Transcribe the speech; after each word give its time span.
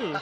0. 0.00 0.18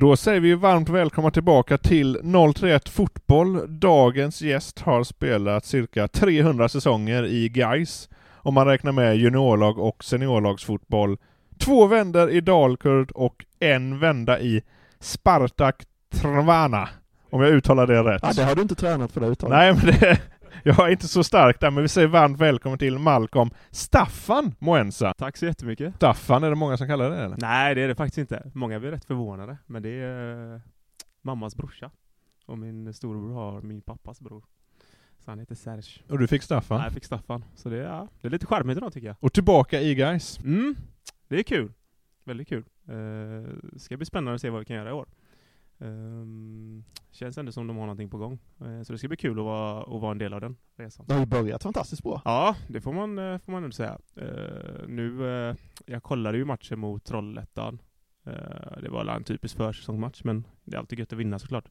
Då 0.00 0.16
säger 0.16 0.40
vi 0.40 0.54
varmt 0.54 0.88
välkomna 0.88 1.30
tillbaka 1.30 1.78
till 1.78 2.18
031 2.54 2.88
Fotboll. 2.88 3.80
Dagens 3.80 4.42
gäst 4.42 4.80
har 4.80 5.04
spelat 5.04 5.64
cirka 5.64 6.08
300 6.08 6.68
säsonger 6.68 7.26
i 7.26 7.48
Gais 7.48 8.08
om 8.36 8.54
man 8.54 8.66
räknar 8.66 8.92
med 8.92 9.16
juniorlag 9.16 9.78
och 9.78 10.04
seniorlagsfotboll. 10.04 11.18
Två 11.58 11.86
vänder 11.86 12.30
i 12.30 12.40
Dalkurd 12.40 13.10
och 13.10 13.44
en 13.60 13.98
vända 13.98 14.40
i 14.40 14.62
Spartak 15.00 15.84
Trvana. 16.12 16.88
Om 17.30 17.42
jag 17.42 17.50
uttalar 17.50 17.86
det 17.86 18.02
rätt. 18.02 18.22
Ja, 18.22 18.32
det 18.36 18.44
har 18.44 18.54
du 18.54 18.62
inte 18.62 18.74
tränat 18.74 19.12
för 19.12 19.20
det 19.20 19.26
uttalet. 19.26 19.56
Nej, 19.58 19.74
men 19.74 20.00
det, 20.00 20.20
jag 20.64 20.86
är 20.86 20.92
inte 20.92 21.08
så 21.08 21.24
stark 21.24 21.60
där, 21.60 21.70
men 21.70 21.82
vi 21.82 21.88
säger 21.88 22.08
varmt 22.08 22.40
välkommen 22.40 22.78
till 22.78 22.98
Malcolm 22.98 23.50
Staffan 23.70 24.54
Moensa. 24.58 25.14
Tack 25.18 25.36
så 25.36 25.46
jättemycket. 25.46 25.94
Staffan, 25.94 26.44
är 26.44 26.50
det 26.50 26.56
många 26.56 26.76
som 26.76 26.86
kallar 26.86 27.10
det 27.10 27.16
eller? 27.16 27.36
Nej, 27.40 27.74
det 27.74 27.82
är 27.82 27.88
det 27.88 27.94
faktiskt 27.94 28.18
inte. 28.18 28.50
Många 28.54 28.80
blir 28.80 28.90
rätt 28.90 29.04
förvånade, 29.04 29.56
men 29.66 29.82
det 29.82 29.88
är 29.90 30.54
eh, 30.54 30.60
mammas 31.22 31.56
brorsa. 31.56 31.90
Och 32.46 32.58
min 32.58 32.94
storebror 32.94 33.34
har 33.34 33.62
min 33.62 33.80
pappas 33.80 34.20
bror. 34.20 34.44
Så 35.24 35.30
han 35.30 35.38
heter 35.38 35.54
Serge. 35.54 36.02
Och 36.08 36.18
du 36.18 36.26
fick 36.26 36.42
Staffan? 36.42 36.78
Nej, 36.78 36.86
jag 36.86 36.94
fick 36.94 37.04
Staffan. 37.04 37.44
Så 37.54 37.68
det 37.68 37.76
är, 37.76 37.82
ja, 37.82 38.08
det 38.20 38.28
är 38.28 38.30
lite 38.30 38.46
charmigt 38.46 38.76
idag 38.76 38.92
tycker 38.92 39.06
jag. 39.06 39.16
Och 39.20 39.32
tillbaka 39.32 39.80
i 39.80 39.94
Gais. 39.94 40.38
Mm, 40.38 40.76
det 41.28 41.38
är 41.38 41.42
kul. 41.42 41.72
Väldigt 42.24 42.48
kul. 42.48 42.64
Uh, 42.88 43.48
ska 43.76 43.96
bli 43.96 44.06
spännande 44.06 44.34
att 44.34 44.40
se 44.40 44.50
vad 44.50 44.58
vi 44.58 44.64
kan 44.64 44.76
göra 44.76 44.88
i 44.88 44.92
år. 44.92 45.06
Um, 45.82 46.84
känns 47.10 47.38
ändå 47.38 47.52
som 47.52 47.66
de 47.66 47.76
har 47.76 47.84
någonting 47.84 48.10
på 48.10 48.18
gång. 48.18 48.38
Uh, 48.62 48.82
så 48.82 48.92
det 48.92 48.98
ska 48.98 49.08
bli 49.08 49.16
kul 49.16 49.38
att 49.38 49.44
vara, 49.44 49.82
att 49.82 50.00
vara 50.00 50.12
en 50.12 50.18
del 50.18 50.32
av 50.32 50.40
den 50.40 50.56
resan. 50.76 51.06
Det 51.08 51.14
har 51.14 51.20
ju 51.20 51.26
börjat 51.26 51.62
fantastiskt 51.62 52.02
bra. 52.02 52.22
Ja, 52.24 52.56
det 52.68 52.80
får 52.80 52.92
man, 52.92 53.18
eh, 53.18 53.38
får 53.38 53.52
man 53.52 53.64
ändå 53.64 53.74
säga. 53.74 53.98
Uh, 54.22 54.88
nu, 54.88 55.56
jag 55.86 56.02
kollade 56.02 56.38
ju 56.38 56.44
matchen 56.44 56.78
mot 56.78 57.04
Trollhättan. 57.04 57.82
det 58.82 58.88
var 58.90 59.06
en 59.06 59.24
typisk 59.24 59.56
försäsongsmatch, 59.56 60.24
men 60.24 60.46
det 60.64 60.76
är 60.76 60.78
alltid 60.78 60.98
gött 60.98 61.12
att 61.12 61.18
vinna 61.18 61.38
såklart. 61.38 61.68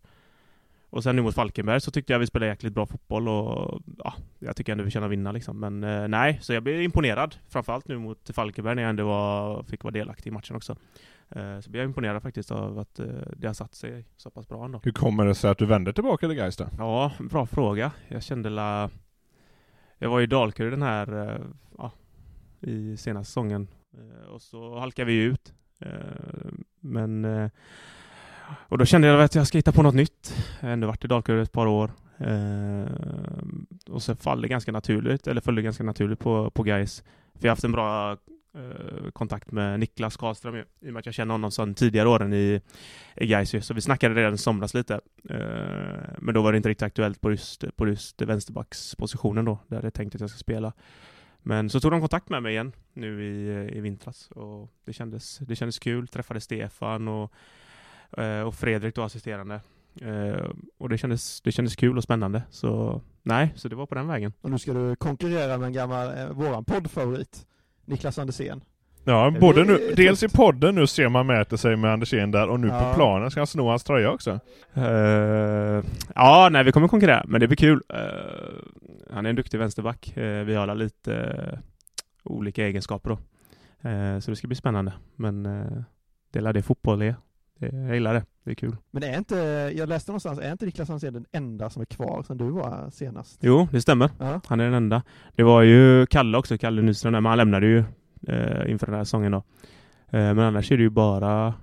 Och 0.91 1.03
sen 1.03 1.15
nu 1.15 1.21
mot 1.21 1.35
Falkenberg 1.35 1.81
så 1.81 1.91
tyckte 1.91 2.13
jag 2.13 2.19
vi 2.19 2.27
spelade 2.27 2.51
jäkligt 2.51 2.73
bra 2.73 2.85
fotboll 2.85 3.27
och 3.27 3.81
ja, 3.97 4.13
jag 4.39 4.55
tycker 4.55 4.71
ändå 4.71 4.83
vi 4.83 4.91
känner 4.91 5.07
vinna 5.07 5.31
liksom. 5.31 5.59
Men 5.59 5.79
nej, 6.11 6.39
så 6.41 6.53
jag 6.53 6.63
blev 6.63 6.81
imponerad. 6.81 7.35
Framförallt 7.49 7.87
nu 7.87 7.97
mot 7.97 8.29
Falkenberg 8.33 8.75
när 8.75 8.81
jag 8.81 8.89
ändå 8.89 9.07
var, 9.07 9.63
fick 9.63 9.83
vara 9.83 9.91
delaktig 9.91 10.29
i 10.29 10.33
matchen 10.33 10.55
också. 10.55 10.75
Eh, 11.31 11.59
så 11.59 11.69
jag 11.73 11.85
imponerad 11.85 12.21
faktiskt 12.21 12.51
av 12.51 12.79
att 12.79 12.99
eh, 12.99 13.05
det 13.37 13.47
har 13.47 13.53
satt 13.53 13.75
sig 13.75 14.05
så 14.17 14.29
pass 14.29 14.47
bra 14.47 14.65
ändå. 14.65 14.81
Hur 14.83 14.91
kommer 14.91 15.25
det 15.25 15.35
sig 15.35 15.49
att 15.49 15.57
du 15.57 15.65
vände 15.65 15.93
tillbaka 15.93 16.27
till 16.27 16.35
Gais? 16.35 16.57
Ja, 16.77 17.11
bra 17.19 17.45
fråga. 17.45 17.91
Jag 18.07 18.23
kände 18.23 18.49
la... 18.49 18.89
Jag 19.97 20.09
var 20.09 20.21
i 20.21 20.25
Dalkurd 20.25 20.73
den 20.73 20.81
här, 20.81 21.29
eh, 21.29 21.41
ja, 21.77 21.91
i 22.59 22.97
senaste 22.97 23.29
säsongen. 23.29 23.67
Och 24.31 24.41
så 24.41 24.79
halkade 24.79 25.05
vi 25.05 25.23
ut. 25.23 25.53
Men 26.79 27.25
och 28.45 28.77
då 28.77 28.85
kände 28.85 29.07
jag 29.07 29.21
att 29.21 29.35
jag 29.35 29.47
ska 29.47 29.57
hitta 29.57 29.71
på 29.71 29.83
något 29.83 29.95
nytt. 29.95 30.33
Jag 30.59 30.67
har 30.67 30.73
ändå 30.73 30.87
varit 30.87 31.05
i 31.05 31.07
Dalkurd 31.07 31.39
ett 31.39 31.51
par 31.51 31.67
år. 31.67 31.91
Och 33.89 34.03
så 34.03 34.15
faller 34.15 34.47
ganska 34.47 34.71
naturligt, 34.71 35.27
eller 35.27 35.41
följde 35.41 35.61
ganska 35.61 35.83
naturligt 35.83 36.19
på, 36.19 36.51
på 36.51 36.63
Gais. 36.63 37.03
För 37.33 37.47
jag 37.47 37.49
har 37.49 37.51
haft 37.51 37.63
en 37.63 37.71
bra 37.71 38.17
eh, 38.55 39.11
kontakt 39.11 39.51
med 39.51 39.79
Niklas 39.79 40.17
Karlström 40.17 40.55
ju, 40.55 40.61
i 40.79 40.89
och 40.89 40.93
med 40.93 40.99
att 40.99 41.05
jag 41.05 41.15
känner 41.15 41.33
honom 41.33 41.51
sedan 41.51 41.73
tidigare 41.73 42.09
åren 42.09 42.33
i, 42.33 42.61
i 43.15 43.27
Gais. 43.27 43.65
Så 43.65 43.73
vi 43.73 43.81
snackade 43.81 44.15
redan 44.15 44.33
i 44.33 44.37
somras 44.37 44.73
lite. 44.73 44.93
Eh, 45.29 45.39
men 46.17 46.33
då 46.33 46.41
var 46.41 46.51
det 46.51 46.57
inte 46.57 46.69
riktigt 46.69 46.85
aktuellt 46.85 47.21
på 47.21 47.31
just, 47.31 47.75
på 47.75 47.87
just 47.87 48.21
vänsterbackspositionen 48.21 49.45
då, 49.45 49.57
där 49.67 49.83
jag 49.83 49.93
tänkte 49.93 50.15
att 50.15 50.21
jag 50.21 50.29
ska 50.29 50.39
spela. 50.39 50.73
Men 51.41 51.69
så 51.69 51.79
tog 51.79 51.91
de 51.91 51.99
kontakt 51.99 52.29
med 52.29 52.43
mig 52.43 52.51
igen 52.51 52.71
nu 52.93 53.23
i, 53.23 53.77
i 53.77 53.79
vintras 53.79 54.31
och 54.31 54.71
det 54.85 54.93
kändes, 54.93 55.37
det 55.37 55.55
kändes 55.55 55.79
kul. 55.79 56.07
Träffade 56.07 56.41
Stefan 56.41 57.07
och 57.07 57.33
eh, 58.17 58.41
och 58.41 58.55
Fredrik 58.55 58.95
då 58.95 59.03
assisterande. 59.03 59.61
Uh, 60.01 60.51
och 60.77 60.89
det 60.89 60.97
kändes, 60.97 61.41
det 61.41 61.51
kändes 61.51 61.75
kul 61.75 61.97
och 61.97 62.03
spännande. 62.03 62.43
Så 62.49 63.01
nej, 63.23 63.53
så 63.55 63.67
det 63.67 63.75
var 63.75 63.85
på 63.85 63.95
den 63.95 64.07
vägen. 64.07 64.33
Och 64.41 64.51
nu 64.51 64.57
ska 64.57 64.73
du 64.73 64.95
konkurrera 64.95 65.57
med 65.57 65.67
en 65.67 65.73
gammal, 65.73 66.17
eh, 66.17 66.29
våran 66.29 66.65
poddfavorit, 66.65 67.47
Niklas 67.89 68.19
Andersén. 68.19 68.61
Ja, 69.03 69.33
både 69.39 69.63
nu, 69.63 69.93
dels 69.95 70.23
i 70.23 70.29
podden 70.29 70.75
nu 70.75 70.87
ser 70.87 71.09
man 71.09 71.27
mäter 71.27 71.57
sig 71.57 71.75
med 71.75 71.93
Andersén 71.93 72.31
där 72.31 72.49
och 72.49 72.59
nu 72.59 72.67
ja. 72.67 72.79
på 72.79 72.95
planen 72.95 73.31
ska 73.31 73.39
han 73.39 73.47
sno 73.47 73.69
hans 73.69 73.83
tröja 73.83 74.11
också. 74.11 74.39
Uh, 74.77 75.83
ja, 76.15 76.49
nej 76.51 76.63
vi 76.63 76.71
kommer 76.71 76.87
konkurrera, 76.87 77.23
men 77.27 77.41
det 77.41 77.47
blir 77.47 77.57
kul. 77.57 77.81
Uh, 77.93 79.13
han 79.13 79.25
är 79.25 79.29
en 79.29 79.35
duktig 79.35 79.57
vänsterback. 79.57 80.13
Uh, 80.17 80.23
vi 80.23 80.55
har 80.55 80.63
alla 80.63 80.73
lite 80.73 81.59
olika 82.23 82.65
egenskaper 82.65 83.09
då. 83.09 83.17
så 84.21 84.31
det 84.31 84.35
ska 84.35 84.47
bli 84.47 84.55
spännande. 84.55 84.93
Men 85.15 85.43
det 86.31 86.39
är 86.39 86.53
det 86.53 86.61
fotboll 86.61 87.01
är. 87.01 87.15
Jag 87.59 87.93
gillar 87.93 88.13
det. 88.13 88.25
Det 88.43 88.51
är 88.51 88.55
kul. 88.55 88.75
Men 88.91 89.03
är 89.03 89.17
inte, 89.17 89.35
jag 89.75 89.89
läste 89.89 90.11
någonstans, 90.11 90.39
är 90.39 90.51
inte 90.51 90.65
Niklas 90.65 90.89
Hansén 90.89 91.13
den 91.13 91.25
enda 91.31 91.69
som 91.69 91.81
är 91.81 91.85
kvar 91.85 92.23
sedan 92.23 92.37
du 92.37 92.49
var 92.49 92.89
senast? 92.91 93.39
Jo, 93.41 93.67
det 93.71 93.81
stämmer. 93.81 94.09
Ja. 94.19 94.41
Han 94.47 94.59
är 94.59 94.63
den 94.63 94.73
enda. 94.73 95.03
Det 95.35 95.43
var 95.43 95.61
ju 95.61 96.05
Kalle 96.05 96.37
också, 96.37 96.57
Kalle 96.57 96.81
Nyström, 96.81 97.13
men 97.13 97.25
han 97.25 97.37
lämnade 97.37 97.65
ju 97.65 97.83
eh, 98.27 98.71
inför 98.71 98.85
den 98.85 98.95
här 98.95 99.03
säsongen 99.03 99.31
då. 99.31 99.37
Eh, 99.37 99.43
men 100.11 100.39
annars 100.39 100.71
är 100.71 100.77
det 100.77 100.83
ju 100.83 100.89
bara 100.89 101.53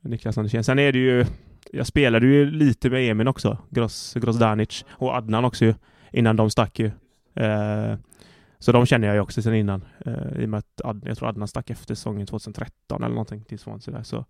Niklas 0.00 0.38
Andersén. 0.38 0.64
Sen 0.64 0.78
är 0.78 0.92
det 0.92 0.98
ju, 0.98 1.26
jag 1.72 1.86
spelade 1.86 2.26
ju 2.26 2.50
lite 2.50 2.90
med 2.90 3.10
Emin 3.10 3.28
också, 3.28 3.58
Gross, 3.70 4.14
Grozdanic 4.14 4.84
och 4.90 5.14
Adnan 5.14 5.44
också 5.44 5.64
ju, 5.64 5.74
innan 6.12 6.36
de 6.36 6.50
stack 6.50 6.78
ju. 6.78 6.86
Eh, 7.34 7.96
så 8.58 8.72
de 8.72 8.86
känner 8.86 9.06
jag 9.08 9.14
ju 9.14 9.20
också 9.20 9.42
sedan 9.42 9.54
innan, 9.54 9.84
eh, 10.06 10.42
i 10.42 10.44
och 10.44 10.48
med 10.48 10.58
att 10.58 10.80
Ad, 10.84 11.00
jag 11.04 11.18
tror 11.18 11.28
Adnan 11.28 11.48
stack 11.48 11.70
efter 11.70 11.94
säsongen 11.94 12.26
2013 12.26 13.02
eller 13.02 13.14
någonting 13.14 13.44
till 13.44 13.58
Swansea 13.58 13.94
där. 13.94 14.02
Så 14.02 14.24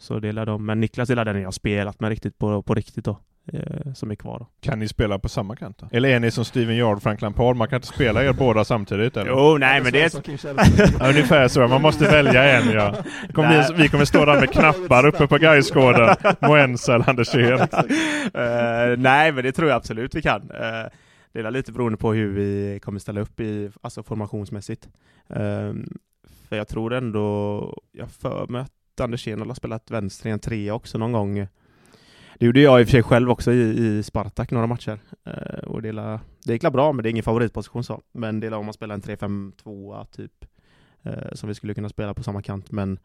så 0.00 0.18
delar 0.18 0.46
de, 0.46 0.66
men 0.66 0.80
Niklas 0.80 1.08
delar 1.08 1.24
den 1.24 1.36
jag 1.36 1.46
har 1.46 1.52
spelat 1.52 2.00
med 2.00 2.08
riktigt 2.08 2.38
på, 2.38 2.62
på 2.62 2.74
riktigt 2.74 3.04
då. 3.04 3.18
Eh, 3.52 3.92
som 3.92 4.10
är 4.10 4.14
kvar 4.14 4.38
då. 4.38 4.46
Kan 4.60 4.78
ni 4.78 4.88
spela 4.88 5.18
på 5.18 5.28
samma 5.28 5.56
kant 5.56 5.78
då? 5.78 5.88
Eller 5.92 6.08
är 6.08 6.20
ni 6.20 6.30
som 6.30 6.44
Steven 6.44 6.76
Yard, 6.76 7.02
Frank 7.02 7.20
Lampard? 7.20 7.56
Man 7.56 7.68
kan 7.68 7.76
inte 7.76 7.86
spela 7.86 8.24
er 8.24 8.32
båda 8.32 8.64
samtidigt 8.64 9.16
eller? 9.16 9.30
Jo, 9.30 9.56
nej 9.58 9.80
men 9.80 9.92
det 9.92 10.02
är... 10.02 11.08
Ungefär 11.08 11.48
så, 11.48 11.68
man 11.68 11.82
måste 11.82 12.04
välja 12.04 12.44
en 12.44 12.70
ja. 12.70 12.94
Kommer 13.32 13.68
vi, 13.68 13.82
vi 13.82 13.88
kommer 13.88 14.04
stå 14.04 14.24
där 14.24 14.40
med 14.40 14.52
knappar 14.52 15.06
uppe 15.06 15.26
på 15.26 15.38
Gaisgården. 15.38 16.16
Moensa 16.40 16.94
eller 16.94 17.10
Andersén. 17.10 17.60
uh, 17.60 18.98
nej 18.98 19.32
men 19.32 19.44
det 19.44 19.52
tror 19.52 19.68
jag 19.68 19.76
absolut 19.76 20.14
vi 20.14 20.22
kan. 20.22 20.42
Uh, 20.42 20.90
det 21.32 21.40
är 21.40 21.50
lite 21.50 21.72
beroende 21.72 21.98
på 21.98 22.12
hur 22.12 22.32
vi 22.32 22.80
kommer 22.80 22.98
ställa 22.98 23.20
upp 23.20 23.40
i, 23.40 23.70
alltså 23.80 24.02
formationsmässigt. 24.02 24.88
Uh, 25.36 25.72
för 26.48 26.56
jag 26.56 26.68
tror 26.68 26.92
ändå, 26.94 27.82
jag 27.92 28.10
för 28.10 28.46
mig 28.46 28.60
att 28.60 28.72
Anders 29.00 29.26
Andersén 29.26 29.48
har 29.48 29.54
spelat 29.54 29.90
vänster 29.90 30.28
i 30.28 30.32
en 30.32 30.38
trea 30.38 30.74
också 30.74 30.98
någon 30.98 31.12
gång. 31.12 31.46
Det 32.38 32.46
gjorde 32.46 32.60
jag 32.60 32.80
i 32.80 32.84
och 32.84 32.86
för 32.86 32.92
sig 32.92 33.02
själv 33.02 33.30
också 33.30 33.52
i, 33.52 33.86
i 33.98 34.02
Spartak 34.02 34.50
några 34.50 34.66
matcher. 34.66 34.98
Eh, 35.24 35.64
och 35.64 35.82
det, 35.82 35.92
la, 35.92 36.20
det 36.44 36.52
gick 36.52 36.62
bra, 36.72 36.92
men 36.92 37.02
det 37.02 37.08
är 37.08 37.10
ingen 37.10 37.22
favoritposition 37.22 37.84
så. 37.84 38.02
Men 38.12 38.40
det 38.40 38.46
är 38.46 38.52
om 38.52 38.64
man 38.64 38.74
spelar 38.74 38.94
en 38.94 39.02
3-5-2 39.02 40.06
typ. 40.06 40.44
eh, 41.02 41.32
som 41.32 41.48
vi 41.48 41.54
skulle 41.54 41.74
kunna 41.74 41.88
spela 41.88 42.14
på 42.14 42.22
samma 42.22 42.42
kant, 42.42 42.70
men 42.70 42.98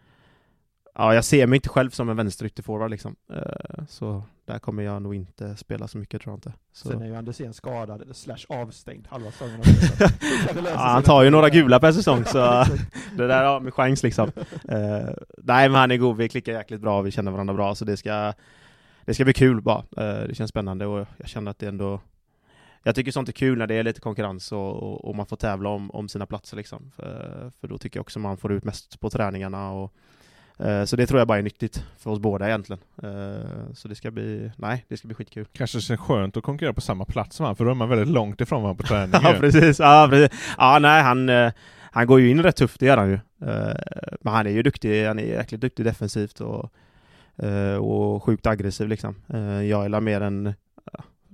ja, 0.97 1.13
jag 1.13 1.25
ser 1.25 1.47
mig 1.47 1.57
inte 1.57 1.69
själv 1.69 1.89
som 1.89 2.09
en 2.09 2.17
vänsterytterforward 2.17 2.91
liksom. 2.91 3.15
Eh, 3.33 3.85
så 3.87 4.23
där 4.45 4.59
kommer 4.59 4.83
jag 4.83 5.01
nog 5.01 5.15
inte 5.15 5.55
spela 5.55 5.87
så 5.87 5.97
mycket 5.97 6.21
tror 6.21 6.31
jag 6.31 6.37
inte. 6.37 6.53
Så. 6.73 6.89
Sen 6.89 7.01
är 7.01 7.05
ju 7.05 7.15
Andersén 7.15 7.53
skadad, 7.53 8.03
slash 8.15 8.45
avstängd 8.49 9.07
halva 9.07 9.31
säsongen. 9.31 9.61
ja, 10.65 10.75
han 10.75 11.03
tar 11.03 11.23
ju 11.23 11.29
några 11.29 11.49
gula 11.49 11.79
per 11.79 11.91
säsong 11.91 12.25
så 12.25 12.37
det 13.17 13.27
där 13.27 13.43
har 13.43 13.59
med 13.59 13.73
chans 13.73 14.03
liksom. 14.03 14.27
Uh, 14.27 15.09
nej 15.37 15.69
men 15.69 15.75
han 15.75 15.91
är 15.91 15.97
god, 15.97 16.17
vi 16.17 16.29
klickar 16.29 16.53
jäkligt 16.53 16.81
bra, 16.81 17.01
vi 17.01 17.11
känner 17.11 17.31
varandra 17.31 17.53
bra 17.53 17.75
så 17.75 17.85
det 17.85 17.97
ska 17.97 18.33
Det 19.05 19.13
ska 19.13 19.23
bli 19.23 19.33
kul 19.33 19.61
bara. 19.61 19.77
Uh, 19.77 20.27
det 20.27 20.35
känns 20.35 20.49
spännande 20.49 20.85
och 20.85 21.07
jag 21.17 21.27
känner 21.27 21.51
att 21.51 21.59
det 21.59 21.67
ändå 21.67 22.01
jag 22.83 22.95
tycker 22.95 23.11
sånt 23.11 23.29
är 23.29 23.33
kul 23.33 23.57
när 23.57 23.67
det 23.67 23.75
är 23.75 23.83
lite 23.83 24.01
konkurrens 24.01 24.51
och, 24.51 24.83
och, 24.83 25.05
och 25.05 25.15
man 25.15 25.25
får 25.25 25.37
tävla 25.37 25.69
om, 25.69 25.91
om 25.91 26.09
sina 26.09 26.25
platser 26.25 26.57
liksom. 26.57 26.91
För, 26.95 27.51
för, 27.59 27.67
då 27.67 27.77
tycker 27.77 27.97
jag 27.97 28.01
också 28.01 28.19
man 28.19 28.37
får 28.37 28.51
ut 28.51 28.63
mest 28.63 28.99
på 28.99 29.09
träningarna 29.09 29.71
och 29.71 29.93
Eh, 29.93 30.24
så 30.85 30.95
det 30.95 31.07
tror 31.07 31.19
jag 31.19 31.27
bara 31.27 31.37
är 31.37 31.41
nyttigt 31.41 31.85
för 31.97 32.11
oss 32.11 32.19
båda 32.19 32.47
egentligen. 32.47 32.81
Eh, 33.03 33.73
så 33.73 33.87
det 33.87 33.95
ska 33.95 34.11
bli, 34.11 34.51
nej, 34.57 34.85
det 34.87 34.97
ska 34.97 35.07
bli 35.07 35.15
skitkul. 35.15 35.45
Kanske 35.53 35.81
känns 35.81 35.99
skönt 35.99 36.37
att 36.37 36.43
konkurrera 36.43 36.73
på 36.73 36.81
samma 36.81 37.05
plats 37.05 37.35
som 37.35 37.45
han, 37.45 37.55
för 37.55 37.65
då 37.65 37.71
är 37.71 37.75
man 37.75 37.89
väldigt 37.89 38.07
långt 38.07 38.41
ifrån 38.41 38.63
varandra 38.63 38.81
på 38.83 38.87
träning. 38.87 39.21
ja, 39.23 39.35
precis. 39.39 39.79
Ja, 39.79 40.07
precis. 40.09 40.39
Ja, 40.57 40.79
nej, 40.79 41.03
han, 41.03 41.29
eh, 41.29 41.51
han 41.91 42.07
går 42.07 42.19
ju 42.19 42.29
in 42.29 42.43
rätt 42.43 42.55
tufft, 42.55 42.79
det 42.79 42.85
gör 42.85 42.97
han 42.97 43.09
ju. 43.09 43.19
Men 44.21 44.33
han 44.33 44.47
är 44.47 44.51
ju 44.51 44.63
duktig, 44.63 45.05
han 45.05 45.19
är 45.19 45.23
jäkligt 45.23 45.61
duktig 45.61 45.85
defensivt 45.85 46.41
och, 46.41 46.71
och 47.79 48.23
sjukt 48.23 48.47
aggressiv 48.47 48.87
liksom. 48.87 49.15
Jag 49.67 49.85
är 49.85 49.99
mer 50.01 50.21
än 50.21 50.53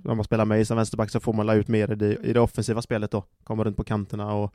när 0.04 0.14
man 0.14 0.24
spelar 0.24 0.44
mig 0.44 0.64
som 0.64 0.76
vänsterback 0.76 1.10
så 1.10 1.20
får 1.20 1.32
man 1.32 1.46
la 1.46 1.54
ut 1.54 1.68
mer 1.68 1.92
i 1.92 1.94
det, 1.94 2.16
i 2.16 2.32
det 2.32 2.40
offensiva 2.40 2.82
spelet 2.82 3.10
då. 3.10 3.24
Kommer 3.44 3.64
runt 3.64 3.76
på 3.76 3.84
kanterna 3.84 4.32
och 4.32 4.54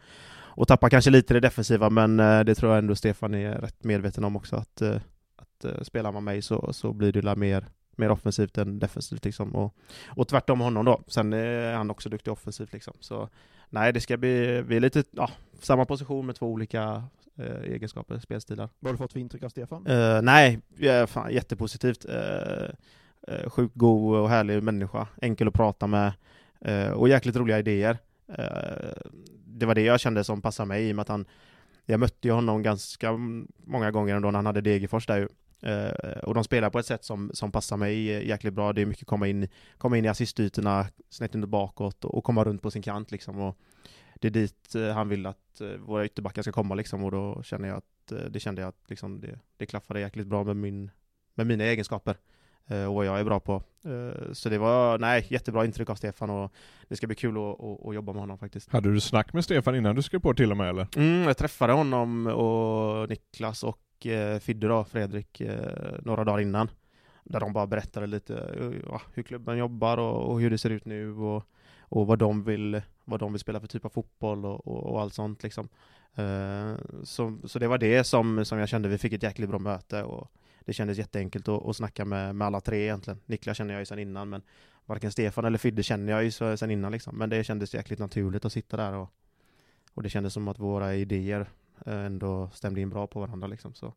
och 0.58 0.68
tappar 0.68 0.90
kanske 0.90 1.12
lite 1.12 1.34
det 1.34 1.40
defensiva, 1.40 1.90
men 1.90 2.20
eh, 2.20 2.40
det 2.40 2.56
tror 2.56 2.72
jag 2.72 2.80
ändå 2.80 2.96
Stefan 2.96 3.34
är 3.34 3.56
rätt 3.56 3.84
medveten 3.84 4.24
om 4.24 4.36
också, 4.36 4.56
att, 4.56 4.82
eh, 4.82 4.96
att 5.36 5.66
eh, 5.66 5.82
spelar 5.82 6.12
man 6.12 6.24
mig 6.24 6.42
så, 6.42 6.74
så 6.74 6.94
blir 6.94 7.12
det 7.12 7.36
mer, 7.36 7.66
mer 7.96 8.12
offensivt 8.12 8.58
än 8.58 8.80
defensivt 8.80 9.26
liksom. 9.26 9.56
Och, 9.56 9.76
och 10.08 10.28
tvärtom 10.28 10.60
honom 10.60 10.86
då. 10.86 11.02
Sen 11.08 11.34
är 11.34 11.74
han 11.74 11.92
också 11.92 12.10
duktig 12.10 12.34
offensivt 12.34 12.74
liksom. 12.74 12.94
Så 13.00 13.30
nej, 13.70 13.94
det 13.94 14.00
ska 14.00 14.18
bli, 14.18 14.62
vi 14.62 14.76
är 14.76 14.80
lite, 14.80 15.04
ja, 15.12 15.30
samma 15.60 15.86
position 15.86 16.26
med 16.26 16.36
två 16.36 16.48
olika 16.48 17.04
eh, 17.36 17.72
egenskaper, 17.72 18.20
spelstilar. 18.20 18.70
Vad 18.80 18.90
har 18.90 18.94
du 18.94 18.98
fått 18.98 19.14
för 19.14 19.20
intryck 19.20 19.44
av 19.44 19.50
Stefan? 19.50 19.88
Uh, 19.88 20.22
nej, 20.22 20.60
fan, 21.08 21.34
jättepositivt. 21.34 22.06
Uh, 22.06 22.70
uh, 23.32 23.50
sjukt 23.50 23.76
god 23.76 24.20
och 24.20 24.30
härlig 24.30 24.64
människa, 24.64 25.08
enkel 25.22 25.48
att 25.48 25.54
prata 25.54 25.88
med 25.88 26.14
uh, 26.68 26.90
och 26.90 27.10
jäkligt 27.10 27.36
roliga 27.36 27.60
idéer 27.60 27.98
det 29.60 29.66
var 29.66 29.76
det 29.76 29.82
jag 29.82 30.00
kände 30.00 30.24
som 30.24 30.42
passade 30.42 30.68
mig 30.68 30.90
i 30.90 30.92
och 30.92 30.96
med 30.96 31.02
att 31.02 31.10
han 31.10 31.26
jag 31.90 32.00
mötte 32.00 32.28
ju 32.28 32.34
honom 32.34 32.64
ganska 32.64 33.12
många 33.66 33.92
gånger 33.92 34.16
ändå 34.16 34.32
när 34.32 34.38
han 34.38 34.46
hade 34.46 34.62
Degerfors 34.62 35.06
där 35.06 35.18
ju. 35.18 35.28
Uh, 35.66 36.24
och 36.24 36.34
de 36.34 36.44
spelar 36.44 36.70
på 36.70 36.80
ett 36.80 36.86
sätt 36.86 37.04
som, 37.04 37.32
som 37.34 37.52
passar 37.52 37.78
mig 37.78 38.12
eh, 38.12 38.28
jäkligt 38.28 38.54
bra. 38.54 38.74
Det 38.74 38.82
är 38.82 38.86
mycket 38.86 39.08
komma 39.08 39.28
in, 39.28 39.48
komma 39.78 39.98
in 39.98 40.06
i 40.06 40.08
assistytorna, 40.08 40.88
snett 41.10 41.36
under 41.36 41.48
bakåt 41.48 42.06
och, 42.06 42.18
och 42.18 42.24
komma 42.24 42.44
runt 42.44 42.62
på 42.62 42.72
sin 42.72 42.82
kant 42.82 43.12
liksom. 43.12 43.40
Och 43.40 43.58
det 44.16 44.28
är 44.28 44.32
dit 44.32 44.76
uh, 44.76 44.90
han 44.90 45.10
vill 45.10 45.26
att 45.26 45.62
uh, 45.62 45.78
våra 45.78 46.06
ytterbackar 46.06 46.42
ska 46.42 46.52
komma 46.52 46.76
liksom 46.76 47.04
och 47.04 47.12
då 47.12 47.44
känner 47.44 47.68
jag 47.68 47.78
att 47.78 48.14
det 48.30 48.40
kände 48.40 48.62
jag 48.62 48.70
att 48.70 48.90
liksom 48.90 49.22
det, 49.22 49.40
det 49.58 49.66
klaffade 49.66 50.00
jäkligt 50.00 50.28
bra 50.28 50.44
med, 50.44 50.56
min, 50.56 50.92
med 51.34 51.48
mina 51.48 51.64
egenskaper. 51.64 52.18
Eh, 52.68 52.86
och 52.86 52.94
vad 52.94 53.06
jag 53.06 53.20
är 53.20 53.24
bra 53.24 53.40
på. 53.40 53.64
Eh, 53.86 54.32
så 54.34 54.50
det 54.50 54.58
var, 54.58 54.98
nej, 54.98 55.28
jättebra 55.30 55.66
intryck 55.66 55.90
av 55.90 55.96
Stefan 55.96 56.30
och 56.30 56.54
det 56.88 56.96
ska 56.96 57.08
bli 57.08 57.16
kul 57.16 57.38
att, 57.38 57.64
att, 57.64 57.86
att 57.86 57.96
jobba 57.96 58.14
med 58.14 58.20
honom 58.22 58.38
faktiskt. 58.38 58.72
Hade 58.72 58.94
du 58.94 59.00
snack 59.00 59.34
med 59.34 59.44
Stefan 59.44 59.76
innan 59.76 59.96
du 59.96 60.02
skrev 60.02 60.20
på 60.20 60.34
till 60.34 60.52
och 60.52 60.58
med 60.58 60.70
eller? 60.70 60.88
Mm, 60.96 61.24
jag 61.24 61.38
träffade 61.38 61.74
honom 61.74 62.28
och 62.28 63.10
Niklas 63.10 63.64
och 63.64 64.08
eh, 64.08 64.40
Fidde 64.40 64.68
då, 64.68 64.84
Fredrik, 64.84 65.42
några 66.00 66.24
dagar 66.24 66.40
innan. 66.40 66.70
Där 67.24 67.40
de 67.40 67.54
bara 67.54 67.68
berättade 67.68 68.08
lite 68.08 68.34
hur 69.14 69.24
klubben 69.24 69.58
jobbar 69.58 69.98
och, 69.98 70.32
och 70.32 70.42
hur 70.42 70.50
det 70.50 70.58
ser 70.58 70.70
ut 70.70 70.86
nu 70.86 71.14
och, 71.16 71.44
och 71.80 72.08
vad, 72.08 72.20
de 72.20 72.44
vill, 72.44 72.82
vad 73.06 73.20
de 73.20 73.34
vill 73.34 73.40
spela 73.40 73.60
för 73.60 73.68
typ 73.68 73.86
av 73.86 73.90
fotboll 73.90 74.46
och, 74.46 74.68
och, 74.68 74.84
och 74.84 75.02
allt 75.02 75.14
sånt 75.14 75.44
liksom. 75.44 75.70
Så, 77.04 77.38
så 77.44 77.60
det 77.60 77.68
var 77.68 77.78
det 77.78 78.04
som, 78.04 78.46
som 78.46 78.60
jag 78.60 78.70
kände, 78.70 78.90
vi 78.90 78.98
fick 78.98 79.14
ett 79.14 79.24
jäkligt 79.24 79.50
bra 79.50 79.60
möte 79.60 80.04
och 80.04 80.32
det 80.68 80.74
kändes 80.74 80.98
jätteenkelt 80.98 81.48
att, 81.48 81.66
att 81.66 81.76
snacka 81.76 82.06
med, 82.06 82.36
med 82.36 82.46
alla 82.46 82.62
tre 82.62 82.84
egentligen. 82.84 83.20
Niklas 83.26 83.58
känner 83.58 83.74
jag 83.74 83.82
ju 83.82 83.86
sedan 83.86 84.00
innan, 84.00 84.30
men 84.30 84.42
varken 84.86 85.12
Stefan 85.12 85.46
eller 85.46 85.58
Fidde 85.58 85.84
känner 85.84 86.14
jag 86.14 86.24
ju 86.24 86.32
sedan 86.32 86.72
innan 86.72 86.92
liksom. 86.92 87.18
Men 87.18 87.30
det 87.30 87.44
kändes 87.44 87.74
jäkligt 87.74 88.00
naturligt 88.00 88.46
att 88.46 88.54
sitta 88.54 88.78
där 88.78 88.94
och, 88.94 89.10
och 89.94 90.04
det 90.04 90.10
kändes 90.10 90.34
som 90.34 90.48
att 90.48 90.60
våra 90.60 90.96
idéer 90.96 91.50
eh, 91.86 92.06
ändå 92.06 92.50
stämde 92.54 92.82
in 92.82 92.90
bra 92.90 93.08
på 93.08 93.20
varandra 93.20 93.48
liksom. 93.48 93.74
Så, 93.74 93.94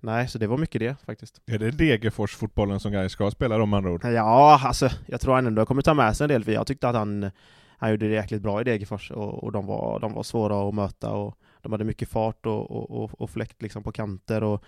nej, 0.00 0.28
så 0.28 0.38
det 0.38 0.46
var 0.46 0.58
mycket 0.58 0.80
det 0.80 0.96
faktiskt. 1.06 1.40
Är 1.46 1.58
det 1.58 1.70
Degerfors-fotbollen 1.70 2.80
som 2.80 2.92
Gais 2.92 3.12
ska 3.12 3.30
spela 3.30 3.62
om 3.62 3.74
andra 3.74 3.90
ord? 3.90 4.04
Ja, 4.04 4.60
alltså 4.64 4.88
jag 5.06 5.20
tror 5.20 5.34
han 5.34 5.46
ändå 5.46 5.66
kommer 5.66 5.82
ta 5.82 5.94
med 5.94 6.16
sig 6.16 6.24
en 6.24 6.28
del, 6.28 6.44
för 6.44 6.52
jag 6.52 6.66
tyckte 6.66 6.88
att 6.88 6.96
han, 6.96 7.30
han 7.78 7.90
gjorde 7.90 8.08
det 8.08 8.14
jäkligt 8.14 8.42
bra 8.42 8.60
i 8.60 8.64
Degerfors 8.64 9.10
och, 9.10 9.44
och 9.44 9.52
de, 9.52 9.66
var, 9.66 10.00
de 10.00 10.12
var 10.12 10.22
svåra 10.22 10.68
att 10.68 10.74
möta 10.74 11.10
och 11.10 11.38
de 11.62 11.72
hade 11.72 11.84
mycket 11.84 12.08
fart 12.08 12.46
och, 12.46 12.70
och, 12.70 13.04
och, 13.04 13.20
och 13.20 13.30
fläkt 13.30 13.62
liksom 13.62 13.82
på 13.82 13.92
kanter 13.92 14.42
och 14.42 14.64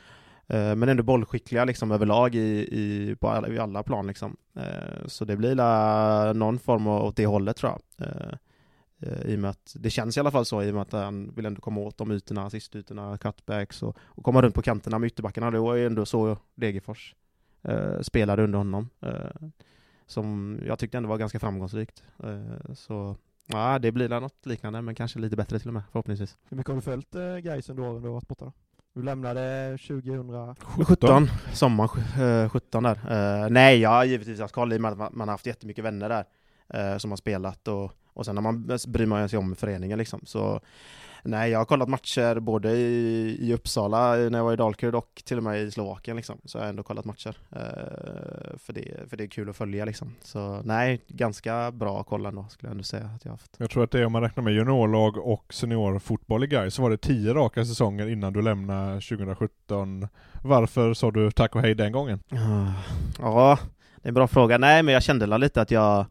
Eh, 0.49 0.75
men 0.75 0.89
ändå 0.89 1.03
bollskickliga 1.03 1.65
liksom 1.65 1.91
överlag 1.91 2.35
i, 2.35 2.69
i, 2.71 3.17
på 3.21 3.29
alla, 3.29 3.49
i 3.49 3.59
alla 3.59 3.83
plan 3.83 4.07
liksom. 4.07 4.37
Eh, 4.55 5.07
så 5.07 5.25
det 5.25 5.37
blir 5.37 5.55
la 5.55 6.33
någon 6.33 6.59
form 6.59 6.87
av 6.87 7.05
åt 7.05 7.17
det 7.17 7.27
hållet 7.27 7.57
tror 7.57 7.73
jag. 7.73 8.09
Eh, 8.09 8.33
eh, 8.99 9.31
I 9.33 9.37
och 9.37 9.41
med 9.41 9.51
att, 9.51 9.77
det 9.79 9.91
känns 9.91 10.17
i 10.17 10.21
alla 10.21 10.31
fall 10.31 10.45
så 10.45 10.63
i 10.63 10.71
och 10.71 10.75
med 10.75 10.83
att 10.83 10.93
han 10.93 11.33
vill 11.35 11.47
ändå 11.47 11.61
komma 11.61 11.81
åt 11.81 11.99
de 11.99 12.13
ytorna, 12.13 12.47
assistytorna, 12.47 13.19
cutbacks 13.19 13.83
och, 13.83 13.97
och 14.01 14.25
komma 14.25 14.43
runt 14.43 14.55
på 14.55 14.63
kanterna 14.63 14.99
med 14.99 15.07
ytterbackarna. 15.07 15.51
Det 15.51 15.59
var 15.59 15.75
ju 15.75 15.87
ändå 15.87 16.07
så 16.07 16.37
Degerfors 16.55 17.15
eh, 17.63 18.01
spelade 18.01 18.43
under 18.43 18.59
honom. 18.59 18.89
som 20.07 20.59
jag 20.67 20.79
tyckte 20.79 20.97
ändå 20.97 21.09
var 21.09 21.19
ganska 21.19 21.39
framgångsrikt. 21.39 22.03
så 22.75 23.17
ja, 23.47 23.79
det 23.79 23.93
blir 23.93 24.09
något 24.09 24.47
liknande 24.47 24.83
men 24.83 24.95
kanske 24.95 25.19
lite 25.19 25.37
bättre 25.37 25.59
till 25.59 25.69
och 25.69 25.75
med 25.75 25.83
förhoppningsvis. 25.93 26.39
Hur 26.49 26.57
mycket 26.57 26.69
har 26.69 26.77
du 26.77 26.83
följt 26.83 27.15
eh, 27.15 27.37
Gais 27.37 27.71
under 27.71 27.83
åren 27.83 28.03
du 28.03 28.09
har 28.09 28.15
varit 28.15 28.29
borta? 28.29 28.45
Då? 28.45 28.53
Du 28.95 29.03
lämnade 29.03 29.79
2017, 29.89 31.29
sommar 31.53 31.89
17 32.49 32.83
där. 32.83 32.95
Uh, 32.95 33.51
nej, 33.51 33.79
jag 33.79 33.91
har 33.91 34.05
givetvis 34.05 34.41
haft 34.41 34.55
koll 34.55 34.73
i 34.73 34.77
och 34.77 34.81
med 34.81 34.93
att 34.93 34.99
man, 34.99 35.13
man 35.13 35.29
har 35.29 35.35
haft 35.35 35.47
jättemycket 35.47 35.85
vänner 35.85 36.09
där 36.09 36.25
uh, 36.93 36.99
som 36.99 37.11
har 37.11 37.17
spelat 37.17 37.69
och, 37.69 37.93
och 38.13 38.25
sen 38.25 38.35
när 38.35 38.43
man 38.43 38.67
bryr 38.89 39.07
man 39.07 39.29
sig 39.29 39.39
om 39.39 39.57
föreningen 39.57 39.99
liksom. 39.99 40.21
Så 40.25 40.61
Nej, 41.23 41.51
jag 41.51 41.59
har 41.59 41.65
kollat 41.65 41.89
matcher 41.89 42.41
både 42.41 42.73
i, 42.73 43.37
i 43.41 43.55
Uppsala 43.55 44.17
när 44.17 44.39
jag 44.39 44.45
var 44.45 44.53
i 44.53 44.57
Dalkurd 44.57 44.95
och 44.95 45.23
till 45.25 45.37
och 45.37 45.43
med 45.43 45.63
i 45.63 45.71
Slovakien 45.71 46.17
liksom. 46.17 46.39
Så 46.45 46.59
jag 46.59 46.63
har 46.63 46.69
ändå 46.69 46.83
kollat 46.83 47.05
matcher. 47.05 47.37
Uh, 47.53 48.59
för, 48.59 48.73
det, 48.73 49.11
för 49.11 49.17
det 49.17 49.25
är 49.25 49.29
kul 49.29 49.51
att 49.51 49.57
följa 49.57 49.85
liksom. 49.85 50.15
Så 50.23 50.63
nej, 50.65 51.01
ganska 51.09 51.73
bra 51.73 52.03
koll 52.03 52.27
ändå 52.27 52.47
skulle 52.49 52.69
jag 52.69 52.73
ändå 52.73 52.85
säga 52.85 53.11
att 53.17 53.25
jag 53.25 53.33
haft. 53.33 53.57
Jag 53.59 53.71
tror 53.71 53.85
att 53.85 53.91
det 53.91 54.01
är 54.01 54.07
om 54.07 54.13
man 54.13 54.23
räknar 54.23 54.45
med 54.45 54.53
juniorlag 54.53 55.17
och 55.17 55.55
seniorfotboll 55.55 56.45
i 56.45 56.47
Gais 56.47 56.75
så 56.75 56.83
var 56.83 56.91
det 56.91 56.97
tio 56.97 57.35
raka 57.35 57.65
säsonger 57.65 58.09
innan 58.09 58.33
du 58.33 58.43
lämnade 58.43 59.01
2017. 59.01 60.09
Varför 60.43 60.95
sa 60.95 61.11
du 61.11 61.31
tack 61.31 61.55
och 61.55 61.61
hej 61.61 61.75
den 61.75 61.93
gången? 61.93 62.23
Uh, 62.33 62.71
ja, 63.19 63.59
det 63.97 64.07
är 64.07 64.09
en 64.09 64.15
bra 64.15 64.27
fråga. 64.27 64.59
Nej, 64.59 64.83
men 64.83 64.95
jag 64.95 65.03
kände 65.03 65.39
lite 65.39 65.63
att 65.63 65.71
jag 65.71 66.07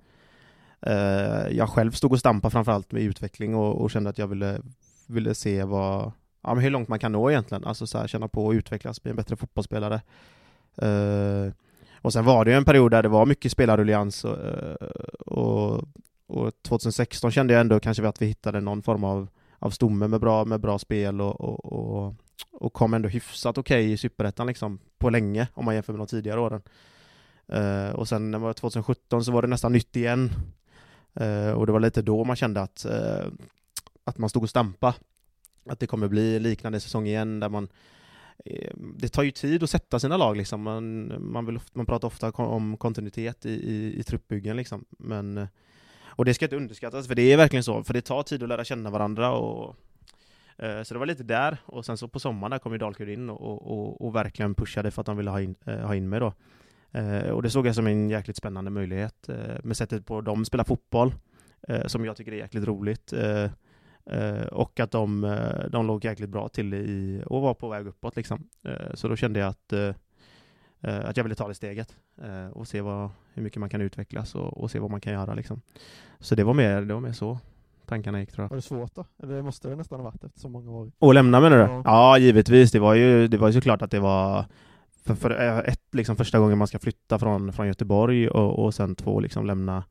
uh, 0.88 1.48
jag 1.52 1.70
själv 1.70 1.92
stod 1.92 2.12
och 2.12 2.20
stampade 2.20 2.52
framförallt 2.52 2.92
med 2.92 3.02
utveckling 3.02 3.56
och, 3.56 3.82
och 3.82 3.92
kände 3.92 4.10
att 4.10 4.18
jag 4.18 4.28
ville 4.28 4.62
ville 5.08 5.36
se 5.36 5.64
vad, 5.64 6.12
ja, 6.42 6.54
men 6.54 6.64
hur 6.64 6.72
långt 6.72 6.88
man 6.88 7.00
kan 7.00 7.12
nå 7.12 7.30
egentligen, 7.32 7.64
alltså 7.64 7.88
så 7.88 7.98
här, 7.98 8.08
känna 8.08 8.28
på 8.28 8.46
och 8.46 8.52
utvecklas, 8.52 9.04
bli 9.04 9.10
en 9.10 9.16
bättre 9.16 9.36
fotbollsspelare. 9.36 10.02
Uh, 10.84 11.52
och 12.02 12.14
sen 12.14 12.26
var 12.26 12.46
det 12.46 12.52
ju 12.52 12.58
en 12.58 12.66
period 12.66 12.92
där 12.92 13.04
det 13.04 13.10
var 13.10 13.26
mycket 13.26 13.52
spelarruljans 13.52 14.26
eh, 14.26 14.76
och, 15.20 15.74
och, 15.74 15.84
och 16.28 16.52
2016 16.62 17.32
kände 17.32 17.54
jag 17.54 17.62
ändå 17.62 17.80
kanske 17.80 18.08
att 18.08 18.22
vi 18.22 18.26
hittade 18.26 18.62
någon 18.62 18.82
form 18.82 19.04
av, 19.04 19.28
av 19.60 19.70
stomme 19.70 20.08
med 20.08 20.20
bra, 20.20 20.46
med 20.46 20.60
bra 20.60 20.80
spel 20.80 21.22
och, 21.22 21.42
och, 21.42 21.66
och, 21.74 22.16
och 22.52 22.74
kom 22.74 22.94
ändå 22.94 23.10
hyfsat 23.10 23.58
okej 23.58 23.84
okay 23.84 23.94
i 23.94 23.98
Superettan 23.98 24.48
liksom, 24.48 24.80
på 24.98 25.10
länge 25.10 25.48
om 25.54 25.66
man 25.66 25.76
jämför 25.76 25.94
med 25.94 26.00
de 26.00 26.08
tidigare 26.08 26.40
åren. 26.40 26.62
Uh, 27.54 27.96
och 27.96 28.08
sen 28.08 28.32
när 28.32 28.40
det 28.40 28.44
var 28.44 28.54
2017 28.54 29.24
så 29.24 29.32
var 29.32 29.42
det 29.42 29.48
nästan 29.48 29.72
nytt 29.72 29.96
igen. 29.96 30.32
Uh, 31.22 31.52
och 31.52 31.66
det 31.66 31.72
var 31.72 31.80
lite 31.80 32.02
då 32.02 32.24
man 32.24 32.36
kände 32.36 32.62
att 32.62 32.86
uh, 32.90 33.28
att 34.08 34.18
man 34.18 34.30
stod 34.30 34.44
och 34.44 34.50
stampa. 34.50 34.96
Att 35.70 35.80
det 35.80 35.88
kommer 35.88 36.08
bli 36.08 36.40
liknande 36.40 36.80
säsong 36.80 37.08
igen 37.08 37.40
där 37.40 37.50
man 37.50 37.68
eh, 38.46 38.72
det 38.78 39.10
tar 39.10 39.24
ju 39.24 39.32
tid 39.32 39.64
att 39.64 39.70
sätta 39.70 40.00
sina 40.00 40.18
lag 40.18 40.38
liksom. 40.38 40.62
Man, 40.62 41.14
man, 41.32 41.46
vill, 41.46 41.60
man 41.74 41.86
pratar 41.86 42.08
ofta 42.08 42.32
om 42.32 42.78
kontinuitet 42.78 43.46
i, 43.46 43.52
i, 43.52 44.00
i 44.00 44.04
truppbyggen 44.04 44.58
liksom. 44.58 44.86
Men, 44.90 45.38
eh, 45.38 45.48
och 46.06 46.26
det 46.26 46.34
ska 46.34 46.46
inte 46.46 46.56
underskattas, 46.56 47.08
för 47.08 47.16
det 47.16 47.34
är 47.34 47.38
verkligen 47.38 47.64
så. 47.64 47.84
För 47.84 47.94
det 47.94 48.02
tar 48.02 48.24
tid 48.24 48.44
att 48.44 48.50
lära 48.50 48.64
känna 48.64 48.90
varandra 48.90 49.32
och 49.32 49.76
eh, 50.58 50.84
så 50.84 50.94
det 50.94 51.00
var 51.00 51.06
lite 51.06 51.24
där, 51.24 51.58
och 51.66 51.86
sen 51.86 51.98
så 51.98 52.08
på 52.08 52.20
sommaren 52.20 52.52
där 52.52 52.60
kom 52.60 52.72
ju 52.72 52.78
Dalkurd 52.78 53.10
in 53.10 53.30
och, 53.30 53.72
och, 53.72 54.06
och, 54.06 54.16
verkligen 54.16 54.56
pushade 54.56 54.92
för 54.92 55.02
att 55.02 55.06
de 55.06 55.18
ville 55.18 55.30
ha 55.30 55.42
in, 55.42 55.56
eh, 55.66 55.80
ha 55.80 55.96
in 55.96 56.10
mig 56.10 56.20
då. 56.20 56.34
Eh, 56.92 57.30
och 57.30 57.44
det 57.44 57.50
såg 57.50 57.68
jag 57.68 57.76
som 57.76 57.88
en 57.88 58.10
jäkligt 58.10 58.38
spännande 58.38 58.72
möjlighet 58.72 59.30
med 59.64 59.78
sättet 59.78 60.06
på 60.06 60.22
de 60.22 60.46
spelar 60.46 60.64
fotboll, 60.64 61.14
som 61.86 62.06
jag 62.06 62.18
tycker 62.18 62.32
är 62.32 62.38
jäkligt 62.38 62.68
roligt. 62.68 63.14
Eh, 64.10 64.48
och 64.48 64.80
att 64.80 64.92
de, 64.92 65.24
eh, 65.24 65.70
de 65.70 65.88
låg 65.88 66.06
jäkligt 66.06 66.30
bra 66.30 66.50
till 66.50 66.74
i, 66.74 67.24
och 67.26 67.42
var 67.42 67.54
på 67.54 67.70
väg 67.70 67.88
uppåt 67.88 68.16
liksom. 68.16 68.50
Eh, 68.64 68.94
så 68.94 69.08
då 69.08 69.16
kände 69.16 69.40
jag 69.40 69.50
att, 69.50 69.74
att 70.82 71.18
jag 71.18 71.24
ville 71.24 71.36
ta 71.36 71.48
det 71.48 71.54
steget 71.54 71.96
och 72.52 72.68
se 72.68 72.82
vad, 72.82 73.10
hur 73.34 73.44
mycket 73.44 73.60
man 73.60 73.70
kan 73.70 73.82
utvecklas 73.82 74.36
och, 74.36 74.58
och 74.58 74.72
se 74.72 74.80
vad 74.80 74.92
man 74.92 75.02
kan 75.02 75.14
göra 75.14 75.34
liksom. 75.34 75.62
Så 76.20 76.36
det 76.36 76.44
var 76.44 76.54
mer, 76.54 76.82
det 76.82 76.94
var 76.94 77.02
mer 77.02 77.12
så 77.12 77.40
tankarna 77.86 78.20
gick 78.20 78.32
tror 78.32 78.44
jag. 78.44 78.50
Var 78.50 78.56
det 78.56 78.62
svårt 78.62 78.96
då? 78.96 79.06
Det 79.18 79.44
måste 79.44 79.70
det 79.70 79.76
nästan 79.76 80.00
ha 80.00 80.04
varit 80.04 80.24
efter 80.24 80.40
så 80.40 80.50
många 80.50 80.72
år. 80.72 80.92
Och 81.00 81.14
lämna 81.14 81.40
menar 81.40 81.58
du? 81.58 81.64
Ja. 81.64 81.82
Ja, 81.86 82.18
givetvis. 82.18 82.72
Det 82.72 82.80
var 82.80 82.94
ju, 82.94 83.28
det 83.28 83.38
var 83.38 83.48
ju 83.48 83.54
såklart 83.54 83.82
att 83.82 83.92
det 83.92 84.00
var 84.00 84.46
för, 85.04 85.16
för 85.16 85.64
ett, 85.64 85.82
liksom 85.92 86.16
första 86.16 86.40
gången 86.40 86.58
man 86.58 86.68
ska 86.68 86.80
flytta 86.80 87.20
från, 87.20 87.54
från 87.54 87.68
Göteborg 87.68 88.30
och, 88.30 88.66
och 88.66 88.74
sen 88.74 88.96
två, 88.96 89.20
liksom 89.20 89.46
lämna, 89.46 89.84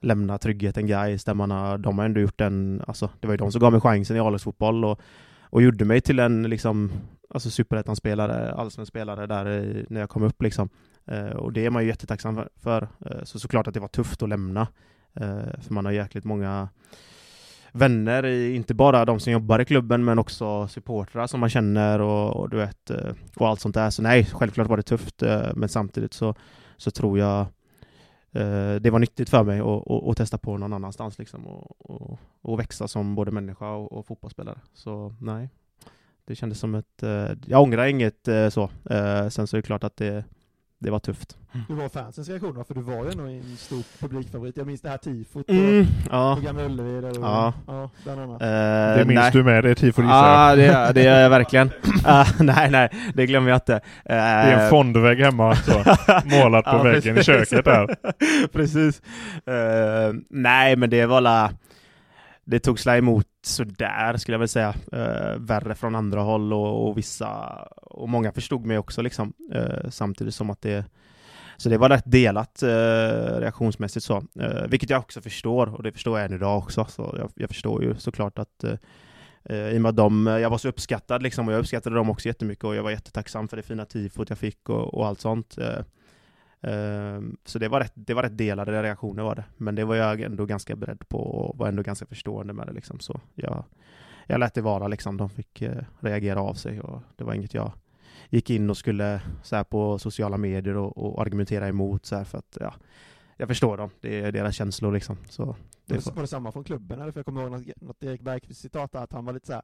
lämna 0.00 0.38
tryggheten 0.38 0.86
guys 0.86 1.24
där 1.24 1.34
man 1.34 1.50
har, 1.50 1.78
de 1.78 1.98
har 1.98 2.04
ändå 2.04 2.20
gjort 2.20 2.40
en, 2.40 2.82
alltså 2.86 3.10
det 3.20 3.26
var 3.26 3.34
ju 3.34 3.38
de 3.38 3.52
som 3.52 3.60
gav 3.60 3.72
mig 3.72 3.80
chansen 3.80 4.16
i 4.16 4.20
A-lagsfotboll 4.20 4.84
och, 4.84 5.00
och 5.42 5.62
gjorde 5.62 5.84
mig 5.84 6.00
till 6.00 6.18
en 6.18 6.42
liksom, 6.42 6.90
alltså 7.30 7.50
superettan-spelare, 7.50 8.52
allsvensk 8.52 8.88
spelare 8.88 9.26
där 9.26 9.46
eh, 9.46 9.84
när 9.88 10.00
jag 10.00 10.10
kom 10.10 10.22
upp 10.22 10.42
liksom. 10.42 10.68
Eh, 11.06 11.26
och 11.30 11.52
det 11.52 11.66
är 11.66 11.70
man 11.70 11.82
ju 11.82 11.88
jättetacksam 11.88 12.34
för. 12.34 12.48
för. 12.56 12.82
Eh, 12.82 13.24
så 13.24 13.38
såklart 13.38 13.66
att 13.66 13.74
det 13.74 13.80
var 13.80 13.88
tufft 13.88 14.22
att 14.22 14.28
lämna. 14.28 14.60
Eh, 15.14 15.60
för 15.60 15.74
man 15.74 15.84
har 15.84 15.92
jäkligt 15.92 16.24
många 16.24 16.68
vänner, 17.72 18.24
inte 18.26 18.74
bara 18.74 19.04
de 19.04 19.20
som 19.20 19.32
jobbar 19.32 19.58
i 19.58 19.64
klubben 19.64 20.04
men 20.04 20.18
också 20.18 20.68
supportrar 20.68 21.26
som 21.26 21.40
man 21.40 21.50
känner 21.50 22.00
och, 22.00 22.36
och 22.36 22.50
du 22.50 22.56
vet, 22.56 22.90
eh, 22.90 23.12
och 23.36 23.48
allt 23.48 23.60
sånt 23.60 23.74
där. 23.74 23.90
Så 23.90 24.02
nej, 24.02 24.24
självklart 24.32 24.68
var 24.68 24.76
det 24.76 24.82
tufft, 24.82 25.22
eh, 25.22 25.48
men 25.54 25.68
samtidigt 25.68 26.12
så, 26.12 26.34
så 26.76 26.90
tror 26.90 27.18
jag 27.18 27.40
eh, 27.40 27.46
Eh, 28.32 28.74
det 28.74 28.90
var 28.90 28.98
nyttigt 28.98 29.30
för 29.30 29.44
mig 29.44 29.60
att, 29.60 29.90
att 29.90 30.16
testa 30.16 30.38
på 30.38 30.56
någon 30.56 30.72
annanstans 30.72 31.18
liksom 31.18 31.46
och, 31.46 31.90
och, 31.90 32.18
och 32.42 32.58
växa 32.58 32.88
som 32.88 33.14
både 33.14 33.30
människa 33.30 33.70
och, 33.70 33.92
och 33.92 34.06
fotbollsspelare. 34.06 34.58
Så 34.74 35.14
nej, 35.20 35.48
det 36.24 36.36
kändes 36.36 36.58
som 36.58 36.74
ett, 36.74 37.02
eh, 37.02 37.30
jag 37.46 37.62
ångrar 37.62 37.86
inget 37.86 38.28
eh, 38.28 38.48
så. 38.48 38.70
Eh, 38.90 39.28
sen 39.28 39.46
så 39.46 39.56
är 39.56 39.58
det 39.58 39.66
klart 39.66 39.84
att 39.84 39.96
det, 39.96 40.24
det 40.82 40.90
var 40.90 40.98
tufft. 40.98 41.36
Hur 41.68 41.74
var 41.74 41.88
fansens 41.88 42.28
reaktioner? 42.28 42.64
För 42.64 42.74
du 42.74 42.80
var 42.80 43.04
ju 43.04 43.10
ändå 43.10 43.24
en 43.24 43.56
stor 43.56 43.82
publikfavorit. 44.00 44.56
Jag 44.56 44.66
minns 44.66 44.80
det 44.80 44.88
här 44.88 44.96
tifot 44.98 45.46
på, 45.46 45.52
Mm, 45.52 45.86
ja. 46.10 46.36
på 46.36 46.40
Gamla 46.46 46.64
Ullevi. 46.64 47.00
Där 47.00 47.10
och, 47.10 47.16
Ja. 47.24 47.52
ja, 47.66 47.90
bland 48.04 48.20
annat. 48.20 48.42
Eh, 48.42 48.98
Det 48.98 49.04
minns 49.06 49.20
nej. 49.20 49.30
du 49.32 49.42
med, 49.44 49.64
det 49.64 49.70
är 49.70 49.74
tifo 49.74 50.02
gissar 50.02 50.14
Ja, 50.14 50.48
jag. 50.48 50.58
det, 50.58 50.64
gör- 50.66 50.92
det 50.92 51.02
gör 51.02 51.20
jag 51.20 51.30
verkligen. 51.30 51.70
Ah, 52.04 52.26
nej, 52.40 52.70
nej, 52.70 52.88
det 53.14 53.26
glömmer 53.26 53.48
jag 53.50 53.56
inte. 53.56 53.80
Det 54.04 54.12
är 54.14 54.64
en 54.64 54.70
fondvägg 54.70 55.18
hemma, 55.20 55.54
så, 55.56 55.72
målat 56.24 56.64
på 56.64 56.70
Ja, 56.70 56.82
väggen 56.82 57.18
i 57.18 57.22
köket 57.24 57.64
där. 57.64 57.96
precis. 58.52 59.02
Eh, 59.46 60.14
nej, 60.30 60.76
men 60.76 60.90
det 60.90 61.06
var 61.06 61.20
la, 61.20 61.50
det 62.50 62.60
togs 62.60 62.86
väl 62.86 62.98
emot 62.98 63.26
sådär 63.42 64.16
skulle 64.16 64.34
jag 64.34 64.38
väl 64.38 64.48
säga. 64.48 64.74
Eh, 64.92 65.38
värre 65.38 65.74
från 65.74 65.94
andra 65.94 66.20
håll 66.20 66.52
och, 66.52 66.88
och 66.88 66.98
vissa, 66.98 67.28
och 67.76 68.08
många 68.08 68.32
förstod 68.32 68.66
mig 68.66 68.78
också 68.78 69.02
liksom. 69.02 69.32
Eh, 69.52 69.90
samtidigt 69.90 70.34
som 70.34 70.50
att 70.50 70.62
det 70.62 70.84
så 71.56 71.68
det 71.68 71.78
var 71.78 71.88
rätt 71.88 72.04
delat 72.06 72.62
eh, 72.62 72.68
reaktionsmässigt 73.38 74.06
så, 74.06 74.22
Eh, 74.40 74.66
vilket 74.68 74.90
jag 74.90 75.00
också 75.00 75.20
förstår 75.20 75.74
och 75.74 75.82
det 75.82 75.92
förstår 75.92 76.18
jag 76.18 76.26
än 76.26 76.36
idag 76.36 76.58
också. 76.58 76.86
Så 76.88 77.14
jag, 77.18 77.30
jag 77.34 77.48
förstår 77.48 77.84
ju 77.84 77.94
såklart 77.94 78.38
att 78.38 78.64
eh, 78.64 78.74
eh 79.44 79.68
i 79.68 79.76
och 79.76 79.82
med 79.82 79.88
att 79.88 79.96
de, 79.96 80.26
jag 80.26 80.50
var 80.50 80.58
så 80.58 80.68
uppskattad 80.68 81.22
liksom 81.22 81.48
och 81.48 81.54
jag 81.54 81.60
uppskattade 81.60 81.96
dem 81.96 82.10
också 82.10 82.28
jättemycket 82.28 82.64
och 82.64 82.74
jag 82.74 82.82
var 82.82 82.90
jättetacksam 82.90 83.48
för 83.48 83.56
det 83.56 83.62
fina 83.62 83.84
tifot 83.84 84.28
jag 84.28 84.38
fick 84.38 84.68
och, 84.68 84.94
och 84.94 85.06
allt 85.06 85.20
sånt. 85.20 85.58
Eh, 85.58 85.84
Eh, 86.60 86.72
eh, 86.72 87.20
så 87.44 87.58
det 87.58 87.68
var, 87.68 87.80
rätt, 87.80 87.92
det 87.94 88.14
var 88.14 88.22
rätt 88.22 88.38
delade 88.38 88.82
reaktioner 88.82 89.22
var 89.22 89.34
det. 89.34 89.44
Men 89.56 89.74
det 89.74 89.84
var 89.84 89.94
jag 89.94 90.20
ändå 90.20 90.46
ganska 90.46 90.76
beredd 90.76 91.08
på 91.08 91.18
och 91.18 91.58
var 91.58 91.68
ändå 91.68 91.82
ganska 91.82 92.06
förstående 92.06 92.52
med 92.52 92.66
det 92.66 92.72
liksom. 92.72 93.00
Så 93.00 93.20
jag, 93.34 93.64
jag 94.26 94.40
lät 94.40 94.54
det 94.54 94.60
vara 94.60 94.88
liksom. 94.88 95.16
De 95.16 95.30
fick 95.30 95.62
eh, 95.62 95.84
reagera 96.00 96.40
av 96.40 96.54
sig 96.54 96.80
och 96.80 97.02
det 97.16 97.24
var 97.24 97.34
inget 97.34 97.54
jag 97.54 97.72
gick 98.30 98.50
in 98.50 98.70
och 98.70 98.76
skulle 98.76 99.22
så 99.42 99.56
här, 99.56 99.64
på 99.64 99.98
sociala 99.98 100.36
medier 100.36 100.76
och, 100.76 100.98
och 100.98 101.22
argumentera 101.22 101.68
emot 101.68 102.06
så 102.06 102.16
här, 102.16 102.24
för 102.24 102.38
att 102.38 102.58
ja, 102.60 102.74
jag 103.36 103.48
förstår 103.48 103.76
dem. 103.76 103.90
Det 104.00 104.20
är 104.20 104.32
deras 104.32 104.54
känslor 104.54 104.92
liksom. 104.92 105.16
Så 105.28 105.56
det 105.86 105.94
det, 105.94 106.14
var 106.14 106.22
det 106.22 106.28
samma 106.28 106.52
från 106.52 106.64
klubben? 106.64 107.00
Eller? 107.00 107.12
För 107.12 107.18
jag 107.18 107.26
kommer 107.26 107.42
ihåg 107.42 107.50
något, 107.50 107.82
något 107.82 108.02
Erik 108.02 108.20
Bergqvist 108.20 108.60
citat 108.60 108.92
där, 108.92 109.00
att 109.00 109.12
han 109.12 109.24
var 109.24 109.32
lite 109.32 109.46
så 109.46 109.52
här 109.52 109.62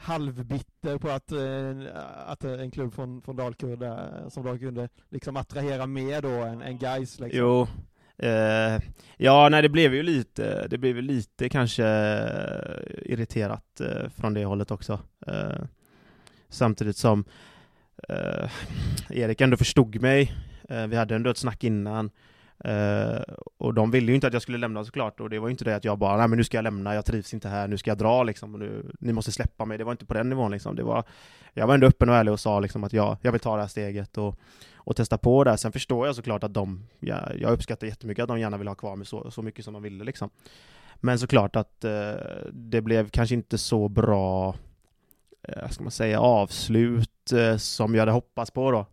halvbitter 0.00 0.98
på 0.98 1.10
att, 1.10 1.32
eh, 1.32 2.02
att 2.26 2.44
en 2.44 2.70
klubb 2.70 2.94
från, 2.94 3.22
från 3.22 3.36
Dalkurd 3.36 3.82
eh, 3.82 4.28
som 4.28 4.44
Dalkurd 4.44 4.60
kunde 4.60 4.88
liksom 5.08 5.36
attrahera 5.36 5.86
mer 5.86 6.22
då 6.22 6.28
än, 6.28 6.62
än 6.62 6.78
Gais 6.78 7.20
liksom. 7.20 7.38
Jo. 7.38 7.66
Eh, 8.16 8.80
ja, 9.16 9.48
nej 9.48 9.62
det 9.62 9.68
blev 9.68 9.94
ju 9.94 10.02
lite, 10.02 10.68
det 10.68 10.78
blev 10.78 10.96
ju 10.96 11.02
lite 11.02 11.48
kanske 11.48 11.86
eh, 11.86 13.12
irriterat 13.12 13.80
eh, 13.80 14.08
från 14.08 14.34
det 14.34 14.44
hållet 14.44 14.70
också. 14.70 15.00
Eh, 15.26 15.64
samtidigt 16.48 16.96
som 16.96 17.24
eh, 18.08 18.50
Erik 19.10 19.40
ändå 19.40 19.56
förstod 19.56 20.00
mig. 20.00 20.32
Eh, 20.68 20.86
vi 20.86 20.96
hade 20.96 21.14
ändå 21.14 21.30
ett 21.30 21.36
snack 21.36 21.64
innan. 21.64 22.10
Uh, 22.64 23.22
och 23.58 23.74
de 23.74 23.90
ville 23.90 24.12
ju 24.12 24.14
inte 24.14 24.26
att 24.26 24.32
jag 24.32 24.42
skulle 24.42 24.58
lämna 24.58 24.84
såklart 24.84 25.20
och 25.20 25.30
det 25.30 25.38
var 25.38 25.48
ju 25.48 25.50
inte 25.50 25.64
det 25.64 25.76
att 25.76 25.84
jag 25.84 25.98
bara 25.98 26.16
nej 26.16 26.28
men 26.28 26.36
nu 26.36 26.44
ska 26.44 26.56
jag 26.56 26.62
lämna, 26.62 26.94
jag 26.94 27.04
trivs 27.04 27.34
inte 27.34 27.48
här, 27.48 27.68
nu 27.68 27.78
ska 27.78 27.90
jag 27.90 27.98
dra 27.98 28.22
liksom 28.22 28.54
och 28.54 28.60
nu, 28.60 28.92
ni 29.00 29.12
måste 29.12 29.32
släppa 29.32 29.64
mig. 29.64 29.78
Det 29.78 29.84
var 29.84 29.92
inte 29.92 30.06
på 30.06 30.14
den 30.14 30.28
nivån 30.28 30.50
liksom. 30.50 30.76
Det 30.76 30.82
var, 30.82 31.04
jag 31.52 31.66
var 31.66 31.74
ändå 31.74 31.86
öppen 31.86 32.08
och 32.08 32.14
ärlig 32.14 32.32
och 32.32 32.40
sa 32.40 32.60
liksom 32.60 32.84
att 32.84 32.92
jag, 32.92 33.16
jag 33.22 33.32
vill 33.32 33.40
ta 33.40 33.56
det 33.56 33.62
här 33.62 33.68
steget 33.68 34.18
och, 34.18 34.40
och 34.76 34.96
testa 34.96 35.18
på 35.18 35.44
det. 35.44 35.56
Sen 35.56 35.72
förstår 35.72 36.06
jag 36.06 36.16
såklart 36.16 36.44
att 36.44 36.54
de, 36.54 36.86
jag, 37.00 37.32
jag 37.38 37.52
uppskattar 37.52 37.86
jättemycket 37.86 38.22
att 38.22 38.28
de 38.28 38.40
gärna 38.40 38.56
vill 38.56 38.68
ha 38.68 38.74
kvar 38.74 38.96
mig 38.96 39.06
så, 39.06 39.30
så 39.30 39.42
mycket 39.42 39.64
som 39.64 39.74
de 39.74 39.82
ville 39.82 40.04
liksom. 40.04 40.30
Men 40.96 41.18
såklart 41.18 41.56
att 41.56 41.84
uh, 41.84 42.12
det 42.52 42.80
blev 42.80 43.08
kanske 43.08 43.34
inte 43.34 43.58
så 43.58 43.88
bra, 43.88 44.54
uh, 45.48 45.62
vad 45.62 45.72
ska 45.72 45.82
man 45.82 45.90
säga, 45.90 46.20
avslut 46.20 47.32
uh, 47.32 47.56
som 47.56 47.94
jag 47.94 48.02
hade 48.02 48.12
hoppats 48.12 48.50
på 48.50 48.70
då. 48.70 48.86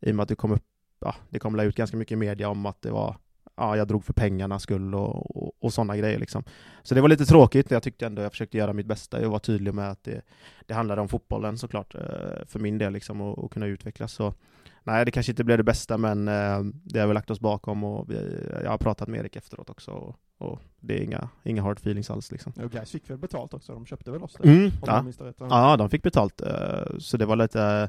I 0.00 0.10
och 0.10 0.14
med 0.14 0.22
att 0.22 0.28
det 0.28 0.34
kom 0.34 0.52
upp, 0.52 0.64
ja, 1.00 1.14
det 1.30 1.38
kom 1.38 1.60
ut 1.60 1.76
ganska 1.76 1.96
mycket 1.96 2.12
i 2.12 2.16
media 2.16 2.48
om 2.48 2.66
att 2.66 2.82
det 2.82 2.90
var 2.90 3.16
Ja, 3.58 3.76
jag 3.76 3.88
drog 3.88 4.04
för 4.04 4.12
pengarnas 4.12 4.62
skull 4.62 4.94
och, 4.94 5.36
och, 5.36 5.52
och 5.60 5.72
sådana 5.72 5.96
grejer 5.96 6.18
liksom. 6.18 6.44
Så 6.82 6.94
det 6.94 7.00
var 7.00 7.08
lite 7.08 7.24
tråkigt, 7.24 7.70
jag 7.70 7.82
tyckte 7.82 8.06
ändå 8.06 8.22
jag 8.22 8.32
försökte 8.32 8.58
göra 8.58 8.72
mitt 8.72 8.86
bästa. 8.86 9.22
Jag 9.22 9.30
var 9.30 9.38
tydlig 9.38 9.74
med 9.74 9.90
att 9.90 10.04
det, 10.04 10.22
det 10.66 10.74
handlade 10.74 11.00
om 11.00 11.08
fotbollen 11.08 11.58
såklart, 11.58 11.94
eh, 11.94 12.00
för 12.46 12.58
min 12.58 12.78
del 12.78 12.92
liksom, 12.92 13.20
och, 13.20 13.38
och 13.38 13.52
kunna 13.52 13.66
utvecklas. 13.66 14.12
Så 14.12 14.34
nej, 14.82 15.04
det 15.04 15.10
kanske 15.10 15.32
inte 15.32 15.44
blev 15.44 15.58
det 15.58 15.64
bästa, 15.64 15.98
men 15.98 16.28
eh, 16.28 16.60
det 16.84 17.00
har 17.00 17.06
vi 17.06 17.14
lagt 17.14 17.30
oss 17.30 17.40
bakom 17.40 17.84
och 17.84 18.10
vi, 18.10 18.48
jag 18.62 18.70
har 18.70 18.78
pratat 18.78 19.08
med 19.08 19.20
Erik 19.20 19.36
efteråt 19.36 19.70
också. 19.70 19.90
Och, 19.90 20.16
och 20.38 20.60
det 20.80 20.98
är 20.98 21.02
inga, 21.02 21.28
inga 21.44 21.62
hard 21.62 21.78
feelings 21.78 22.10
alls 22.10 22.32
liksom. 22.32 22.52
Och 22.64 22.70
Gais 22.70 22.90
fick 22.90 23.10
väl 23.10 23.18
betalt 23.18 23.54
också, 23.54 23.72
de 23.72 23.86
köpte 23.86 24.10
väl 24.10 24.20
loss 24.20 24.36
det? 24.40 24.48
Mm, 24.48 24.70
ja. 24.86 25.04
rätt. 25.18 25.36
Ja, 25.38 25.76
de 25.76 25.90
fick 25.90 26.02
betalt. 26.02 26.40
eh, 26.40 26.98
Så 26.98 27.16
det 27.16 27.26
var 27.26 27.36
lite... 27.36 27.88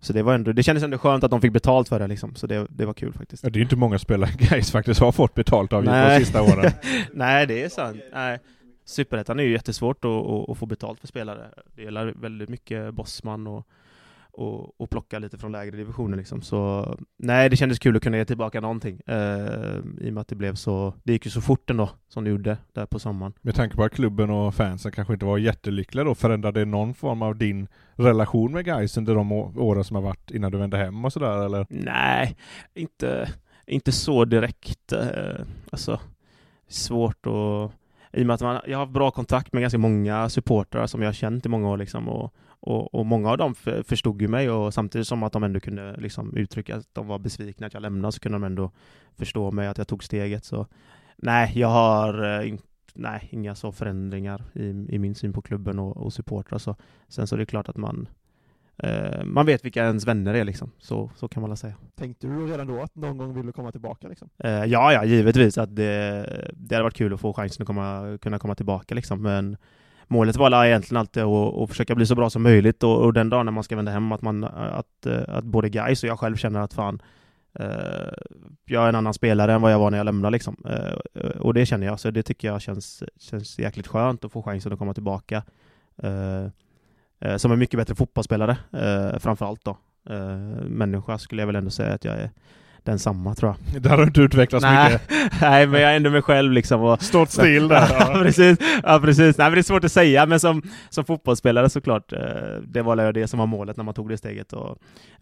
Så 0.00 0.12
det 0.12 0.22
var 0.22 0.34
ändå, 0.34 0.52
det 0.52 0.62
kändes 0.62 0.84
ändå 0.84 0.98
skönt 0.98 1.24
att 1.24 1.30
de 1.30 1.40
fick 1.40 1.52
betalt 1.52 1.88
för 1.88 1.98
det 1.98 2.06
liksom, 2.06 2.34
så 2.34 2.46
det, 2.46 2.66
det 2.70 2.86
var 2.86 2.94
kul 2.94 3.12
faktiskt. 3.12 3.44
Ja, 3.44 3.50
det 3.50 3.56
är 3.56 3.58
ju 3.58 3.64
inte 3.64 3.76
många 3.76 3.98
spelare 3.98 4.30
Gais 4.38 4.70
faktiskt 4.70 5.00
har 5.00 5.12
fått 5.12 5.34
betalt 5.34 5.72
av 5.72 5.84
de 5.84 6.18
sista 6.18 6.42
åren. 6.42 6.72
Nej, 7.12 7.46
det 7.46 7.62
är 7.62 7.68
sant. 7.68 8.00
Nej. 8.12 8.38
Superettan 8.84 9.38
är 9.38 9.44
ju 9.44 9.52
jättesvårt 9.52 10.04
att, 10.04 10.10
att, 10.10 10.48
att 10.48 10.58
få 10.58 10.66
betalt 10.66 11.00
för 11.00 11.06
spelare. 11.06 11.46
Det 11.76 11.82
gäller 11.82 12.14
väldigt 12.16 12.48
mycket 12.48 12.94
bossman 12.94 13.46
och, 13.46 13.66
och, 14.38 14.80
och 14.80 14.90
plocka 14.90 15.18
lite 15.18 15.38
från 15.38 15.52
lägre 15.52 15.76
divisioner 15.76 16.16
liksom. 16.16 16.42
Så 16.42 16.94
nej, 17.16 17.48
det 17.48 17.56
kändes 17.56 17.78
kul 17.78 17.96
att 17.96 18.02
kunna 18.02 18.16
ge 18.16 18.24
tillbaka 18.24 18.60
någonting. 18.60 19.00
Eh, 19.06 19.76
I 20.00 20.08
och 20.08 20.12
med 20.12 20.18
att 20.18 20.28
det 20.28 20.34
blev 20.34 20.54
så, 20.54 20.94
det 21.02 21.12
gick 21.12 21.24
ju 21.24 21.30
så 21.30 21.40
fort 21.40 21.70
ändå, 21.70 21.90
som 22.08 22.24
det 22.24 22.30
gjorde 22.30 22.56
där 22.72 22.86
på 22.86 22.98
sommaren. 22.98 23.32
Med 23.40 23.54
tanke 23.54 23.76
på 23.76 23.84
att 23.84 23.92
klubben 23.92 24.30
och 24.30 24.54
fansen 24.54 24.92
kanske 24.92 25.12
inte 25.12 25.26
var 25.26 25.38
jättelyckliga 25.38 26.04
då, 26.04 26.14
förändrade 26.14 26.60
det 26.60 26.64
någon 26.64 26.94
form 26.94 27.22
av 27.22 27.36
din 27.36 27.68
relation 27.94 28.52
med 28.52 28.64
Gais 28.64 28.96
under 28.96 29.14
de 29.14 29.32
åren 29.32 29.84
som 29.84 29.94
har 29.94 30.02
varit 30.02 30.30
innan 30.30 30.52
du 30.52 30.58
vände 30.58 30.76
hem 30.76 31.04
och 31.04 31.12
sådär 31.12 31.44
eller? 31.44 31.66
Nej, 31.68 32.36
inte, 32.74 33.28
inte 33.66 33.92
så 33.92 34.24
direkt. 34.24 34.92
Eh, 34.92 35.44
alltså, 35.70 36.00
svårt 36.68 37.26
att... 37.26 37.72
I 38.12 38.22
och 38.22 38.26
med 38.26 38.34
att 38.34 38.40
man, 38.40 38.60
jag 38.66 38.78
har 38.78 38.84
haft 38.86 38.94
bra 38.94 39.10
kontakt 39.10 39.52
med 39.52 39.60
ganska 39.60 39.78
många 39.78 40.28
supportrar 40.28 40.86
som 40.86 41.02
jag 41.02 41.08
har 41.08 41.14
känt 41.14 41.46
i 41.46 41.48
många 41.48 41.68
år 41.68 41.76
liksom, 41.76 42.08
och, 42.08 42.34
och, 42.60 42.94
och 42.94 43.06
många 43.06 43.30
av 43.30 43.38
dem 43.38 43.54
för, 43.54 43.82
förstod 43.82 44.22
ju 44.22 44.28
mig 44.28 44.50
och 44.50 44.74
samtidigt 44.74 45.08
som 45.08 45.22
att 45.22 45.32
de 45.32 45.42
ändå 45.42 45.60
kunde 45.60 45.96
liksom, 45.98 46.36
uttrycka 46.36 46.76
att 46.76 46.86
de 46.92 47.06
var 47.06 47.18
besvikna 47.18 47.66
att 47.66 47.74
jag 47.74 47.80
lämnade 47.80 48.12
så 48.12 48.20
kunde 48.20 48.38
de 48.38 48.44
ändå 48.44 48.70
förstå 49.16 49.50
mig 49.50 49.66
att 49.66 49.78
jag 49.78 49.88
tog 49.88 50.04
steget. 50.04 50.44
Så 50.44 50.66
nej, 51.16 51.52
jag 51.58 51.68
har 51.68 52.38
eh, 52.40 52.48
in, 52.48 52.58
nej, 52.94 53.28
inga 53.30 53.54
så 53.54 53.72
förändringar 53.72 54.44
i, 54.54 54.68
i 54.88 54.98
min 54.98 55.14
syn 55.14 55.32
på 55.32 55.42
klubben 55.42 55.78
och, 55.78 55.96
och 55.96 56.12
supportrar. 56.12 56.58
Så. 56.58 56.76
Sen 57.08 57.26
så 57.26 57.34
är 57.34 57.38
det 57.38 57.46
klart 57.46 57.68
att 57.68 57.76
man 57.76 58.08
eh, 58.76 59.24
man 59.24 59.46
vet 59.46 59.64
vilka 59.64 59.84
ens 59.84 60.06
vänner 60.06 60.34
är 60.34 60.44
liksom, 60.44 60.70
så, 60.78 61.10
så 61.16 61.28
kan 61.28 61.40
man 61.40 61.50
väl 61.50 61.56
säga. 61.56 61.74
Tänkte 61.94 62.26
du 62.26 62.46
redan 62.46 62.66
då 62.66 62.82
att 62.82 62.94
någon 62.94 63.18
gång 63.18 63.34
vill 63.34 63.46
du 63.46 63.52
komma 63.52 63.72
tillbaka 63.72 64.08
liksom? 64.08 64.28
Eh, 64.38 64.50
ja, 64.64 64.92
ja, 64.92 65.04
givetvis 65.04 65.58
att 65.58 65.76
det, 65.76 66.52
det 66.56 66.74
hade 66.74 66.82
varit 66.82 66.96
kul 66.96 67.14
att 67.14 67.20
få 67.20 67.32
chansen 67.32 67.62
att 67.62 67.66
komma, 67.66 68.18
kunna 68.22 68.38
komma 68.38 68.54
tillbaka 68.54 68.94
liksom, 68.94 69.22
men 69.22 69.56
målet 70.08 70.36
var 70.36 70.64
egentligen 70.64 71.00
alltid 71.00 71.22
att, 71.22 71.54
att 71.54 71.68
försöka 71.68 71.94
bli 71.94 72.06
så 72.06 72.14
bra 72.14 72.30
som 72.30 72.42
möjligt 72.42 72.82
och, 72.82 73.04
och 73.04 73.12
den 73.12 73.30
dagen 73.30 73.46
när 73.46 73.52
man 73.52 73.64
ska 73.64 73.76
vända 73.76 73.92
hem 73.92 74.12
att 74.12 74.22
man, 74.22 74.44
att, 74.44 75.06
eh, 75.06 75.22
att 75.28 75.44
både 75.44 75.68
guys 75.68 76.02
och 76.02 76.08
jag 76.08 76.18
själv 76.18 76.36
känner 76.36 76.60
att 76.60 76.74
fan, 76.74 77.02
eh, 77.54 77.66
jag 78.64 78.84
är 78.84 78.88
en 78.88 78.94
annan 78.94 79.14
spelare 79.14 79.52
än 79.52 79.62
vad 79.62 79.72
jag 79.72 79.78
var 79.78 79.90
när 79.90 79.98
jag 79.98 80.04
lämnade 80.04 80.32
liksom. 80.32 80.56
Eh, 80.68 81.30
och 81.30 81.54
det 81.54 81.66
känner 81.66 81.86
jag, 81.86 82.00
så 82.00 82.10
det 82.10 82.22
tycker 82.22 82.48
jag 82.48 82.62
känns, 82.62 83.02
känns 83.18 83.58
jäkligt 83.58 83.86
skönt 83.86 84.24
att 84.24 84.32
få 84.32 84.42
chansen 84.42 84.72
att 84.72 84.78
komma 84.78 84.94
tillbaka. 84.94 85.42
Eh, 86.02 86.44
eh 87.20 87.36
som 87.36 87.52
en 87.52 87.58
mycket 87.58 87.78
bättre 87.78 87.94
fotbollsspelare, 87.94 88.56
eh, 88.72 89.18
framförallt 89.18 89.64
då. 89.64 89.78
Eh, 90.10 90.64
människa 90.64 91.18
skulle 91.18 91.42
jag 91.42 91.46
väl 91.46 91.56
ändå 91.56 91.70
säga 91.70 91.94
att 91.94 92.04
jag 92.04 92.14
är 92.14 92.30
densamma 92.84 93.34
tror 93.34 93.54
jag. 93.72 93.82
Där 93.82 93.90
har 93.90 94.02
inte 94.02 94.20
utvecklats 94.20 94.62
Nej, 94.62 94.92
mycket. 94.92 95.08
nej, 95.40 95.66
men 95.66 95.80
jag 95.80 95.92
är 95.92 95.96
ändå 95.96 96.10
mig 96.10 96.22
själv 96.22 96.52
liksom. 96.52 96.82
Och, 96.82 97.02
Stått 97.02 97.30
still 97.30 97.68
där. 97.68 97.88
ja, 98.00 98.20
precis. 98.22 98.58
Ja, 98.82 99.00
precis. 99.02 99.38
Nej, 99.38 99.46
men 99.46 99.54
det 99.54 99.60
är 99.60 99.62
svårt 99.62 99.84
att 99.84 99.92
säga, 99.92 100.26
men 100.26 100.40
som, 100.40 100.62
som 100.88 101.04
fotbollsspelare 101.04 101.70
såklart, 101.70 102.12
eh, 102.12 102.18
det 102.66 102.82
var 102.82 103.12
det 103.12 103.28
som 103.28 103.38
var 103.38 103.46
målet 103.46 103.76
när 103.76 103.84
man 103.84 103.94
tog 103.94 104.08
det 104.08 104.18
steget. 104.18 104.52
Och, 104.52 104.78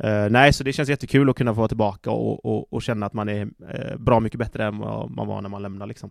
eh, 0.06 0.30
nej, 0.30 0.52
så 0.52 0.64
det 0.64 0.72
känns 0.72 0.88
jättekul 0.88 1.30
att 1.30 1.36
kunna 1.36 1.54
få 1.54 1.58
vara 1.58 1.68
tillbaka 1.68 2.10
och, 2.10 2.44
och, 2.44 2.72
och 2.72 2.82
känna 2.82 3.06
att 3.06 3.12
man 3.12 3.28
är 3.28 3.42
eh, 3.42 3.96
bra 3.98 4.20
mycket 4.20 4.38
bättre 4.38 4.64
än 4.64 4.78
vad 4.78 5.10
man 5.10 5.26
var 5.26 5.40
när 5.40 5.48
man 5.48 5.62
lämnade 5.62 5.88
liksom. 5.88 6.10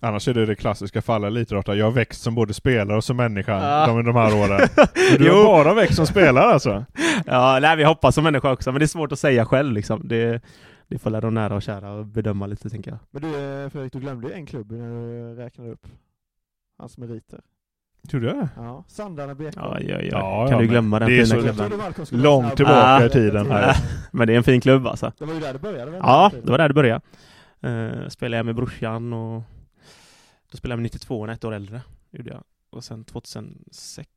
Annars 0.00 0.28
är 0.28 0.34
det 0.34 0.46
det 0.46 0.54
klassiska 0.54 1.02
fallet 1.02 1.28
elitidrottare. 1.28 1.76
Jag 1.76 1.86
har 1.86 1.92
växt 1.92 2.22
som 2.22 2.34
både 2.34 2.54
spelare 2.54 2.96
och 2.96 3.04
som 3.04 3.16
människa 3.16 3.52
Ja. 3.52 3.86
de, 3.86 4.04
de 4.04 4.16
här 4.16 4.34
åren. 4.34 4.68
Men 5.10 5.22
du 5.22 5.30
har 5.30 5.44
bara 5.44 5.74
växt 5.74 5.96
som 5.96 6.06
spelare 6.06 6.44
alltså? 6.44 6.84
Ja, 7.26 7.58
nej, 7.62 7.76
vi 7.76 7.84
hoppas 7.84 8.14
som 8.14 8.24
människa 8.24 8.52
också, 8.52 8.72
men 8.72 8.78
det 8.78 8.84
är 8.84 8.86
svårt 8.86 9.12
att 9.12 9.18
säga 9.18 9.44
själv 9.44 9.72
liksom. 9.72 10.08
Det, 10.08 10.42
det 10.88 10.98
får 10.98 11.10
lära 11.10 11.20
de 11.20 11.34
nära 11.34 11.54
och 11.54 11.62
kära 11.62 11.92
och 11.92 12.06
bedöma 12.06 12.46
lite, 12.46 12.70
tänker 12.70 12.90
jag. 12.90 12.98
Men 13.10 13.22
du 13.22 13.28
eh, 13.28 13.68
Fredrik, 13.68 13.92
du 13.92 14.00
glömde 14.00 14.28
ju 14.28 14.34
en 14.34 14.46
klubb 14.46 14.72
när 14.72 14.90
du 14.90 15.34
räknade 15.34 15.70
upp 15.70 15.86
hans 16.78 16.98
meriter. 16.98 17.40
Tror 18.10 18.20
du 18.20 18.26
det? 18.26 18.48
Ja, 18.56 18.84
Sandarna 18.88 19.34
BK. 19.34 19.56
Ja, 19.56 19.80
ja, 19.80 20.00
ja. 20.00 20.46
Kan 20.48 20.56
ja, 20.56 20.62
du 20.62 20.68
glömma 20.68 20.98
den 20.98 21.08
fina 21.08 21.42
klubben? 21.42 21.72
Långt 22.10 22.56
tillbaka 22.56 22.78
Ah. 22.78 23.04
i 23.04 23.10
tiden 23.10 23.50
här. 23.50 23.76
Men 24.12 24.26
det 24.26 24.32
är 24.32 24.36
en 24.36 24.44
fin 24.44 24.60
klubb 24.60 24.86
alltså. 24.86 25.12
Det 25.18 25.24
var 25.24 25.34
ju 25.34 25.40
där 25.40 25.52
det 25.52 25.58
började? 25.58 25.96
Ja, 25.96 26.32
det 26.44 26.50
var 26.50 26.58
där 26.58 26.68
det 26.68 26.74
började. 26.74 27.00
Uh, 27.66 28.08
spelade 28.08 28.36
jag 28.36 28.46
med 28.46 28.54
brorsan 28.54 29.12
och 29.12 29.42
då 30.50 30.56
spelade 30.56 30.72
jag 30.72 30.78
med 30.78 30.82
92, 30.82 31.26
ett 31.26 31.44
år 31.44 31.54
äldre. 31.54 31.80
Gjorde 32.10 32.30
jag. 32.30 32.42
Och 32.70 32.84
sen 32.84 33.04
2006 33.04 34.08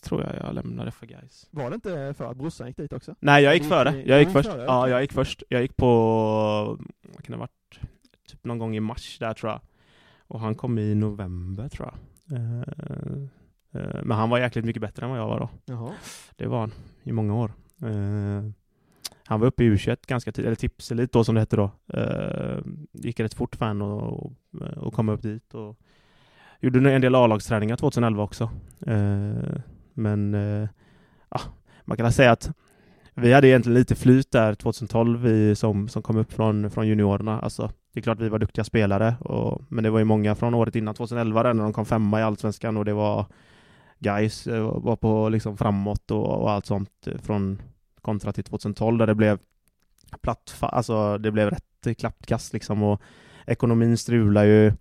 tror 0.00 0.22
jag 0.22 0.34
jag 0.46 0.54
lämnade 0.54 0.90
för 0.90 1.06
guys. 1.06 1.46
Var 1.50 1.70
det 1.70 1.74
inte 1.74 2.14
för 2.16 2.30
att 2.30 2.36
brorsan 2.36 2.66
gick 2.66 2.76
dit 2.76 2.92
också? 2.92 3.14
Nej, 3.20 3.44
jag 3.44 3.54
gick 3.54 3.62
Du 3.62 3.68
före. 3.68 3.96
gick- 3.96 4.06
Jag 4.08 4.18
gick 4.18 4.28
du 4.28 4.32
först. 4.32 4.48
före, 4.50 4.64
Ja, 4.64 4.88
jag 4.88 5.02
gick 5.02 5.12
först. 5.12 5.42
Jag 5.48 5.62
gick 5.62 5.76
på, 5.76 5.86
vad 7.02 7.24
kan 7.24 7.32
det 7.32 7.32
ha 7.32 7.38
varit? 7.38 7.80
Typ 8.28 8.44
någon 8.44 8.58
gång 8.58 8.76
i 8.76 8.80
mars 8.80 9.18
där 9.18 9.34
tror 9.34 9.52
jag. 9.52 9.60
Och 10.28 10.40
han 10.40 10.54
kom 10.54 10.78
i 10.78 10.94
november 10.94 11.68
tror 11.68 11.88
jag. 11.88 12.38
Eh, 12.38 12.60
eh, 13.82 14.00
men 14.04 14.10
han 14.16 14.30
var 14.30 14.38
jäkligt 14.38 14.64
mycket 14.64 14.82
bättre 14.82 15.04
än 15.06 15.10
vad 15.10 15.18
jag 15.20 15.26
var 15.28 15.40
då. 15.40 15.48
Jaha. 15.64 15.92
Det 16.36 16.46
var 16.46 16.60
han 16.60 16.72
i 17.02 17.12
många 17.12 17.34
år. 17.34 17.52
Eh, 17.82 18.50
han 19.28 19.40
var 19.40 19.46
uppe 19.46 19.64
i 19.64 19.70
U21 19.70 19.96
ganska 20.06 20.32
tidigt, 20.32 20.46
eller 20.46 20.56
tipselit 20.56 21.12
då 21.12 21.24
som 21.24 21.34
det 21.34 21.40
hette 21.40 21.56
då. 21.56 21.70
Gick 22.92 23.20
rätt 23.20 23.34
fort 23.34 23.56
för 23.56 23.64
han 23.66 23.82
och, 23.82 24.32
och 24.76 24.94
komma 24.94 25.12
upp 25.12 25.22
dit. 25.22 25.54
Och 25.54 25.76
gjorde 26.60 26.92
en 26.92 27.00
del 27.00 27.14
A-lagsträningar 27.14 27.76
2011 27.76 28.22
också. 28.22 28.50
Eh, 28.86 29.58
men 29.94 30.34
eh, 30.34 30.68
ja, 31.28 31.40
man 31.84 31.96
kan 31.96 32.12
säga 32.12 32.32
att 32.32 32.50
vi 33.14 33.32
hade 33.32 33.48
egentligen 33.48 33.78
lite 33.78 33.94
flyt 33.94 34.30
där 34.30 34.54
2012 34.54 35.22
vi 35.22 35.56
som, 35.56 35.88
som 35.88 36.02
kom 36.02 36.16
upp 36.16 36.32
från, 36.32 36.70
från 36.70 36.88
juniorerna. 36.88 37.40
Alltså, 37.40 37.70
det 37.92 38.00
är 38.00 38.02
klart 38.02 38.20
vi 38.20 38.28
var 38.28 38.38
duktiga 38.38 38.64
spelare, 38.64 39.14
och, 39.20 39.62
men 39.68 39.84
det 39.84 39.90
var 39.90 39.98
ju 39.98 40.04
många 40.04 40.34
från 40.34 40.54
året 40.54 40.76
innan 40.76 40.94
2011 40.94 41.42
där, 41.42 41.54
när 41.54 41.62
de 41.62 41.72
kom 41.72 41.86
femma 41.86 42.20
i 42.20 42.22
Allsvenskan 42.22 42.76
och 42.76 42.84
det 42.84 42.92
var 42.92 43.26
guys 43.98 44.46
eh, 44.46 44.80
var 44.80 44.96
på 44.96 45.28
liksom 45.28 45.56
framåt 45.56 46.10
och, 46.10 46.42
och 46.42 46.50
allt 46.50 46.66
sånt 46.66 47.08
från 47.22 47.62
kontra 48.00 48.32
till 48.32 48.44
2012 48.44 48.98
där 48.98 49.06
det 49.06 49.14
blev 49.14 49.38
platt, 50.20 50.54
alltså 50.60 51.18
det 51.18 51.30
blev 51.30 51.50
rätt 51.50 51.98
klappkast 51.98 52.52
liksom 52.52 52.82
och 52.82 53.00
ekonomin 53.46 53.98
strular 53.98 54.44
ju 54.44 54.72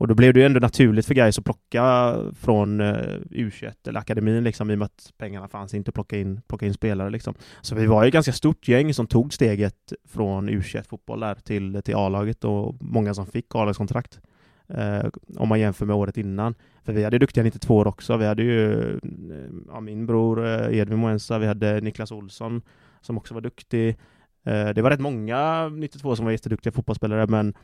och 0.00 0.08
då 0.08 0.14
blev 0.14 0.34
det 0.34 0.40
ju 0.40 0.46
ändå 0.46 0.60
naturligt 0.60 1.06
för 1.06 1.14
guys 1.14 1.38
att 1.38 1.44
plocka 1.44 2.16
från 2.40 2.80
eh, 2.80 2.94
U21 3.30 3.72
eller 3.88 4.00
akademin 4.00 4.44
liksom 4.44 4.70
i 4.70 4.74
och 4.74 4.78
med 4.78 4.86
att 4.86 5.12
pengarna 5.18 5.48
fanns 5.48 5.74
inte 5.74 5.88
att 5.88 5.94
plocka 5.94 6.18
in, 6.18 6.40
plocka 6.48 6.66
in 6.66 6.74
spelare 6.74 7.10
liksom. 7.10 7.34
Så 7.60 7.74
vi 7.74 7.86
var 7.86 8.02
ju 8.02 8.08
ett 8.08 8.14
ganska 8.14 8.32
stort 8.32 8.68
gäng 8.68 8.94
som 8.94 9.06
tog 9.06 9.34
steget 9.34 9.92
från 10.08 10.50
U21 10.50 10.82
fotboll 10.88 11.20
där 11.20 11.34
till, 11.34 11.82
till 11.84 11.94
A-laget 11.94 12.44
och 12.44 12.76
många 12.80 13.14
som 13.14 13.26
fick 13.26 13.54
A-lagskontrakt. 13.54 14.20
Eh, 14.68 15.06
om 15.36 15.48
man 15.48 15.60
jämför 15.60 15.86
med 15.86 15.96
året 15.96 16.16
innan. 16.16 16.54
För 16.84 16.92
vi 16.92 17.04
hade 17.04 17.18
duktiga 17.18 17.44
92 17.44 17.76
år 17.76 17.86
också. 17.86 18.16
Vi 18.16 18.26
hade 18.26 18.42
ju 18.42 18.90
eh, 18.92 18.98
ja, 19.68 19.80
min 19.80 20.06
bror 20.06 20.46
eh, 20.46 20.78
Edvin 20.78 20.98
Moensa, 20.98 21.38
vi 21.38 21.46
hade 21.46 21.80
Niklas 21.80 22.12
Olsson 22.12 22.62
som 23.00 23.18
också 23.18 23.34
var 23.34 23.40
duktig. 23.40 23.88
Eh, 24.44 24.68
det 24.68 24.82
var 24.82 24.90
rätt 24.90 25.00
många 25.00 25.68
92 25.68 26.16
som 26.16 26.24
var 26.24 26.32
jätteduktiga 26.32 26.72
fotbollsspelare 26.72 27.26
men 27.26 27.54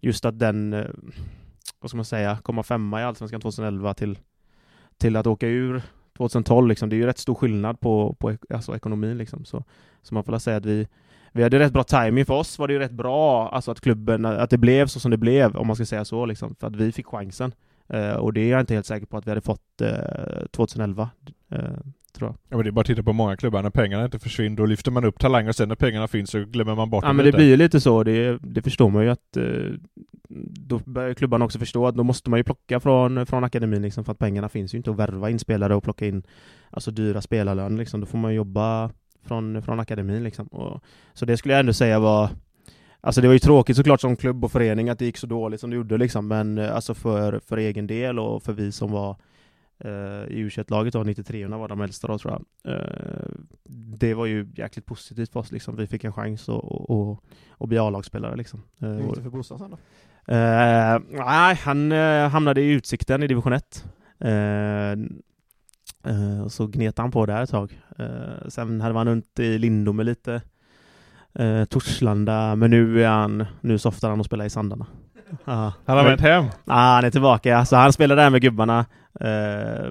just 0.00 0.24
att 0.24 0.38
den, 0.38 0.72
eh, 0.72 0.86
vad 1.80 1.90
ska 1.90 1.96
man 1.96 2.04
säga, 2.04 2.38
komma 2.42 2.62
femma 2.62 3.00
i 3.00 3.04
Allsvenskan 3.04 3.40
2011 3.40 3.94
till, 3.94 4.18
till 4.98 5.16
att 5.16 5.26
åka 5.26 5.48
ur 5.48 5.82
2012 6.16 6.68
liksom, 6.68 6.88
det 6.88 6.96
är 6.96 6.98
ju 6.98 7.06
rätt 7.06 7.18
stor 7.18 7.34
skillnad 7.34 7.80
på, 7.80 8.16
på 8.18 8.36
alltså 8.50 8.76
ekonomin 8.76 9.18
liksom. 9.18 9.44
Så, 9.44 9.64
så 10.02 10.14
man 10.14 10.24
får 10.24 10.32
väl 10.32 10.40
säga 10.40 10.56
att 10.56 10.66
vi, 10.66 10.88
vi 11.32 11.42
hade 11.42 11.58
rätt 11.58 11.72
bra 11.72 11.84
timing 11.84 12.24
för 12.24 12.34
oss 12.34 12.58
var 12.58 12.68
det 12.68 12.74
ju 12.74 12.78
rätt 12.78 12.92
bra, 12.92 13.48
alltså 13.48 13.70
att 13.70 13.80
klubben, 13.80 14.24
att 14.24 14.50
det 14.50 14.58
blev 14.58 14.86
så 14.86 15.00
som 15.00 15.10
det 15.10 15.16
blev, 15.16 15.56
om 15.56 15.66
man 15.66 15.76
ska 15.76 15.86
säga 15.86 16.04
så 16.04 16.26
liksom, 16.26 16.54
för 16.54 16.66
att 16.66 16.76
vi 16.76 16.92
fick 16.92 17.06
chansen. 17.06 17.52
Eh, 17.88 18.14
och 18.14 18.32
det 18.32 18.40
är 18.40 18.50
jag 18.50 18.60
inte 18.60 18.74
helt 18.74 18.86
säker 18.86 19.06
på 19.06 19.16
att 19.16 19.26
vi 19.26 19.30
hade 19.30 19.40
fått 19.40 19.80
eh, 19.80 20.46
2011, 20.50 21.10
eh, 21.50 21.60
tror 22.16 22.28
jag. 22.28 22.36
Ja, 22.48 22.56
men 22.56 22.64
det 22.64 22.70
är 22.70 22.72
bara 22.72 22.80
att 22.80 22.86
titta 22.86 23.02
på 23.02 23.12
många 23.12 23.36
klubbar, 23.36 23.62
när 23.62 23.70
pengarna 23.70 24.04
inte 24.04 24.18
försvinner, 24.18 24.56
då 24.56 24.66
lyfter 24.66 24.90
man 24.90 25.04
upp 25.04 25.18
talanger 25.18 25.48
och 25.48 25.56
sen 25.56 25.68
när 25.68 25.76
pengarna 25.76 26.08
finns 26.08 26.30
så 26.30 26.44
glömmer 26.44 26.74
man 26.74 26.90
bort 26.90 27.04
Ja 27.04 27.12
men 27.12 27.16
det 27.16 27.24
lite. 27.24 27.36
blir 27.36 27.46
ju 27.46 27.56
lite 27.56 27.80
så, 27.80 28.02
det, 28.02 28.38
det 28.42 28.62
förstår 28.62 28.90
man 28.90 29.04
ju 29.04 29.10
att 29.10 29.36
eh, 29.36 29.44
då 30.68 30.80
börjar 30.84 31.14
klubbarna 31.14 31.44
också 31.44 31.58
förstå 31.58 31.86
att 31.86 31.94
då 31.94 32.04
måste 32.04 32.30
man 32.30 32.38
ju 32.38 32.44
plocka 32.44 32.80
från, 32.80 33.26
från 33.26 33.44
akademin 33.44 33.82
liksom, 33.82 34.04
för 34.04 34.12
att 34.12 34.18
pengarna 34.18 34.48
finns 34.48 34.74
ju 34.74 34.76
inte 34.76 34.90
att 34.90 34.96
värva 34.96 35.30
in 35.30 35.38
spelare 35.38 35.74
och 35.74 35.82
plocka 35.82 36.06
in 36.06 36.22
alltså 36.70 36.90
dyra 36.90 37.20
spelarlöner 37.20 37.78
liksom. 37.78 38.00
Då 38.00 38.06
får 38.06 38.18
man 38.18 38.34
jobba 38.34 38.90
från, 39.24 39.62
från 39.62 39.80
akademin 39.80 40.24
liksom. 40.24 40.46
Och, 40.46 40.82
så 41.14 41.24
det 41.24 41.36
skulle 41.36 41.54
jag 41.54 41.60
ändå 41.60 41.72
säga 41.72 41.98
var 41.98 42.30
Alltså 43.00 43.20
det 43.20 43.26
var 43.26 43.32
ju 43.32 43.38
tråkigt 43.38 43.76
såklart 43.76 44.00
som 44.00 44.16
klubb 44.16 44.44
och 44.44 44.52
förening 44.52 44.88
att 44.88 44.98
det 44.98 45.04
gick 45.04 45.16
så 45.16 45.26
dåligt 45.26 45.60
som 45.60 45.70
det 45.70 45.76
gjorde 45.76 45.98
liksom, 45.98 46.28
men 46.28 46.58
eh, 46.58 46.74
alltså 46.74 46.94
för, 46.94 47.40
för 47.48 47.56
egen 47.56 47.86
del 47.86 48.18
och 48.18 48.42
för 48.42 48.52
vi 48.52 48.72
som 48.72 48.90
var 48.90 49.16
i 50.28 50.38
u 50.38 50.50
laget 50.68 50.92
då, 50.92 51.02
93 51.02 51.46
var 51.46 51.68
de 51.68 51.80
äldsta 51.80 52.08
då 52.08 52.18
tror 52.18 52.32
jag. 52.32 52.74
Eh, 52.74 53.28
det 53.98 54.14
var 54.14 54.26
ju 54.26 54.48
jäkligt 54.54 54.86
positivt 54.86 55.32
för 55.32 55.40
oss 55.40 55.52
liksom. 55.52 55.76
Vi 55.76 55.86
fick 55.86 56.04
en 56.04 56.12
chans 56.12 56.48
att, 56.48 56.64
att, 56.90 57.18
att 57.58 57.68
bli 57.68 57.78
A-lagsspelare 57.78 58.36
liksom. 58.36 58.62
Eh, 58.78 58.88
Hur 58.88 59.00
gick 59.02 59.14
det 59.14 59.22
för 59.22 59.30
brorsan 59.30 59.58
sen 59.58 59.70
då? 59.70 59.76
Eh, 60.34 61.00
nej, 61.10 61.54
han 61.56 61.92
eh, 61.92 62.28
hamnade 62.28 62.60
i 62.60 62.72
Utsikten 62.72 63.22
i 63.22 63.26
division 63.26 63.52
1. 63.52 63.84
Eh, 64.18 64.30
eh, 66.12 66.40
och 66.44 66.52
så 66.52 66.66
gnet 66.66 66.98
han 66.98 67.10
på 67.10 67.26
där 67.26 67.42
ett 67.42 67.50
tag. 67.50 67.80
Eh, 67.98 68.48
sen 68.48 68.80
hade 68.80 68.94
man 68.94 69.06
runt 69.08 69.38
i 69.38 69.58
Lindome 69.58 70.04
lite. 70.04 70.42
Eh, 71.34 71.64
Torslanda, 71.64 72.56
men 72.56 72.70
nu 72.70 73.04
är 73.04 73.08
han, 73.08 73.44
nu 73.60 73.78
softar 73.78 74.10
han 74.10 74.20
och 74.20 74.26
spelar 74.26 74.44
i 74.44 74.50
Sandarna. 74.50 74.86
Ja. 75.44 75.72
Han 75.86 75.96
har 75.96 76.04
vänt 76.04 76.20
hem. 76.20 76.44
Ja, 76.64 76.72
han 76.74 77.04
är 77.04 77.10
tillbaka. 77.10 77.64
Så 77.64 77.76
han 77.76 77.92
spelar 77.92 78.16
där 78.16 78.30
med 78.30 78.40
gubbarna. 78.42 78.78
Eh, 79.20 79.26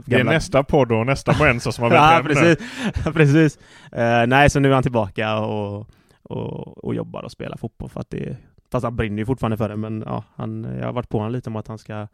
Det 0.06 0.16
är 0.20 0.24
nästa 0.24 0.64
podd 0.64 0.92
och 0.92 1.06
nästa 1.06 1.38
Moensa 1.40 1.72
som 1.72 1.84
har 1.84 1.90
vänt 1.92 2.02
ja, 2.02 2.08
hem 2.10 2.26
nu. 2.26 2.34
precis. 2.34 3.14
precis. 3.14 3.60
Eh, 3.92 4.28
nej, 4.28 4.50
så 4.50 4.60
nu 4.60 4.70
är 4.70 4.74
han 4.74 4.84
tillbaka 4.84 5.40
och, 5.40 5.88
och, 6.24 6.84
och 6.86 6.96
jobbar 6.96 7.24
och 7.24 7.32
spelar 7.32 7.58
fotboll 7.58 7.90
för 7.90 8.00
att 8.00 8.10
det 8.10 8.38
Fast 8.72 8.84
han 8.84 8.96
brinner 8.96 9.18
ju 9.18 9.26
fortfarande 9.26 9.58
för 9.58 9.70
det, 9.70 9.76
men 9.76 10.04
ja, 10.06 10.24
han, 10.36 10.68
jag 10.80 10.86
har 10.86 10.94
varit 10.94 11.10
på 11.10 11.18
honom 11.18 11.32
lite 11.34 11.50
om 11.50 11.56
att 11.56 11.68
han 11.68 11.78
ska 11.78 12.08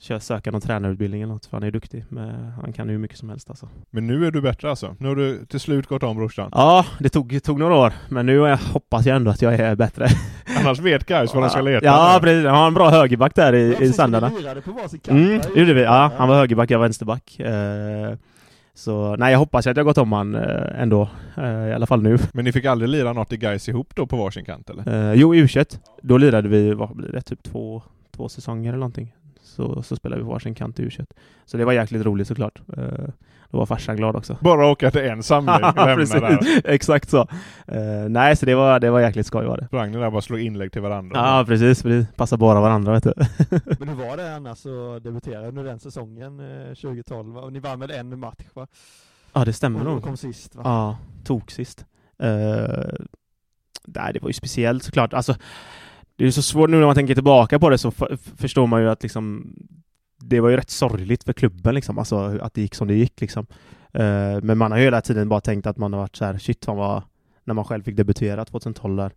köra, 0.00 0.20
söka 0.20 0.50
någon 0.50 0.60
tränarutbildning 0.60 1.22
eller 1.22 1.32
något, 1.32 1.46
för 1.46 1.56
han 1.56 1.62
är 1.62 1.70
duktig. 1.70 2.04
Men 2.08 2.52
han 2.62 2.72
kan 2.72 2.86
ju 2.86 2.92
hur 2.92 2.98
mycket 2.98 3.18
som 3.18 3.28
helst 3.28 3.50
alltså. 3.50 3.68
Men 3.90 4.06
nu 4.06 4.26
är 4.26 4.30
du 4.30 4.40
bättre 4.40 4.70
alltså? 4.70 4.96
Nu 4.98 5.08
har 5.08 5.16
du 5.16 5.44
till 5.46 5.60
slut 5.60 5.86
gått 5.86 6.02
om 6.02 6.16
brorsan? 6.16 6.50
Ja, 6.52 6.86
det 6.98 7.08
tog, 7.08 7.28
det 7.28 7.40
tog 7.40 7.58
några 7.58 7.74
år, 7.74 7.92
men 8.08 8.26
nu 8.26 8.46
är- 8.46 8.72
hoppas 8.72 9.06
jag 9.06 9.16
ändå 9.16 9.30
att 9.30 9.42
jag 9.42 9.54
är 9.54 9.76
bättre. 9.76 10.06
Annars 10.60 10.78
vet 10.78 11.06
guys 11.06 11.34
vad 11.34 11.42
de 11.42 11.50
ska 11.50 11.60
leta 11.60 11.86
Ja, 11.86 12.18
precis. 12.22 12.46
Han 12.46 12.56
har 12.56 12.66
en 12.66 12.74
bra 12.74 12.90
högerback 12.90 13.34
där 13.34 13.54
i, 13.54 13.76
i 13.80 13.92
Sandarna. 13.92 14.28
Ni 14.28 14.40
lirade 14.40 14.60
på 14.60 14.72
varsin 14.72 15.00
kant. 15.00 15.18
Mm, 15.18 15.40
gjorde 15.56 15.74
vi. 15.74 15.82
Ja, 15.82 16.12
han 16.16 16.28
var 16.28 16.36
högerback, 16.36 16.70
jag 16.70 16.78
var 16.78 16.84
vänsterback. 16.84 17.40
Eh, 17.40 18.14
så 18.74 19.16
nej, 19.16 19.32
jag 19.32 19.38
hoppas 19.38 19.66
att 19.66 19.76
jag 19.76 19.84
har 19.84 19.88
gått 19.88 19.98
om 19.98 20.12
han 20.12 20.34
eh, 20.34 20.82
ändå. 20.82 21.08
Eh, 21.36 21.68
I 21.68 21.72
alla 21.72 21.86
fall 21.86 22.02
nu. 22.02 22.18
Men 22.32 22.44
ni 22.44 22.52
fick 22.52 22.64
aldrig 22.64 22.88
lira 22.88 23.12
något 23.12 23.32
i 23.32 23.36
guys 23.36 23.68
ihop 23.68 23.94
då 23.94 24.06
på 24.06 24.16
varsin 24.16 24.44
kant 24.44 24.70
eller? 24.70 25.10
Eh, 25.10 25.14
jo, 25.14 25.34
i 25.34 25.38
u 25.38 25.48
Då 26.02 26.18
lirade 26.18 26.48
vi, 26.48 26.74
vad 26.74 26.96
blir 26.96 27.12
det, 27.12 27.20
typ 27.20 27.42
två, 27.42 27.82
två 28.16 28.28
säsonger 28.28 28.68
eller 28.68 28.78
någonting. 28.78 29.14
Så, 29.48 29.82
så 29.82 29.96
spelade 29.96 30.20
vi 30.22 30.26
på 30.26 30.32
varsin 30.32 30.54
kant 30.54 30.80
i 30.80 30.82
u 30.82 30.90
Så 31.44 31.56
det 31.56 31.64
var 31.64 31.72
jäkligt 31.72 32.04
roligt 32.04 32.28
såklart. 32.28 32.60
Eh, 32.76 32.84
då 33.50 33.58
var 33.58 33.66
farsan 33.66 33.96
glad 33.96 34.16
också. 34.16 34.36
Bara 34.40 34.66
åka 34.66 34.90
till 34.90 35.00
en 35.00 35.22
samling, 35.22 35.54
lämna 35.60 35.86
där. 35.86 35.96
precis, 35.96 36.60
exakt 36.64 37.10
så. 37.10 37.20
Eh, 37.66 38.08
nej, 38.08 38.36
så 38.36 38.46
det 38.46 38.54
var, 38.54 38.80
det 38.80 38.90
var 38.90 39.00
jäkligt 39.00 39.26
skoj 39.26 39.46
var 39.46 39.56
det. 39.56 39.66
Sprang 39.66 39.90
ni 39.90 39.96
där 39.98 40.06
och 40.06 40.12
bara 40.12 40.22
slog 40.22 40.40
inlägg 40.40 40.72
till 40.72 40.82
varandra? 40.82 41.16
Ja, 41.16 41.44
precis. 41.46 41.82
precis. 41.82 42.06
Passar 42.16 42.36
bara 42.36 42.60
varandra 42.60 42.92
vet 42.92 43.02
du. 43.04 43.12
Men 43.78 43.88
hur 43.88 43.94
var 44.08 44.16
det 44.16 44.34
annars 44.36 44.66
att 44.66 45.04
debutera 45.04 45.48
under 45.48 45.64
den 45.64 45.78
säsongen 45.80 46.40
eh, 46.40 46.74
2012? 46.74 47.34
va? 47.34 47.40
Och 47.40 47.52
ni 47.52 47.58
vann 47.60 47.78
med 47.78 47.90
en 47.90 48.18
match 48.18 48.44
va? 48.54 48.66
ja, 49.32 49.44
det 49.44 49.52
stämmer 49.52 49.80
Och 49.80 49.86
nog. 49.86 50.02
kom 50.02 50.16
sist 50.16 50.54
va? 50.56 50.62
Ja, 50.64 50.98
tok 51.24 51.50
sist. 51.50 51.86
Eh, 52.22 52.94
nej, 53.86 54.12
det 54.12 54.20
var 54.22 54.28
ju 54.28 54.32
speciellt 54.32 54.82
såklart. 54.82 55.14
Alltså, 55.14 55.34
det 56.18 56.24
är 56.24 56.26
ju 56.26 56.32
så 56.32 56.42
svårt 56.42 56.70
nu 56.70 56.76
när 56.76 56.86
man 56.86 56.94
tänker 56.94 57.14
tillbaka 57.14 57.58
på 57.58 57.70
det 57.70 57.78
så 57.78 57.90
förstår 58.36 58.66
man 58.66 58.82
ju 58.82 58.90
att 58.90 59.02
liksom 59.02 59.54
det 60.20 60.40
var 60.40 60.48
ju 60.48 60.56
rätt 60.56 60.70
sorgligt 60.70 61.24
för 61.24 61.32
klubben 61.32 61.74
liksom, 61.74 61.98
alltså 61.98 62.38
att 62.42 62.54
det 62.54 62.60
gick 62.60 62.74
som 62.74 62.88
det 62.88 62.94
gick 62.94 63.20
liksom. 63.20 63.46
Uh, 63.98 64.42
men 64.42 64.58
man 64.58 64.70
har 64.70 64.78
ju 64.78 64.84
hela 64.84 65.00
tiden 65.00 65.28
bara 65.28 65.40
tänkt 65.40 65.66
att 65.66 65.76
man 65.76 65.92
har 65.92 66.00
varit 66.00 66.16
så 66.16 66.24
här, 66.24 66.38
shit 66.38 66.64
fan 66.64 66.76
vad, 66.76 67.02
när 67.44 67.54
man 67.54 67.64
själv 67.64 67.82
fick 67.82 67.96
debutera 67.96 68.44
2012 68.44 68.96
där, 68.96 69.12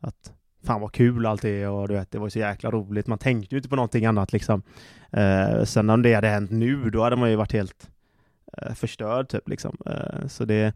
att 0.00 0.32
fan 0.64 0.80
vad 0.80 0.92
kul 0.92 1.26
allt 1.26 1.44
är 1.44 1.68
och 1.68 1.88
du 1.88 1.94
vet, 1.94 2.10
det 2.10 2.18
var 2.18 2.28
så 2.28 2.38
jäkla 2.38 2.70
roligt. 2.70 3.06
Man 3.06 3.18
tänkte 3.18 3.54
ju 3.54 3.58
inte 3.58 3.68
på 3.68 3.76
någonting 3.76 4.06
annat 4.06 4.32
liksom. 4.32 4.62
Uh, 5.16 5.64
sen 5.64 5.90
om 5.90 6.02
det 6.02 6.14
hade 6.14 6.28
hänt 6.28 6.50
nu, 6.50 6.90
då 6.90 7.02
hade 7.02 7.16
man 7.16 7.30
ju 7.30 7.36
varit 7.36 7.52
helt 7.52 7.90
uh, 8.62 8.74
förstörd 8.74 9.28
typ 9.28 9.48
liksom. 9.48 9.76
Så 10.28 10.44
det 10.44 10.74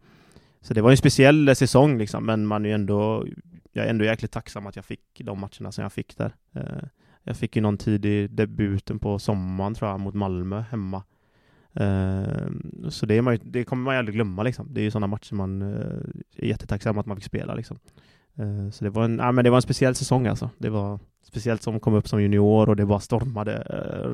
så 0.63 0.73
det 0.73 0.81
var 0.81 0.91
en 0.91 0.97
speciell 0.97 1.55
säsong 1.55 1.97
liksom, 1.97 2.25
men 2.25 2.45
man 2.45 2.65
är 2.65 2.69
ju 2.69 2.75
ändå, 2.75 3.25
jag 3.71 3.85
är 3.85 3.89
ändå 3.89 4.05
jäkligt 4.05 4.31
tacksam 4.31 4.67
att 4.67 4.75
jag 4.75 4.85
fick 4.85 5.21
de 5.23 5.39
matcherna 5.39 5.71
som 5.71 5.81
jag 5.81 5.93
fick 5.93 6.17
där. 6.17 6.35
Eh, 6.55 6.83
jag 7.23 7.37
fick 7.37 7.55
ju 7.55 7.61
någon 7.61 7.77
tid 7.77 8.05
i 8.05 8.27
debuten 8.27 8.99
på 8.99 9.19
sommaren 9.19 9.73
tror 9.73 9.89
jag, 9.89 9.99
mot 9.99 10.13
Malmö 10.13 10.61
hemma. 10.61 11.03
Eh, 11.73 12.49
så 12.89 13.05
det, 13.05 13.21
man, 13.21 13.39
det 13.43 13.63
kommer 13.63 13.83
man 13.83 13.95
ju 13.95 13.99
aldrig 13.99 14.15
glömma 14.15 14.43
liksom. 14.43 14.67
Det 14.73 14.81
är 14.81 14.83
ju 14.83 14.91
sådana 14.91 15.07
matcher 15.07 15.33
man 15.33 15.61
eh, 15.61 16.43
är 16.43 16.47
jättetacksam 16.47 16.97
att 16.97 17.05
man 17.05 17.17
fick 17.17 17.25
spela 17.25 17.55
liksom. 17.55 17.79
Så 18.71 18.83
det 18.83 18.89
var, 18.89 19.03
en, 19.03 19.17
ja, 19.17 19.31
men 19.31 19.43
det 19.43 19.49
var 19.49 19.57
en 19.57 19.61
speciell 19.61 19.95
säsong 19.95 20.27
alltså. 20.27 20.49
Det 20.57 20.69
var 20.69 20.99
speciellt 21.23 21.61
som 21.61 21.79
kom 21.79 21.93
upp 21.93 22.07
som 22.07 22.21
junior 22.21 22.69
och 22.69 22.75
det 22.75 22.85
bara 22.85 22.99
stormade 22.99 23.63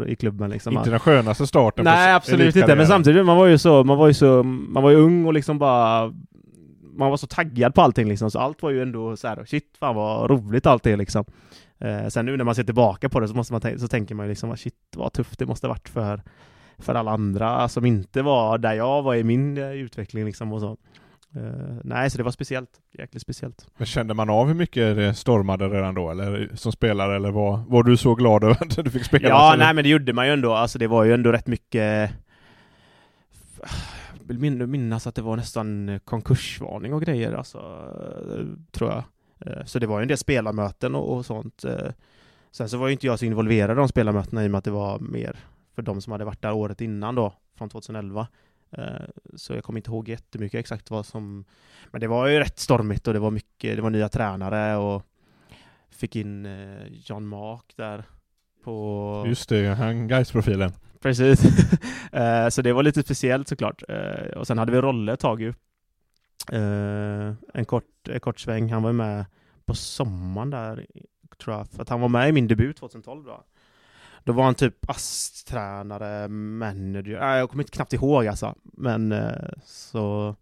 i 0.08 0.16
klubben 0.16 0.50
liksom. 0.50 0.78
Inte 0.78 0.90
den 0.90 1.00
skönaste 1.00 1.48
starten 1.48 1.86
Nej, 1.86 2.14
absolut 2.14 2.56
inte. 2.56 2.76
Men 2.76 2.88
samtidigt, 2.88 3.26
man 3.26 3.38
var 3.38 3.46
ju 3.46 3.58
så, 3.58 3.84
man 3.84 3.98
var 3.98 4.08
ju 4.08 4.14
så, 4.14 4.44
man 4.44 4.84
var 4.84 4.90
ju 4.90 4.96
ung 4.96 5.26
och 5.26 5.34
liksom 5.34 5.60
bara 5.60 6.14
man 6.98 7.10
var 7.10 7.18
så 7.18 7.28
taggad 7.28 7.76
på 7.76 7.82
allting 7.82 8.08
liksom, 8.08 8.32
så 8.32 8.40
allt 8.40 8.62
var 8.62 8.70
ju 8.70 8.82
ändå 8.82 9.18
så 9.18 9.28
här, 9.28 9.46
shit 9.46 9.78
fan 9.80 9.96
vad 9.96 10.30
roligt 10.30 10.66
allt 10.66 10.86
är 10.86 10.98
liksom. 10.98 11.26
Eh, 11.80 12.08
sen 12.08 12.26
nu 12.26 12.38
när 12.38 12.44
man 12.44 12.56
ser 12.56 12.64
tillbaka 12.64 13.10
på 13.10 13.20
det 13.20 13.28
så, 13.28 13.34
måste 13.34 13.54
man 13.54 13.80
så 13.80 13.88
tänker 13.88 14.16
man 14.16 14.26
ju 14.26 14.30
liksom, 14.30 14.58
shit 14.58 14.76
vad 14.96 15.14
tufft 15.14 15.40
det 15.40 15.46
måste 15.46 15.68
varit 15.68 15.90
för, 15.90 16.22
för 16.78 16.96
alla 16.96 17.12
andra 17.12 17.70
som 17.70 17.86
inte 17.86 18.22
var 18.22 18.58
där 18.58 18.74
jag 18.74 19.02
var 19.02 19.16
i 19.16 19.24
min 19.24 19.58
eh, 19.58 19.72
utveckling 19.72 20.26
liksom 20.26 20.54
och 20.54 20.62
så. 20.62 20.78
Eh, 21.36 21.76
nej, 21.84 22.10
så 22.10 22.18
det 22.18 22.24
var 22.24 22.32
speciellt, 22.32 22.70
jäkligt 22.98 23.22
speciellt. 23.22 23.68
Men 23.78 23.86
kände 23.86 24.14
man 24.14 24.30
av 24.30 24.48
hur 24.48 24.54
mycket 24.54 24.96
det 24.96 25.14
stormade 25.14 25.68
redan 25.68 25.96
då, 25.96 26.12
eller 26.12 26.50
som 26.54 26.72
spelare, 26.72 27.16
eller 27.16 27.32
var, 27.32 27.64
var 27.68 27.84
du 27.84 27.98
så 27.98 28.16
glad 28.16 28.44
över 28.44 28.58
att 28.62 28.86
du 28.86 28.92
fick 28.92 29.04
spela? 29.04 29.30
Ja, 29.30 29.56
nej 29.58 29.74
men 29.74 29.84
det 29.84 29.90
gjorde 29.90 30.14
man 30.14 30.28
ju 30.28 30.34
ändå. 30.34 30.54
Alltså 30.54 30.80
det 30.80 30.88
var 30.88 31.04
ju 31.04 31.14
ändå 31.14 31.32
rätt 31.32 31.48
mycket... 31.48 32.12
Vill 34.28 34.40
min- 34.40 34.72
minnas 34.72 35.08
att 35.08 35.16
det 35.16 35.22
var 35.22 35.36
nästan 35.36 35.90
eh, 35.90 36.00
konkursvarning 36.00 36.94
och 36.94 37.02
grejer, 37.02 37.34
alltså, 37.34 37.58
eh, 37.58 38.46
tror 38.72 38.90
jag. 38.90 39.04
Eh, 39.40 39.66
så 39.66 39.80
det 39.80 39.88
var 39.88 40.00
ju 40.00 40.02
en 40.02 40.08
del 40.08 40.18
spelarmöten 40.18 40.96
och, 40.96 41.16
och 41.18 41.26
sånt. 41.26 41.64
Sen 42.52 42.70
så 42.70 42.78
var 42.78 42.88
ju 42.88 42.94
inte 42.94 43.08
jag 43.08 43.20
så 43.20 43.26
involverad 43.26 43.72
i 43.78 43.80
de 43.80 43.88
spelarmötena 43.88 44.44
i 44.44 44.48
och 44.48 44.52
med 44.52 44.58
att 44.58 44.64
det 44.64 44.72
var 44.72 45.00
mer 45.00 45.40
för 45.76 45.82
de 45.82 46.02
som 46.02 46.12
hade 46.12 46.26
varit 46.26 46.42
där 46.42 46.54
året 46.54 46.82
innan 46.82 47.16
då, 47.16 47.34
från 47.58 47.70
2011. 47.70 48.28
Så 49.36 49.54
jag 49.54 49.64
kommer 49.64 49.80
inte 49.80 49.90
ihåg 49.92 50.10
jättemycket 50.10 50.60
exakt 50.60 50.92
vad 50.92 51.06
som... 51.06 51.46
Men 51.92 52.02
det 52.02 52.08
var 52.08 52.28
ju 52.28 52.40
rätt 52.40 52.60
stormigt 52.60 53.08
och 53.08 53.14
det 53.14 53.20
var 53.20 53.32
mycket, 53.32 53.76
det 53.76 53.82
var 53.82 53.90
nya 53.90 54.10
tränare 54.10 54.78
och 54.78 55.04
fick 55.90 56.16
in 56.16 56.48
John 56.90 57.28
Mark 57.28 57.74
där 57.76 58.04
på... 58.64 59.24
Just 59.28 59.50
det, 59.50 59.68
han 59.68 60.08
Gais-profilen. 60.08 60.72
Precis. 61.02 61.42
Eh, 62.12 62.50
så 62.50 62.62
det 62.62 62.74
var 62.74 62.84
lite 62.84 63.04
speciellt 63.04 63.48
såklart. 63.48 63.84
Eh, 63.90 64.38
och 64.38 64.48
sen 64.48 64.58
hade 64.58 64.72
vi 64.72 64.82
Rolle 64.82 65.14
ett 65.14 65.20
tag 65.20 65.42
ju. 65.42 65.54
Eh, 66.52 67.34
en, 67.54 67.66
kort, 67.66 68.08
en 68.10 68.20
kort 68.20 68.40
sväng. 68.40 68.72
Han 68.72 68.84
var 68.84 68.94
med 68.94 69.26
på 69.66 69.76
sommaren 69.76 70.50
där, 70.50 70.86
tror 71.44 71.56
jag. 71.56 71.68
För 71.68 71.82
att 71.82 71.90
han 71.90 72.02
var 72.02 72.10
med 72.10 72.30
i 72.30 72.32
min 72.32 72.48
debut 72.48 72.78
2012 72.78 73.24
då. 73.26 73.44
Då 74.24 74.34
var 74.34 74.44
han 74.44 74.56
typ 74.56 74.90
ASS-tränare, 74.90 76.28
manager. 76.28 77.38
Jag 77.38 77.50
kommer 77.50 77.64
inte 77.64 77.76
knappt 77.76 77.94
ihåg 77.94 78.28
alltså. 78.28 78.56
Men 78.64 79.16
så... 79.66 80.36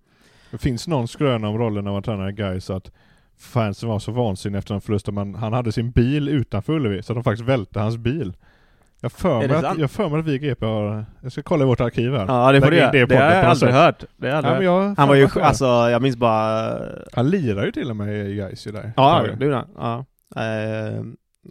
Det 0.51 0.57
finns 0.57 0.87
någon 0.87 1.07
skröna 1.07 1.47
om 1.47 1.57
rollen 1.57 1.83
när 1.83 2.17
man 2.17 2.29
i 2.29 2.33
Gais 2.33 2.69
att 2.69 2.91
fansen 3.37 3.89
var 3.89 3.99
så 3.99 4.11
vansinniga 4.11 4.59
efter 4.59 4.73
den 4.73 4.81
förlusten, 4.81 5.13
men 5.13 5.35
han 5.35 5.53
hade 5.53 5.71
sin 5.71 5.91
bil 5.91 6.29
utanför 6.29 6.73
Ullevi, 6.73 7.03
så 7.03 7.13
de 7.13 7.23
faktiskt 7.23 7.49
välte 7.49 7.79
hans 7.79 7.97
bil. 7.97 8.35
Jag 9.05 9.11
för 9.11 9.37
mig 9.37 9.47
det 9.47 9.69
att, 9.69 9.77
jag 9.77 9.91
för 9.91 10.09
mig 10.09 10.19
att 10.19 10.25
vi 10.25 10.39
GP 10.39 10.65
har... 10.65 11.05
Jag 11.21 11.31
ska 11.31 11.41
kolla 11.41 11.63
i 11.63 11.67
vårt 11.67 11.81
arkiv 11.81 12.13
här. 12.13 12.25
Ja, 12.27 12.51
det 12.51 12.61
får 12.61 12.71
du 12.71 12.77
göra. 12.77 12.95
i 12.95 13.05
Det 13.05 13.15
har 13.15 13.31
jag 13.31 13.45
aldrig 13.45 13.73
hört. 13.73 14.03
Det 14.17 14.29
har 14.29 14.37
aldrig 14.37 14.67
Ja, 14.67 14.81
hört. 14.81 14.97
Han 14.97 15.07
var 15.07 15.15
ju, 15.15 15.27
för 15.27 15.41
alltså 15.41 15.65
jag 15.65 16.01
minns 16.01 16.17
bara... 16.17 16.79
Han 17.13 17.29
lirar 17.29 17.65
ju 17.65 17.71
till 17.71 17.89
och 17.89 17.95
med 17.95 18.29
i 18.29 18.35
Gais 18.35 18.67
ju 18.67 18.71
där. 18.71 18.93
Ja, 18.95 19.25
det 19.39 19.45
gjorde 19.45 19.55
han. 19.55 19.67
Ja. 19.77 20.05
Eh, 20.41 21.03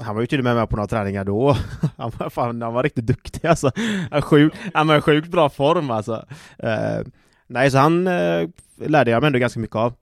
han 0.05 0.15
var 0.15 0.21
ju 0.21 0.27
till 0.27 0.39
och 0.39 0.45
med 0.45 0.55
med 0.57 0.69
på 0.69 0.77
några 0.77 0.87
träningar 0.87 1.25
då. 1.25 1.57
han, 1.97 2.13
var, 2.19 2.31
fan, 2.31 2.63
han 2.63 2.75
var 2.75 2.83
riktigt 2.83 3.07
duktig 3.07 3.47
alltså. 3.49 3.71
Han, 4.11 4.23
sjuk, 4.23 4.55
han 4.75 4.87
var 4.87 4.99
i 4.99 5.01
sjukt 5.01 5.29
bra 5.29 5.49
form 5.49 5.91
alltså. 5.91 6.25
Eh, 6.59 7.01
nej, 7.47 7.71
så 7.71 7.79
han 7.79 8.07
eh, 8.07 8.49
lärde 8.77 9.11
jag 9.11 9.21
mig 9.21 9.27
ändå 9.27 9.39
ganska 9.39 9.61
mycket 9.61 9.77
av. 9.77 9.93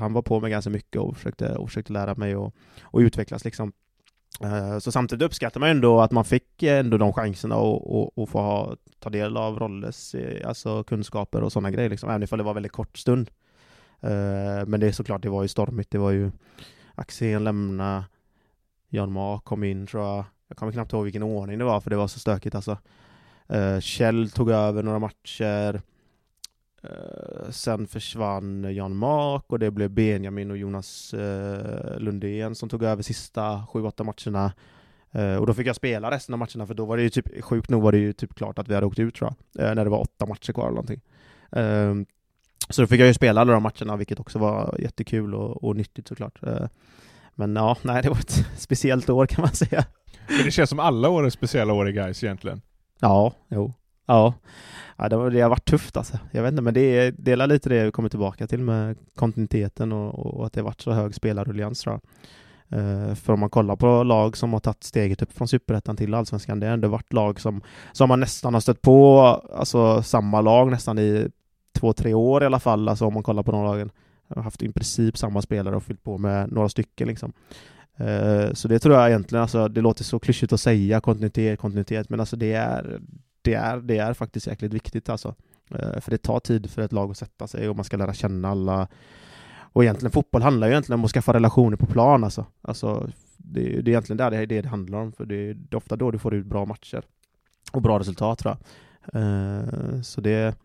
Han 0.00 0.12
var 0.12 0.22
på 0.22 0.40
mig 0.40 0.50
ganska 0.50 0.70
mycket 0.70 1.00
och 1.00 1.16
försökte, 1.16 1.54
och 1.54 1.68
försökte 1.68 1.92
lära 1.92 2.14
mig 2.14 2.36
och, 2.36 2.54
och 2.82 2.98
utvecklas 2.98 3.44
liksom. 3.44 3.72
Eh, 4.42 4.78
så 4.78 4.92
samtidigt 4.92 5.26
uppskattar 5.26 5.60
man 5.60 5.68
ändå 5.68 6.00
att 6.00 6.12
man 6.12 6.24
fick 6.24 6.62
eh, 6.62 6.78
ändå 6.78 6.98
de 6.98 7.12
chanserna 7.12 7.56
och, 7.56 8.00
och, 8.00 8.18
och 8.18 8.28
få 8.28 8.38
ha, 8.38 8.76
ta 8.98 9.10
del 9.10 9.36
av 9.36 9.58
Rolles 9.58 10.14
eh, 10.14 10.48
alltså 10.48 10.84
kunskaper 10.84 11.42
och 11.42 11.52
sådana 11.52 11.70
grejer 11.70 11.90
liksom, 11.90 12.10
även 12.10 12.22
ifall 12.22 12.38
det 12.38 12.44
var 12.44 12.54
väldigt 12.54 12.72
kort 12.72 12.98
stund. 12.98 13.30
Men 14.66 14.80
det 14.80 14.86
är 14.86 14.92
såklart, 14.92 15.22
det 15.22 15.28
var 15.28 15.42
ju 15.42 15.48
stormigt. 15.48 15.90
Det 15.90 15.98
var 15.98 16.10
ju 16.10 16.30
Axén 16.94 17.44
lämna, 17.44 18.04
Jan 18.88 19.12
Mark 19.12 19.44
kom 19.44 19.64
in 19.64 19.86
tror 19.86 20.04
jag. 20.04 20.24
Jag 20.48 20.56
kommer 20.56 20.72
knappt 20.72 20.92
ihåg 20.92 21.04
vilken 21.04 21.22
ordning 21.22 21.58
det 21.58 21.64
var 21.64 21.80
för 21.80 21.90
det 21.90 21.96
var 21.96 22.08
så 22.08 22.18
stökigt 22.18 22.54
alltså. 22.54 22.78
Kjell 23.80 24.30
tog 24.30 24.50
över 24.50 24.82
några 24.82 24.98
matcher. 24.98 25.80
Eh, 26.82 27.50
sen 27.50 27.86
försvann 27.86 28.74
Jan 28.74 28.96
Mark 28.96 29.44
och 29.46 29.58
det 29.58 29.70
blev 29.70 29.90
Benjamin 29.90 30.50
och 30.50 30.56
Jonas 30.56 31.14
eh, 31.14 31.98
Lundén 31.98 32.54
som 32.54 32.68
tog 32.68 32.82
över 32.82 33.02
sista 33.02 33.64
7-8 33.72 34.04
matcherna. 34.04 34.52
Eh, 35.12 35.36
och 35.36 35.46
då 35.46 35.54
fick 35.54 35.66
jag 35.66 35.76
spela 35.76 36.10
resten 36.10 36.32
av 36.32 36.38
matcherna 36.38 36.66
för 36.66 36.74
då 36.74 36.84
var 36.84 36.96
det 36.96 37.02
ju 37.02 37.10
typ, 37.10 37.44
sjukt 37.44 37.70
nog 37.70 37.82
var 37.82 37.92
det 37.92 37.98
ju 37.98 38.12
typ 38.12 38.34
klart 38.34 38.58
att 38.58 38.68
vi 38.68 38.74
hade 38.74 38.86
åkt 38.86 38.98
ut 38.98 39.14
tror 39.14 39.34
jag. 39.54 39.68
Eh, 39.68 39.74
när 39.74 39.84
det 39.84 39.90
var 39.90 40.00
åtta 40.00 40.26
matcher 40.26 40.52
kvar 40.52 40.64
eller 40.64 40.74
någonting. 40.74 41.00
Ehm, 41.52 42.06
så 42.68 42.82
då 42.82 42.86
fick 42.86 43.00
jag 43.00 43.06
ju 43.08 43.14
spela 43.14 43.40
alla 43.40 43.52
de 43.52 43.62
matcherna, 43.62 43.96
vilket 43.96 44.20
också 44.20 44.38
var 44.38 44.76
jättekul 44.78 45.34
och, 45.34 45.64
och 45.64 45.76
nyttigt 45.76 46.08
såklart. 46.08 46.42
Eh, 46.42 46.66
Men 47.34 47.56
ja, 47.56 47.76
nej, 47.82 48.02
det 48.02 48.08
var 48.08 48.16
ett 48.16 48.46
speciellt 48.56 49.10
år 49.10 49.26
kan 49.26 49.42
man 49.42 49.52
säga. 49.52 49.84
Men 50.28 50.44
det 50.44 50.50
känns 50.50 50.70
som 50.70 50.78
alla 50.80 51.08
år 51.08 51.26
är 51.26 51.30
speciella 51.30 51.72
år 51.72 51.88
i 51.88 51.92
Gais 51.92 52.24
egentligen. 52.24 52.62
Ja, 53.00 53.32
jo. 53.48 53.72
Ja. 54.06 54.34
ja 54.96 55.08
det, 55.08 55.16
var, 55.16 55.30
det 55.30 55.40
har 55.40 55.50
varit 55.50 55.68
tufft 55.68 55.96
alltså. 55.96 56.18
Jag 56.30 56.42
vet 56.42 56.52
inte, 56.52 56.62
men 56.62 56.74
det 56.74 56.80
är 56.80 57.12
delar 57.12 57.46
lite 57.46 57.68
det 57.68 57.84
vi 57.84 57.90
kommer 57.90 58.08
tillbaka 58.08 58.46
till 58.46 58.60
med 58.60 58.96
kontinuiteten 59.14 59.92
och, 59.92 60.18
och 60.36 60.46
att 60.46 60.52
det 60.52 60.60
har 60.60 60.64
varit 60.64 60.80
så 60.80 60.92
hög 60.92 61.14
spelarruljans 61.14 61.80
tror 61.80 61.94
jag. 61.94 62.02
Eh, 62.78 63.14
för 63.14 63.32
om 63.32 63.40
man 63.40 63.50
kollar 63.50 63.76
på 63.76 64.02
lag 64.02 64.36
som 64.36 64.52
har 64.52 64.60
tagit 64.60 64.84
steget 64.84 65.22
upp 65.22 65.32
från 65.32 65.48
superettan 65.48 65.96
till 65.96 66.14
allsvenskan, 66.14 66.60
det 66.60 66.66
har 66.66 66.74
ändå 66.74 66.88
varit 66.88 67.12
lag 67.12 67.40
som, 67.40 67.62
som 67.92 68.08
man 68.08 68.20
nästan 68.20 68.54
har 68.54 68.60
stött 68.60 68.82
på, 68.82 69.20
alltså 69.54 70.02
samma 70.02 70.40
lag 70.40 70.70
nästan 70.70 70.98
i 70.98 71.28
två, 71.72 71.92
tre 71.92 72.14
år 72.14 72.42
i 72.42 72.46
alla 72.46 72.60
fall, 72.60 72.88
alltså 72.88 73.06
om 73.06 73.14
man 73.14 73.22
kollar 73.22 73.42
på 73.42 73.52
de 73.52 73.64
lagen. 73.64 73.90
Har 74.34 74.42
haft 74.42 74.62
i 74.62 74.72
princip 74.72 75.18
samma 75.18 75.42
spelare 75.42 75.76
och 75.76 75.82
fyllt 75.82 76.02
på 76.02 76.18
med 76.18 76.52
några 76.52 76.68
stycken 76.68 77.08
liksom. 77.08 77.32
Eh, 77.96 78.52
så 78.52 78.68
det 78.68 78.78
tror 78.78 78.94
jag 78.94 79.08
egentligen, 79.08 79.42
alltså 79.42 79.68
det 79.68 79.80
låter 79.80 80.04
så 80.04 80.18
klyschigt 80.18 80.52
att 80.52 80.60
säga 80.60 81.00
kontinuitet, 81.00 81.58
kontinuitet, 81.58 82.08
men 82.08 82.20
alltså 82.20 82.36
det 82.36 82.52
är, 82.52 83.00
det 83.42 83.54
är, 83.54 83.76
det 83.80 83.98
är 83.98 84.14
faktiskt 84.14 84.46
jäkligt 84.46 84.72
viktigt 84.74 85.08
alltså. 85.08 85.34
Eh, 85.70 86.00
för 86.00 86.10
det 86.10 86.18
tar 86.18 86.40
tid 86.40 86.70
för 86.70 86.82
ett 86.82 86.92
lag 86.92 87.10
att 87.10 87.16
sätta 87.18 87.46
sig 87.46 87.68
och 87.68 87.76
man 87.76 87.84
ska 87.84 87.96
lära 87.96 88.14
känna 88.14 88.48
alla. 88.48 88.88
Och 89.74 89.82
egentligen 89.84 90.10
fotboll 90.12 90.42
handlar 90.42 90.66
ju 90.66 90.72
egentligen 90.72 91.00
om 91.00 91.04
att 91.04 91.10
skaffa 91.10 91.32
relationer 91.32 91.76
på 91.76 91.86
plan 91.86 92.24
alltså. 92.24 92.46
Alltså 92.62 93.08
det, 93.36 93.60
det 93.62 93.68
är 93.78 93.88
egentligen 93.88 94.16
där 94.16 94.30
det, 94.30 94.46
det, 94.46 94.60
det 94.62 94.68
handlar 94.68 94.98
om, 94.98 95.12
för 95.12 95.24
det, 95.26 95.34
är- 95.36 95.54
det 95.54 95.74
är 95.74 95.76
ofta 95.76 95.96
då 95.96 96.10
du 96.10 96.18
får 96.18 96.34
ut 96.34 96.46
bra 96.46 96.64
matcher. 96.64 97.02
Och 97.72 97.82
bra 97.82 97.98
resultat 97.98 98.38
tror 98.38 98.56
jag. 98.56 98.58
Uh, 99.22 100.00
Så 100.02 100.20
det, 100.20 100.56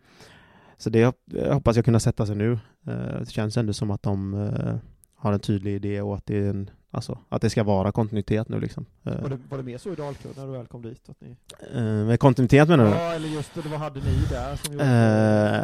så 0.77 0.89
det 0.89 0.99
jag 0.99 1.13
hoppas 1.53 1.75
jag 1.75 1.85
kunna 1.85 1.99
sätta 1.99 2.25
sig 2.25 2.35
nu. 2.35 2.51
Uh, 2.87 3.19
Det 3.19 3.29
känns 3.31 3.57
ändå 3.57 3.73
som 3.73 3.91
att 3.91 4.03
de 4.03 4.33
uh, 4.33 4.75
har 5.15 5.33
en 5.33 5.39
tydlig 5.39 5.75
idé 5.75 6.01
och 6.01 6.15
att 6.15 6.25
det, 6.25 6.37
är 6.37 6.49
en, 6.49 6.69
alltså, 6.91 7.17
att 7.29 7.41
det 7.41 7.49
ska 7.49 7.63
vara 7.63 7.91
kontinuitet 7.91 8.49
nu 8.49 8.59
liksom. 8.59 8.85
Eh, 9.05 9.21
Var 9.21 9.29
det, 9.29 9.37
var 9.49 9.57
det 9.57 9.63
mer 9.63 9.77
så 9.77 9.91
i 9.91 9.95
Dalkurd 9.95 10.31
när 10.37 10.45
du 10.45 10.51
väl 10.51 10.65
kom 10.67 10.81
dit? 10.81 11.09
Att 11.09 11.21
ni... 11.21 11.35
eh, 11.75 11.81
Med 11.83 12.19
kontinuitet 12.19 12.67
menar 12.69 12.85
du? 12.85 12.91
Ja, 12.91 13.13
eller 13.13 13.27
just 13.27 13.53
det, 13.55 13.61
vad 13.69 13.79
hade 13.79 13.99
ni 13.99 14.17
där 14.29 14.55
som 14.55 14.73
gjorde 14.73 14.85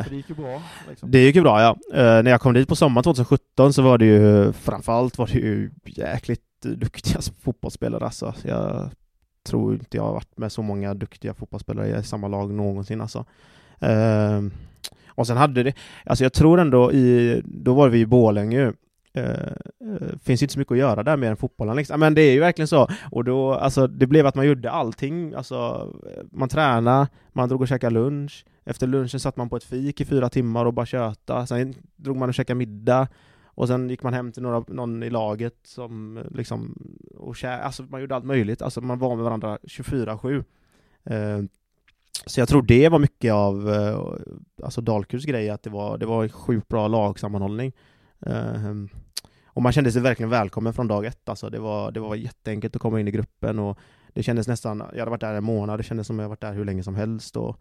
För 0.04 0.10
det 0.10 0.16
gick 0.16 0.30
ju 0.30 0.36
bra. 0.36 0.62
Liksom. 0.90 1.12
Det 1.12 1.20
gick 1.20 1.36
ju 1.36 1.42
bra 1.42 1.62
ja. 1.62 1.78
Eh, 1.94 2.24
när 2.24 2.32
jag 2.32 2.42
kom 2.42 2.54
dit 2.54 2.68
på 2.68 2.76
sommaren 2.76 3.04
2017 3.04 3.74
så 3.74 3.82
var 3.82 3.98
det 3.98 4.06
ju 4.06 4.54
framförallt 4.54 5.18
var 5.18 5.28
det 5.28 5.34
ju 5.40 5.72
jäkligt 5.86 6.42
duktiga 6.62 7.20
fotbollsspelare 7.42 8.06
alltså. 8.06 8.34
Jag 8.44 8.90
tror 9.44 9.74
inte 9.74 9.98
jag 9.98 10.04
har 10.04 10.14
varit 10.14 10.38
med 10.38 10.52
så 10.52 10.62
många 10.62 10.94
duktiga 10.94 11.34
fotbollsspelare 11.34 12.00
i 12.00 12.04
samma 12.04 12.28
lag 12.28 12.54
någonsin 12.54 13.02
alltså. 13.02 13.26
Eh, 13.80 14.42
och 15.16 15.28
sen 15.28 15.38
hade 15.38 15.64
det, 15.64 15.74
alltså 16.06 16.24
jag 16.26 16.34
tror 16.34 16.60
ändå 16.60 16.92
i, 16.92 17.42
då 17.46 17.74
var 17.74 17.90
vi 17.90 18.00
i 18.00 18.06
Borlänge 18.06 18.58
ju. 18.60 18.74
Eh, 19.16 19.24
eh, 19.24 20.00
finns 20.00 20.24
finns 20.24 20.42
inte 20.42 20.54
så 20.54 20.60
mycket 20.60 20.72
att 20.72 20.78
göra 20.78 21.04
där 21.04 21.18
mer 21.18 21.30
än 21.30 21.38
fotbollen 21.38 21.76
liksom. 21.76 22.00
Men 22.00 22.14
det 22.14 22.22
är 22.22 22.32
ju 22.32 22.40
verkligen 22.40 22.68
så. 22.68 22.88
Och 23.12 23.24
då, 23.24 23.54
alltså 23.54 23.88
det 23.88 24.08
blev 24.08 24.28
att 24.28 24.36
man 24.36 24.48
gjorde 24.48 24.72
allting, 24.72 25.34
alltså 25.34 25.90
eh, 26.06 26.24
man 26.32 26.50
tränade, 26.50 27.08
man 27.32 27.50
drog 27.50 27.62
och 27.62 27.68
käkade 27.68 27.94
lunch, 27.94 28.46
efter 28.64 28.88
lunchen 28.88 29.20
satt 29.20 29.38
man 29.38 29.50
på 29.50 29.58
ett 29.58 29.64
fik 29.64 30.02
i 30.02 30.06
fyra 30.06 30.30
timmar 30.30 30.66
och 30.66 30.74
bara 30.74 30.86
köta, 30.86 31.46
sen 31.46 31.76
drog 31.96 32.18
man 32.18 32.30
och 32.30 32.36
käkade 32.36 32.58
middag, 32.58 33.08
och 33.46 33.68
sen 33.68 33.90
gick 33.90 34.04
man 34.04 34.14
hem 34.14 34.32
till 34.32 34.44
några, 34.44 34.64
någon 34.68 35.04
i 35.04 35.10
laget 35.10 35.56
som 35.64 36.24
liksom, 36.32 36.76
och 37.18 37.36
kä, 37.36 37.48
alltså 37.48 37.84
man 37.84 38.02
gjorde 38.02 38.16
allt 38.16 38.26
möjligt, 38.26 38.62
alltså 38.62 38.82
man 38.82 39.00
var 39.00 39.16
med 39.16 39.24
varandra 39.24 39.58
24-7. 39.64 40.44
Eh, 41.04 41.40
så 42.26 42.40
jag 42.40 42.48
tror 42.50 42.62
det 42.62 42.90
var 42.90 43.00
mycket 43.00 43.34
av 43.34 43.70
eh, 43.70 44.00
alltså 44.64 44.82
Dalkurds 44.82 45.26
grej, 45.26 45.50
att 45.50 45.64
det 45.64 45.70
var, 45.70 45.98
det 45.98 46.06
var 46.06 46.24
en 46.24 46.30
sjukt 46.30 46.68
bra 46.68 46.88
lagsammanhållning. 46.88 47.74
Ehm, 48.26 48.90
och 49.46 49.62
man 49.62 49.72
kände 49.72 49.92
sig 49.92 50.02
verkligen 50.02 50.30
välkommen 50.30 50.74
från 50.74 50.88
dag 50.88 51.06
ett, 51.06 51.30
alltså 51.30 51.50
det 51.50 51.60
var, 51.60 51.92
det 51.92 52.00
var 52.00 52.16
jätteenkelt 52.16 52.76
att 52.76 52.82
komma 52.82 53.00
in 53.00 53.08
i 53.08 53.12
gruppen 53.12 53.60
och 53.60 53.80
det 54.14 54.24
kändes 54.24 54.48
nästan, 54.48 54.84
jag 54.92 55.00
hade 55.00 55.12
varit 55.12 55.22
där 55.22 55.34
en 55.34 55.44
månad, 55.44 55.80
det 55.80 55.84
kändes 55.84 56.08
som 56.08 56.20
jag 56.20 56.30
varit 56.30 56.42
där 56.42 56.54
hur 56.54 56.66
länge 56.66 56.84
som 56.84 56.96
helst 56.96 57.38
och 57.38 57.60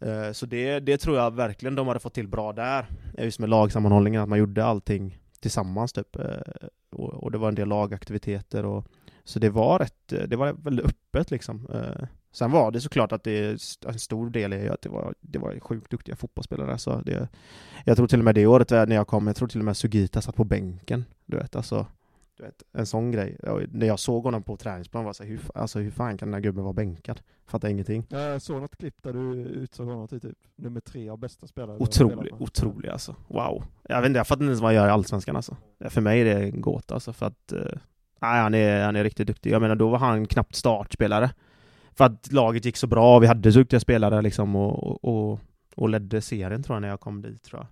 eh, 0.00 0.32
så 0.32 0.46
det, 0.46 0.80
det 0.80 0.98
tror 0.98 1.16
jag 1.16 1.30
verkligen 1.34 1.74
de 1.74 1.88
hade 1.88 2.00
fått 2.00 2.14
till 2.14 2.28
bra 2.28 2.52
där, 2.52 2.86
just 3.18 3.38
med 3.38 3.48
lagsammanhållningen, 3.48 4.22
att 4.22 4.28
man 4.28 4.38
gjorde 4.38 4.64
allting 4.64 5.18
tillsammans 5.40 5.92
typ. 5.92 6.16
Eh, 6.16 6.68
och, 6.90 7.14
och, 7.14 7.30
det 7.30 7.38
var 7.38 7.48
en 7.48 7.54
del 7.54 7.68
lagaktiviteter 7.68 8.64
och 8.64 8.86
så 9.24 9.38
det 9.38 9.50
var 9.50 9.78
rätt, 9.78 10.28
det 10.28 10.36
var 10.36 10.52
väldigt 10.52 10.86
öppet 10.86 11.30
liksom. 11.30 11.66
Eh. 11.74 12.06
Sen 12.34 12.50
var 12.50 12.70
det 12.70 12.80
såklart 12.80 13.12
att 13.12 13.24
det 13.24 13.58
en 13.86 13.98
stor 13.98 14.30
del 14.30 14.52
är 14.52 14.70
att 14.70 14.82
det 14.82 14.88
var, 14.88 15.14
det 15.20 15.38
var 15.38 15.60
sjukt 15.60 15.90
duktiga 15.90 16.16
fotbollsspelare. 16.16 16.78
Så 16.78 17.00
det, 17.00 17.28
jag 17.84 17.96
tror 17.96 18.06
till 18.06 18.18
och 18.18 18.24
med 18.24 18.34
det 18.34 18.46
året 18.46 18.70
när 18.70 18.94
jag 18.94 19.06
kom, 19.06 19.26
jag 19.26 19.36
tror 19.36 19.48
till 19.48 19.60
och 19.60 19.64
med 19.64 19.76
Sugita 19.76 20.20
satt 20.20 20.36
på 20.36 20.44
bänken. 20.44 21.04
Du 21.26 21.36
vet, 21.36 21.56
alltså 21.56 21.86
du 22.36 22.44
vet, 22.44 22.62
en 22.72 22.86
sån 22.86 23.10
grej. 23.10 23.38
När 23.70 23.86
jag 23.86 23.98
såg 23.98 24.24
honom 24.24 24.42
på 24.42 24.56
träningsplan 24.56 25.04
var 25.04 25.08
jag 25.08 25.16
så 25.16 25.22
här, 25.22 25.30
hur, 25.30 25.40
alltså, 25.54 25.78
hur 25.78 25.90
fan 25.90 26.18
kan 26.18 26.28
den 26.28 26.34
här 26.34 26.40
gubben 26.40 26.64
vara 26.64 26.72
bänkad? 26.72 27.20
Fattar 27.46 27.68
ingenting. 27.68 28.06
Jag 28.08 28.42
såg 28.42 28.60
något 28.60 28.76
klipp 28.76 29.02
där 29.02 29.12
du 29.12 29.34
utsåg 29.34 29.86
honom 29.86 30.08
till 30.08 30.20
typ 30.20 30.38
nummer 30.56 30.80
tre 30.80 31.08
av 31.08 31.18
bästa 31.18 31.46
spelare. 31.46 31.76
Otrolig, 31.78 32.34
otrolig 32.38 32.88
alltså. 32.88 33.16
Wow. 33.28 33.64
Jag 33.82 34.00
vet 34.00 34.08
inte, 34.08 34.18
jag 34.18 34.26
fattar 34.26 34.42
inte 34.42 34.50
ens 34.50 34.60
vad 34.60 34.68
han 34.68 34.74
gör 34.74 34.88
i 34.88 34.90
Allsvenskan 34.90 35.36
alltså. 35.36 35.56
För 35.88 36.00
mig 36.00 36.20
är 36.20 36.24
det 36.24 36.42
en 36.42 36.60
gåta 36.60 36.94
alltså, 36.94 37.12
för 37.12 37.26
att... 37.26 37.52
Uh, 37.52 37.60
nej, 38.20 38.42
han 38.42 38.54
är, 38.54 38.84
han 38.84 38.96
är 38.96 39.04
riktigt 39.04 39.26
duktig. 39.26 39.50
Jag 39.50 39.62
menar, 39.62 39.76
då 39.76 39.88
var 39.88 39.98
han 39.98 40.26
knappt 40.26 40.54
startspelare. 40.54 41.30
För 41.96 42.04
att 42.04 42.32
laget 42.32 42.64
gick 42.64 42.76
så 42.76 42.86
bra, 42.86 43.18
vi 43.18 43.26
hade 43.26 43.50
duktiga 43.50 43.80
spelare 43.80 44.22
liksom 44.22 44.56
och, 44.56 45.04
och, 45.04 45.40
och 45.76 45.88
ledde 45.88 46.20
serien 46.20 46.62
tror 46.62 46.76
jag 46.76 46.80
när 46.82 46.88
jag 46.88 47.00
kom 47.00 47.22
dit 47.22 47.42
tror 47.42 47.60
jag. 47.60 47.66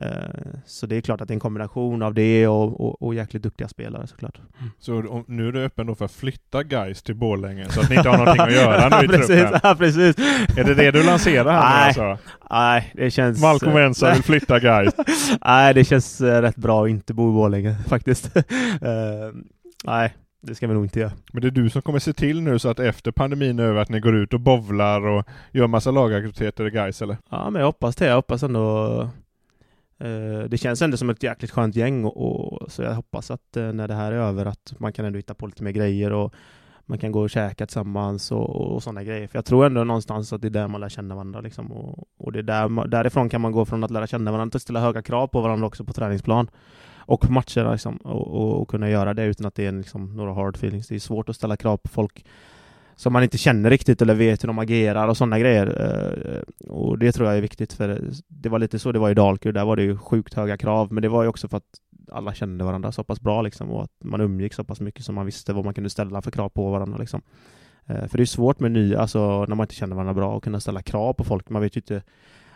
Eh, 0.00 0.58
så 0.66 0.86
det 0.86 0.96
är 0.96 1.00
klart 1.00 1.20
att 1.20 1.28
det 1.28 1.32
är 1.32 1.36
en 1.36 1.40
kombination 1.40 2.02
av 2.02 2.14
det 2.14 2.48
och, 2.48 2.80
och, 2.80 3.02
och 3.02 3.14
jäkligt 3.14 3.42
duktiga 3.42 3.68
spelare 3.68 4.06
såklart. 4.06 4.40
Mm. 4.58 4.70
Så 4.78 5.24
nu 5.28 5.48
är 5.48 5.52
du 5.52 5.64
öppen 5.64 5.86
då 5.86 5.94
för 5.94 6.04
att 6.04 6.12
flytta 6.12 6.62
guys 6.62 7.02
till 7.02 7.14
Borlänge 7.14 7.68
så 7.68 7.80
att 7.80 7.90
ni 7.90 7.96
inte 7.96 8.08
har 8.08 8.18
någonting 8.18 8.42
att 8.42 8.52
göra 8.52 9.00
nu 9.00 9.04
i 9.04 9.08
precis, 9.18 9.26
truppen? 9.26 9.60
Ja, 9.62 9.74
precis. 9.78 10.18
Är 10.58 10.64
det 10.64 10.74
det 10.74 10.90
du 10.90 11.02
lanserar 11.02 11.52
här 11.52 11.60
Nej, 11.60 11.86
alltså? 11.86 12.18
nej 12.50 12.92
det 12.94 13.10
känns... 13.10 13.42
Malcolm 13.42 13.74
Wensa 13.74 14.12
vill 14.12 14.22
flytta 14.22 14.60
guys. 14.60 14.94
nej, 15.44 15.74
det 15.74 15.84
känns 15.84 16.20
uh, 16.20 16.26
rätt 16.26 16.56
bra 16.56 16.84
att 16.84 16.90
inte 16.90 17.14
bo 17.14 17.30
i 17.30 17.32
Borlänge 17.32 17.76
faktiskt. 17.88 18.36
uh, 18.36 18.42
nej, 19.84 20.14
det 20.40 20.54
ska 20.54 20.66
vi 20.66 20.74
nog 20.74 20.84
inte 20.84 21.00
göra. 21.00 21.12
Men 21.32 21.42
det 21.42 21.48
är 21.48 21.50
du 21.50 21.70
som 21.70 21.82
kommer 21.82 21.98
se 21.98 22.12
till 22.12 22.42
nu 22.42 22.58
så 22.58 22.68
att 22.68 22.78
efter 22.78 23.12
pandemin 23.12 23.58
är 23.58 23.64
över 23.64 23.80
att 23.80 23.88
ni 23.88 24.00
går 24.00 24.16
ut 24.16 24.34
och 24.34 24.40
bovlar 24.40 25.06
och 25.06 25.24
gör 25.52 25.66
massa 25.66 25.90
lagaktiviteter 25.90 26.66
i 26.66 26.70
guys 26.70 27.02
eller? 27.02 27.16
Ja, 27.30 27.50
men 27.50 27.60
jag 27.60 27.66
hoppas 27.66 27.96
det. 27.96 28.06
Jag 28.06 28.16
hoppas 28.16 28.42
ändå 28.42 29.08
Eh, 29.98 30.48
det 30.48 30.58
känns 30.58 30.82
ändå 30.82 30.96
som 30.96 31.10
ett 31.10 31.22
jäkligt 31.22 31.50
skönt 31.50 31.76
gäng 31.76 32.04
och, 32.04 32.52
och 32.52 32.72
så 32.72 32.82
jag 32.82 32.94
hoppas 32.94 33.30
att 33.30 33.56
eh, 33.56 33.72
när 33.72 33.88
det 33.88 33.94
här 33.94 34.12
är 34.12 34.16
över 34.16 34.46
att 34.46 34.74
man 34.78 34.92
kan 34.92 35.04
ändå 35.04 35.16
hitta 35.16 35.34
på 35.34 35.46
lite 35.46 35.62
mer 35.62 35.70
grejer 35.70 36.12
och 36.12 36.34
man 36.86 36.98
kan 36.98 37.12
gå 37.12 37.20
och 37.20 37.30
käka 37.30 37.66
tillsammans 37.66 38.32
och, 38.32 38.74
och 38.74 38.82
sådana 38.82 39.04
grejer. 39.04 39.26
För 39.26 39.38
jag 39.38 39.44
tror 39.44 39.66
ändå 39.66 39.84
någonstans 39.84 40.32
att 40.32 40.42
det 40.42 40.48
är 40.48 40.50
där 40.50 40.68
man 40.68 40.80
lär 40.80 40.88
känna 40.88 41.14
varandra 41.14 41.40
liksom. 41.40 41.72
och, 41.72 42.04
och 42.18 42.32
det 42.32 42.38
är 42.38 42.42
där, 42.42 42.88
därifrån 42.88 43.28
kan 43.28 43.40
man 43.40 43.52
gå 43.52 43.64
från 43.64 43.84
att 43.84 43.90
lära 43.90 44.06
känna 44.06 44.32
varandra 44.32 44.50
till 44.50 44.56
att 44.56 44.62
ställa 44.62 44.80
höga 44.80 45.02
krav 45.02 45.26
på 45.26 45.40
varandra 45.40 45.66
också 45.66 45.84
på 45.84 45.92
träningsplan 45.92 46.48
och 47.06 47.20
på 47.20 47.32
matcher 47.32 47.72
liksom, 47.72 47.96
och, 47.96 48.28
och, 48.28 48.60
och, 48.60 48.68
kunna 48.68 48.90
göra 48.90 49.14
det 49.14 49.24
utan 49.24 49.46
att 49.46 49.54
det 49.54 49.66
är 49.66 49.72
liksom 49.72 50.16
några 50.16 50.32
hard 50.32 50.56
feelings. 50.56 50.88
Det 50.88 50.94
är 50.94 50.98
svårt 50.98 51.28
att 51.28 51.36
ställa 51.36 51.56
krav 51.56 51.76
på 51.76 51.88
folk 51.88 52.24
som 52.96 53.12
man 53.12 53.22
inte 53.22 53.38
känner 53.38 53.70
riktigt 53.70 54.02
eller 54.02 54.14
vet 54.14 54.42
hur 54.42 54.46
de 54.46 54.58
agerar 54.58 55.08
och 55.08 55.16
sådana 55.16 55.38
grejer. 55.38 55.66
Eh, 55.66 56.68
och 56.70 56.98
det 56.98 57.12
tror 57.12 57.28
jag 57.28 57.36
är 57.36 57.42
viktigt 57.42 57.72
för 57.72 58.10
det 58.28 58.48
var 58.48 58.58
lite 58.58 58.78
så 58.78 58.92
det 58.92 58.98
var 58.98 59.10
i 59.10 59.14
Dalkurd, 59.14 59.54
där 59.54 59.64
var 59.64 59.76
det 59.76 59.82
ju 59.82 59.96
sjukt 59.96 60.34
höga 60.34 60.56
krav, 60.56 60.92
men 60.92 61.02
det 61.02 61.08
var 61.08 61.22
ju 61.22 61.28
också 61.28 61.48
för 61.48 61.56
att 61.56 61.80
alla 62.12 62.34
kände 62.34 62.64
varandra 62.64 62.92
så 62.92 63.04
pass 63.04 63.20
bra 63.20 63.42
liksom 63.42 63.70
och 63.70 63.82
att 63.82 63.90
man 64.04 64.20
umgick 64.20 64.54
så 64.54 64.64
pass 64.64 64.80
mycket 64.80 65.04
som 65.04 65.14
man 65.14 65.26
visste 65.26 65.52
vad 65.52 65.64
man 65.64 65.74
kunde 65.74 65.90
ställa 65.90 66.22
för 66.22 66.30
krav 66.30 66.48
på 66.48 66.70
varandra 66.70 66.98
liksom. 66.98 67.22
Eh, 67.86 68.06
för 68.06 68.16
det 68.16 68.24
är 68.24 68.26
svårt 68.26 68.60
med 68.60 68.72
nya, 68.72 69.00
alltså 69.00 69.44
när 69.48 69.54
man 69.54 69.64
inte 69.64 69.74
känner 69.74 69.96
varandra 69.96 70.14
bra, 70.14 70.36
att 70.36 70.42
kunna 70.42 70.60
ställa 70.60 70.82
krav 70.82 71.12
på 71.12 71.24
folk. 71.24 71.50
Man 71.50 71.62
vet 71.62 71.76
ju 71.76 71.78
inte 71.78 72.02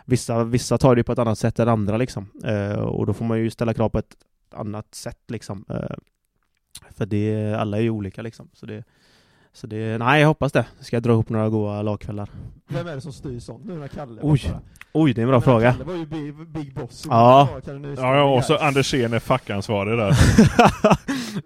Vissa, 0.05 0.43
vissa 0.43 0.77
tar 0.77 0.95
det 0.95 1.03
på 1.03 1.11
ett 1.11 1.19
annat 1.19 1.37
sätt 1.37 1.59
än 1.59 1.69
andra 1.69 1.97
liksom. 1.97 2.27
Eh, 2.43 2.79
och 2.79 3.05
då 3.05 3.13
får 3.13 3.25
man 3.25 3.39
ju 3.39 3.49
ställa 3.49 3.73
krav 3.73 3.89
på 3.89 3.99
ett 3.99 4.15
annat 4.53 4.95
sätt 4.95 5.19
liksom. 5.27 5.65
För 6.97 7.05
det, 7.05 7.55
alla 7.59 7.77
är 7.77 7.81
ju 7.81 7.89
olika 7.89 8.21
liksom. 8.21 8.49
Så 8.53 8.65
det, 8.65 8.83
så 9.53 9.67
det, 9.67 9.97
nej 9.97 10.21
jag 10.21 10.27
hoppas 10.27 10.51
det. 10.51 10.65
Ska 10.79 10.95
jag 10.95 11.03
dra 11.03 11.11
ihop 11.11 11.29
några 11.29 11.49
goa 11.49 11.81
lagkvällar. 11.81 12.29
Vem 12.67 12.87
är 12.87 12.95
det 12.95 13.01
som 13.01 13.13
styr 13.13 13.39
sånt 13.39 13.65
nu 13.65 13.73
när 13.73 13.87
Kalle 13.87 14.21
Oj, 14.23 14.53
oj 14.93 15.13
det 15.13 15.21
är 15.21 15.23
en 15.23 15.29
bra 15.29 15.37
men 15.37 15.41
fråga. 15.41 15.71
Kalle 15.71 15.83
var 15.83 15.95
ju 15.95 16.05
big, 16.05 16.47
big 16.47 16.73
boss. 16.73 17.05
Ja. 17.09 17.49
Ja, 17.97 18.15
ja, 18.15 18.23
och 18.23 18.43
så 18.43 18.57
Andersén 18.57 19.13
är 19.13 19.19
fackansvarig 19.19 19.97
där. 19.97 20.15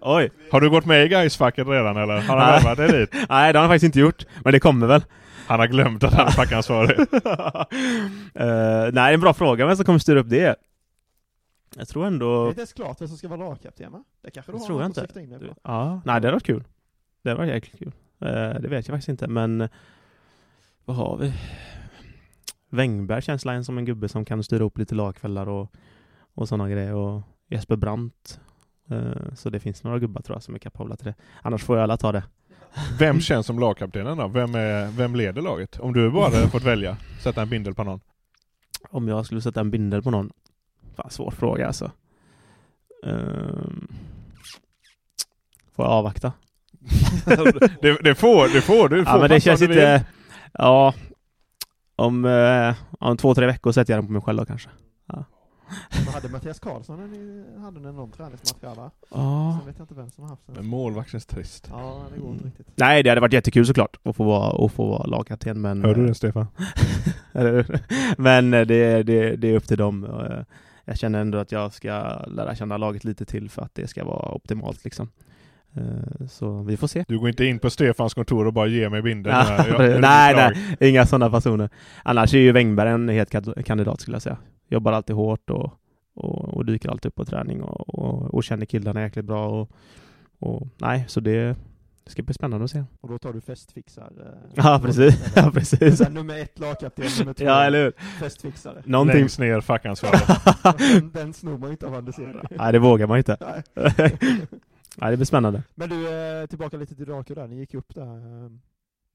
oj. 0.00 0.30
Har 0.50 0.60
du 0.60 0.70
gått 0.70 0.86
med 0.86 1.04
i 1.04 1.08
Gais-facket 1.08 1.68
redan 1.68 1.96
eller? 1.96 2.20
Har 2.20 2.36
han 2.36 2.52
värvat 2.52 2.76
dig 2.76 3.00
dit? 3.00 3.10
Nej, 3.28 3.52
det 3.52 3.58
har 3.58 3.62
han 3.62 3.70
faktiskt 3.70 3.84
inte 3.84 4.00
gjort. 4.00 4.24
Men 4.44 4.52
det 4.52 4.60
kommer 4.60 4.86
väl. 4.86 5.04
Han 5.46 5.60
har 5.60 5.66
glömt 5.66 6.04
att 6.04 6.12
han 6.12 6.26
är 6.26 6.30
fackansvarig. 6.30 6.98
uh, 6.98 7.06
nej, 8.34 8.92
det 8.92 9.00
är 9.00 9.12
en 9.12 9.20
bra 9.20 9.34
fråga. 9.34 9.66
Vem 9.66 9.76
som 9.76 9.84
kommer 9.84 9.98
styra 9.98 10.20
upp 10.20 10.30
det? 10.30 10.56
Jag 11.78 11.88
tror 11.88 12.06
ändå... 12.06 12.42
Det 12.42 12.46
är 12.46 12.48
inte 12.48 12.60
ens 12.60 12.72
klart 12.72 13.00
vem 13.00 13.08
som 13.08 13.16
ska 13.16 13.28
vara 13.28 13.48
lagkapten 13.48 13.92
va? 13.92 14.04
Det 14.22 14.30
kanske 14.30 14.52
du 14.52 14.58
har 14.58 14.66
tror 14.66 14.82
jag 14.82 14.88
inte. 14.88 15.20
In 15.20 15.38
på. 15.38 15.56
Ja, 15.62 15.94
nej 15.94 16.00
det 16.04 16.12
hade 16.12 16.30
varit 16.30 16.42
kul. 16.42 16.64
Det 17.22 17.34
var 17.34 17.44
jäkligt 17.44 17.78
kul. 17.78 17.92
Eh, 18.20 18.60
det 18.60 18.68
vet 18.68 18.88
jag 18.88 18.94
faktiskt 18.94 19.08
inte, 19.08 19.28
men 19.28 19.68
vad 20.84 20.96
har 20.96 21.16
vi? 21.16 21.32
Wängberg 22.70 23.22
känns 23.22 23.66
som 23.66 23.78
en 23.78 23.84
gubbe 23.84 24.08
som 24.08 24.24
kan 24.24 24.42
styra 24.42 24.64
upp 24.64 24.78
lite 24.78 24.94
lagkvällar 24.94 25.48
och, 25.48 25.72
och 26.34 26.48
sådana 26.48 26.70
grejer. 26.70 26.94
Och 26.94 27.22
Jesper 27.48 27.76
Brandt. 27.76 28.40
Eh, 28.88 29.34
så 29.34 29.50
det 29.50 29.60
finns 29.60 29.84
några 29.84 29.98
gubbar 29.98 30.22
tror 30.22 30.36
jag 30.36 30.42
som 30.42 30.54
är 30.54 30.58
kapabla 30.58 30.96
till 30.96 31.06
det. 31.06 31.14
Annars 31.42 31.64
får 31.64 31.76
jag 31.76 31.82
alla 31.82 31.96
ta 31.96 32.12
det. 32.12 32.24
Vem 32.98 33.20
känns 33.20 33.46
som 33.46 33.58
lagkaptenen 33.58 34.18
då? 34.18 34.28
Vem, 34.28 34.54
är, 34.54 34.90
vem 34.90 35.16
leder 35.16 35.42
laget? 35.42 35.80
Om 35.80 35.92
du 35.92 36.10
bara 36.10 36.24
hade 36.24 36.48
fått 36.48 36.64
välja, 36.64 36.96
sätta 37.22 37.42
en 37.42 37.48
bindel 37.48 37.74
på 37.74 37.84
någon. 37.84 38.00
Om 38.90 39.08
jag 39.08 39.26
skulle 39.26 39.40
sätta 39.40 39.60
en 39.60 39.70
bindel 39.70 40.02
på 40.02 40.10
någon? 40.10 40.32
Fan, 40.96 41.10
svår 41.10 41.30
fråga 41.30 41.66
alltså. 41.66 41.90
Um, 43.02 43.88
får 45.76 45.84
jag 45.84 45.92
avvakta? 45.92 46.32
det, 47.80 47.98
det, 48.02 48.14
får, 48.14 48.54
det 48.54 48.60
får 48.60 48.88
du. 48.88 49.04
Får 49.04 49.14
ja, 49.14 49.20
men 49.20 49.30
det 49.30 49.40
känns 49.40 49.62
inte... 49.62 50.04
Ja. 50.52 50.94
Om, 51.96 52.24
eh, 52.24 52.74
om 52.98 53.16
två, 53.16 53.34
tre 53.34 53.46
veckor 53.46 53.72
sätter 53.72 53.92
jag 53.92 54.02
den 54.02 54.06
på 54.06 54.12
mig 54.12 54.22
själv 54.22 54.38
då 54.38 54.44
kanske. 54.44 54.68
Ja. 55.06 55.24
Vad 56.06 56.14
hade 56.14 56.28
Mattias 56.28 56.58
Karlsson 56.58 57.10
när 57.10 57.60
hade 57.60 57.80
någon 57.80 58.10
träningsmatch 58.10 58.76
va? 58.76 58.90
Ja. 59.10 59.58
Sen 59.58 59.66
vet 59.66 59.78
jag 59.78 59.84
inte 59.84 59.94
vem 59.94 60.10
som 60.10 60.24
har 60.24 60.30
haft 60.30 60.46
den. 60.46 60.54
Men 60.56 60.66
målvakt 60.66 61.10
känns 61.10 61.26
trist. 61.26 61.68
Ja, 61.70 62.04
det 62.14 62.20
går 62.20 62.30
inte 62.30 62.44
mm. 62.44 62.54
riktigt. 62.56 62.74
Nej, 62.76 63.02
det 63.02 63.08
hade 63.08 63.20
varit 63.20 63.32
jättekul 63.32 63.66
såklart 63.66 63.96
att 64.02 64.16
få 64.16 64.24
vara, 64.24 64.66
att 64.66 64.72
få 64.72 64.86
vara 64.86 65.06
lagkapten 65.06 65.60
men... 65.60 65.84
Hör 65.84 65.94
du 65.94 66.06
det 66.06 66.14
Stefan? 66.14 66.46
men 68.18 68.50
det, 68.50 69.02
det, 69.02 69.36
det 69.36 69.48
är 69.48 69.56
upp 69.56 69.68
till 69.68 69.78
dem. 69.78 70.06
Jag 70.88 70.98
känner 70.98 71.20
ändå 71.20 71.38
att 71.38 71.52
jag 71.52 71.72
ska 71.72 72.22
lära 72.26 72.54
känna 72.54 72.76
laget 72.76 73.04
lite 73.04 73.24
till 73.24 73.50
för 73.50 73.62
att 73.62 73.74
det 73.74 73.86
ska 73.86 74.04
vara 74.04 74.34
optimalt 74.34 74.84
liksom. 74.84 75.08
Eh, 75.74 76.26
så 76.28 76.62
vi 76.62 76.76
får 76.76 76.86
se. 76.86 77.04
Du 77.08 77.18
går 77.18 77.28
inte 77.28 77.44
in 77.44 77.58
på 77.58 77.70
Stefans 77.70 78.14
kontor 78.14 78.46
och 78.46 78.52
bara 78.52 78.66
ger 78.66 78.88
mig 78.88 79.02
bindeln? 79.02 79.36
nej, 80.00 80.00
nej, 80.34 80.76
inga 80.80 81.06
sådana 81.06 81.30
personer. 81.30 81.68
Annars 82.02 82.34
är 82.34 82.38
ju 82.38 82.52
Wängberg 82.52 82.90
en 82.90 83.08
het 83.08 83.30
kandidat 83.64 84.00
skulle 84.00 84.14
jag 84.14 84.22
säga. 84.22 84.36
Jobbar 84.68 84.92
alltid 84.92 85.16
hårt 85.16 85.50
och, 85.50 85.72
och, 86.14 86.56
och 86.56 86.66
dyker 86.66 86.88
alltid 86.88 87.08
upp 87.08 87.14
på 87.14 87.24
träning 87.24 87.62
och, 87.62 87.88
och, 87.88 88.34
och 88.34 88.44
känner 88.44 88.66
killarna 88.66 89.02
jäkligt 89.02 89.24
bra. 89.24 89.48
Och, 89.48 89.70
och, 90.38 90.68
nej, 90.78 91.04
så 91.08 91.20
det, 91.20 91.56
det 92.06 92.12
ska 92.12 92.22
bli 92.22 92.34
spännande 92.34 92.64
att 92.64 92.70
se. 92.70 92.84
Och 93.00 93.08
då 93.08 93.18
tar 93.18 93.32
du 93.32 93.40
festfixar? 93.40 94.12
Eh, 94.20 94.50
ja, 94.54 94.80
precis. 94.82 95.32
ja, 95.36 95.50
precis. 95.54 95.98
Sen 95.98 96.14
nummer 96.14 96.38
ett 96.38 96.58
lagkapten, 96.58 97.06
nummer 97.18 97.32
två 97.34 97.44
ja, 97.44 97.64
eller 97.64 97.84
hur? 97.84 97.92
festfixare. 98.20 98.82
Någonting... 98.84 99.16
Längst 99.16 99.38
ner 99.38 99.60
fackansvarig. 99.60 100.20
den, 100.78 101.10
den 101.12 101.32
snor 101.34 101.58
man 101.58 101.70
inte 101.70 101.86
av 101.86 101.94
Anders 101.94 102.16
Nej, 102.50 102.72
det 102.72 102.78
vågar 102.78 103.06
man 103.06 103.18
inte. 103.18 103.62
Nej, 104.96 105.10
det 105.10 105.16
blir 105.16 105.24
spännande. 105.24 105.62
Men 105.74 105.88
du, 105.88 106.08
eh, 106.08 106.46
tillbaka 106.46 106.76
lite 106.76 106.94
till 106.94 107.06
Draco 107.06 107.34
där, 107.34 107.46
ni 107.46 107.56
gick 107.56 107.74
upp 107.74 107.94
där 107.94 108.50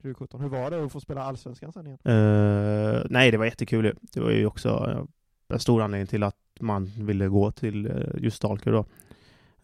2017. 0.01 0.39
Eh, 0.39 0.43
Hur 0.43 0.49
var 0.49 0.71
det 0.71 0.85
att 0.85 0.91
få 0.91 0.99
spela 0.99 1.23
Allsvenskan 1.23 1.73
sen 1.73 1.87
igen? 1.87 2.15
Uh, 2.17 3.03
nej, 3.09 3.31
det 3.31 3.37
var 3.37 3.45
jättekul 3.45 3.95
Det 4.01 4.19
var 4.19 4.31
ju 4.31 4.45
också 4.45 4.99
en 5.47 5.59
stor 5.59 5.81
anledning 5.81 6.07
till 6.07 6.23
att 6.23 6.35
man 6.59 6.85
ville 6.85 7.27
gå 7.27 7.51
till 7.51 8.07
just 8.17 8.41
Dalkurd 8.41 8.73
då. 8.73 8.85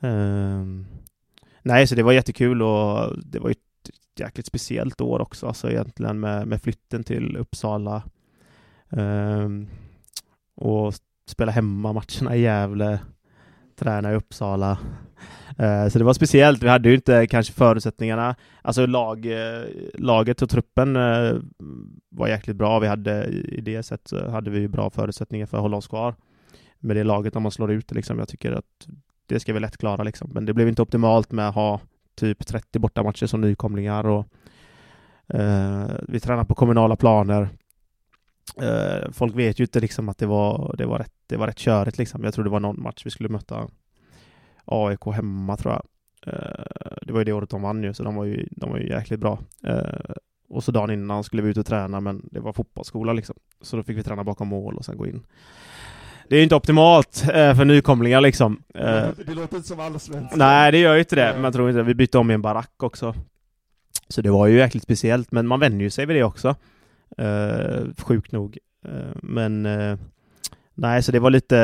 Ehm, 0.08 0.86
nej, 1.68 1.88
så 1.88 1.96
det 1.96 2.04
var 2.04 2.12
jättekul 2.12 2.62
och 2.62 3.18
det 3.18 3.40
var 3.40 3.50
ju 3.50 3.52
ett 3.52 3.90
jäkligt 4.20 4.46
speciellt 4.46 5.02
år 5.02 5.22
också, 5.22 5.48
alltså 5.48 5.72
egentligen 5.72 6.20
med, 6.20 6.48
med 6.48 6.62
flytten 6.62 7.04
till 7.04 7.38
Uppsala 7.38 8.04
um, 8.90 9.68
och 10.56 10.94
spela 11.26 11.52
hemma 11.52 11.94
matcherna 11.94 12.36
i 12.36 12.42
Gävle, 12.42 13.00
träna 13.76 14.12
i 14.12 14.16
Uppsala. 14.16 14.78
Uh, 15.60 15.90
så 15.90 16.00
det 16.00 16.06
var 16.06 16.14
speciellt. 16.14 16.64
Vi 16.64 16.68
hade 16.68 16.90
ju 16.90 16.96
inte 16.96 17.28
kanske 17.28 17.54
förutsättningarna. 17.54 18.36
Alltså 18.62 18.86
lag, 18.86 19.26
eh, 19.26 19.66
laget 19.94 20.42
och 20.42 20.50
truppen 20.50 20.96
uh, 20.96 21.42
var 22.10 22.28
jäkligt 22.28 22.56
bra. 22.56 22.80
Vi 22.80 22.88
hade 22.88 23.26
i 23.26 23.62
det 23.62 23.84
sättet 23.84 24.32
hade 24.32 24.50
vi 24.50 24.68
bra 24.68 24.90
förutsättningar 24.90 25.46
för 25.46 25.58
att 25.58 25.62
hålla 25.62 25.78
oss 25.78 25.88
kvar 25.88 26.16
med 26.80 26.96
det 26.96 27.04
laget 27.04 27.36
om 27.36 27.44
man 27.44 27.52
slår 27.52 27.72
ut 27.72 27.88
det 27.88 27.96
liksom. 27.96 28.20
Jag 28.20 28.28
tycker 28.28 28.52
att 28.52 28.88
det 29.28 29.40
ska 29.40 29.54
vi 29.54 29.60
lätt 29.60 29.78
klara 29.78 30.04
liksom. 30.04 30.30
Men 30.34 30.46
det 30.46 30.54
blev 30.54 30.68
inte 30.68 30.82
optimalt 30.82 31.32
med 31.32 31.50
att 31.50 31.56
ha 31.56 31.80
typ 32.16 32.48
30 32.48 32.80
bortamatcher 32.80 33.26
som 33.26 33.42
nykomlingar 33.42 34.08
och 34.08 34.28
eh, 35.28 35.92
vi 36.08 36.20
tränar 36.20 36.44
på 36.44 36.56
kommunala 36.56 36.96
planer. 36.96 37.50
Eh, 38.62 39.12
folk 39.12 39.36
vet 39.36 39.60
ju 39.60 39.64
inte 39.64 39.80
liksom 39.80 40.10
att 40.10 40.18
det 40.18 40.26
var, 40.26 40.76
det 40.78 40.86
var 40.86 41.00
rätt, 41.00 41.14
det 41.28 41.38
var 41.38 41.48
rätt 41.48 41.58
körigt 41.58 41.98
liksom. 41.98 42.24
Jag 42.24 42.34
tror 42.34 42.44
det 42.44 42.50
var 42.50 42.60
någon 42.60 42.82
match 42.82 43.06
vi 43.06 43.10
skulle 43.10 43.30
möta 43.30 43.68
AIK 44.66 45.06
hemma 45.06 45.58
tror 45.58 45.74
jag. 45.74 45.86
Eh, 46.34 46.98
det 47.02 47.14
var 47.14 47.20
ju 47.20 47.26
det 47.26 47.34
året 47.34 47.50
de 47.50 47.62
vann 47.62 47.84
ju, 47.84 47.94
så 47.94 48.04
de 48.04 48.16
var 48.16 48.26
ju, 48.26 48.48
de 48.52 48.70
var 48.70 48.78
ju 48.78 48.90
jäkligt 48.90 49.20
bra. 49.20 49.40
Eh, 49.64 50.16
och 50.50 50.64
så 50.64 50.72
dagen 50.72 50.92
innan 50.92 51.24
skulle 51.24 51.42
vi 51.42 51.50
ut 51.50 51.58
och 51.58 51.66
träna, 51.66 52.00
men 52.00 52.30
det 52.32 52.40
var 52.40 52.54
fotbollsskola 52.54 53.14
liksom. 53.14 53.36
Så 53.62 53.78
då 53.78 53.84
fick 53.84 53.98
vi 53.98 54.04
träna 54.04 54.24
bakom 54.24 54.48
mål 54.48 54.78
och 54.78 54.86
sen 54.86 54.98
gå 54.98 55.08
in. 55.08 55.24
Det 56.30 56.36
är 56.36 56.38
ju 56.38 56.44
inte 56.44 56.56
optimalt 56.56 57.24
eh, 57.34 57.56
för 57.56 57.66
nykomlingar 57.66 58.22
liksom. 58.22 58.64
Eh, 58.74 59.08
Det 59.26 59.34
låter 59.34 59.56
inte 59.56 59.68
som 59.68 59.80
allsvenskt. 59.80 60.36
Nej, 60.36 60.72
det 60.72 60.78
gör 60.78 60.94
ju 60.94 61.00
inte 61.00 61.16
det. 61.16 61.32
Men 61.34 61.44
jag 61.44 61.54
tror 61.54 61.70
inte 61.70 61.84
Vi 61.84 61.96
bytte 61.96 62.18
om 62.18 62.32
i 62.32 62.34
en 62.34 62.42
barack 62.42 62.84
också. 62.84 63.16
Så 64.10 64.22
det 64.22 64.32
var 64.32 64.48
ju 64.48 64.58
jäkligt 64.58 64.84
speciellt, 64.84 65.32
men 65.32 65.48
man 65.48 65.60
vänjer 65.60 65.82
ju 65.82 65.90
sig 65.90 66.06
vid 66.06 66.16
det 66.16 66.24
också. 66.24 66.56
Uh, 67.22 67.88
sjukt 67.98 68.32
nog. 68.32 68.58
Eh, 68.86 68.92
men 69.24 69.66
uh, 69.66 69.98
nej, 70.74 71.04
så 71.04 71.12
det 71.12 71.20
var 71.20 71.30
lite, 71.30 71.56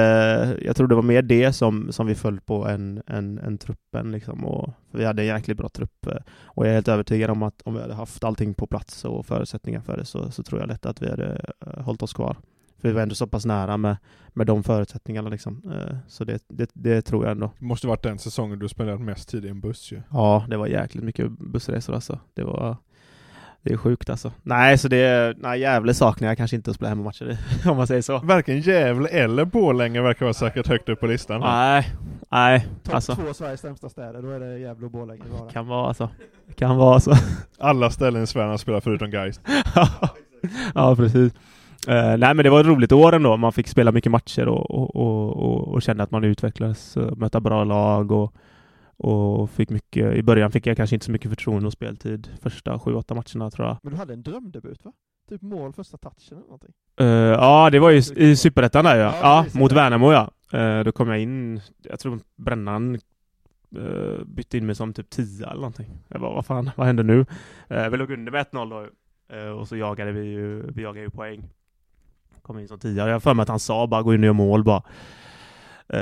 jag 0.61 0.75
tror 0.75 0.87
det 0.87 0.95
var 0.95 1.01
mer 1.01 1.21
det 1.21 1.53
som, 1.53 1.91
som 1.91 2.07
vi 2.07 2.15
föll 2.15 2.39
på 2.39 2.67
än, 2.67 3.01
än, 3.07 3.39
än 3.39 3.57
truppen 3.57 4.11
liksom. 4.11 4.45
Och 4.45 4.73
vi 4.91 5.05
hade 5.05 5.21
en 5.21 5.27
jäkligt 5.27 5.57
bra 5.57 5.69
trupp. 5.69 6.07
eh, 6.07 6.17
Och 6.43 6.65
jag 6.65 6.69
är 6.69 6.73
helt 6.75 6.87
övertygad 6.87 7.29
om 7.29 7.43
att 7.43 7.61
om 7.61 7.73
vi 7.73 7.81
hade 7.81 7.93
haft 7.93 8.23
allting 8.23 8.53
på 8.53 8.67
plats 8.67 9.05
och 9.05 9.25
förutsättningar 9.25 9.81
för 9.81 9.97
det 9.97 10.05
så, 10.05 10.31
så 10.31 10.43
tror 10.43 10.61
jag 10.61 10.67
lätt 10.67 10.85
att 10.85 11.01
vi 11.01 11.09
hade 11.09 11.41
uh, 11.67 11.83
hållit 11.83 12.03
oss 12.03 12.13
kvar. 12.13 12.37
För 12.83 12.89
vi 12.89 12.93
var 12.93 13.01
ändå 13.01 13.15
så 13.15 13.27
pass 13.27 13.45
nära 13.45 13.77
med, 13.77 13.97
med 14.33 14.47
de 14.47 14.63
förutsättningarna 14.63 15.29
liksom. 15.29 15.61
Eh, 15.71 15.95
Så 16.07 16.23
det, 16.23 16.43
det, 16.47 16.69
det 16.73 17.01
tror 17.01 17.23
jag 17.23 17.31
ändå. 17.31 17.51
Det 17.59 17.65
måste 17.65 17.87
varit 17.87 18.03
den 18.03 18.19
säsongen 18.19 18.59
du 18.59 18.69
spenderat 18.69 19.01
mest 19.01 19.29
tid 19.29 19.45
i 19.45 19.49
en 19.49 19.61
buss 19.61 19.91
ju. 19.91 20.01
Ja, 20.11 20.45
det 20.49 20.57
var 20.57 20.67
jäkligt 20.67 21.03
mycket 21.03 21.29
bussresor 21.29 21.93
alltså. 21.93 22.19
Det 22.33 22.43
var 22.43 22.77
det 23.61 23.73
är 23.73 23.77
sjukt 23.77 24.09
alltså. 24.09 24.31
Nej, 24.41 24.77
så 24.77 24.87
det 24.87 24.97
är, 24.97 25.35
nej, 25.37 25.59
Gävle 25.59 25.93
saknar 25.93 26.27
jag 26.27 26.37
kanske 26.37 26.55
inte 26.55 26.69
att 26.69 26.75
spela 26.75 26.89
hemmamatcher 26.89 27.31
i, 27.31 27.37
om 27.69 27.77
man 27.77 27.87
säger 27.87 28.01
så. 28.01 28.19
Varken 28.19 28.59
Gävle 28.59 29.09
eller 29.09 29.45
Borlänge 29.45 30.01
verkar 30.01 30.25
vara 30.25 30.33
säkert 30.33 30.67
högt 30.67 30.89
upp 30.89 30.99
på 30.99 31.07
listan. 31.07 31.41
Nej, 31.41 31.93
nej, 32.31 32.67
Topp 32.83 32.95
alltså. 32.95 33.15
två 33.15 33.33
Sveriges 33.33 33.61
sämsta 33.61 33.89
städer, 33.89 34.21
då 34.21 34.29
är 34.29 34.39
det 34.39 34.59
Gävle 34.59 34.85
och 34.85 34.91
Borlänge 34.91 35.23
bara. 35.39 35.51
Kan 35.51 35.67
vara 35.67 35.87
alltså. 35.87 36.09
Kan 36.55 36.77
vara 36.77 36.93
alltså. 36.93 37.13
Alla 37.59 37.89
ställen 37.89 38.23
i 38.23 38.27
Sverige 38.27 38.49
har 38.49 38.57
spelat 38.57 38.83
förutom 38.83 39.09
Gais. 39.11 39.41
ja, 40.75 40.95
precis. 40.95 41.33
Eh, 41.87 42.17
nej, 42.17 42.33
men 42.33 42.37
det 42.37 42.49
var 42.49 42.59
ett 42.59 42.65
roligt 42.65 42.91
år 42.91 43.15
ändå. 43.15 43.37
Man 43.37 43.53
fick 43.53 43.67
spela 43.67 43.91
mycket 43.91 44.11
matcher 44.11 44.47
och, 44.47 44.71
och, 44.71 44.95
och, 44.95 45.35
och, 45.35 45.67
och 45.67 45.81
kände 45.81 46.03
att 46.03 46.11
man 46.11 46.23
utvecklades, 46.23 46.97
uh, 46.97 47.15
möta 47.15 47.39
bra 47.39 47.63
lag 47.63 48.11
och, 48.11 48.35
och 48.97 49.49
fick 49.49 49.69
mycket. 49.69 50.15
I 50.15 50.23
början 50.23 50.51
fick 50.51 50.67
jag 50.67 50.77
kanske 50.77 50.95
inte 50.95 51.05
så 51.05 51.11
mycket 51.11 51.29
förtroende 51.29 51.67
och 51.67 51.73
speltid 51.73 52.29
första 52.41 52.79
sju, 52.79 52.93
åtta 52.93 53.13
matcherna 53.13 53.51
tror 53.51 53.67
jag. 53.67 53.77
Men 53.83 53.93
du 53.93 53.99
hade 53.99 54.13
en 54.13 54.23
drömdebut 54.23 54.85
va? 54.85 54.91
Typ 55.29 55.41
mål 55.41 55.73
första 55.73 55.97
touchen 55.97 56.37
eller 56.37 56.41
någonting? 56.41 56.73
Eh, 56.99 57.07
ja, 57.07 57.69
det 57.69 57.79
var 57.79 57.89
ju 57.89 57.97
i 58.15 58.35
Superettan 58.35 58.85
där 58.85 58.95
ja. 58.95 59.13
Ja, 59.21 59.45
Ja, 59.53 59.59
mot 59.59 59.71
Värnamo 59.71 60.11
ja. 60.11 60.31
Eh, 60.59 60.83
då 60.83 60.91
kom 60.91 61.09
jag 61.09 61.19
in, 61.19 61.61
jag 61.83 61.99
tror 61.99 62.19
Brännan 62.35 62.99
uh, 63.77 64.23
bytte 64.25 64.57
in 64.57 64.65
mig 64.65 64.75
som 64.75 64.93
typ 64.93 65.09
10 65.09 65.45
eller 65.45 65.55
någonting. 65.55 65.89
Jag 66.07 66.21
bara, 66.21 66.33
vad 66.33 66.45
fan, 66.45 66.71
vad 66.75 66.87
händer 66.87 67.03
nu? 67.03 67.19
Uh, 67.71 67.89
vi 67.89 67.97
låg 67.97 68.11
under 68.11 68.31
med 68.31 68.45
1-0 68.51 68.69
då 68.69 68.87
eh, 69.35 69.49
och 69.49 69.67
så 69.67 69.75
jagade 69.75 70.11
vi 70.11 70.25
ju, 70.25 70.71
vi 70.71 70.81
jagade 70.81 71.05
ju 71.05 71.09
poäng. 71.09 71.49
Kom 72.43 72.59
in 72.59 72.67
som 72.67 72.79
10 72.79 73.05
Jag 73.07 73.13
har 73.13 73.19
för 73.19 73.33
mig 73.33 73.43
att 73.43 73.49
han 73.49 73.59
sa 73.59 73.87
bara 73.87 74.01
gå 74.01 74.13
in 74.13 74.19
och 74.19 74.25
gör 74.25 74.33
mål 74.33 74.63
bara. 74.63 74.81
Så 75.87 75.97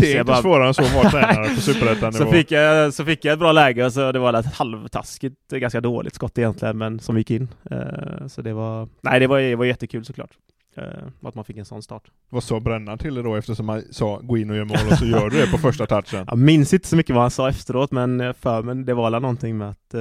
Det 0.00 0.12
är 0.12 0.12
inte 0.12 0.24
bara- 0.24 0.42
svårare 0.42 0.68
än 0.68 0.74
så 0.74 0.82
att 0.82 0.94
vara 0.94 1.10
tränare 1.10 1.54
på 1.54 1.60
superettan 1.60 2.12
så 2.12 2.26
fick, 2.26 2.50
jag, 2.50 2.94
så 2.94 3.04
fick 3.04 3.24
jag 3.24 3.32
ett 3.32 3.38
bra 3.38 3.52
läge 3.52 3.84
och 3.84 3.92
så 3.92 4.12
det 4.12 4.18
var 4.18 4.34
ett 4.34 4.54
halvtaskigt, 4.54 5.50
ganska 5.50 5.80
dåligt 5.80 6.14
skott 6.14 6.38
egentligen, 6.38 6.78
men 6.78 6.98
som 7.00 7.18
gick 7.18 7.30
in. 7.30 7.48
Eh, 7.70 8.26
så 8.26 8.42
det 8.42 8.52
var, 8.52 8.88
nej 9.00 9.20
det 9.20 9.26
var, 9.26 9.38
det 9.40 9.56
var 9.56 9.64
jättekul 9.64 10.04
såklart. 10.04 10.30
Eh, 10.76 10.84
att 11.28 11.34
man 11.34 11.44
fick 11.44 11.56
en 11.56 11.64
sån 11.64 11.82
start. 11.82 12.02
Vad 12.28 12.42
sa 12.44 12.60
Brännan 12.60 12.98
till 12.98 13.14
det 13.14 13.22
då 13.22 13.34
eftersom 13.36 13.66
man 13.66 13.82
sa 13.90 14.20
gå 14.22 14.38
in 14.38 14.50
och 14.50 14.56
gör 14.56 14.64
mål 14.64 14.78
och 14.90 14.98
så 14.98 15.04
gör 15.06 15.30
du 15.30 15.36
det 15.40 15.50
på 15.50 15.58
första 15.58 15.86
touchen? 15.86 16.24
Jag 16.28 16.38
minns 16.38 16.74
inte 16.74 16.88
så 16.88 16.96
mycket 16.96 17.14
vad 17.14 17.22
han 17.24 17.30
sa 17.30 17.48
efteråt, 17.48 17.90
men 17.92 18.34
för 18.34 18.62
men 18.62 18.84
det 18.84 18.94
var 18.94 19.10
väl 19.10 19.22
någonting 19.22 19.58
med 19.58 19.70
att 19.70 19.94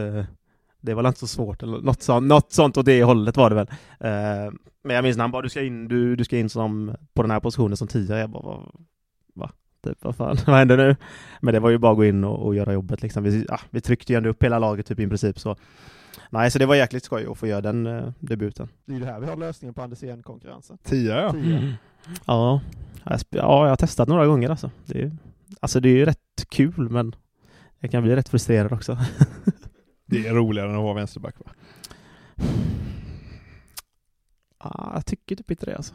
det 0.81 0.93
var 0.93 1.03
väl 1.03 1.09
inte 1.09 1.19
så 1.19 1.27
svårt, 1.27 1.63
eller 1.63 1.81
något 1.81 2.01
sånt, 2.01 2.27
något 2.27 2.51
sånt 2.51 2.77
åt 2.77 2.85
det 2.85 3.03
hållet 3.03 3.37
var 3.37 3.49
det 3.49 3.55
väl. 3.55 3.67
Eh, 3.99 4.51
men 4.83 4.95
jag 4.95 5.03
minns 5.03 5.17
när 5.17 5.23
han 5.23 5.31
bara, 5.31 5.41
du 5.41 5.49
ska 5.49 5.63
in, 5.63 5.87
du, 5.87 6.15
du 6.15 6.23
ska 6.23 6.37
in 6.37 6.49
som, 6.49 6.95
på 7.13 7.21
den 7.21 7.31
här 7.31 7.39
positionen 7.39 7.77
som 7.77 7.87
tia. 7.87 8.19
Jag 8.19 8.29
bara, 8.29 8.43
va? 8.43 8.71
va? 9.33 9.51
Typ, 9.83 9.97
vad 10.01 10.15
fan, 10.15 10.37
vad 10.47 10.55
händer 10.55 10.77
nu? 10.77 10.95
Men 11.41 11.53
det 11.53 11.59
var 11.59 11.69
ju 11.69 11.77
bara 11.77 11.91
att 11.91 11.97
gå 11.97 12.05
in 12.05 12.23
och, 12.23 12.45
och 12.45 12.55
göra 12.55 12.73
jobbet 12.73 13.01
liksom. 13.01 13.23
Vi, 13.23 13.45
ja, 13.49 13.59
vi 13.69 13.81
tryckte 13.81 14.13
ju 14.13 14.17
ändå 14.17 14.29
upp 14.29 14.43
hela 14.43 14.59
laget 14.59 14.85
typ 14.85 14.99
i 14.99 15.07
princip 15.07 15.39
så. 15.39 15.55
Nej, 16.29 16.51
så 16.51 16.59
det 16.59 16.65
var 16.65 16.75
jäkligt 16.75 17.03
skoj 17.03 17.25
att 17.31 17.37
få 17.37 17.47
göra 17.47 17.61
den 17.61 17.87
eh, 17.87 18.11
debuten. 18.19 18.69
Det 18.85 18.93
är 18.93 18.95
ju 18.95 19.05
det 19.05 19.11
här 19.11 19.19
vi 19.19 19.27
har 19.27 19.37
lösningen 19.37 19.73
på 19.73 19.81
Andersén-konkurrensen. 19.81 20.77
Tia 20.83 21.21
ja. 21.21 21.31
Tio. 21.31 21.73
Ja, 22.25 22.61
jag, 23.03 23.19
ja, 23.29 23.63
jag 23.63 23.69
har 23.69 23.75
testat 23.75 24.07
några 24.07 24.27
gånger 24.27 24.49
alltså. 24.49 24.71
Det 24.85 25.01
är, 25.01 25.11
alltså 25.59 25.79
det 25.79 25.89
är 25.89 25.95
ju 25.95 26.05
rätt 26.05 26.45
kul, 26.49 26.89
men 26.89 27.15
jag 27.79 27.91
kan 27.91 28.03
bli 28.03 28.15
rätt 28.15 28.29
frustrerad 28.29 28.71
också. 28.71 28.97
Det 30.09 30.27
är 30.27 30.33
roligare 30.33 30.69
än 30.69 30.75
att 30.75 30.83
vara 30.83 30.93
vänsterback 30.93 31.35
va? 31.39 31.51
Ah, 34.57 34.91
jag 34.93 35.05
tycker 35.05 35.35
typ 35.35 35.51
inte 35.51 35.65
det 35.65 35.75
alltså. 35.75 35.93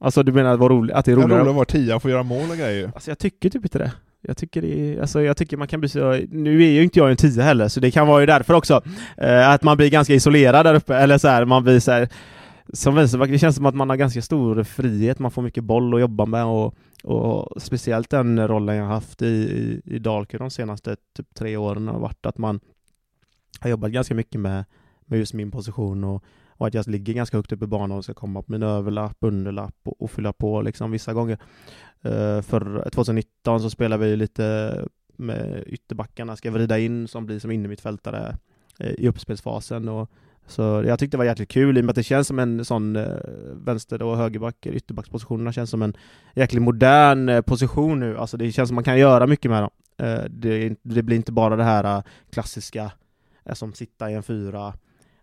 Alltså 0.00 0.22
du 0.22 0.32
menar 0.32 0.52
att, 0.52 0.58
vara 0.60 0.72
rolig, 0.72 0.94
att 0.94 1.04
det 1.04 1.12
är 1.12 1.16
Det 1.16 1.22
är 1.22 1.24
roligare 1.24 1.40
roligare? 1.40 1.50
att 1.50 1.56
vara 1.56 1.64
tia 1.64 1.96
och 1.96 2.02
få 2.02 2.10
göra 2.10 2.22
mål 2.22 2.50
och 2.50 2.56
grejer. 2.56 2.90
Alltså 2.94 3.10
jag 3.10 3.18
tycker 3.18 3.50
typ 3.50 3.64
inte 3.64 3.78
det. 3.78 3.92
Jag 4.20 4.36
tycker 4.36 4.62
det 4.62 4.80
är, 4.80 5.00
alltså 5.00 5.22
jag 5.22 5.36
tycker 5.36 5.56
man 5.56 5.68
kan 5.68 5.80
bli 5.80 5.88
så, 5.88 6.12
nu 6.30 6.62
är 6.64 6.70
ju 6.70 6.82
inte 6.82 6.98
jag 6.98 7.10
en 7.10 7.16
tia 7.16 7.42
heller, 7.42 7.68
så 7.68 7.80
det 7.80 7.90
kan 7.90 8.06
vara 8.06 8.20
ju 8.20 8.26
därför 8.26 8.54
också, 8.54 8.82
eh, 9.16 9.50
att 9.50 9.62
man 9.62 9.76
blir 9.76 9.90
ganska 9.90 10.14
isolerad 10.14 10.66
där 10.66 10.74
uppe, 10.74 10.96
eller 10.96 11.18
så 11.18 11.28
här, 11.28 11.44
man 11.44 11.64
blir 11.64 11.80
så 11.80 11.92
här, 11.92 12.08
som 12.72 12.94
vänsterback, 12.94 13.30
det 13.30 13.38
känns 13.38 13.56
som 13.56 13.66
att 13.66 13.74
man 13.74 13.90
har 13.90 13.96
ganska 13.96 14.22
stor 14.22 14.64
frihet, 14.64 15.18
man 15.18 15.30
får 15.30 15.42
mycket 15.42 15.64
boll 15.64 15.94
att 15.94 16.00
jobba 16.00 16.26
med 16.26 16.44
och, 16.44 16.74
och 17.04 17.62
speciellt 17.62 18.10
den 18.10 18.48
rollen 18.48 18.76
jag 18.76 18.84
har 18.84 18.94
haft 18.94 19.22
i, 19.22 19.26
i, 19.26 19.80
i 19.94 19.98
Dalkurd 19.98 20.40
de 20.40 20.50
senaste 20.50 20.96
typ 21.16 21.34
tre 21.34 21.56
åren 21.56 21.88
har 21.88 21.98
varit 21.98 22.26
att 22.26 22.38
man 22.38 22.60
har 23.62 23.70
jobbat 23.70 23.90
ganska 23.90 24.14
mycket 24.14 24.40
med, 24.40 24.64
med 25.06 25.18
just 25.18 25.34
min 25.34 25.50
position 25.50 26.04
och, 26.04 26.24
och 26.48 26.66
att 26.66 26.74
jag 26.74 26.86
ligger 26.86 27.12
ganska 27.12 27.36
högt 27.36 27.52
upp 27.52 27.62
i 27.62 27.66
banan 27.66 27.98
och 27.98 28.04
ska 28.04 28.14
komma 28.14 28.42
på 28.42 28.52
min 28.52 28.62
överlapp, 28.62 29.16
underlapp 29.20 29.76
och, 29.82 30.02
och 30.02 30.10
fylla 30.10 30.32
på 30.32 30.62
liksom 30.62 30.90
vissa 30.90 31.12
gånger. 31.12 31.38
Uh, 32.06 32.42
för 32.42 32.90
2019 32.90 33.60
så 33.60 33.70
spelade 33.70 34.06
vi 34.06 34.16
lite 34.16 34.76
med 35.16 35.64
ytterbackarna, 35.66 36.36
ska 36.36 36.50
vrida 36.50 36.78
in 36.78 37.08
som 37.08 37.26
blir 37.26 37.38
som 37.38 37.50
innermittfältare 37.50 38.36
uh, 38.84 38.90
i 38.90 39.08
uppspelsfasen 39.08 39.88
och 39.88 40.10
så 40.46 40.62
jag 40.62 40.98
tyckte 40.98 41.16
det 41.16 41.18
var 41.18 41.24
jäkligt 41.24 41.48
kul 41.48 41.78
i 41.78 41.80
och 41.80 41.84
med 41.84 41.90
att 41.90 41.96
det 41.96 42.02
känns 42.02 42.26
som 42.26 42.38
en 42.38 42.64
sån 42.64 42.96
uh, 42.96 43.16
vänster 43.54 44.02
och 44.02 44.16
högerback, 44.16 44.66
ytterbackspositionerna 44.66 45.52
känns 45.52 45.70
som 45.70 45.82
en 45.82 45.96
jäkligt 46.34 46.62
modern 46.62 47.28
uh, 47.28 47.40
position 47.40 48.00
nu, 48.00 48.18
alltså 48.18 48.36
det 48.36 48.52
känns 48.52 48.68
som 48.68 48.74
man 48.74 48.84
kan 48.84 48.98
göra 48.98 49.26
mycket 49.26 49.50
med 49.50 49.62
dem. 49.62 49.70
Det, 50.30 50.76
det 50.82 51.02
blir 51.02 51.16
inte 51.16 51.32
bara 51.32 51.56
det 51.56 51.64
här 51.64 52.02
klassiska 52.30 52.92
som 53.52 53.72
sitta 53.72 54.10
i 54.10 54.14
en 54.14 54.22
fyra 54.22 54.74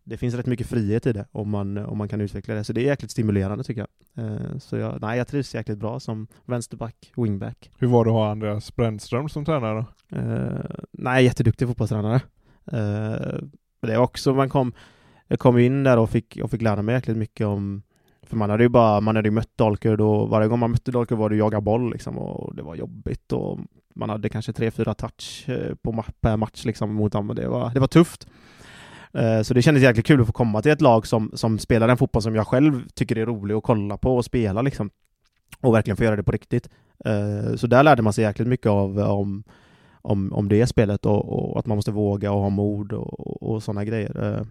det 0.09 0.17
finns 0.17 0.35
rätt 0.35 0.45
mycket 0.45 0.67
frihet 0.67 1.05
i 1.05 1.13
det 1.13 1.25
om 1.31 1.49
man, 1.49 1.77
om 1.77 1.97
man 1.97 2.07
kan 2.07 2.21
utveckla 2.21 2.53
det, 2.53 2.63
så 2.63 2.73
det 2.73 2.81
är 2.81 2.85
jäkligt 2.85 3.11
stimulerande 3.11 3.63
tycker 3.63 3.87
jag. 4.15 4.25
Eh, 4.25 4.57
Så 4.57 4.77
jag, 4.77 5.01
nej, 5.01 5.17
jag 5.17 5.27
trivs 5.27 5.55
jäkligt 5.55 5.77
bra 5.77 5.99
som 5.99 6.27
vänsterback, 6.45 7.11
wingback. 7.15 7.71
Hur 7.77 7.87
var 7.87 8.05
det 8.05 8.11
att 8.11 8.15
ha 8.15 8.31
Andreas 8.31 8.75
Brännström 8.75 9.29
som 9.29 9.45
tränare 9.45 9.85
då? 10.09 10.17
Eh, 10.17 10.75
nej, 10.91 11.23
jätteduktig 11.23 11.67
fotbollstränare. 11.67 12.15
Eh, 12.71 13.39
det 13.81 13.93
är 13.93 13.97
också, 13.97 14.33
man 14.33 14.49
kom, 14.49 14.73
jag 15.27 15.39
kom 15.39 15.57
in 15.57 15.83
där 15.83 15.97
och 15.97 16.09
fick, 16.09 16.39
och 16.43 16.51
fick 16.51 16.61
lära 16.61 16.81
mig 16.81 16.95
jäkligt 16.95 17.17
mycket 17.17 17.47
om 17.47 17.81
för 18.21 18.37
man 18.37 18.49
hade 18.49 18.63
ju 18.63 18.69
bara, 18.69 19.01
man 19.01 19.15
hade 19.15 19.27
ju 19.27 19.31
mött 19.31 19.57
Dalkurd 19.57 20.01
och 20.01 20.29
varje 20.29 20.47
gång 20.47 20.59
man 20.59 20.71
mötte 20.71 20.91
Dalkurd 20.91 21.17
var 21.17 21.29
det 21.29 21.35
jaga 21.35 21.61
boll 21.61 21.91
liksom 21.91 22.17
och 22.17 22.55
det 22.55 22.63
var 22.63 22.75
jobbigt 22.75 23.31
och 23.31 23.59
man 23.99 24.09
hade 24.09 24.29
kanske 24.29 24.53
tre, 24.53 24.71
fyra 24.71 24.93
touch 24.93 25.49
eh, 25.49 25.75
på 25.75 25.91
ma- 25.91 26.13
per 26.21 26.37
match 26.37 26.65
liksom 26.65 26.93
mot 26.93 27.11
dem 27.11 27.29
och 27.29 27.35
det 27.35 27.47
var, 27.47 27.71
det 27.73 27.79
var 27.79 27.87
tufft. 27.87 28.27
Eh, 29.13 29.41
så 29.41 29.53
det 29.53 29.61
kändes 29.61 29.83
jäkligt 29.83 30.05
kul 30.05 30.21
att 30.21 30.27
få 30.27 30.33
komma 30.33 30.61
till 30.61 30.71
ett 30.71 30.81
lag 30.81 31.07
som, 31.07 31.31
som 31.33 31.59
spelar 31.59 31.87
den 31.87 31.97
fotboll 31.97 32.21
som 32.21 32.35
jag 32.35 32.47
själv 32.47 32.87
tycker 32.93 33.17
är 33.17 33.25
rolig 33.25 33.55
att 33.55 33.63
kolla 33.63 33.97
på 33.97 34.15
och 34.15 34.25
spela 34.25 34.61
liksom. 34.61 34.89
och 35.61 35.73
verkligen 35.73 35.97
få 35.97 36.03
göra 36.03 36.15
det 36.15 36.23
på 36.23 36.31
riktigt. 36.31 36.69
Eh, 37.05 37.55
så 37.55 37.67
där 37.67 37.83
lärde 37.83 38.01
man 38.01 38.13
sig 38.13 38.23
jäkligt 38.23 38.47
mycket 38.47 38.67
av 38.67 38.99
om, 38.99 39.43
om, 40.01 40.33
om 40.33 40.49
det 40.49 40.67
spelet 40.67 41.05
och, 41.05 41.51
och 41.51 41.59
att 41.59 41.65
man 41.65 41.77
måste 41.77 41.91
våga 41.91 42.31
och 42.31 42.41
ha 42.41 42.49
mod 42.49 42.93
och, 42.93 43.43
och 43.43 43.63
sådana 43.63 43.85
grejer. 43.85 44.37
Eh, 44.37 44.45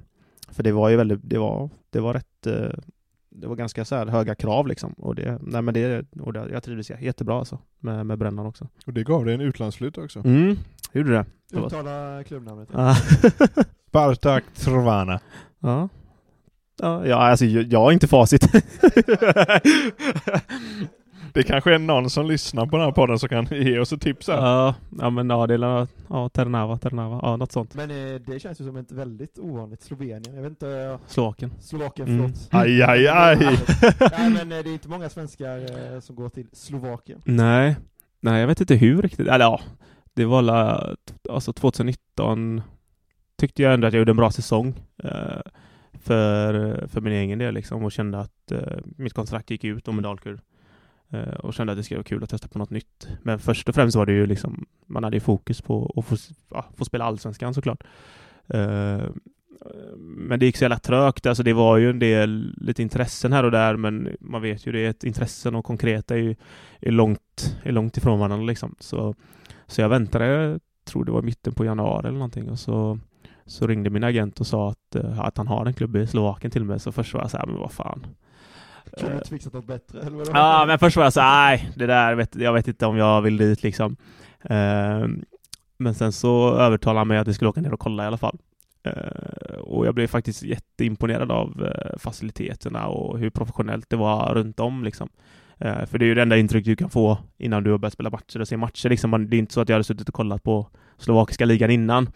för 0.50 0.62
det 0.62 0.72
var 0.72 0.88
ju 0.88 0.96
väldigt, 0.96 1.20
det 1.22 1.38
var, 1.38 1.70
det 1.90 2.00
var 2.00 2.14
rätt, 2.14 2.46
det 3.40 3.46
var 3.46 3.56
ganska 3.56 3.84
så 3.84 3.96
här 3.96 4.06
höga 4.06 4.34
krav 4.34 4.66
liksom. 4.66 4.92
Och 4.92 5.14
det, 5.14 5.38
nej 5.42 5.62
men 5.62 5.74
det, 5.74 6.04
och 6.20 6.32
det, 6.32 6.48
jag 6.52 6.62
trivdes 6.62 6.90
jättebra 6.90 7.38
alltså 7.38 7.58
med, 7.80 8.06
med 8.06 8.18
brännan 8.18 8.46
också. 8.46 8.68
Och 8.86 8.92
det 8.92 9.02
gav 9.04 9.24
dig 9.24 9.34
en 9.34 9.40
utlandsflytt 9.40 9.98
också. 9.98 10.18
Mm, 10.24 10.56
gjorde 10.92 11.10
det. 11.10 11.24
det 11.50 11.60
var... 11.60 11.66
Uttala 11.66 12.24
klubbnamnet. 12.24 12.68
Ja. 12.72 12.96
Spartak 13.88 14.44
Trvana. 14.54 15.20
ja. 15.60 15.88
Ja, 16.80 17.06
ja, 17.06 17.16
alltså 17.16 17.44
jag, 17.44 17.64
jag 17.64 17.80
har 17.80 17.92
inte 17.92 18.08
facit. 18.08 18.42
Det 21.32 21.42
kanske 21.42 21.74
är 21.74 21.78
någon 21.78 22.10
som 22.10 22.26
lyssnar 22.26 22.66
på 22.66 22.76
den 22.76 22.84
här 22.86 22.92
podden 22.92 23.18
som 23.18 23.28
kan 23.28 23.46
ge 23.50 23.78
oss 23.78 23.92
ett 23.92 24.00
tips 24.00 24.28
här. 24.28 24.36
ja, 24.36 24.74
ja, 24.98 25.10
men 25.10 25.30
ja, 25.30 25.46
det 25.46 25.54
är 25.54 25.86
ja, 26.08 26.28
Ternava, 26.28 26.78
Ternava, 26.78 27.20
ja, 27.22 27.36
något 27.36 27.52
sånt. 27.52 27.74
Men 27.74 27.90
eh, 27.90 28.20
det 28.20 28.40
känns 28.40 28.60
ju 28.60 28.64
som 28.64 28.76
ett 28.76 28.92
väldigt 28.92 29.38
ovanligt 29.38 29.82
Slovenien. 29.82 30.34
Jag 30.34 30.42
vet 30.42 30.50
inte, 30.50 30.68
eh, 30.70 30.98
Slovakien. 31.06 31.52
Slovakien, 31.60 32.08
Mm. 32.08 32.20
förlåt. 32.20 32.48
Aj, 32.50 32.82
aj, 32.82 33.08
aj. 33.08 33.38
Nej 34.18 34.30
men 34.30 34.52
eh, 34.52 34.58
det 34.64 34.70
är 34.70 34.72
inte 34.72 34.88
många 34.88 35.08
svenskar 35.08 36.00
som 36.00 36.16
går 36.16 36.28
till 36.28 36.46
Slovakien. 36.52 37.20
Nej, 37.24 37.76
nej, 38.20 38.40
jag 38.40 38.46
vet 38.46 38.60
inte 38.60 38.74
hur 38.74 39.02
riktigt. 39.02 39.28
Eller 39.28 39.44
ja, 39.44 39.60
det 40.14 40.24
var 40.24 40.42
la, 40.42 40.94
alltså 41.30 41.52
2019 41.52 42.62
tyckte 43.36 43.62
jag 43.62 43.74
ändå 43.74 43.86
att 43.86 43.92
jag 43.92 43.98
gjorde 43.98 44.12
en 44.12 44.16
bra 44.16 44.30
säsong. 44.30 44.74
För, 46.02 46.86
för 46.86 47.00
min 47.00 47.12
egen 47.12 47.38
del 47.38 47.54
liksom 47.54 47.84
och 47.84 47.92
kände 47.92 48.18
att 48.20 48.52
mitt 48.96 49.12
kontrakt 49.12 49.50
gick 49.50 49.64
ut 49.64 49.88
om 49.88 49.94
med 49.96 50.04
Dalkurd. 50.04 50.40
Eh, 51.10 51.34
och 51.34 51.54
kände 51.54 51.72
att 51.72 51.78
det 51.78 51.82
skulle 51.82 51.98
vara 51.98 52.04
kul 52.04 52.22
att 52.22 52.30
testa 52.30 52.48
på 52.48 52.58
något 52.58 52.70
nytt. 52.70 53.08
Men 53.22 53.38
först 53.38 53.68
och 53.68 53.74
främst 53.74 53.96
var 53.96 54.06
det 54.06 54.12
ju 54.12 54.26
liksom, 54.26 54.66
man 54.86 55.04
hade 55.04 55.16
ju 55.16 55.20
fokus 55.20 55.60
på 55.60 55.94
att 55.96 56.04
få, 56.04 56.16
ja, 56.50 56.64
få 56.76 56.84
spela 56.84 57.04
Allsvenskan 57.04 57.54
såklart. 57.54 57.84
Eh, 58.46 59.02
men 60.06 60.40
det 60.40 60.46
gick 60.46 60.56
så 60.56 60.64
jävla 60.64 60.78
trögt, 60.78 61.26
alltså 61.26 61.42
det 61.42 61.52
var 61.52 61.76
ju 61.76 61.90
en 61.90 61.98
del 61.98 62.54
lite 62.56 62.82
intressen 62.82 63.32
här 63.32 63.44
och 63.44 63.50
där, 63.50 63.76
men 63.76 64.16
man 64.20 64.42
vet 64.42 64.66
ju 64.66 64.72
det, 64.72 64.86
är 64.86 64.90
ett 64.90 65.04
intressen 65.04 65.54
och 65.54 65.64
konkreta 65.64 66.14
är 66.14 66.18
ju 66.18 66.36
är 66.80 66.90
långt, 66.90 67.56
är 67.62 67.72
långt 67.72 67.96
ifrån 67.96 68.18
varandra 68.18 68.46
liksom. 68.46 68.74
Så, 68.80 69.14
så 69.66 69.80
jag 69.80 69.88
väntade, 69.88 70.26
jag 70.26 70.60
tror 70.84 71.04
det 71.04 71.12
var 71.12 71.22
mitten 71.22 71.54
på 71.54 71.64
januari 71.64 72.08
eller 72.08 72.18
någonting, 72.18 72.50
och 72.50 72.58
så, 72.58 72.98
så 73.46 73.66
ringde 73.66 73.90
min 73.90 74.04
agent 74.04 74.40
och 74.40 74.46
sa 74.46 74.70
att, 74.70 74.94
eh, 74.94 75.20
att 75.20 75.38
han 75.38 75.48
har 75.48 75.66
en 75.66 75.74
klubb 75.74 75.96
i 75.96 76.06
Slovakien 76.06 76.50
till 76.50 76.64
mig, 76.64 76.80
så 76.80 76.92
först 76.92 77.14
var 77.14 77.20
jag 77.20 77.30
så 77.30 77.38
här, 77.38 77.46
men 77.46 77.58
vad 77.58 77.72
fan. 77.72 78.06
Kunde 78.96 79.10
du 79.10 79.12
Eh, 79.12 79.18
inte 79.18 79.28
fixat 79.28 79.52
något 79.52 79.66
bättre? 79.66 80.00
Eller 80.00 80.10
vadå? 80.10 80.30
Ja, 80.34 80.64
men 80.66 80.78
först 80.78 80.96
var 80.96 81.04
jag 81.04 81.12
så 81.12 81.20
nej, 81.20 81.70
det 81.76 81.86
där 81.86 82.14
vet, 82.14 82.34
jag 82.36 82.52
vet 82.52 82.68
inte 82.68 82.86
om 82.86 82.96
jag 82.96 83.22
vill 83.22 83.36
dit 83.36 83.62
liksom. 83.62 83.96
Ehm, 84.42 85.24
men 85.78 85.94
sen 85.94 86.12
så 86.12 86.54
övertalade 86.54 87.00
han 87.00 87.08
mig 87.08 87.18
att 87.18 87.28
vi 87.28 87.34
skulle 87.34 87.48
åka 87.48 87.60
ner 87.60 87.72
och 87.72 87.80
kolla 87.80 88.04
i 88.04 88.06
alla 88.06 88.16
fall. 88.16 88.38
Ehm, 88.84 89.60
och 89.60 89.86
jag 89.86 89.94
blev 89.94 90.06
faktiskt 90.06 90.42
jätteimponerad 90.42 91.30
av 91.32 91.64
eh, 91.64 91.98
faciliteterna 91.98 92.86
och 92.86 93.18
hur 93.18 93.30
professionellt 93.30 93.90
det 93.90 93.96
var 93.96 94.34
runt 94.34 94.60
om 94.60 94.84
liksom. 94.84 95.08
För 95.60 95.98
det 95.98 96.04
är 96.04 96.06
ju 96.06 96.14
det 96.14 96.22
enda 96.22 96.36
intryck 96.36 96.64
du 96.64 96.76
kan 96.76 96.90
få 96.90 97.18
innan 97.38 97.64
du 97.64 97.70
har 97.70 97.78
börjat 97.78 97.92
spela 97.92 98.10
matcher 98.10 98.40
och 98.40 98.48
se 98.48 98.56
matcher 98.56 98.88
liksom. 98.88 99.30
Det 99.30 99.36
är 99.36 99.38
inte 99.38 99.54
så 99.54 99.60
att 99.60 99.68
jag 99.68 99.74
hade 99.74 99.84
suttit 99.84 100.08
och 100.08 100.14
kollat 100.14 100.42
på 100.42 100.68
slovakiska 100.98 101.44
ligan 101.44 101.70
innan. 101.70 102.10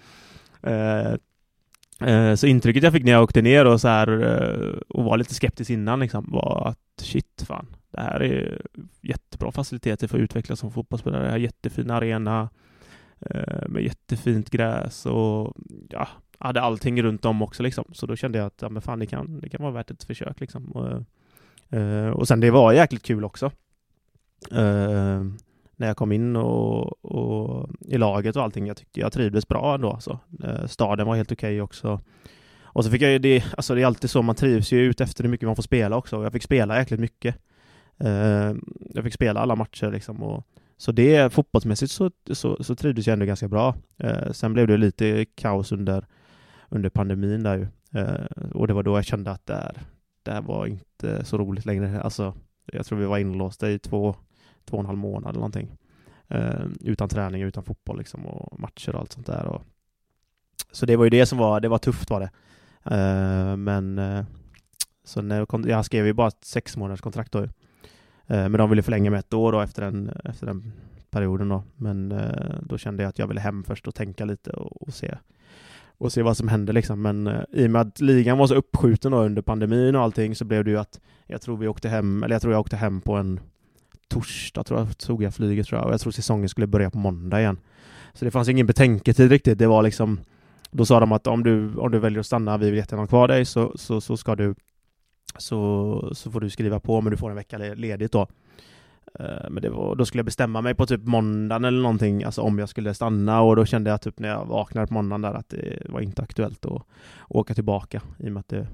Eh, 2.04 2.34
så 2.34 2.46
intrycket 2.46 2.82
jag 2.82 2.92
fick 2.92 3.04
när 3.04 3.12
jag 3.12 3.22
åkte 3.22 3.42
ner 3.42 3.64
och 3.64 3.80
så 3.80 3.88
här 3.88 4.08
eh, 4.22 4.78
och 4.88 5.04
var 5.04 5.16
lite 5.16 5.34
skeptisk 5.34 5.70
innan 5.70 6.00
liksom 6.00 6.28
var 6.28 6.68
att 6.68 7.02
shit 7.02 7.44
fan, 7.46 7.66
det 7.90 8.00
här 8.00 8.22
är 8.22 8.62
jättebra 9.00 9.52
faciliteter 9.52 10.08
för 10.08 10.18
att 10.18 10.22
utvecklas 10.22 10.58
som 10.58 10.70
fotbollsspelare. 10.70 11.22
Det 11.22 11.28
här 11.28 11.36
är 11.36 11.40
jättefin 11.40 11.90
arena 11.90 12.48
eh, 13.20 13.68
med 13.68 13.82
jättefint 13.82 14.50
gräs 14.50 15.06
och 15.06 15.56
ja, 15.88 16.08
hade 16.38 16.60
allting 16.60 17.02
runt 17.02 17.24
om 17.24 17.42
också 17.42 17.62
liksom. 17.62 17.84
Så 17.92 18.06
då 18.06 18.16
kände 18.16 18.38
jag 18.38 18.46
att 18.46 18.62
ja, 18.62 18.68
men 18.68 18.82
fan, 18.82 18.98
det, 18.98 19.06
kan, 19.06 19.40
det 19.40 19.48
kan 19.48 19.62
vara 19.62 19.72
värt 19.72 19.90
ett 19.90 20.04
försök 20.04 20.40
liksom. 20.40 20.72
Och, 20.72 21.04
eh, 21.78 22.10
och 22.10 22.28
sen 22.28 22.40
det 22.40 22.50
var 22.50 22.72
jäkligt 22.72 23.02
kul 23.02 23.24
också. 23.24 23.50
Eh, 24.50 25.22
när 25.82 25.88
jag 25.88 25.96
kom 25.96 26.12
in 26.12 26.36
och, 26.36 27.04
och 27.04 27.70
i 27.80 27.98
laget 27.98 28.36
och 28.36 28.42
allting. 28.42 28.66
Jag 28.66 28.76
tyckte 28.76 29.00
jag 29.00 29.12
trivdes 29.12 29.48
bra 29.48 29.74
ändå. 29.74 29.90
Alltså. 29.90 30.18
Staden 30.66 31.06
var 31.06 31.16
helt 31.16 31.32
okej 31.32 31.62
också. 31.62 32.00
Och 32.62 32.84
så 32.84 32.90
fick 32.90 33.02
jag 33.02 33.10
ju 33.10 33.18
det, 33.18 33.44
alltså 33.56 33.74
det 33.74 33.82
är 33.82 33.86
alltid 33.86 34.10
så, 34.10 34.22
man 34.22 34.34
trivs 34.34 34.72
ju 34.72 34.80
ut 34.80 35.00
efter 35.00 35.24
hur 35.24 35.30
mycket 35.30 35.46
man 35.46 35.56
får 35.56 35.62
spela 35.62 35.96
också. 35.96 36.22
Jag 36.22 36.32
fick 36.32 36.42
spela 36.42 36.78
jäkligt 36.78 37.00
mycket. 37.00 37.36
Eh, 37.98 38.52
jag 38.94 39.04
fick 39.04 39.14
spela 39.14 39.40
alla 39.40 39.56
matcher 39.56 39.90
liksom. 39.90 40.22
Och, 40.22 40.46
så 40.76 40.92
det, 40.92 41.32
fotbollsmässigt 41.32 41.92
så, 41.92 42.10
så, 42.32 42.64
så 42.64 42.74
trivdes 42.74 43.06
jag 43.06 43.12
ändå 43.12 43.26
ganska 43.26 43.48
bra. 43.48 43.74
Eh, 43.98 44.32
sen 44.32 44.52
blev 44.52 44.66
det 44.66 44.76
lite 44.76 45.24
kaos 45.24 45.72
under, 45.72 46.06
under 46.68 46.90
pandemin 46.90 47.42
där 47.42 47.56
ju. 47.56 47.66
Och 48.54 48.66
det 48.66 48.74
var 48.74 48.82
då 48.82 48.96
jag 48.96 49.04
kände 49.04 49.30
att 49.30 49.46
det 49.46 49.54
här, 49.54 49.76
det 50.22 50.32
här 50.32 50.42
var 50.42 50.66
inte 50.66 51.24
så 51.24 51.38
roligt 51.38 51.66
längre. 51.66 52.00
Alltså, 52.00 52.34
jag 52.72 52.86
tror 52.86 52.98
vi 52.98 53.04
var 53.04 53.18
inlåsta 53.18 53.70
i 53.70 53.78
två, 53.78 54.16
två 54.64 54.76
och 54.76 54.80
en 54.80 54.86
halv 54.86 54.98
månad 54.98 55.30
eller 55.30 55.38
någonting. 55.38 55.76
Eh, 56.28 56.64
utan 56.80 57.08
träning, 57.08 57.42
utan 57.42 57.64
fotboll 57.64 57.98
liksom, 57.98 58.26
och 58.26 58.60
matcher 58.60 58.94
och 58.94 59.00
allt 59.00 59.12
sånt 59.12 59.26
där. 59.26 59.44
Och, 59.44 59.62
så 60.72 60.86
det 60.86 60.96
var 60.96 61.04
ju 61.04 61.10
det 61.10 61.26
som 61.26 61.38
var, 61.38 61.60
det 61.60 61.68
var 61.68 61.78
tufft 61.78 62.10
var 62.10 62.20
det. 62.20 62.30
Eh, 62.96 63.56
men 63.56 63.98
eh, 63.98 64.24
så 65.04 65.22
när 65.22 65.38
jag, 65.38 65.48
kom, 65.48 65.68
jag 65.68 65.84
skrev 65.84 66.06
ju 66.06 66.12
bara 66.12 66.28
ett 66.28 66.44
sex 66.44 66.76
månaders 66.76 67.00
kontrakt 67.00 67.32
då. 67.32 67.42
Eh, 67.42 67.48
Men 68.26 68.52
de 68.52 68.70
ville 68.70 68.82
förlänga 68.82 69.10
med 69.10 69.18
ett 69.18 69.34
år 69.34 69.52
då 69.52 69.60
efter 69.60 69.82
den, 69.82 70.10
efter 70.24 70.46
den 70.46 70.72
perioden 71.10 71.48
då. 71.48 71.62
Men 71.76 72.12
eh, 72.12 72.56
då 72.62 72.78
kände 72.78 73.02
jag 73.02 73.08
att 73.08 73.18
jag 73.18 73.26
ville 73.26 73.40
hem 73.40 73.64
först 73.64 73.88
och 73.88 73.94
tänka 73.94 74.24
lite 74.24 74.50
och, 74.50 74.82
och 74.82 74.94
se 74.94 75.14
och 75.98 76.12
se 76.12 76.22
vad 76.22 76.36
som 76.36 76.48
hände 76.48 76.72
liksom. 76.72 77.02
Men 77.02 77.26
eh, 77.26 77.42
i 77.52 77.66
och 77.66 77.70
med 77.70 77.80
att 77.82 78.00
ligan 78.00 78.38
var 78.38 78.46
så 78.46 78.54
uppskjuten 78.54 79.12
då 79.12 79.18
under 79.18 79.42
pandemin 79.42 79.96
och 79.96 80.02
allting 80.02 80.34
så 80.34 80.44
blev 80.44 80.64
det 80.64 80.70
ju 80.70 80.78
att 80.78 81.00
jag 81.26 81.40
tror 81.40 81.56
vi 81.56 81.68
åkte 81.68 81.88
hem, 81.88 82.22
eller 82.22 82.34
jag 82.34 82.42
tror 82.42 82.54
jag 82.54 82.60
åkte 82.60 82.76
hem 82.76 83.00
på 83.00 83.16
en 83.16 83.40
torsdag 84.12 84.64
tror 84.64 84.80
jag, 84.80 84.98
tog 84.98 85.22
jag 85.22 85.34
flyget 85.34 85.66
tror 85.66 85.80
jag. 85.80 85.86
Och 85.86 85.92
jag 85.92 86.00
tror 86.00 86.12
säsongen 86.12 86.48
skulle 86.48 86.66
börja 86.66 86.90
på 86.90 86.98
måndag 86.98 87.40
igen. 87.40 87.58
Så 88.14 88.24
det 88.24 88.30
fanns 88.30 88.48
ingen 88.48 88.66
betänketid 88.66 89.30
riktigt. 89.30 89.58
Det 89.58 89.66
var 89.66 89.82
liksom 89.82 90.20
då 90.72 90.86
sa 90.86 91.00
de 91.00 91.12
att 91.12 91.26
om 91.26 91.42
du, 91.42 91.74
om 91.74 91.90
du 91.90 91.98
väljer 91.98 92.20
att 92.20 92.26
stanna, 92.26 92.58
vi 92.58 92.70
vill 92.70 92.78
jättegärna 92.78 93.02
ha 93.02 93.06
kvar 93.06 93.28
dig, 93.28 93.44
så, 93.44 93.72
så, 93.74 94.00
så 94.00 94.16
ska 94.16 94.36
du 94.36 94.54
så, 95.38 96.10
så 96.14 96.30
får 96.30 96.40
du 96.40 96.50
skriva 96.50 96.80
på, 96.80 97.00
men 97.00 97.10
du 97.10 97.16
får 97.16 97.30
en 97.30 97.36
vecka 97.36 97.58
ledigt 97.58 98.12
då. 98.12 98.26
Eh, 99.18 99.50
men 99.50 99.62
det 99.62 99.70
var, 99.70 99.96
då 99.96 100.04
skulle 100.04 100.18
jag 100.18 100.24
bestämma 100.24 100.60
mig 100.60 100.74
på 100.74 100.86
typ 100.86 101.04
måndagen 101.04 101.64
eller 101.64 101.82
någonting, 101.82 102.24
alltså 102.24 102.42
om 102.42 102.58
jag 102.58 102.68
skulle 102.68 102.94
stanna 102.94 103.42
och 103.42 103.56
då 103.56 103.64
kände 103.64 103.90
jag 103.90 104.00
typ 104.00 104.18
när 104.18 104.28
jag 104.28 104.44
vaknade 104.44 104.86
på 104.86 104.94
måndagen 104.94 105.22
där 105.22 105.34
att 105.34 105.48
det 105.48 105.82
var 105.88 106.00
inte 106.00 106.22
aktuellt 106.22 106.66
att 106.66 106.82
åka 107.28 107.54
tillbaka 107.54 108.02
i 108.18 108.28
och 108.28 108.32
med 108.32 108.40
att 108.40 108.48
det, 108.48 108.66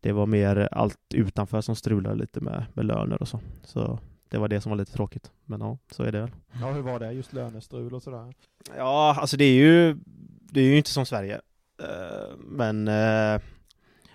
det 0.00 0.12
var 0.12 0.26
mer 0.26 0.68
allt 0.72 0.98
utanför 1.14 1.60
som 1.60 1.76
strulade 1.76 2.16
lite 2.16 2.40
med, 2.40 2.64
med 2.74 2.84
löner 2.84 3.22
och 3.22 3.28
så. 3.28 3.40
Så 3.64 3.98
det 4.32 4.38
var 4.38 4.48
det 4.48 4.60
som 4.60 4.70
var 4.70 4.76
lite 4.76 4.92
tråkigt. 4.92 5.30
Men 5.44 5.60
ja, 5.60 5.78
så 5.90 6.02
är 6.02 6.12
det 6.12 6.20
väl. 6.20 6.30
Ja, 6.60 6.72
hur 6.72 6.82
var 6.82 6.98
det? 7.00 7.12
Just 7.12 7.32
lönestrul 7.32 7.94
och 7.94 8.02
sådär. 8.02 8.34
Ja, 8.76 9.16
alltså 9.20 9.36
det 9.36 9.44
är 9.44 9.54
ju, 9.54 9.96
det 10.40 10.60
är 10.60 10.64
ju 10.64 10.76
inte 10.76 10.90
som 10.90 11.06
Sverige. 11.06 11.40
Eh, 11.82 12.36
Men 12.38 12.88
eh, 12.88 13.40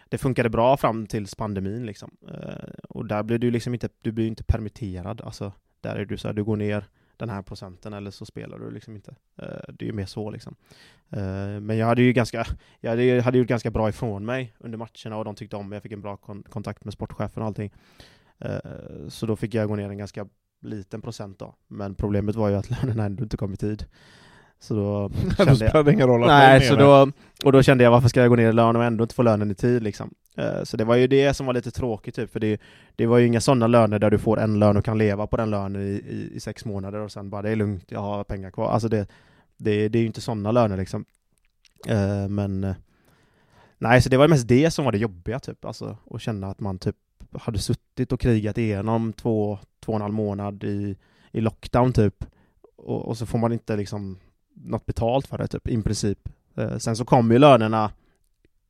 det 0.09 0.17
funkade 0.17 0.49
bra 0.49 0.77
fram 0.77 1.07
tills 1.07 1.35
pandemin 1.35 1.85
liksom. 1.85 2.11
Eh, 2.27 2.69
Och 2.89 3.05
där 3.05 3.23
blir 3.23 3.37
du 3.37 3.51
liksom 3.51 3.73
inte, 3.73 3.89
du 4.01 4.11
blir 4.11 4.27
inte 4.27 4.43
permitterad. 4.43 5.21
Alltså, 5.21 5.51
där 5.81 5.95
är 5.95 6.05
du 6.05 6.17
så 6.17 6.27
här, 6.27 6.33
du 6.35 6.43
går 6.43 6.55
ner 6.57 6.85
den 7.17 7.29
här 7.29 7.41
procenten 7.41 7.93
eller 7.93 8.11
så 8.11 8.25
spelar 8.25 8.59
du 8.59 8.71
liksom 8.71 8.95
inte. 8.95 9.15
Det 9.69 9.81
är 9.81 9.85
ju 9.85 9.93
mer 9.93 10.05
så 10.05 10.31
liksom. 10.31 10.55
Men 11.61 11.77
jag 11.77 11.85
hade 11.87 12.01
ju 12.01 12.13
ganska, 12.13 12.45
jag 12.79 12.89
hade, 12.89 13.21
hade 13.21 13.37
gjort 13.37 13.47
ganska 13.47 13.71
bra 13.71 13.89
ifrån 13.89 14.25
mig 14.25 14.53
under 14.59 14.77
matcherna 14.77 15.17
och 15.17 15.25
de 15.25 15.35
tyckte 15.35 15.55
om 15.55 15.69
mig. 15.69 15.75
Jag 15.75 15.83
fick 15.83 15.91
en 15.91 16.01
bra 16.01 16.17
kon- 16.17 16.43
kontakt 16.49 16.85
med 16.85 16.93
sportchefen 16.93 17.41
och 17.43 17.47
allting. 17.47 17.71
Eh, 18.39 18.59
Så 19.09 19.25
då 19.25 19.35
fick 19.35 19.53
jag 19.53 19.67
gå 19.67 19.75
ner 19.75 19.89
en 19.89 19.97
ganska 19.97 20.27
liten 20.61 21.01
procent 21.01 21.39
då. 21.39 21.55
Men 21.67 21.95
problemet 21.95 22.35
var 22.35 22.49
ju 22.49 22.55
att 22.55 22.69
lönerna 22.83 23.05
ändå 23.05 23.23
inte 23.23 23.37
kom 23.37 23.53
i 23.53 23.57
tid. 23.57 23.85
Så 24.59 24.73
då 24.75 25.11
kände 25.37 25.71
jag... 25.73 25.85
det 25.85 25.91
ingen 25.93 26.07
roll 26.07 26.23
att 26.23 26.27
Nej, 26.27 26.61
så 26.61 26.75
då, 26.75 27.11
och 27.45 27.51
då 27.51 27.63
kände 27.63 27.83
jag 27.83 27.91
varför 27.91 28.09
ska 28.09 28.19
jag 28.21 28.29
gå 28.29 28.35
ner 28.35 28.49
i 28.49 28.53
lön 28.53 28.75
och 28.75 28.83
ändå 28.83 29.03
inte 29.03 29.15
få 29.15 29.23
lönen 29.23 29.51
i 29.51 29.55
tid 29.55 29.83
liksom. 29.83 30.13
Eh, 30.37 30.63
Så 30.63 30.77
det 30.77 30.83
var 30.85 30.95
ju 30.95 31.07
det 31.07 31.33
som 31.33 31.45
var 31.45 31.53
lite 31.53 31.71
tråkigt 31.71 32.15
typ, 32.15 32.31
för 32.31 32.39
det, 32.39 32.61
det 32.95 33.05
var 33.05 33.17
ju 33.17 33.27
inga 33.27 33.41
sådana 33.41 33.67
löner 33.67 33.99
där 33.99 34.09
du 34.11 34.17
får 34.17 34.39
en 34.39 34.59
lön 34.59 34.77
och 34.77 34.85
kan 34.85 34.97
leva 34.97 35.27
på 35.27 35.37
den 35.37 35.49
lönen 35.49 35.81
i, 35.81 35.85
i, 35.85 36.31
i 36.33 36.39
sex 36.39 36.65
månader 36.65 36.99
och 36.99 37.11
sen 37.11 37.29
bara 37.29 37.41
det 37.41 37.49
är 37.49 37.55
lugnt, 37.55 37.85
jag 37.91 37.99
har 37.99 38.23
pengar 38.23 38.51
kvar. 38.51 38.69
Alltså 38.71 38.87
det, 38.89 39.07
det, 39.57 39.87
det 39.89 39.97
är 39.97 40.01
ju 40.01 40.07
inte 40.07 40.21
sådana 40.21 40.51
löner 40.51 40.77
liksom. 40.77 41.05
Eh, 41.87 42.27
Men 42.29 42.75
Nej, 43.77 44.01
så 44.01 44.09
det 44.09 44.17
var 44.17 44.27
mest 44.27 44.47
det 44.47 44.71
som 44.71 44.85
var 44.85 44.91
det 44.91 44.97
jobbiga 44.97 45.39
typ, 45.39 45.65
alltså 45.65 45.97
att 46.11 46.21
känna 46.21 46.47
att 46.47 46.59
man 46.59 46.79
typ 46.79 46.95
hade 47.33 47.59
suttit 47.59 48.11
och 48.11 48.19
krigat 48.19 48.57
igenom 48.57 49.13
två, 49.13 49.59
två 49.85 49.91
och 49.91 49.95
en 49.95 50.01
halv 50.01 50.13
månad 50.13 50.63
i, 50.63 50.95
i 51.31 51.41
lockdown 51.41 51.93
typ 51.93 52.25
och, 52.77 53.05
och 53.05 53.17
så 53.17 53.25
får 53.25 53.37
man 53.37 53.53
inte 53.53 53.75
liksom 53.77 54.19
något 54.53 54.85
betalt 54.85 55.27
för 55.27 55.37
det 55.37 55.47
typ, 55.47 55.67
i 55.67 55.81
princip. 55.81 56.29
Eh, 56.55 56.77
sen 56.77 56.95
så 56.95 57.05
kom 57.05 57.31
ju 57.31 57.39
lönerna 57.39 57.91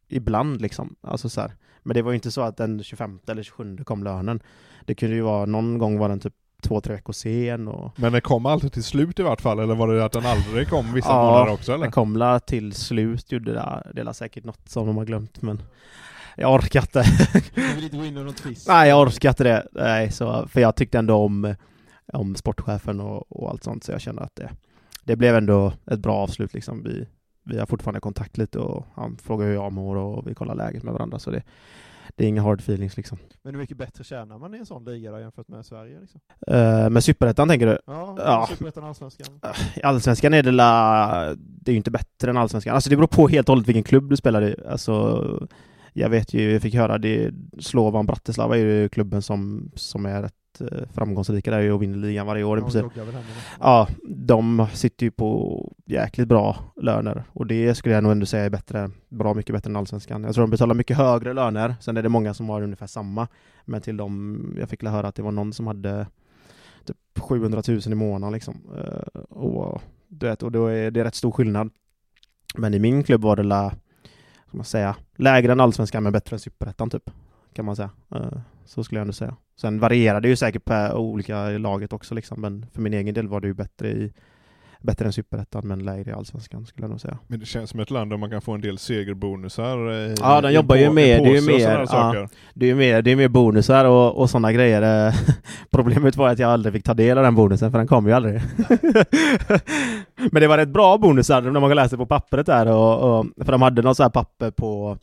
ibland 0.07 0.61
liksom, 0.61 0.95
alltså 1.01 1.29
så 1.29 1.41
här. 1.41 1.55
Men 1.83 1.93
det 1.93 2.01
var 2.01 2.11
ju 2.11 2.15
inte 2.15 2.31
så 2.31 2.41
att 2.41 2.57
den 2.57 2.83
25 2.83 3.19
eller 3.27 3.43
27 3.43 3.77
kom 3.77 4.03
lönen. 4.03 4.39
Det 4.85 4.95
kunde 4.95 5.15
ju 5.15 5.21
vara, 5.21 5.45
någon 5.45 5.77
gång 5.77 5.97
var 5.97 6.09
den 6.09 6.19
typ 6.19 6.33
två, 6.61 6.81
tre 6.81 6.95
veckor 6.95 7.13
sen 7.13 7.67
och 7.67 7.99
Men 7.99 8.11
den 8.11 8.21
kom 8.21 8.45
alltid 8.45 8.73
till 8.73 8.83
slut 8.83 9.19
i 9.19 9.23
vart 9.23 9.41
fall, 9.41 9.59
eller 9.59 9.75
var 9.75 9.87
det 9.87 10.05
att 10.05 10.11
den 10.11 10.25
aldrig 10.25 10.69
kom 10.69 10.93
vissa 10.93 11.09
Ja, 11.09 11.25
månader 11.31 11.53
också 11.53 11.73
eller? 11.73 11.83
den 11.83 11.91
kom 11.91 12.15
la 12.17 12.39
till 12.39 12.73
slut, 12.73 13.31
gjorde 13.31 13.53
det, 13.53 13.91
det 13.93 14.01
är 14.01 14.13
säkert 14.13 14.43
något 14.43 14.69
som 14.69 14.87
de 14.87 14.97
har 14.97 15.05
glömt 15.05 15.41
men 15.41 15.61
jag 16.37 16.53
orkar 16.53 16.81
inte. 16.81 17.03
Du 17.55 17.75
vill 17.75 17.83
inte 17.83 17.97
gå 17.97 18.05
in 18.05 18.17
i 18.17 18.23
någon 18.23 18.33
twist? 18.33 18.67
Nej, 18.67 18.89
jag 18.89 19.01
orkar 19.01 19.29
inte 19.29 19.43
det. 19.43 19.67
Nej, 19.71 20.11
så, 20.11 20.47
för 20.47 20.61
jag 20.61 20.75
tyckte 20.75 20.99
ändå 20.99 21.15
om, 21.15 21.55
om 22.13 22.35
sportchefen 22.35 22.99
och, 22.99 23.31
och 23.31 23.49
allt 23.49 23.63
sånt, 23.63 23.83
så 23.83 23.91
jag 23.91 24.01
kände 24.01 24.21
att 24.21 24.35
det, 24.35 24.49
det 25.03 25.15
blev 25.15 25.35
ändå 25.35 25.73
ett 25.91 25.99
bra 25.99 26.15
avslut 26.15 26.53
liksom. 26.53 26.83
Vi, 26.83 27.07
vi 27.43 27.59
har 27.59 27.65
fortfarande 27.65 27.99
kontakt 27.99 28.37
lite 28.37 28.59
och 28.59 28.85
han 28.95 29.17
frågar 29.17 29.45
hur 29.45 29.53
jag 29.53 29.71
mår 29.73 29.95
och 29.95 30.27
vi 30.27 30.33
kollar 30.35 30.55
läget 30.55 30.83
med 30.83 30.93
varandra, 30.93 31.19
så 31.19 31.31
det, 31.31 31.43
det 32.15 32.23
är 32.23 32.27
inga 32.27 32.41
hard 32.41 32.59
feelings 32.59 32.97
liksom. 32.97 33.17
Men 33.43 33.53
hur 33.53 33.61
mycket 33.61 33.77
bättre 33.77 34.03
tjänar 34.03 34.37
man 34.37 34.55
i 34.55 34.57
en 34.57 34.65
sån 34.65 34.85
liga 34.85 35.11
då, 35.11 35.19
jämfört 35.19 35.47
med 35.47 35.65
Sverige? 35.65 35.99
Liksom? 35.99 36.21
Uh, 36.51 36.89
med 36.89 37.03
Superettan 37.03 37.47
tänker 37.47 37.67
du? 37.67 37.79
Ja, 37.85 38.15
Ja. 38.17 38.47
Superettan 38.49 38.83
och 38.83 38.89
Allsvenskan. 38.89 39.39
I 39.75 39.83
Allsvenskan 39.83 40.33
är 40.33 40.43
det 40.43 40.51
la, 40.51 41.35
det 41.37 41.71
är 41.71 41.73
ju 41.73 41.77
inte 41.77 41.91
bättre 41.91 42.29
än 42.29 42.37
Allsvenskan. 42.37 42.75
Alltså 42.75 42.89
det 42.89 42.95
beror 42.95 43.07
på 43.07 43.27
helt 43.27 43.49
och 43.49 43.53
hållet 43.53 43.67
vilken 43.67 43.83
klubb 43.83 44.09
du 44.09 44.17
spelar 44.17 44.41
i. 44.41 44.55
Alltså, 44.69 45.47
jag 45.99 46.09
vet 46.09 46.33
ju, 46.33 46.51
jag 46.51 46.61
fick 46.61 46.75
höra 46.75 46.97
det, 46.97 47.31
Slovan 47.59 48.05
Bratislava 48.05 48.57
är 48.57 48.61
ju 48.61 48.89
klubben 48.89 49.21
som, 49.21 49.71
som 49.75 50.05
är 50.05 50.21
rätt 50.21 50.61
eh, 50.61 50.87
framgångsrika 50.93 51.51
där 51.51 51.71
och 51.71 51.81
vinner 51.81 51.97
ligan 51.97 52.27
varje 52.27 52.43
år 52.43 52.57
i 52.57 52.61
princip. 52.61 52.85
Ja, 53.59 53.87
de 54.07 54.67
sitter 54.73 55.05
ju 55.05 55.11
på 55.11 55.73
jäkligt 55.85 56.27
bra 56.27 56.57
löner 56.81 57.23
och 57.33 57.47
det 57.47 57.75
skulle 57.75 57.95
jag 57.95 58.03
nog 58.03 58.11
ändå 58.11 58.25
säga 58.25 58.45
är 58.45 58.49
bättre, 58.49 58.91
bra 59.09 59.33
mycket 59.33 59.55
bättre 59.55 59.69
än 59.69 59.75
Allsvenskan. 59.75 60.23
Jag 60.23 60.33
tror 60.35 60.43
de 60.43 60.49
betalar 60.51 60.75
mycket 60.75 60.97
högre 60.97 61.33
löner, 61.33 61.75
sen 61.81 61.97
är 61.97 62.03
det 62.03 62.09
många 62.09 62.33
som 62.33 62.49
har 62.49 62.61
ungefär 62.61 62.87
samma. 62.87 63.27
Men 63.65 63.81
till 63.81 63.97
dem, 63.97 64.55
jag 64.59 64.69
fick 64.69 64.83
höra 64.83 65.07
att 65.07 65.15
det 65.15 65.21
var 65.21 65.31
någon 65.31 65.53
som 65.53 65.67
hade 65.67 66.07
typ 66.85 66.97
700 67.19 67.61
000 67.67 67.79
i 67.85 67.95
månaden 67.95 68.33
liksom. 68.33 68.55
Eh, 68.77 69.21
Och, 69.21 69.81
du 70.07 70.25
vet, 70.27 70.43
och 70.43 70.51
då 70.51 70.67
är 70.67 70.91
det 70.91 71.03
rätt 71.03 71.15
stor 71.15 71.31
skillnad. 71.31 71.69
Men 72.57 72.73
i 72.73 72.79
min 72.79 73.03
klubb 73.03 73.21
var 73.21 73.35
det 73.35 73.43
la, 73.43 73.73
som 74.49 74.57
man 74.57 74.65
säga, 74.65 74.95
lägre 75.15 75.51
än 75.51 75.59
Allsvenskan 75.59 76.03
men 76.03 76.13
bättre 76.13 76.35
än 76.35 76.39
Superettan 76.39 76.89
typ. 76.89 77.09
Kan 77.53 77.65
man 77.65 77.75
säga. 77.75 77.89
Eh, 78.15 78.39
så 78.65 78.83
skulle 78.83 78.99
jag 78.99 79.01
ändå 79.01 79.13
säga. 79.13 79.35
Sen 79.61 79.79
varierar 79.79 80.21
det 80.21 80.27
ju 80.27 80.35
säkert 80.35 80.65
på 80.65 80.91
olika 80.93 81.49
laget 81.49 81.93
också 81.93 82.15
liksom, 82.15 82.41
men 82.41 82.65
för 82.73 82.81
min 82.81 82.93
egen 82.93 83.13
del 83.13 83.27
var 83.27 83.41
det 83.41 83.47
ju 83.47 83.53
bättre 83.53 83.89
i 83.89 84.13
Bättre 84.81 85.05
än 85.05 85.13
Superettan 85.13 85.67
men 85.67 85.79
lägre 85.85 86.11
i 86.11 86.13
Allsvenskan 86.13 86.65
skulle 86.65 86.83
jag 86.83 86.89
nog 86.89 87.01
säga. 87.01 87.17
Men 87.27 87.39
det 87.39 87.45
känns 87.45 87.69
som 87.69 87.79
ett 87.79 87.91
land 87.91 88.11
där 88.11 88.17
man 88.17 88.29
kan 88.29 88.41
få 88.41 88.51
en 88.51 88.61
del 88.61 88.77
segerbonusar. 88.77 89.91
i- 89.93 90.15
Ja, 90.19 90.41
de 90.41 90.51
jobbar 90.53 90.75
ju 90.75 90.89
med- 90.91 91.23
det 91.23 91.29
är 91.29 91.41
ju 91.41 91.47
mer, 91.47 91.85
ja. 91.91 92.27
Det 92.53 92.65
är 92.65 92.69
ju 92.69 92.75
mer, 92.75 93.01
det 93.01 93.11
är 93.11 93.15
mer 93.15 93.27
bonusar 93.27 93.85
och, 93.85 94.17
och 94.17 94.29
sådana 94.29 94.51
grejer. 94.51 95.07
Eh, 95.07 95.13
Problemet 95.71 96.15
var 96.17 96.29
att 96.29 96.39
jag 96.39 96.51
aldrig 96.51 96.73
fick 96.73 96.83
ta 96.83 96.93
del 96.93 97.17
av 97.17 97.23
den 97.23 97.35
bonusen 97.35 97.71
för 97.71 97.77
den 97.77 97.87
kom 97.87 98.07
ju 98.07 98.13
aldrig. 98.13 98.41
Men 100.31 100.41
det 100.41 100.47
var 100.47 100.57
rätt 100.57 100.69
bra 100.69 100.97
bonusar 100.97 101.41
när 101.41 101.59
man 101.59 101.75
läser 101.75 101.97
på 101.97 102.05
pappret 102.05 102.45
där 102.45 102.65
och, 102.67 103.19
och 103.19 103.25
för 103.45 103.51
de 103.51 103.61
hade 103.61 103.81
något 103.81 103.97
så 103.97 104.03
här 104.03 104.09
papper 104.09 104.51
på 104.51 104.97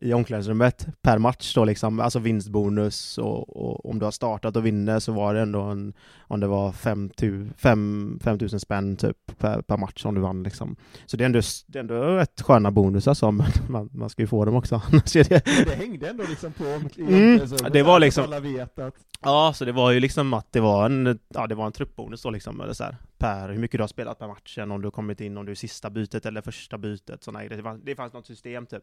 i 0.00 0.12
omklädningsrummet 0.12 0.86
per 1.02 1.18
match 1.18 1.54
då 1.54 1.64
liksom, 1.64 2.00
alltså 2.00 2.18
vinstbonus 2.18 3.18
och, 3.18 3.56
och 3.56 3.90
om 3.90 3.98
du 3.98 4.04
har 4.04 4.12
startat 4.12 4.56
och 4.56 4.66
vinner 4.66 4.98
så 4.98 5.12
var 5.12 5.34
det 5.34 5.40
ändå 5.40 5.60
en, 5.60 5.94
om 6.20 6.40
det 6.40 6.46
var 6.46 6.72
5000 6.72 8.60
spänn 8.60 8.96
typ 8.96 9.16
per, 9.38 9.62
per 9.62 9.76
match 9.76 10.04
om 10.04 10.14
du 10.14 10.20
vann 10.20 10.42
liksom. 10.42 10.76
Så 11.06 11.16
det 11.16 11.24
är 11.24 11.26
ändå, 11.26 11.40
det 11.66 11.78
är 11.78 11.80
ändå 11.80 11.94
rätt 11.94 12.42
sköna 12.42 12.70
bonusar 12.70 13.14
som 13.14 13.36
man, 13.68 13.90
man 13.92 14.10
ska 14.10 14.22
ju 14.22 14.26
få 14.26 14.44
dem 14.44 14.54
också. 14.54 14.82
Annars 14.92 15.16
är 15.16 15.24
det, 15.24 15.44
det 15.64 15.74
hängde 15.74 16.08
ändå 16.08 16.24
liksom 16.28 16.52
på 16.52 16.64
Mm, 16.98 17.40
det 17.72 17.82
var 17.82 18.00
liksom- 18.00 18.24
Alla 18.24 18.40
vet 18.40 18.78
att 18.78 18.94
Ja, 19.22 19.52
så 19.54 19.64
det 19.64 19.72
var 19.72 19.90
ju 19.90 20.00
liksom 20.00 20.34
att 20.34 20.52
det 20.52 20.60
var 20.60 20.86
en, 20.86 21.18
ja 21.28 21.46
det 21.46 21.54
var 21.54 21.66
en 21.66 21.72
truppbonus 21.72 22.22
då 22.22 22.30
liksom, 22.30 22.60
eller 22.60 22.72
så 22.72 22.84
här, 22.84 22.96
per 23.18 23.48
hur 23.48 23.58
mycket 23.58 23.78
du 23.78 23.82
har 23.82 23.88
spelat 23.88 24.18
per 24.18 24.28
matchen, 24.28 24.70
om 24.70 24.82
du 24.82 24.86
har 24.86 24.90
kommit 24.90 25.20
in, 25.20 25.36
om 25.36 25.46
du 25.46 25.52
är 25.52 25.56
sista 25.56 25.90
bytet 25.90 26.26
eller 26.26 26.42
första 26.42 26.78
bytet, 26.78 27.22
sådana 27.22 27.44
grejer. 27.44 27.56
Det 27.56 27.62
fanns, 27.62 27.82
det 27.84 27.96
fanns 27.96 28.12
något 28.12 28.26
system 28.26 28.66
typ. 28.66 28.82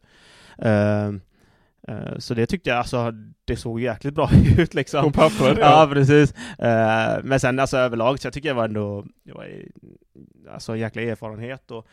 Eh, 1.87 2.17
så 2.17 2.33
det 2.33 2.45
tyckte 2.45 2.69
jag, 2.69 2.79
alltså, 2.79 3.11
det 3.45 3.55
såg 3.55 3.81
jäkligt 3.81 4.13
bra 4.13 4.29
ut 4.57 4.73
liksom. 4.73 5.03
På 5.03 5.11
pappret, 5.11 5.57
ja. 5.57 5.81
ja. 5.81 5.89
precis. 5.93 6.33
Eh, 6.59 7.23
men 7.23 7.39
sen 7.39 7.59
alltså 7.59 7.77
överlag, 7.77 8.19
så 8.19 8.27
jag 8.27 8.33
tycker 8.33 8.49
jag 8.49 8.55
var 8.55 8.65
ändå, 8.65 9.05
det 9.23 9.33
var 9.33 9.47
alltså 10.49 10.71
en 10.71 10.79
jäkla 10.79 11.01
erfarenhet 11.01 11.71
och 11.71 11.87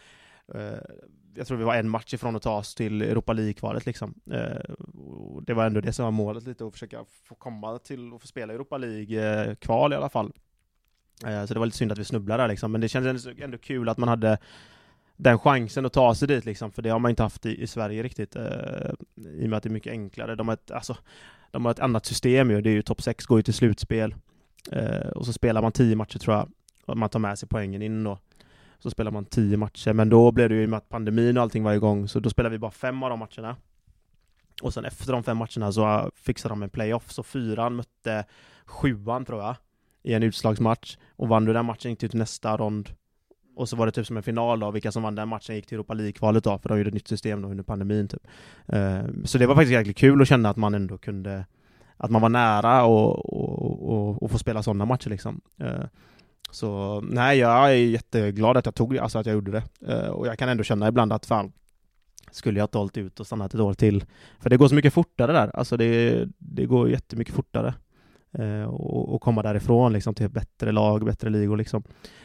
jag 1.35 1.47
tror 1.47 1.59
vi 1.59 1.65
var 1.65 1.77
en 1.77 1.89
match 1.89 2.15
ifrån 2.15 2.37
att 2.37 2.43
ta 2.43 2.59
oss 2.59 2.75
till 2.75 3.03
Europa 3.03 3.33
League-kvalet 3.33 3.87
liksom. 3.87 4.15
Och 4.95 5.43
det 5.43 5.55
var 5.55 5.67
ändå 5.67 5.81
det 5.81 5.93
som 5.93 6.05
var 6.05 6.13
målet 6.13 6.45
lite, 6.45 6.67
att 6.67 6.73
försöka 6.73 7.05
få 7.25 7.35
komma 7.35 7.79
till 7.79 8.13
och 8.13 8.21
få 8.21 8.27
spela 8.27 8.53
Europa 8.53 8.79
League-kval 8.79 9.93
i 9.93 9.97
alla 9.97 10.09
fall. 10.09 10.33
Eh, 11.27 11.45
så 11.45 11.55
det 11.55 11.61
var 11.61 11.67
lite 11.67 11.79
synd 11.79 11.93
att 11.93 11.99
vi 11.99 12.05
snubblade 12.05 12.43
där 12.43 12.49
liksom, 12.49 12.73
men 12.73 12.81
det 12.81 12.89
kändes 12.89 13.27
ändå, 13.27 13.59
kul 13.59 13.89
att 13.89 13.99
man 13.99 14.09
hade 14.09 14.39
den 15.17 15.39
chansen 15.39 15.87
att 15.87 15.93
ta 15.93 16.15
sig 16.15 16.29
dit 16.29 16.45
liksom, 16.45 16.73
för 16.73 16.83
det 16.83 16.91
har 16.91 16.99
man 16.99 17.11
inte 17.11 17.23
haft 17.23 17.47
i, 17.47 17.63
i 17.63 17.67
Sverige 17.67 18.03
riktigt. 18.03 18.37
Eh, 18.37 18.43
I 19.17 19.45
och 19.45 19.51
med 19.51 19.57
att 19.57 19.63
det 19.63 19.69
är 19.69 19.71
mycket 19.73 19.91
enklare. 19.91 20.35
De 20.35 20.49
har 20.49 20.55
ett, 20.55 20.71
alltså, 20.71 20.97
de 21.51 21.65
har 21.65 21.73
ett 21.73 21.81
annat 21.81 22.07
system 22.07 22.51
ju, 22.51 22.61
det 22.61 22.71
är 22.71 22.75
ju 22.75 22.83
topp 22.83 23.03
6 23.03 23.27
går 23.27 23.39
ju 23.39 23.43
till 23.43 23.55
slutspel. 23.55 24.15
Eh, 24.73 25.09
och 25.09 25.27
så 25.27 25.33
spelar 25.33 25.63
man 25.63 25.73
10 25.73 25.97
matcher 25.97 26.19
tror 26.19 26.37
jag, 26.37 26.49
och 26.87 26.97
man 26.97 27.09
tar 27.09 27.19
med 27.19 27.39
sig 27.39 27.49
poängen 27.49 27.83
in 27.83 28.05
då. 28.05 28.19
Så 28.79 28.91
spelar 28.91 29.11
man 29.11 29.25
10 29.25 29.57
matcher, 29.57 29.93
men 29.93 30.09
då 30.09 30.33
blev 30.33 30.49
det 30.49 30.55
ju 30.55 30.63
i 30.63 30.67
och 30.67 30.71
med 30.71 30.77
att 30.77 30.89
pandemin 30.89 31.37
och 31.37 31.43
allting 31.43 31.63
var 31.63 31.73
igång, 31.73 32.09
så 32.09 32.21
då 32.21 32.31
spelade 32.31 32.53
vi 32.53 32.59
bara 32.59 32.71
fem 32.71 33.03
av 33.03 33.11
de 33.11 33.19
matcherna. 33.19 33.57
Och 34.63 34.75
sen 34.75 34.85
efter 34.85 35.13
de 35.13 35.23
fem 35.23 35.37
matcherna 35.37 35.73
så 35.73 36.11
fixade 36.15 36.53
de 36.53 36.63
en 36.63 36.71
playoff, 36.71 37.13
så 37.13 37.23
fyran 37.23 37.77
mötte 37.77 38.25
sjuan 38.65 39.25
tror 39.25 39.43
jag, 39.43 39.57
i 40.03 40.15
en 40.15 40.23
utslagsmatch. 40.23 40.97
Och 41.17 41.29
vann 41.29 41.45
du 41.45 41.53
den 41.53 41.67
matchen 41.67 41.91
gick 41.91 42.01
du 42.01 42.09
till 42.09 42.11
typ 42.11 42.19
nästa 42.19 42.57
rond. 42.57 42.89
Och 43.57 43.69
så 43.69 43.77
var 43.77 43.87
det 43.87 43.93
typ 43.93 44.07
som 44.07 44.17
en 44.17 44.23
final 44.23 44.61
då, 44.61 44.71
vilka 44.71 44.93
som 44.93 45.03
vann 45.03 45.15
den 45.15 45.29
matchen 45.29 45.55
gick 45.55 45.67
till 45.67 45.75
Europa 45.75 45.95
League-kvalet 45.95 46.45
då, 46.45 46.59
för 46.59 46.69
de 46.69 46.79
gjorde 46.79 46.89
ett 46.89 46.95
nytt 46.95 47.09
system 47.09 47.43
då 47.43 47.49
under 47.49 47.65
pandemin 47.65 48.09
typ. 48.09 48.27
Uh, 48.73 49.25
så 49.25 49.39
det 49.39 49.47
var 49.47 49.55
faktiskt 49.55 49.73
jäkligt 49.73 49.97
kul 49.97 50.23
att 50.23 50.29
känna 50.29 50.51
att 50.51 50.57
man 50.57 50.75
ändå 50.75 50.99
kunde, 50.99 51.45
att 51.97 52.11
man 52.11 52.23
var 52.23 52.29
nära 52.29 52.85
och, 52.85 53.33
och, 53.33 53.91
och, 53.91 54.23
och 54.23 54.31
få 54.31 54.39
spela 54.39 54.63
sådana 54.63 54.85
matcher 54.85 55.11
liksom. 55.11 55.41
Uh, 55.63 55.85
så 56.51 57.01
nej, 57.01 57.39
jag 57.39 57.71
är 57.71 57.75
jätteglad 57.75 58.57
att 58.57 58.65
jag 58.65 58.75
tog 58.75 58.99
alltså 58.99 59.19
att 59.19 59.27
jag 59.27 59.35
gjorde 59.35 59.51
det. 59.51 59.63
Uh, 59.89 60.11
och 60.11 60.27
jag 60.27 60.39
kan 60.39 60.49
ändå 60.49 60.65
känna 60.65 60.89
ibland 60.89 61.13
att 61.13 61.27
fan, 61.27 61.53
skulle 62.31 62.61
jag 62.61 62.69
ha 62.73 62.81
hållit 62.81 62.97
ut 62.97 63.21
och 63.21 63.27
stannat 63.27 63.55
ett 63.55 63.61
år 63.61 63.75
till? 63.75 64.05
För 64.39 64.51
det 64.51 64.57
går 64.57 64.69
så 64.69 64.75
mycket 64.75 64.95
fortare 64.95 65.33
där, 65.33 65.57
alltså 65.57 65.77
det, 65.77 66.29
det 66.39 66.67
går 66.67 66.91
jättemycket 66.91 67.35
fortare. 67.35 67.75
Eh, 68.33 68.65
och, 68.65 69.15
och 69.15 69.21
komma 69.21 69.43
därifrån 69.43 69.93
liksom 69.93 70.15
till 70.15 70.27
ett 70.27 70.33
bättre 70.33 70.73
lag, 70.73 71.05
bättre 71.05 71.31
ligor 71.31 71.57
liksom. 71.57 71.83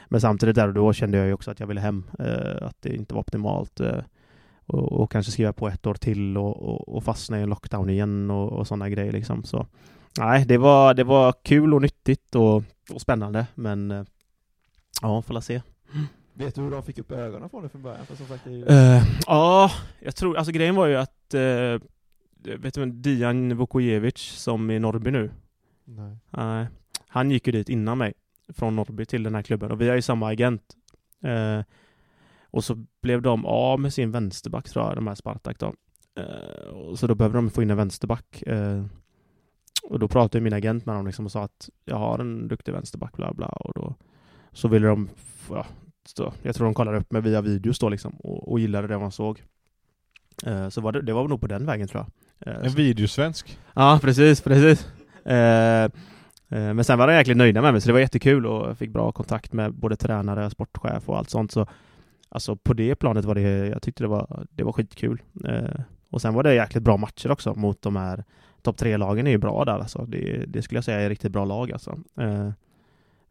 Men 0.07 0.21
samtidigt 0.21 0.55
där 0.55 0.67
och 0.67 0.73
då 0.73 0.93
kände 0.93 1.17
jag 1.17 1.27
ju 1.27 1.33
också 1.33 1.51
att 1.51 1.59
jag 1.59 1.67
ville 1.67 1.81
hem, 1.81 2.03
eh, 2.19 2.67
att 2.67 2.81
det 2.81 2.95
inte 2.95 3.13
var 3.13 3.21
optimalt. 3.21 3.79
Eh, 3.79 3.99
och, 4.65 4.91
och 4.91 5.11
kanske 5.11 5.31
skriva 5.31 5.53
på 5.53 5.67
ett 5.67 5.85
år 5.85 5.93
till 5.93 6.37
och, 6.37 6.63
och, 6.63 6.95
och 6.95 7.03
fastna 7.03 7.39
i 7.39 7.41
en 7.41 7.49
lockdown 7.49 7.89
igen 7.89 8.31
och, 8.31 8.51
och 8.51 8.67
sådana 8.67 8.89
grejer 8.89 9.11
liksom. 9.11 9.43
Så 9.43 9.67
nej, 10.19 10.45
det 10.45 10.57
var, 10.57 10.93
det 10.93 11.03
var 11.03 11.33
kul 11.43 11.73
och 11.73 11.81
nyttigt 11.81 12.35
och, 12.35 12.63
och 12.91 13.01
spännande, 13.01 13.47
men 13.55 14.05
ja, 15.01 15.21
får 15.21 15.33
la 15.33 15.41
se. 15.41 15.61
Vet 16.37 16.55
du 16.55 16.61
hur 16.61 16.71
de 16.71 16.83
fick 16.83 16.97
upp 16.97 17.11
ögonen 17.11 17.49
från 17.49 17.63
det 17.63 17.69
från 17.69 17.81
början? 17.81 18.05
För 18.05 18.15
som 18.15 18.25
sagt, 18.25 18.47
ju... 18.47 18.65
Eh, 18.65 19.03
ja, 19.27 19.71
jag 19.99 20.15
tror, 20.15 20.37
alltså 20.37 20.51
grejen 20.51 20.75
var 20.75 20.85
ju 20.85 20.95
att, 20.95 21.33
uh, 21.33 21.79
vet 22.57 22.73
du 22.73 22.79
vem 22.79 23.01
Dijan 23.01 23.57
Vukojevic 23.57 24.17
som 24.17 24.69
är 24.69 24.73
i 24.73 24.79
Norrby 24.79 25.11
nu? 25.11 25.31
Nej. 25.85 26.17
Nej. 26.29 26.67
han 27.07 27.31
gick 27.31 27.47
ju 27.47 27.51
dit 27.51 27.69
innan 27.69 27.97
mig, 27.97 28.13
från 28.47 28.75
Norrby 28.75 29.05
till 29.05 29.23
den 29.23 29.35
här 29.35 29.41
klubben, 29.41 29.71
och 29.71 29.81
vi 29.81 29.87
har 29.89 29.95
ju 29.95 30.01
samma 30.01 30.29
agent. 30.29 30.75
Eh, 31.23 31.61
och 32.43 32.63
så 32.63 32.85
blev 33.01 33.21
de 33.21 33.45
av 33.45 33.79
med 33.79 33.93
sin 33.93 34.11
vänsterback 34.11 34.69
tror 34.69 34.85
jag, 34.85 34.95
de 34.95 35.07
här 35.07 35.15
Spartak 35.15 35.59
då. 35.59 35.73
Eh, 36.17 36.95
så 36.95 37.07
då 37.07 37.15
behövde 37.15 37.37
de 37.37 37.49
få 37.49 37.61
in 37.61 37.71
en 37.71 37.77
vänsterback. 37.77 38.41
Eh, 38.41 38.85
och 39.83 39.99
då 39.99 40.07
pratade 40.07 40.43
min 40.43 40.53
agent 40.53 40.85
med 40.85 40.95
dem 40.95 41.05
liksom 41.05 41.25
och 41.25 41.31
sa 41.31 41.43
att 41.43 41.69
jag 41.85 41.97
har 41.97 42.19
en 42.19 42.47
duktig 42.47 42.71
vänsterback, 42.71 43.17
bla 43.17 43.33
bla. 43.33 43.47
Och 43.47 43.73
då 43.75 43.95
så 44.51 44.67
ville 44.67 44.87
de, 44.87 45.09
ja, 45.49 45.65
så, 46.05 46.33
jag 46.41 46.55
tror 46.55 46.65
de 46.65 46.73
kollade 46.73 46.97
upp 46.97 47.11
mig 47.11 47.21
via 47.21 47.41
videos 47.41 47.79
då 47.79 47.89
liksom 47.89 48.11
och, 48.15 48.51
och 48.51 48.59
gillade 48.59 48.87
det 48.87 48.97
man 48.99 49.11
såg. 49.11 49.43
Eh, 50.45 50.69
så 50.69 50.81
var 50.81 50.91
det, 50.91 51.01
det 51.01 51.13
var 51.13 51.27
nog 51.27 51.41
på 51.41 51.47
den 51.47 51.65
vägen 51.65 51.87
tror 51.87 52.05
jag. 52.39 52.55
Eh, 52.55 52.65
En 52.65 52.71
videosvensk. 52.71 53.59
Ja, 53.73 53.99
precis, 54.01 54.41
precis. 54.41 54.87
Eh, 55.25 55.83
eh, 55.83 55.89
men 56.49 56.83
sen 56.83 56.99
var 56.99 57.07
de 57.07 57.13
jäkligt 57.13 57.37
nöjda 57.37 57.61
med 57.61 57.71
mig, 57.71 57.81
så 57.81 57.87
det 57.87 57.93
var 57.93 57.99
jättekul 57.99 58.45
och 58.45 58.69
jag 58.69 58.77
fick 58.77 58.89
bra 58.89 59.11
kontakt 59.11 59.53
med 59.53 59.73
både 59.73 59.95
tränare, 59.95 60.49
sportchef 60.49 61.09
och 61.09 61.17
allt 61.17 61.29
sånt. 61.29 61.51
Så 61.51 61.67
alltså 62.29 62.55
på 62.55 62.73
det 62.73 62.95
planet 62.95 63.25
var 63.25 63.35
det, 63.35 63.41
jag 63.67 63.81
tyckte 63.81 64.03
det 64.03 64.07
var, 64.07 64.45
det 64.49 64.63
var 64.63 64.71
skitkul. 64.71 65.21
Eh, 65.47 65.81
och 66.09 66.21
sen 66.21 66.33
var 66.33 66.43
det 66.43 66.53
jäkligt 66.55 66.83
bra 66.83 66.97
matcher 66.97 67.31
också 67.31 67.53
mot 67.53 67.81
de 67.81 67.95
här 67.95 68.23
topp 68.61 68.77
tre-lagen 68.77 69.27
är 69.27 69.31
ju 69.31 69.37
bra 69.37 69.65
där 69.65 69.79
alltså. 69.79 70.05
Det, 70.05 70.45
det 70.47 70.61
skulle 70.61 70.77
jag 70.77 70.85
säga 70.85 70.99
är 70.99 71.09
riktigt 71.09 71.31
bra 71.31 71.45
lag 71.45 71.71
alltså. 71.71 71.99
Eh, 72.19 72.49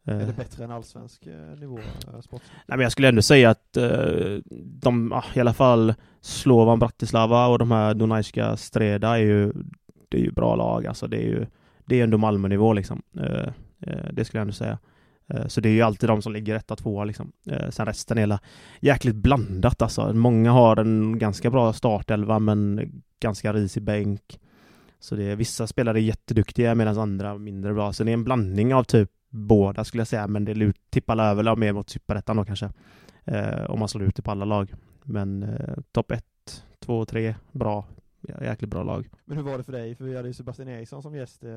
Är 0.07 0.26
det 0.26 0.36
bättre 0.36 0.64
än 0.64 0.70
allsvensk 0.70 1.28
nivå 1.61 1.78
sportsligt? 2.22 2.55
Nej 2.66 2.78
men 2.78 2.80
jag 2.80 2.92
skulle 2.92 3.09
ändå 3.09 3.22
säga 3.22 3.51
att 3.51 3.76
eh, 3.76 4.38
de, 4.64 5.12
ah, 5.12 5.24
i 5.34 5.40
alla 5.40 5.55
fall 5.55 5.95
Slovan 6.20 6.78
Bratislava 6.78 7.47
och 7.47 7.59
de 7.59 7.70
här 7.70 7.95
Dunajska 7.95 8.57
Streda 8.57 9.18
är 9.18 9.22
ju, 9.22 9.53
det 10.09 10.18
är 10.18 10.22
ju 10.22 10.30
bra 10.30 10.57
lag 10.57 10.86
alltså. 10.86 11.07
Det 11.07 11.16
är 11.16 11.26
ju, 11.26 11.47
det 11.85 12.01
är 12.01 12.05
ändå 12.05 12.18
Malmönivå 12.18 12.72
liksom. 12.72 13.03
Eh, 13.20 13.49
eh, 13.80 14.12
det 14.12 14.24
skulle 14.24 14.39
jag 14.39 14.43
ändå 14.43 14.53
säga. 14.53 14.78
Eh, 15.28 15.47
så 15.47 15.61
det 15.61 15.68
är 15.68 15.72
ju 15.72 15.82
alltid 15.82 16.09
de 16.09 16.22
som 16.22 16.32
ligger 16.32 16.55
etta, 16.55 16.76
tvåa 16.76 17.05
liksom. 17.05 17.32
Sen 17.70 17.87
resten 17.87 18.18
är 18.18 18.39
jäkligt 18.80 19.16
blandat 19.16 19.82
alltså. 19.82 20.12
Många 20.12 20.53
har 20.53 20.76
en 20.76 21.18
ganska 21.18 21.51
bra 21.51 21.72
startelva 21.72 22.39
men 22.39 22.91
ganska 23.20 23.53
risig 23.53 23.82
bänk. 23.82 24.41
Så 25.01 25.16
det 25.16 25.24
är 25.24 25.37
vissa 25.37 25.66
spelare 25.66 25.99
är 25.99 26.03
jätteduktiga 26.03 26.74
medan 26.74 26.99
andra 26.99 27.39
mindre 27.39 27.74
bra. 27.74 27.93
Så 27.93 28.05
det 28.05 28.11
är 28.11 28.14
en 28.14 28.24
blandning 28.24 28.74
av 28.74 28.85
typ 28.85 29.11
båda 29.30 29.85
skulle 29.85 30.01
jag 30.01 30.09
säga, 30.09 30.26
men 30.26 30.45
det 30.45 30.72
tippar 30.91 31.18
över 31.18 31.57
mer 31.57 31.72
mot 31.72 31.91
superettan 31.91 32.37
då 32.37 32.45
kanske. 32.45 32.70
Eh, 33.24 33.70
om 33.70 33.78
man 33.78 33.89
slår 33.89 34.05
ut 34.05 34.16
det 34.16 34.22
på 34.22 34.30
alla 34.30 34.45
lag. 34.45 34.74
Men 35.03 35.43
eh, 35.43 35.74
topp 35.93 36.11
ett, 36.11 36.64
två, 36.80 37.05
tre, 37.05 37.35
bra. 37.53 37.87
Jäkligt 38.41 38.70
bra 38.70 38.83
lag. 38.83 39.11
Men 39.25 39.37
hur 39.37 39.45
var 39.45 39.59
det 39.59 39.64
för 39.64 39.72
dig? 39.72 39.95
För 39.95 40.05
vi 40.05 40.16
hade 40.16 40.29
ju 40.29 40.35
Sebastian 40.35 40.68
Eriksson 40.68 41.03
som 41.03 41.14
gäst 41.14 41.45
eh, 41.45 41.51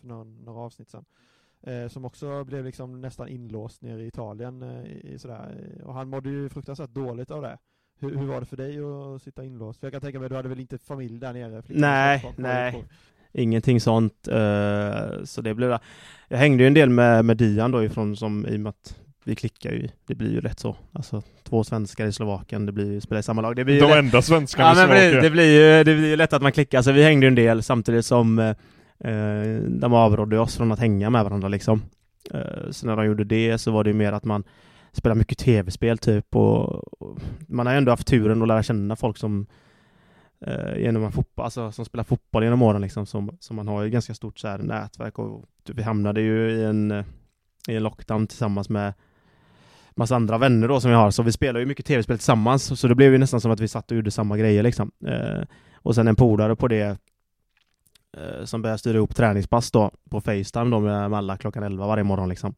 för 0.00 0.06
några, 0.06 0.24
några 0.24 0.60
avsnitt 0.60 0.90
sedan. 0.90 1.04
Eh, 1.62 1.88
som 1.88 2.04
också 2.04 2.44
blev 2.44 2.64
liksom 2.64 3.00
nästan 3.00 3.28
inlåst 3.28 3.82
nere 3.82 4.02
i 4.02 4.06
Italien 4.06 4.62
eh, 4.62 4.84
i, 4.86 5.18
sådär. 5.18 5.72
Och 5.84 5.94
han 5.94 6.08
mådde 6.08 6.30
ju 6.30 6.48
fruktansvärt 6.48 6.90
dåligt 6.90 7.30
av 7.30 7.42
det. 7.42 7.58
Hur, 7.98 8.16
hur, 8.16 8.26
var 8.26 8.40
det 8.40 8.46
för 8.46 8.56
dig 8.56 8.78
att 8.80 9.22
sitta 9.22 9.44
inlåst? 9.44 9.80
För 9.80 9.86
jag 9.86 9.92
kan 9.92 10.00
tänka 10.00 10.20
mig, 10.20 10.28
du 10.28 10.36
hade 10.36 10.48
väl 10.48 10.60
inte 10.60 10.78
familj 10.78 11.18
där 11.18 11.32
nere? 11.32 11.62
Nej, 11.66 12.34
nej. 12.36 12.84
Ingenting 13.32 13.80
sånt. 13.80 14.28
Så 15.24 15.40
det 15.42 15.54
blev... 15.54 15.78
Jag 16.28 16.38
hängde 16.38 16.62
ju 16.62 16.66
en 16.66 16.74
del 16.74 16.90
med, 16.90 17.24
med 17.24 17.36
Dian 17.36 17.70
då 17.70 17.84
ifrån 17.84 18.16
som, 18.16 18.46
i 18.46 18.56
och 18.56 18.60
med 18.60 18.70
att 18.70 19.00
vi 19.24 19.34
klickar 19.34 19.72
ju, 19.72 19.88
det 20.06 20.14
blir 20.14 20.32
ju 20.32 20.40
lätt 20.40 20.60
så. 20.60 20.76
Alltså 20.92 21.22
två 21.44 21.64
svenskar 21.64 22.06
i 22.06 22.12
Slovakien, 22.12 22.66
det 22.66 22.72
blir 22.72 22.92
ju, 22.92 23.00
spelar 23.00 23.20
i 23.20 23.22
samma 23.22 23.42
lag. 23.42 23.56
Det 23.56 23.64
blir 23.64 23.80
De 23.80 23.86
lätt... 23.86 23.98
enda 23.98 24.22
svenskarna 24.22 24.68
ja, 24.68 24.72
i 24.72 24.76
Slovakien. 24.76 25.14
Det, 25.14 25.20
det 25.20 25.30
blir 25.30 25.78
ju 25.78 25.84
det 25.84 25.94
blir 25.94 26.08
ju 26.08 26.16
lätt 26.16 26.32
att 26.32 26.42
man 26.42 26.52
klickar, 26.52 26.82
så 26.82 26.92
vi 26.92 27.02
hängde 27.02 27.26
ju 27.26 27.28
en 27.28 27.34
del 27.34 27.62
samtidigt 27.62 28.06
som 28.06 28.38
uh, 28.38 28.54
de 29.68 29.94
avrådde 29.94 30.38
oss 30.38 30.56
från 30.56 30.72
att 30.72 30.78
hänga 30.78 31.10
med 31.10 31.24
varandra 31.24 31.48
liksom. 31.48 31.82
Uh, 32.34 32.70
så 32.70 32.86
när 32.86 32.96
de 32.96 33.06
gjorde 33.06 33.24
det 33.24 33.58
så 33.58 33.70
var 33.70 33.84
det 33.84 33.90
ju 33.90 33.96
mer 33.96 34.12
att 34.12 34.24
man 34.24 34.44
spelar 34.92 35.16
mycket 35.16 35.38
tv-spel 35.38 35.98
typ 35.98 36.36
och, 36.36 37.02
och, 37.02 37.18
man 37.48 37.66
har 37.66 37.72
ju 37.74 37.78
ändå 37.78 37.92
haft 37.92 38.06
turen 38.06 38.42
att 38.42 38.48
lära 38.48 38.62
känna 38.62 38.96
folk 38.96 39.18
som 39.18 39.46
eh, 40.46 40.78
genom 40.78 41.04
att 41.04 41.14
fotboll, 41.14 41.44
alltså 41.44 41.72
som 41.72 41.84
spelar 41.84 42.04
fotboll 42.04 42.44
genom 42.44 42.62
åren 42.62 42.80
liksom, 42.80 43.06
som, 43.06 43.36
som 43.40 43.56
man 43.56 43.68
har 43.68 43.82
ju 43.82 43.90
ganska 43.90 44.14
stort 44.14 44.38
så 44.38 44.48
här, 44.48 44.58
nätverk 44.58 45.18
och 45.18 45.44
typ, 45.64 45.76
vi 45.76 45.82
hamnade 45.82 46.20
ju 46.20 46.50
i 46.50 46.64
en, 46.64 47.04
i 47.68 47.76
en 47.76 47.82
lockdown 47.82 48.26
tillsammans 48.26 48.68
med 48.68 48.92
massa 49.96 50.16
andra 50.16 50.38
vänner 50.38 50.68
då 50.68 50.80
som 50.80 50.90
vi 50.90 50.96
har, 50.96 51.10
så 51.10 51.22
vi 51.22 51.32
spelar 51.32 51.60
ju 51.60 51.66
mycket 51.66 51.86
tv-spel 51.86 52.18
tillsammans, 52.18 52.80
så 52.80 52.88
det 52.88 52.94
blev 52.94 53.12
ju 53.12 53.18
nästan 53.18 53.40
som 53.40 53.50
att 53.50 53.60
vi 53.60 53.68
satt 53.68 53.90
och 53.90 53.96
gjorde 53.96 54.10
samma 54.10 54.36
grejer 54.36 54.62
liksom. 54.62 54.90
Eh, 55.06 55.42
och 55.74 55.94
sen 55.94 56.08
en 56.08 56.16
polare 56.16 56.56
på 56.56 56.68
det 56.68 56.98
eh, 58.16 58.44
som 58.44 58.62
började 58.62 58.78
styra 58.78 58.96
ihop 58.96 59.14
träningspass 59.14 59.70
då 59.70 59.90
på 60.10 60.20
Facetime 60.20 60.70
då 60.70 60.80
med, 60.80 61.10
med 61.10 61.18
alla 61.18 61.36
klockan 61.36 61.62
11 61.62 61.86
varje 61.86 62.04
morgon 62.04 62.28
liksom. 62.28 62.54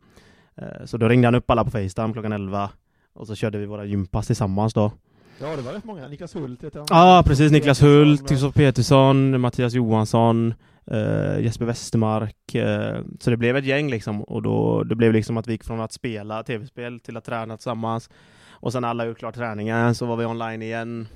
Eh, 0.57 0.85
så 0.85 0.97
då 0.97 1.09
ringde 1.09 1.27
han 1.27 1.35
upp 1.35 1.51
alla 1.51 1.65
på 1.65 1.71
Facetime 1.71 2.13
klockan 2.13 2.33
11 2.33 2.71
och 3.13 3.27
så 3.27 3.35
körde 3.35 3.59
vi 3.59 3.67
våra 3.67 3.85
gympass 3.85 4.27
tillsammans 4.27 4.75
då. 4.75 4.93
Ja, 5.41 5.57
det 5.57 5.63
var 5.63 5.73
rätt 5.73 5.85
många. 5.85 6.09
Niklas 6.09 6.37
Hult 6.37 6.65
heter 6.65 6.79
han. 6.79 6.87
Ja, 6.91 7.19
ah, 7.19 7.23
precis. 7.23 7.53
Niklas 7.53 7.83
Hult, 7.83 8.29
Kristoffer 8.29 8.61
Petersson, 8.61 9.41
Mattias 9.41 9.73
Johansson, 9.73 10.55
eh, 10.87 11.41
Jesper 11.41 11.65
Westermark. 11.65 12.55
Eh, 12.55 13.01
så 13.21 13.31
det 13.31 13.37
blev 13.37 13.57
ett 13.57 13.65
gäng 13.65 13.91
liksom. 13.91 14.23
Och 14.23 14.43
då 14.43 14.83
det 14.83 14.95
blev 14.95 15.13
liksom 15.13 15.37
att 15.37 15.47
vi 15.47 15.53
gick 15.53 15.65
från 15.65 15.81
att 15.81 15.93
spela 15.93 16.43
tv-spel 16.43 17.01
till 17.01 17.17
att 17.17 17.25
träna 17.25 17.57
tillsammans. 17.57 18.11
Och 18.51 18.73
sen 18.73 18.85
alla 18.85 19.07
gjort 19.07 19.19
klart 19.19 19.35
träningen, 19.35 19.95
så 19.95 20.07
var 20.07 20.17
vi 20.17 20.25
online 20.25 20.63
igen. 20.63 21.09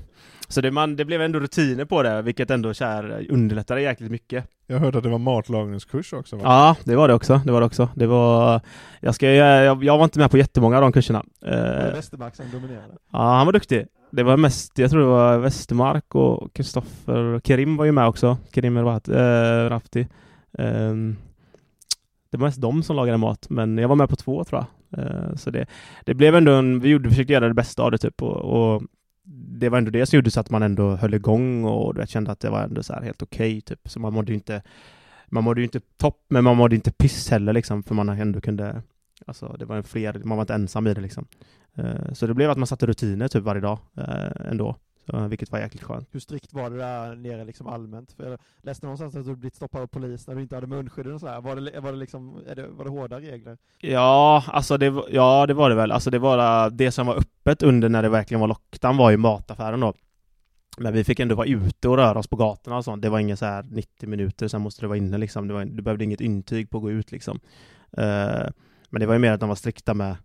Så 0.49 0.61
det, 0.61 0.71
man, 0.71 0.97
det 0.97 1.05
blev 1.05 1.23
ändå 1.23 1.41
rutiner 1.41 1.85
på 1.85 2.03
det, 2.03 2.23
vilket 2.23 2.51
ändå 2.51 2.75
kär, 2.75 3.27
underlättade 3.31 3.83
jäkligt 3.83 4.11
mycket. 4.11 4.45
Jag 4.67 4.79
hörde 4.79 4.99
att 4.99 5.05
det 5.05 5.11
var 5.11 5.19
matlagningskurs 5.19 6.13
också 6.13 6.37
va? 6.37 6.43
Ja, 6.45 6.77
det 6.85 6.97
var 6.97 7.09
det 7.09 7.15
också. 7.15 7.41
Det 7.45 7.53
var 7.53 7.61
det 7.61 7.67
också. 7.67 7.89
Det 7.95 8.07
var... 8.07 8.61
Jag, 9.01 9.15
ska, 9.15 9.31
jag, 9.31 9.85
jag 9.85 9.99
var 9.99 10.05
inte 10.05 10.19
med 10.19 10.31
på 10.31 10.39
jättemånga 10.39 10.77
av 10.77 10.83
de 10.83 10.93
kurserna. 10.93 11.25
Var 11.41 11.51
det 11.51 11.93
Westermark 11.95 12.37
som 12.37 12.51
dominerade? 12.53 12.95
Ja, 13.13 13.19
han 13.19 13.47
var 13.47 13.53
duktig. 13.53 13.87
Det 14.11 14.23
var 14.23 14.37
mest, 14.37 14.79
jag 14.79 14.91
tror 14.91 15.01
det 15.01 15.07
var 15.07 15.39
Westermark 15.39 16.15
och 16.15 16.53
Kristoffer 16.55 17.23
och 17.23 17.47
Kerim 17.47 17.77
var 17.77 17.85
ju 17.85 17.93
med 17.93 18.07
också. 18.07 18.39
Kerim 18.53 18.77
äh, 18.77 18.83
Rafti. 19.71 20.07
Um, 20.53 21.17
det 22.31 22.37
var 22.37 22.47
mest 22.47 22.61
de 22.61 22.83
som 22.83 22.97
lagade 22.97 23.19
mat, 23.19 23.47
men 23.51 23.79
jag 23.79 23.89
var 23.89 23.97
med 23.97 24.09
på 24.09 24.17
två 24.17 24.45
tror 24.45 24.65
jag. 24.91 24.99
Uh, 24.99 25.35
så 25.35 25.51
det, 25.51 25.67
det 26.05 26.15
blev 26.15 26.35
ändå 26.35 26.53
en, 26.53 26.81
vi 26.81 26.89
gjorde, 26.89 27.09
försökte 27.09 27.33
göra 27.33 27.49
det 27.49 27.55
bästa 27.55 27.83
av 27.83 27.91
det 27.91 27.99
typ 27.99 28.23
och, 28.23 28.37
och 28.37 28.83
det 29.27 29.69
var 29.69 29.79
ändå 29.79 29.91
det 29.91 30.07
som 30.07 30.17
gjorde 30.17 30.31
så 30.31 30.41
att 30.41 30.51
man 30.51 30.63
ändå 30.63 30.97
höll 30.97 31.15
igång 31.15 31.65
och 31.65 31.95
du 31.95 32.01
vet, 32.01 32.11
kände 32.11 32.31
att 32.33 32.41
det 32.41 32.51
var 32.51 32.63
ändå 32.63 32.83
så 32.83 32.93
här 32.93 33.03
helt 33.03 33.23
okej 33.23 33.51
okay, 33.51 33.61
typ. 33.61 33.89
Så 33.89 34.01
man 34.01 34.13
mådde 34.13 34.33
ju 34.33 34.35
inte, 34.35 34.63
man 35.27 35.45
mådde 35.45 35.61
ju 35.61 35.65
inte 35.65 35.81
topp, 35.97 36.25
men 36.29 36.45
man 36.45 36.57
mådde 36.57 36.75
inte 36.75 36.93
piss 36.93 37.31
heller 37.31 37.53
liksom, 37.53 37.83
för 37.83 37.95
man 37.95 38.09
ändå 38.09 38.41
kunde, 38.41 38.83
alltså 39.27 39.57
det 39.59 39.65
var 39.65 39.77
en 39.77 39.85
fler, 39.85 40.21
man 40.25 40.37
var 40.37 40.43
inte 40.43 40.55
ensam 40.55 40.87
i 40.87 40.95
det 40.95 41.01
liksom. 41.01 41.27
Uh, 41.79 42.13
så 42.13 42.27
det 42.27 42.35
blev 42.35 42.51
att 42.51 42.59
man 42.59 42.67
satte 42.67 42.87
rutiner 42.87 43.29
typ 43.29 43.45
varje 43.45 43.61
dag 43.61 43.79
uh, 43.99 44.51
ändå. 44.51 44.77
Så, 45.11 45.29
vilket 45.29 45.53
var 45.53 45.59
jäkligt 45.59 45.83
skönt. 45.83 46.09
Hur 46.13 46.21
strikt 46.21 46.53
var 46.53 46.71
det 46.71 46.77
där 46.77 47.17
nere 47.17 47.45
liksom 47.45 47.67
allmänt? 47.67 48.13
För 48.13 48.31
jag 48.31 48.39
läste 48.63 48.87
någonstans 48.87 49.17
att 49.17 49.27
du 49.27 49.37
blivit 49.37 49.55
stoppad 49.55 49.83
av 49.83 49.87
polis 49.87 50.27
när 50.27 50.35
du 50.35 50.43
inte 50.43 50.55
hade 50.55 50.67
munskydd 50.67 51.07
och 51.07 51.21
sådär. 51.21 51.41
Var 51.41 51.57
det, 51.57 51.81
var 51.81 51.93
det 51.93 51.99
liksom, 51.99 52.43
det, 52.57 52.67
var 52.67 52.85
det 52.85 52.91
hårda 52.91 53.21
regler? 53.21 53.59
Ja, 53.79 54.45
alltså 54.47 54.77
det, 54.77 55.03
ja, 55.11 55.47
det 55.47 55.55
var 55.55 55.71
det 55.71 55.77
väl. 55.77 55.93
Alltså 55.93 56.11
det 56.11 56.19
var 56.19 56.71
det 56.71 56.93
som 56.93 57.07
var 57.07 57.15
öppet 57.15 57.63
under 57.63 57.89
när 57.89 58.03
det 58.03 58.09
verkligen 58.09 58.41
var 58.41 58.49
lockdown 58.49 58.97
var 58.97 59.11
ju 59.11 59.17
mataffären 59.17 59.81
då. 59.81 59.95
Men 60.79 60.93
vi 60.93 61.05
fick 61.05 61.21
ändå 61.21 61.35
vara 61.35 61.47
ute 61.47 61.89
och 61.89 61.97
röra 61.97 62.19
oss 62.19 62.29
på 62.29 62.37
gatorna 62.37 62.77
och 62.77 62.85
sånt. 62.85 63.03
Det 63.03 63.09
var 63.09 63.19
inga 63.19 63.37
så 63.37 63.47
här 63.47 63.63
90 63.71 64.09
minuter, 64.09 64.49
sen 64.49 64.61
måste 64.61 64.83
du 64.83 64.87
vara 64.87 64.99
inne 64.99 65.19
liksom. 65.19 65.49
Det 65.49 65.55
var, 65.55 65.65
du 65.65 65.83
behövde 65.83 66.05
inget 66.05 66.21
intyg 66.21 66.71
på 66.71 66.77
att 66.79 66.83
gå 66.83 66.91
ut 66.91 67.13
liksom. 67.13 67.41
Uh, 67.99 68.49
men 68.97 69.01
det 69.01 69.07
var 69.07 69.15
ju 69.15 69.21
mer 69.21 69.33
att 69.33 69.41
de 69.41 69.49
var 69.49 69.57
strikta 69.57 69.95
med 69.95 70.17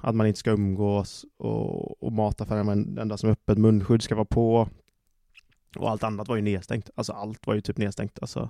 att 0.00 0.14
man 0.14 0.26
inte 0.26 0.38
ska 0.38 0.50
umgås 0.50 1.24
och, 1.38 2.02
och 2.02 2.12
mataffären 2.12 2.66
var 2.66 2.74
den 2.74 2.98
enda 2.98 3.16
som 3.16 3.28
är 3.28 3.32
öppet, 3.32 3.58
munskydd 3.58 4.02
ska 4.02 4.14
vara 4.14 4.24
på 4.24 4.68
och 5.76 5.90
allt 5.90 6.04
annat 6.04 6.28
var 6.28 6.36
ju 6.36 6.42
nedstängt. 6.42 6.90
Alltså 6.94 7.12
allt 7.12 7.46
var 7.46 7.54
ju 7.54 7.60
typ 7.60 7.78
nedstängt. 7.78 8.18
Alltså, 8.20 8.48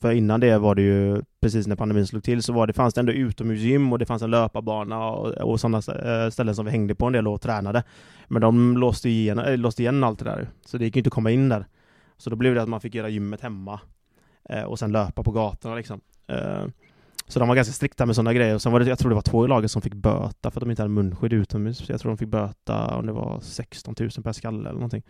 för 0.00 0.12
innan 0.12 0.40
det 0.40 0.58
var 0.58 0.74
det 0.74 0.82
ju, 0.82 1.22
precis 1.40 1.66
när 1.66 1.76
pandemin 1.76 2.06
slog 2.06 2.22
till, 2.22 2.42
så 2.42 2.52
var 2.52 2.66
det, 2.66 2.72
fanns 2.72 2.94
det 2.94 3.00
ändå 3.00 3.12
utomhusgym 3.12 3.92
och 3.92 3.98
det 3.98 4.06
fanns 4.06 4.22
en 4.22 4.30
löparbana 4.30 5.10
och, 5.10 5.32
och 5.32 5.60
sådana 5.60 5.78
eh, 5.78 6.30
ställen 6.30 6.54
som 6.54 6.64
vi 6.64 6.70
hängde 6.70 6.94
på 6.94 7.06
en 7.06 7.12
del 7.12 7.28
och 7.28 7.40
tränade. 7.40 7.82
Men 8.28 8.42
de 8.42 8.76
låste 8.76 9.08
igen, 9.08 9.38
äh, 9.38 9.56
låste 9.56 9.82
igen 9.82 10.04
allt 10.04 10.18
det 10.18 10.24
där, 10.24 10.48
så 10.64 10.78
det 10.78 10.84
gick 10.84 10.96
ju 10.96 11.00
inte 11.00 11.08
att 11.08 11.14
komma 11.14 11.30
in 11.30 11.48
där. 11.48 11.66
Så 12.16 12.30
då 12.30 12.36
blev 12.36 12.54
det 12.54 12.62
att 12.62 12.68
man 12.68 12.80
fick 12.80 12.94
göra 12.94 13.08
gymmet 13.08 13.40
hemma 13.40 13.80
eh, 14.48 14.62
och 14.62 14.78
sen 14.78 14.92
löpa 14.92 15.22
på 15.22 15.32
gatorna 15.32 15.74
liksom. 15.74 16.00
Eh, 16.26 16.64
så 17.28 17.38
de 17.38 17.48
var 17.48 17.54
ganska 17.54 17.72
strikta 17.72 18.06
med 18.06 18.14
sådana 18.14 18.32
grejer. 18.32 18.54
Och 18.54 18.62
sen 18.62 18.72
var 18.72 18.80
det, 18.80 18.86
jag 18.86 18.98
tror 18.98 19.08
det 19.08 19.14
var 19.14 19.22
två 19.22 19.44
i 19.44 19.48
laget 19.48 19.70
som 19.70 19.82
fick 19.82 19.94
böta 19.94 20.50
för 20.50 20.60
att 20.60 20.60
de 20.60 20.70
inte 20.70 20.82
hade 20.82 20.94
munskydd 20.94 21.32
utomhus. 21.32 21.88
Jag 21.88 22.00
tror 22.00 22.10
de 22.10 22.18
fick 22.18 22.28
böta 22.28 22.96
om 22.96 23.06
det 23.06 23.12
var 23.12 23.40
16 23.42 23.94
000 24.00 24.10
per 24.10 24.32
skalle 24.32 24.60
eller 24.60 24.72
någonting. 24.72 25.02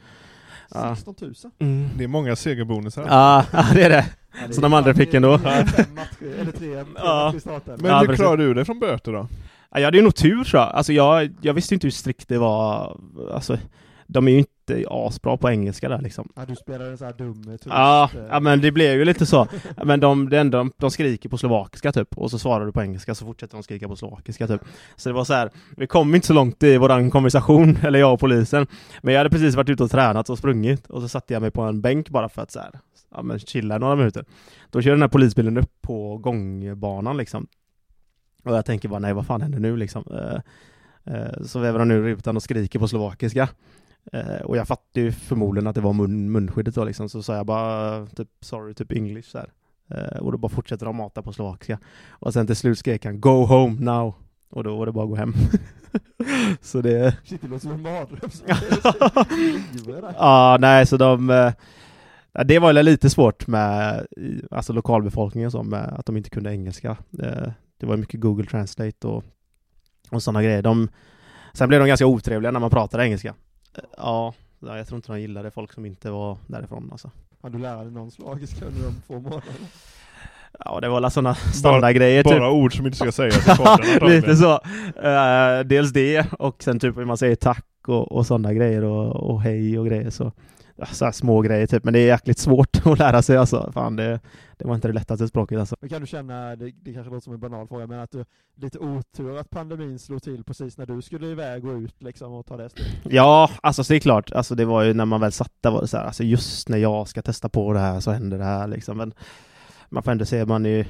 16 0.72 1.14
000? 1.20 1.34
Mm. 1.58 1.88
Det 1.96 2.04
är 2.04 2.08
många 2.08 2.36
segerbonusar. 2.36 3.06
Ja, 3.08 3.44
det 3.74 3.82
är 3.82 3.90
det. 3.90 4.06
Ja, 4.40 4.46
det 4.46 4.54
så 4.54 4.60
de 4.60 4.74
andra 4.74 4.94
fick 4.94 5.14
ändå. 5.14 5.34
Eller 5.34 6.52
tre, 6.52 6.84
ja. 6.96 7.34
Men 7.78 8.08
hur 8.08 8.16
klarade 8.16 8.44
du 8.44 8.54
dig 8.54 8.64
från 8.64 8.78
böter 8.78 9.12
då? 9.12 9.28
Ja, 9.70 9.80
jag 9.80 9.84
hade 9.84 9.96
ju 9.96 10.02
nog 10.02 10.14
tur 10.14 10.44
tror 10.44 10.62
jag. 10.62 10.72
Alltså 10.72 10.92
jag, 10.92 11.30
jag 11.40 11.54
visste 11.54 11.74
inte 11.74 11.86
hur 11.86 11.92
strikt 11.92 12.28
det 12.28 12.38
var. 12.38 12.98
Alltså, 13.32 13.58
de 14.06 14.28
är 14.28 14.32
ju 14.32 14.38
inte 14.38 14.50
asbra 14.88 15.36
på 15.36 15.50
engelska 15.50 15.88
där 15.88 16.00
liksom. 16.00 16.32
Ja, 16.36 16.44
du 16.48 16.56
spelar 16.56 16.86
en 16.86 16.98
sån 16.98 17.06
här 17.06 17.14
dum 17.14 17.42
turist. 17.42 17.66
Ja, 17.66 18.10
eh. 18.14 18.20
ja, 18.30 18.40
men 18.40 18.60
det 18.60 18.72
blev 18.72 18.98
ju 18.98 19.04
lite 19.04 19.26
så. 19.26 19.48
Men 19.84 20.00
de, 20.00 20.28
det 20.28 20.38
enda, 20.38 20.70
de 20.76 20.90
skriker 20.90 21.28
på 21.28 21.38
slovakiska 21.38 21.92
typ, 21.92 22.18
och 22.18 22.30
så 22.30 22.38
svarar 22.38 22.66
du 22.66 22.72
på 22.72 22.82
engelska 22.82 23.14
så 23.14 23.24
fortsätter 23.24 23.56
de 23.56 23.62
skrika 23.62 23.88
på 23.88 23.96
slovakiska 23.96 24.46
typ. 24.46 24.60
Så 24.96 25.08
det 25.08 25.12
var 25.12 25.24
så 25.24 25.34
här, 25.34 25.50
vi 25.76 25.86
kom 25.86 26.14
inte 26.14 26.26
så 26.26 26.32
långt 26.32 26.62
i 26.62 26.76
våran 26.76 27.10
konversation, 27.10 27.76
eller 27.82 27.98
jag 27.98 28.12
och 28.12 28.20
polisen. 28.20 28.66
Men 29.02 29.14
jag 29.14 29.20
hade 29.20 29.30
precis 29.30 29.54
varit 29.54 29.68
ute 29.68 29.84
och 29.84 29.90
tränat 29.90 30.30
och 30.30 30.38
sprungit, 30.38 30.86
och 30.86 31.02
så 31.02 31.08
satte 31.08 31.32
jag 31.32 31.42
mig 31.42 31.50
på 31.50 31.62
en 31.62 31.80
bänk 31.80 32.08
bara 32.10 32.28
för 32.28 32.42
att 32.42 32.50
så 32.50 32.58
här, 32.58 32.70
ja 33.14 33.22
men 33.22 33.38
chilla 33.38 33.78
några 33.78 33.96
minuter. 33.96 34.24
Då 34.70 34.82
kör 34.82 34.90
den 34.90 35.02
här 35.02 35.08
polisbilen 35.08 35.58
upp 35.58 35.72
på 35.82 36.18
gångbanan 36.18 37.16
liksom. 37.16 37.46
Och 38.44 38.56
jag 38.56 38.64
tänker 38.64 38.88
bara, 38.88 39.00
nej 39.00 39.12
vad 39.12 39.26
fan 39.26 39.42
händer 39.42 39.58
nu 39.58 39.76
liksom? 39.76 40.04
Uh, 40.10 40.40
uh, 41.14 41.42
så 41.44 41.58
väver 41.58 41.78
han 41.78 41.90
ur 41.90 42.02
rutan 42.02 42.36
och 42.36 42.42
skriker 42.42 42.78
på 42.78 42.88
slovakiska. 42.88 43.48
Eh, 44.12 44.40
och 44.44 44.56
jag 44.56 44.68
fattade 44.68 45.00
ju 45.00 45.12
förmodligen 45.12 45.66
att 45.66 45.74
det 45.74 45.80
var 45.80 45.92
mun, 45.92 46.32
munskyddet 46.32 46.74
då 46.74 46.84
liksom, 46.84 47.08
så 47.08 47.22
sa 47.22 47.36
jag 47.36 47.46
bara 47.46 48.06
typ 48.06 48.28
sorry, 48.40 48.74
typ 48.74 48.92
English 48.92 49.28
så 49.28 49.38
eh, 49.94 50.18
och 50.18 50.32
då 50.32 50.38
bara 50.38 50.48
fortsätter 50.48 50.86
de 50.86 50.96
mata 50.96 51.22
på 51.22 51.32
slovakiska. 51.32 51.78
Och 52.10 52.32
sen 52.32 52.46
till 52.46 52.56
slut 52.56 52.78
skrek 52.78 53.04
han 53.04 53.20
Go 53.20 53.44
home 53.44 53.80
now! 53.80 54.14
Och 54.50 54.64
då 54.64 54.76
var 54.76 54.86
det 54.86 54.92
bara 54.92 55.04
att 55.04 55.10
gå 55.10 55.16
hem. 55.16 55.34
så 56.60 56.80
det... 56.80 57.16
Shit, 57.24 57.42
det 57.42 57.48
låter 57.48 57.62
som 57.62 57.72
en 57.72 57.82
mardröm. 57.82 58.30
ja, 60.16 60.56
nej, 60.60 60.86
så 60.86 60.96
de... 60.96 61.30
Eh, 61.30 61.52
det 62.44 62.58
var 62.58 62.72
lite 62.72 63.10
svårt 63.10 63.46
med 63.46 64.06
alltså 64.50 64.72
lokalbefolkningen 64.72 65.50
som 65.50 65.68
med 65.68 65.94
att 65.98 66.06
de 66.06 66.16
inte 66.16 66.30
kunde 66.30 66.52
engelska. 66.52 66.96
Eh, 67.22 67.52
det 67.80 67.86
var 67.86 67.96
mycket 67.96 68.20
Google 68.20 68.46
Translate 68.46 69.06
och, 69.06 69.24
och 70.10 70.22
sådana 70.22 70.42
grejer. 70.42 70.62
De, 70.62 70.88
sen 71.52 71.68
blev 71.68 71.80
de 71.80 71.88
ganska 71.88 72.06
otrevliga 72.06 72.52
när 72.52 72.60
man 72.60 72.70
pratade 72.70 73.04
engelska. 73.04 73.34
Ja, 73.96 74.34
jag 74.60 74.86
tror 74.86 74.96
inte 74.96 75.12
de 75.12 75.20
gillade 75.20 75.50
folk 75.50 75.72
som 75.72 75.86
inte 75.86 76.10
var 76.10 76.38
därifrån 76.46 76.88
alltså. 76.92 77.10
Har 77.42 77.50
du 77.50 77.58
lärt 77.58 77.82
dig 77.82 77.90
någon 77.90 78.10
slagiska 78.10 78.64
under 78.64 78.82
de 78.82 78.94
få 79.06 79.12
månaderna? 79.12 79.66
Ja, 80.64 80.80
det 80.80 80.88
var 80.88 80.96
alla 80.96 81.10
sådana 81.10 81.34
standardgrejer 81.34 82.24
Bara 82.24 82.34
typ. 82.34 82.42
ord 82.42 82.76
som 82.76 82.86
inte 82.86 82.98
ska 82.98 83.12
sägas. 83.12 83.46
Lite 84.02 84.36
så. 84.36 84.52
Eh, 85.02 85.60
dels 85.64 85.92
det, 85.92 86.32
och 86.32 86.62
sen 86.62 86.80
typ 86.80 86.96
hur 86.96 87.04
man 87.04 87.16
säger 87.16 87.36
tack 87.36 87.66
och, 87.86 88.12
och 88.12 88.26
sådana 88.26 88.52
grejer 88.54 88.84
och, 88.84 89.30
och 89.30 89.42
hej 89.42 89.78
och 89.78 89.86
grejer. 89.86 90.10
Så, 90.10 90.32
så 90.92 91.12
små 91.12 91.40
grejer 91.40 91.66
typ, 91.66 91.84
men 91.84 91.92
det 91.92 91.98
är 91.98 92.06
jäkligt 92.06 92.38
svårt 92.38 92.76
att 92.86 92.98
lära 92.98 93.22
sig 93.22 93.36
alltså. 93.36 93.70
Fan, 93.72 93.96
det, 93.96 94.20
det 94.56 94.66
var 94.66 94.74
inte 94.74 94.88
det 94.88 94.94
lättaste 94.94 95.28
språket 95.28 95.58
alltså. 95.58 95.76
Men 95.80 95.90
kan 95.90 96.00
du 96.00 96.06
känna, 96.06 96.56
det, 96.56 96.72
det 96.82 96.92
kanske 96.92 97.10
låter 97.10 97.24
som 97.24 97.32
en 97.32 97.40
banal 97.40 97.68
fråga, 97.68 97.86
men 97.86 98.00
att 98.00 98.10
du 98.10 98.24
lite 98.54 98.78
otur 98.78 99.38
att 99.38 99.50
pandemin 99.50 99.98
slog 99.98 100.22
till 100.22 100.44
precis 100.44 100.78
när 100.78 100.86
du 100.86 101.02
skulle 101.02 101.26
iväg 101.26 101.64
och 101.64 101.76
ut 101.76 102.02
liksom 102.02 102.32
och 102.32 102.46
ta 102.46 102.56
det 102.56 102.68
steget? 102.68 102.92
Ja, 103.04 103.50
alltså 103.60 103.84
så 103.84 103.92
det 103.92 103.96
är 103.96 104.00
klart. 104.00 104.32
Alltså 104.32 104.54
det 104.54 104.64
var 104.64 104.82
ju 104.82 104.94
när 104.94 105.04
man 105.04 105.20
väl 105.20 105.32
satt 105.32 105.52
där 105.60 105.70
var 105.70 105.80
det 105.80 105.88
så 105.88 105.96
här, 105.96 106.04
alltså 106.04 106.22
just 106.22 106.68
när 106.68 106.78
jag 106.78 107.08
ska 107.08 107.22
testa 107.22 107.48
på 107.48 107.72
det 107.72 107.78
här 107.78 108.00
så 108.00 108.10
händer 108.10 108.38
det 108.38 108.44
här 108.44 108.66
liksom. 108.66 108.96
Men 108.96 109.14
man 109.88 110.02
får 110.02 110.10
ändå 110.10 110.24
se, 110.24 110.44
man 110.44 110.66
är 110.66 110.86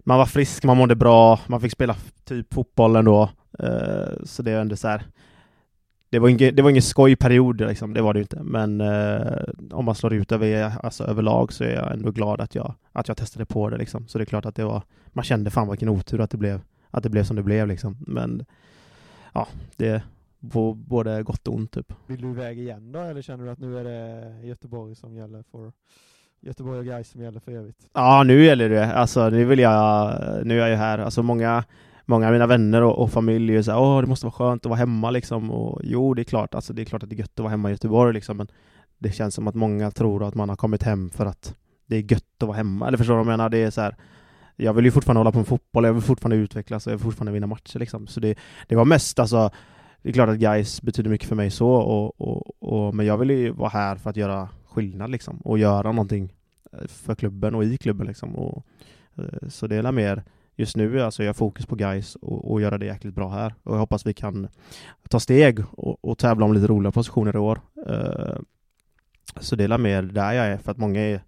man 0.00 0.18
var 0.18 0.26
frisk, 0.26 0.64
man 0.64 0.76
mådde 0.76 0.96
bra, 0.96 1.40
man 1.46 1.60
fick 1.60 1.72
spela 1.72 1.96
typ 2.24 2.54
fotboll 2.54 2.96
ändå. 2.96 3.30
Uh, 3.62 4.24
så 4.24 4.42
det 4.42 4.50
är 4.50 4.60
ändå 4.60 4.76
så 4.76 4.88
här. 4.88 5.04
Det 6.10 6.18
var 6.18 6.28
ingen, 6.28 6.54
det 6.54 6.62
var 6.62 6.70
ingen 6.70 6.82
skojperiod 6.82 7.60
liksom, 7.60 7.94
det 7.94 8.02
var 8.02 8.14
det 8.14 8.20
inte. 8.20 8.42
Men 8.42 8.80
uh, 8.80 9.44
om 9.70 9.84
man 9.84 9.94
slår 9.94 10.14
ut 10.14 10.32
över, 10.32 10.72
alltså 10.82 11.04
överlag 11.04 11.52
så 11.52 11.64
är 11.64 11.74
jag 11.74 11.92
ändå 11.92 12.10
glad 12.10 12.40
att 12.40 12.54
jag, 12.54 12.74
att 12.92 13.08
jag 13.08 13.16
testade 13.16 13.46
på 13.46 13.70
det 13.70 13.76
liksom. 13.76 14.08
Så 14.08 14.18
det 14.18 14.24
är 14.24 14.26
klart 14.26 14.46
att 14.46 14.54
det 14.54 14.64
var, 14.64 14.82
man 15.06 15.24
kände 15.24 15.50
fan 15.50 15.70
vilken 15.70 15.88
otur 15.88 16.20
att 16.20 16.30
det 16.30 16.36
blev, 16.36 16.60
att 16.90 17.02
det 17.02 17.10
blev 17.10 17.24
som 17.24 17.36
det 17.36 17.42
blev 17.42 17.68
liksom. 17.68 17.96
Men 18.06 18.44
ja, 19.32 19.48
det, 19.76 20.02
på 20.52 20.74
både 20.74 21.22
gott 21.22 21.48
och 21.48 21.54
ont 21.54 21.72
typ. 21.72 21.92
Vill 22.06 22.20
du 22.20 22.30
iväg 22.30 22.58
igen 22.58 22.92
då, 22.92 22.98
eller 22.98 23.22
känner 23.22 23.44
du 23.44 23.50
att 23.50 23.58
nu 23.58 23.78
är 23.78 23.84
det 23.84 24.46
Göteborg 24.46 24.94
som 24.94 25.16
gäller 25.16 25.44
för 25.50 25.72
Göteborg 26.40 26.78
och 26.78 26.86
Gais 26.86 27.08
som 27.08 27.22
gäller 27.22 27.40
för 27.40 27.52
evigt? 27.52 27.78
Ja, 27.92 28.22
nu 28.22 28.44
gäller 28.44 28.68
det. 28.68 28.92
Alltså, 28.92 29.28
nu 29.28 29.44
vill 29.44 29.58
jag, 29.58 30.12
nu 30.44 30.54
är 30.54 30.58
jag 30.58 30.70
ju 30.70 30.74
här. 30.74 30.98
Alltså 30.98 31.22
många, 31.22 31.64
många 32.10 32.26
av 32.26 32.32
mina 32.32 32.46
vänner 32.46 32.82
och, 32.82 32.98
och 32.98 33.10
familj 33.10 33.56
är 33.56 33.62
så 33.62 33.70
här, 33.70 33.80
åh, 33.80 34.00
det 34.00 34.06
måste 34.06 34.26
vara 34.26 34.32
skönt 34.32 34.66
att 34.66 34.70
vara 34.70 34.78
hemma 34.78 35.10
liksom. 35.10 35.50
Och 35.50 35.80
jo, 35.84 36.14
det 36.14 36.22
är 36.22 36.24
klart, 36.24 36.54
alltså 36.54 36.72
det 36.72 36.82
är 36.82 36.84
klart 36.84 37.02
att 37.02 37.10
det 37.10 37.16
är 37.16 37.18
gött 37.18 37.30
att 37.34 37.38
vara 37.38 37.50
hemma 37.50 37.68
i 37.68 37.72
Göteborg 37.72 38.14
liksom, 38.14 38.36
men 38.36 38.48
det 38.98 39.12
känns 39.12 39.34
som 39.34 39.48
att 39.48 39.54
många 39.54 39.90
tror 39.90 40.24
att 40.24 40.34
man 40.34 40.48
har 40.48 40.56
kommit 40.56 40.82
hem 40.82 41.10
för 41.10 41.26
att 41.26 41.54
det 41.86 41.96
är 41.96 42.12
gött 42.12 42.42
att 42.42 42.46
vara 42.46 42.56
hemma. 42.56 42.88
Eller 42.88 42.98
förstår 42.98 43.14
du 43.14 43.16
vad 43.16 43.26
jag 43.26 43.38
menar? 43.38 43.48
Det 43.48 43.58
är 43.58 43.70
så 43.70 43.80
här, 43.80 43.96
jag 44.56 44.72
vill 44.72 44.84
ju 44.84 44.90
fortfarande 44.90 45.20
hålla 45.20 45.32
på 45.32 45.38
med 45.38 45.46
fotboll, 45.46 45.84
jag 45.84 45.92
vill 45.92 46.02
fortfarande 46.02 46.36
utvecklas 46.36 46.86
och 46.86 46.92
jag 46.92 46.96
vill 46.96 47.04
fortfarande 47.04 47.32
vinna 47.32 47.46
matcher 47.46 47.78
liksom. 47.78 48.06
Så 48.06 48.20
det, 48.20 48.38
det 48.68 48.76
var 48.76 48.84
mest 48.84 49.18
alltså, 49.18 49.50
det 50.02 50.08
är 50.08 50.12
klart 50.12 50.28
att 50.28 50.38
guys 50.38 50.82
betyder 50.82 51.10
mycket 51.10 51.28
för 51.28 51.36
mig 51.36 51.50
så, 51.50 51.70
och, 51.70 52.20
och, 52.20 52.62
och, 52.62 52.94
men 52.94 53.06
jag 53.06 53.18
vill 53.18 53.30
ju 53.30 53.50
vara 53.50 53.68
här 53.68 53.96
för 53.96 54.10
att 54.10 54.16
göra 54.16 54.48
skillnad 54.66 55.10
liksom, 55.10 55.36
och 55.36 55.58
göra 55.58 55.92
någonting 55.92 56.32
eh, 56.72 56.86
för 56.86 57.14
klubben 57.14 57.54
och 57.54 57.64
i 57.64 57.76
klubben 57.76 58.06
liksom. 58.06 58.36
Och, 58.36 58.66
eh, 59.18 59.48
så 59.48 59.66
det 59.66 59.76
är 59.76 59.92
mer 59.92 60.24
just 60.60 60.76
nu 60.76 61.02
alltså 61.02 61.22
jag 61.22 61.28
har 61.28 61.34
fokus 61.34 61.66
på 61.66 61.74
guys 61.74 62.14
och, 62.14 62.52
och 62.52 62.60
göra 62.60 62.78
det 62.78 62.86
jäkligt 62.86 63.14
bra 63.14 63.28
här. 63.28 63.54
Och 63.62 63.74
jag 63.74 63.80
hoppas 63.80 64.06
vi 64.06 64.14
kan 64.14 64.48
ta 65.08 65.20
steg 65.20 65.64
och, 65.72 66.04
och 66.04 66.18
tävla 66.18 66.44
om 66.44 66.54
lite 66.54 66.66
roliga 66.66 66.92
positioner 66.92 67.36
i 67.36 67.38
år. 67.38 67.60
Uh, 67.88 68.38
så 69.40 69.56
det 69.56 69.64
är 69.64 69.78
mer 69.78 70.02
där 70.02 70.32
jag 70.32 70.46
är, 70.46 70.56
för 70.56 70.70
att 70.70 70.78
många 70.78 71.00
är 71.00 71.22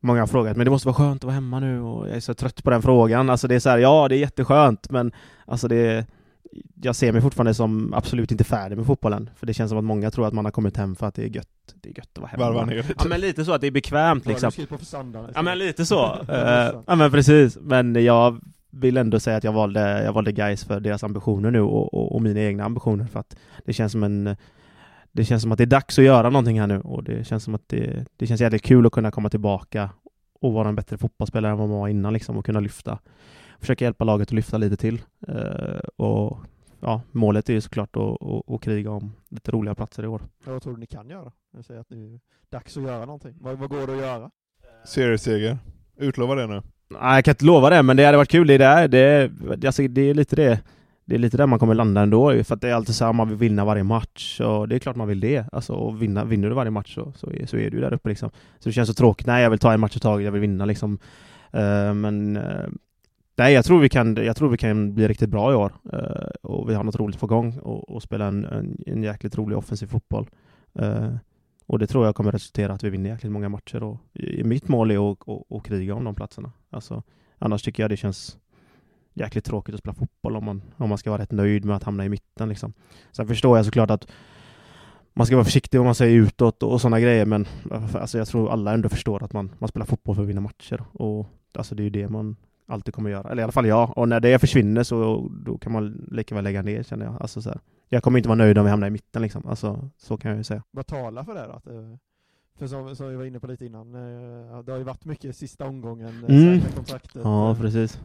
Många 0.00 0.20
har 0.20 0.26
frågat, 0.26 0.56
men 0.56 0.64
det 0.64 0.70
måste 0.70 0.88
vara 0.88 0.96
skönt 0.96 1.20
att 1.20 1.24
vara 1.24 1.34
hemma 1.34 1.60
nu 1.60 1.80
och 1.80 2.08
jag 2.08 2.16
är 2.16 2.20
så 2.20 2.34
trött 2.34 2.64
på 2.64 2.70
den 2.70 2.82
frågan. 2.82 3.30
Alltså 3.30 3.48
det 3.48 3.54
är 3.54 3.60
så 3.60 3.70
här, 3.70 3.78
ja 3.78 4.08
det 4.08 4.16
är 4.16 4.18
jätteskönt, 4.18 4.90
men 4.90 5.12
alltså 5.46 5.68
det 5.68 5.76
är 5.76 6.06
jag 6.82 6.96
ser 6.96 7.12
mig 7.12 7.22
fortfarande 7.22 7.54
som 7.54 7.94
absolut 7.94 8.30
inte 8.30 8.44
färdig 8.44 8.76
med 8.76 8.86
fotbollen. 8.86 9.30
För 9.36 9.46
det 9.46 9.54
känns 9.54 9.68
som 9.68 9.78
att 9.78 9.84
många 9.84 10.10
tror 10.10 10.26
att 10.26 10.32
man 10.32 10.44
har 10.44 10.52
kommit 10.52 10.76
hem 10.76 10.96
för 10.96 11.06
att 11.06 11.14
det 11.14 11.22
är 11.22 11.36
gött. 11.36 11.48
Det 11.74 11.88
är 11.88 11.98
gött 11.98 12.08
att 12.12 12.18
vara 12.18 12.30
hemma. 12.30 12.44
Varva 12.44 12.64
ner 12.64 12.76
lite. 12.76 12.94
Ja 12.98 13.04
men 13.08 13.20
lite 13.20 13.44
så, 13.44 13.52
att 13.52 13.60
det 13.60 13.66
är 13.66 13.70
bekvämt 13.70 14.26
liksom. 14.26 14.52
På 14.68 14.78
för 14.78 14.84
Sandar, 14.84 15.30
ja 15.34 15.42
men 15.42 15.58
lite 15.58 15.86
så. 15.86 16.12
uh, 16.28 16.82
ja 16.86 16.94
men 16.94 17.10
precis. 17.10 17.58
Men 17.60 18.04
jag 18.04 18.40
vill 18.74 18.96
ändå 18.96 19.20
säga 19.20 19.36
att 19.36 19.44
jag 19.44 19.52
valde, 19.52 20.04
jag 20.04 20.12
valde 20.12 20.32
guys 20.32 20.64
för 20.64 20.80
deras 20.80 21.04
ambitioner 21.04 21.50
nu 21.50 21.60
och, 21.60 21.94
och, 21.94 22.14
och, 22.14 22.22
mina 22.22 22.40
egna 22.40 22.64
ambitioner 22.64 23.04
för 23.04 23.20
att 23.20 23.36
det 23.64 23.72
känns 23.72 23.92
som 23.92 24.02
en 24.02 24.36
det 25.12 25.24
känns 25.24 25.42
som 25.42 25.52
att 25.52 25.58
det 25.58 25.64
är 25.64 25.66
dags 25.66 25.98
att 25.98 26.04
göra 26.04 26.30
någonting 26.30 26.60
här 26.60 26.66
nu 26.66 26.80
och 26.80 27.04
det 27.04 27.26
känns 27.26 27.44
som 27.44 27.54
att 27.54 27.68
det, 27.68 28.04
det 28.16 28.26
känns 28.26 28.40
jävligt 28.40 28.62
kul 28.62 28.86
att 28.86 28.92
kunna 28.92 29.10
komma 29.10 29.30
tillbaka 29.30 29.90
och 30.40 30.52
vara 30.52 30.68
en 30.68 30.74
bättre 30.74 30.98
fotbollsspelare 30.98 31.52
än 31.52 31.58
vad 31.58 31.68
man 31.68 31.78
var 31.78 31.88
innan 31.88 32.12
liksom 32.12 32.36
och 32.36 32.46
kunna 32.46 32.60
lyfta 32.60 32.98
försöka 33.64 33.84
hjälpa 33.84 34.04
laget 34.04 34.28
att 34.28 34.32
lyfta 34.32 34.58
lite 34.58 34.76
till. 34.76 35.02
Uh, 35.28 35.78
och 35.96 36.38
ja, 36.80 37.02
målet 37.12 37.48
är 37.48 37.52
ju 37.52 37.60
såklart 37.60 37.96
att, 37.96 38.22
att, 38.22 38.50
att 38.50 38.62
kriga 38.62 38.90
om 38.90 39.12
lite 39.28 39.50
roliga 39.50 39.74
platser 39.74 40.02
i 40.02 40.06
år. 40.06 40.22
Ja, 40.44 40.52
vad 40.52 40.62
tror 40.62 40.72
du 40.72 40.80
ni 40.80 40.86
kan 40.86 41.10
göra? 41.10 41.32
Jag 41.52 41.64
säger 41.64 41.80
att 41.80 41.88
det 41.88 41.94
är 41.94 42.20
dags 42.50 42.76
att 42.76 42.82
göra 42.82 43.04
någonting. 43.04 43.36
Vad, 43.40 43.58
vad 43.58 43.70
går 43.70 43.86
det 43.86 43.92
att 43.92 43.98
göra? 43.98 44.30
Serieseger. 44.84 45.58
Utlova 45.96 46.34
det 46.34 46.46
nu. 46.46 46.62
Nej, 47.00 47.14
jag 47.14 47.24
kan 47.24 47.32
inte 47.32 47.44
lova 47.44 47.70
det, 47.70 47.82
men 47.82 47.96
det 47.96 48.04
hade 48.04 48.16
varit 48.16 48.30
kul. 48.30 48.46
Det, 48.46 48.58
där, 48.58 48.88
det, 48.88 49.30
alltså, 49.66 49.82
det 49.88 50.10
är 50.10 50.14
lite 50.14 50.36
det. 50.36 50.60
Det 51.06 51.14
är 51.14 51.18
lite 51.18 51.36
där 51.36 51.46
man 51.46 51.58
kommer 51.58 51.74
landa 51.74 52.00
ändå, 52.00 52.44
för 52.44 52.54
att 52.54 52.60
det 52.60 52.68
är 52.68 52.74
alltid 52.74 52.94
så 52.94 53.04
här, 53.04 53.12
man 53.12 53.28
vill 53.28 53.38
vinna 53.38 53.64
varje 53.64 53.82
match, 53.82 54.40
och 54.40 54.68
det 54.68 54.74
är 54.74 54.78
klart 54.78 54.96
man 54.96 55.08
vill 55.08 55.20
det. 55.20 55.44
Alltså, 55.52 55.72
och 55.72 56.02
vinna, 56.02 56.24
vinner 56.24 56.48
du 56.48 56.54
varje 56.54 56.70
match 56.70 56.94
så, 56.94 57.12
så, 57.16 57.30
är, 57.30 57.46
så 57.46 57.56
är 57.56 57.70
du 57.70 57.80
där 57.80 57.94
uppe 57.94 58.08
liksom. 58.08 58.30
Så 58.58 58.68
det 58.68 58.72
känns 58.72 58.88
så 58.88 58.94
tråkigt. 58.94 59.26
Nej, 59.26 59.42
jag 59.42 59.50
vill 59.50 59.58
ta 59.58 59.72
en 59.72 59.80
match 59.80 59.96
i 59.96 60.00
taget, 60.00 60.24
jag 60.24 60.32
vill 60.32 60.40
vinna 60.40 60.64
liksom. 60.64 60.98
Uh, 61.54 61.94
men 61.94 62.36
uh, 62.36 62.68
Nej, 63.36 63.54
jag 63.54 63.64
tror 63.64 63.80
vi 63.80 63.88
kan, 63.88 64.16
jag 64.16 64.36
tror 64.36 64.48
vi 64.48 64.56
kan 64.56 64.94
bli 64.94 65.08
riktigt 65.08 65.30
bra 65.30 65.52
i 65.52 65.54
år. 65.54 65.72
Uh, 65.92 66.28
och 66.42 66.70
vi 66.70 66.74
har 66.74 66.84
något 66.84 67.00
roligt 67.00 67.20
på 67.20 67.26
gång 67.26 67.58
och, 67.58 67.90
och 67.90 68.02
spela 68.02 68.26
en, 68.26 68.44
en, 68.44 68.76
en 68.86 69.02
jäkligt 69.02 69.38
rolig 69.38 69.58
offensiv 69.58 69.86
fotboll. 69.86 70.26
Och 71.66 71.78
det 71.78 71.86
tror 71.86 72.06
jag 72.06 72.14
kommer 72.14 72.32
resultera 72.32 72.72
att 72.72 72.84
vi 72.84 72.90
vinner 72.90 73.10
jäkligt 73.10 73.32
många 73.32 73.48
matcher. 73.48 73.82
Och 73.82 73.98
mitt 74.44 74.68
mål 74.68 74.90
är 74.90 75.12
att, 75.12 75.28
att, 75.28 75.52
att 75.52 75.64
kriga 75.64 75.94
om 75.94 76.04
de 76.04 76.14
platserna. 76.14 76.52
Alltså, 76.70 77.02
annars 77.38 77.62
tycker 77.62 77.82
jag 77.82 77.90
det 77.90 77.96
känns 77.96 78.38
jäkligt 79.14 79.44
tråkigt 79.44 79.74
att 79.74 79.80
spela 79.80 79.94
fotboll 79.94 80.36
om 80.36 80.44
man, 80.44 80.62
om 80.76 80.88
man 80.88 80.98
ska 80.98 81.10
vara 81.10 81.22
rätt 81.22 81.32
nöjd 81.32 81.64
med 81.64 81.76
att 81.76 81.82
hamna 81.82 82.04
i 82.04 82.08
mitten. 82.08 82.48
Liksom. 82.48 82.72
Sen 83.12 83.26
förstår 83.26 83.56
jag 83.56 83.66
såklart 83.66 83.90
att 83.90 84.06
man 85.12 85.26
ska 85.26 85.36
vara 85.36 85.44
försiktig 85.44 85.78
vad 85.78 85.84
man 85.84 85.94
säger 85.94 86.16
utåt 86.16 86.62
och, 86.62 86.72
och 86.72 86.80
sådana 86.80 87.00
grejer, 87.00 87.26
men 87.26 87.46
alltså, 87.70 88.18
jag 88.18 88.28
tror 88.28 88.50
alla 88.50 88.72
ändå 88.74 88.88
förstår 88.88 89.22
att 89.22 89.32
man, 89.32 89.50
man 89.58 89.68
spelar 89.68 89.86
fotboll 89.86 90.14
för 90.14 90.22
att 90.22 90.28
vinna 90.28 90.40
matcher. 90.40 90.84
Och 90.92 91.26
alltså, 91.54 91.74
det 91.74 91.82
är 91.82 91.84
ju 91.84 91.90
det 91.90 92.08
man 92.08 92.36
alltid 92.66 92.94
kommer 92.94 93.10
göra. 93.10 93.30
Eller 93.30 93.42
i 93.42 93.44
alla 93.44 93.52
fall 93.52 93.66
jag. 93.66 93.98
Och 93.98 94.08
när 94.08 94.20
det 94.20 94.38
försvinner 94.38 94.82
så 94.82 95.28
då 95.44 95.58
kan 95.58 95.72
man 95.72 96.08
lika 96.10 96.34
väl 96.34 96.44
lägga 96.44 96.62
ner 96.62 96.82
känner 96.82 97.06
jag. 97.06 97.16
Alltså, 97.20 97.42
så 97.42 97.48
här. 97.48 97.60
Jag 97.88 98.02
kommer 98.02 98.18
inte 98.18 98.28
vara 98.28 98.36
nöjd 98.36 98.58
om 98.58 98.64
vi 98.64 98.70
hamnar 98.70 98.86
i 98.86 98.90
mitten 98.90 99.22
liksom. 99.22 99.46
Alltså, 99.46 99.90
så 99.98 100.16
kan 100.16 100.30
jag 100.30 100.38
ju 100.38 100.44
säga. 100.44 100.62
Vad 100.70 100.86
talar 100.86 101.24
för 101.24 101.34
det 101.34 101.46
då? 101.46 101.52
Att, 101.52 101.66
eh, 101.66 101.96
för 102.58 102.66
som, 102.66 102.96
som 102.96 103.08
vi 103.08 103.16
var 103.16 103.24
inne 103.24 103.40
på 103.40 103.46
lite 103.46 103.66
innan, 103.66 103.94
eh, 103.94 104.62
det 104.62 104.72
har 104.72 104.78
ju 104.78 104.84
varit 104.84 105.04
mycket 105.04 105.36
sista 105.36 105.66
omgången, 105.66 106.24
eh, 106.28 106.36
mm. 106.36 106.60
kontraktet. 106.74 107.22
Ja, 107.24 107.56
precis. 107.60 108.00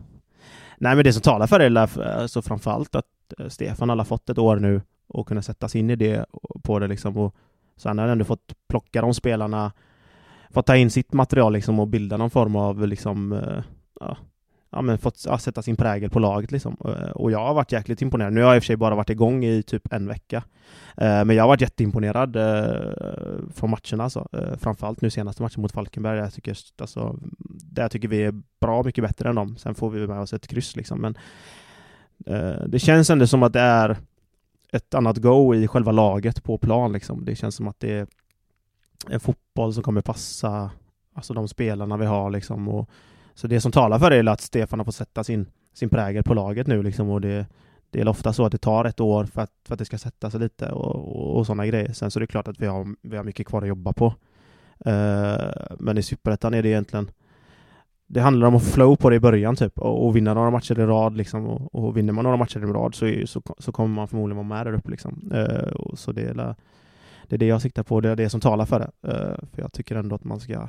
Nej 0.77 0.95
men 0.95 1.03
det 1.03 1.13
som 1.13 1.21
talar 1.21 1.47
för 1.47 1.59
det 1.59 1.65
är 1.65 2.01
alltså 2.01 2.41
framförallt 2.41 2.95
att 2.95 3.05
Stefan 3.47 3.89
har 3.89 4.03
fått 4.03 4.29
ett 4.29 4.37
år 4.37 4.55
nu 4.55 4.81
och 5.07 5.27
kunna 5.27 5.41
sätta 5.41 5.67
sig 5.67 5.79
in 5.79 5.89
i 5.89 5.95
det 5.95 6.25
på 6.63 6.79
det 6.79 6.87
liksom. 6.87 7.17
Och 7.17 7.35
så 7.75 7.89
han 7.89 7.97
har 7.97 8.07
ändå 8.07 8.25
fått 8.25 8.55
plocka 8.67 9.01
de 9.01 9.13
spelarna, 9.13 9.71
fått 10.49 10.65
ta 10.65 10.75
in 10.75 10.91
sitt 10.91 11.13
material 11.13 11.53
liksom 11.53 11.79
och 11.79 11.87
bilda 11.87 12.17
någon 12.17 12.29
form 12.29 12.55
av 12.55 12.87
liksom, 12.87 13.41
ja, 13.99 14.17
ja, 14.71 14.81
men 14.81 14.97
fått 14.97 15.25
ja, 15.25 15.37
sätta 15.37 15.61
sin 15.61 15.75
prägel 15.75 16.09
på 16.09 16.19
laget 16.19 16.51
liksom. 16.51 16.77
Eh, 16.85 17.09
och 17.09 17.31
jag 17.31 17.39
har 17.39 17.53
varit 17.53 17.71
jäkligt 17.71 18.01
imponerad. 18.01 18.33
Nu 18.33 18.41
har 18.41 18.47
jag 18.47 18.55
i 18.55 18.59
och 18.59 18.63
för 18.63 18.67
sig 18.67 18.75
bara 18.75 18.95
varit 18.95 19.09
igång 19.09 19.45
i 19.45 19.63
typ 19.63 19.93
en 19.93 20.07
vecka. 20.07 20.43
Eh, 20.97 21.25
men 21.25 21.35
jag 21.35 21.43
har 21.43 21.47
varit 21.47 21.61
jätteimponerad 21.61 22.35
eh, 22.35 23.53
från 23.53 23.69
matcherna 23.69 24.03
alltså. 24.03 24.27
Framförallt 24.57 25.01
nu 25.01 25.09
senaste 25.09 25.41
matchen 25.41 25.61
mot 25.61 25.71
Falkenberg. 25.71 26.17
Jag 26.17 26.33
tycker, 26.33 26.57
alltså, 26.81 27.19
där 27.73 27.81
jag 27.81 27.91
tycker 27.91 28.07
vi 28.07 28.23
är 28.23 28.33
bra 28.61 28.83
mycket 28.83 29.03
bättre 29.03 29.29
än 29.29 29.35
dem. 29.35 29.57
Sen 29.57 29.75
får 29.75 29.89
vi 29.89 30.07
med 30.07 30.19
oss 30.19 30.33
ett 30.33 30.47
kryss 30.47 30.75
liksom. 30.75 31.01
Men 31.01 31.17
det 32.67 32.79
känns 32.79 33.09
ändå 33.09 33.27
som 33.27 33.43
att 33.43 33.53
det 33.53 33.59
är 33.59 33.97
ett 34.71 34.93
annat 34.93 35.17
go 35.17 35.55
i 35.55 35.67
själva 35.67 35.91
laget 35.91 36.43
på 36.43 36.57
plan 36.57 36.93
liksom. 36.93 37.25
Det 37.25 37.35
känns 37.35 37.55
som 37.55 37.67
att 37.67 37.79
det 37.79 37.91
är 37.91 38.07
en 39.09 39.19
fotboll 39.19 39.73
som 39.73 39.83
kommer 39.83 40.01
passa 40.01 40.71
alltså 41.13 41.33
de 41.33 41.47
spelarna 41.47 41.97
vi 41.97 42.05
har 42.05 42.29
liksom. 42.29 42.67
Och, 42.67 42.89
så 43.39 43.47
det 43.47 43.61
som 43.61 43.71
talar 43.71 43.99
för 43.99 44.09
det 44.09 44.15
är 44.15 44.27
att 44.27 44.41
Stefan 44.41 44.79
har 44.79 44.85
fått 44.85 44.95
sätta 44.95 45.23
sin, 45.23 45.45
sin 45.73 45.89
prägel 45.89 46.23
på 46.23 46.33
laget 46.33 46.67
nu 46.67 46.83
liksom 46.83 47.09
och 47.09 47.21
det, 47.21 47.45
det 47.89 48.01
är 48.01 48.07
ofta 48.07 48.33
så 48.33 48.45
att 48.45 48.51
det 48.51 48.57
tar 48.57 48.85
ett 48.85 48.99
år 48.99 49.25
för 49.25 49.41
att, 49.41 49.51
för 49.67 49.73
att 49.73 49.79
det 49.79 49.85
ska 49.85 49.97
sätta 49.97 50.31
sig 50.31 50.39
lite 50.39 50.71
och, 50.71 50.95
och, 50.95 51.37
och 51.37 51.45
sådana 51.45 51.65
grejer. 51.65 51.93
Sen 51.93 52.11
så 52.11 52.19
är 52.19 52.21
det 52.21 52.27
klart 52.27 52.47
att 52.47 52.59
vi 52.59 52.65
har, 52.65 52.95
vi 53.01 53.17
har 53.17 53.23
mycket 53.23 53.47
kvar 53.47 53.61
att 53.61 53.67
jobba 53.67 53.93
på. 53.93 54.05
Uh, 54.87 55.75
men 55.79 55.97
i 55.97 56.01
Superettan 56.01 56.53
är 56.53 56.63
det 56.63 56.69
egentligen 56.69 57.11
det 58.07 58.21
handlar 58.21 58.47
om 58.47 58.55
att 58.55 58.63
flow 58.63 58.95
på 58.95 59.09
det 59.09 59.15
i 59.15 59.19
början 59.19 59.55
typ 59.55 59.79
och, 59.79 60.05
och 60.05 60.15
vinna 60.15 60.33
några 60.33 60.51
matcher 60.51 60.79
i 60.79 60.85
rad 60.85 61.17
liksom 61.17 61.47
och, 61.47 61.75
och 61.75 61.97
vinner 61.97 62.13
man 62.13 62.23
några 62.23 62.37
matcher 62.37 62.59
i 62.59 62.65
rad 62.65 62.95
så, 62.95 63.05
är, 63.05 63.25
så, 63.25 63.41
så 63.57 63.71
kommer 63.71 63.95
man 63.95 64.07
förmodligen 64.07 64.47
vara 64.47 64.57
med 64.57 64.65
där 64.65 64.73
uppe 64.73 64.91
liksom. 64.91 65.31
Uh, 65.33 65.71
och 65.73 65.99
så 65.99 66.11
det 66.11 66.21
är, 66.21 66.55
det 67.27 67.35
är 67.35 67.37
det 67.37 67.45
jag 67.45 67.61
siktar 67.61 67.83
på, 67.83 68.01
det 68.01 68.09
är 68.09 68.15
det 68.15 68.29
som 68.29 68.41
talar 68.41 68.65
för 68.65 68.79
det. 68.79 69.07
Uh, 69.07 69.49
för 69.53 69.61
jag 69.61 69.73
tycker 69.73 69.95
ändå 69.95 70.15
att 70.15 70.23
man 70.23 70.39
ska 70.39 70.67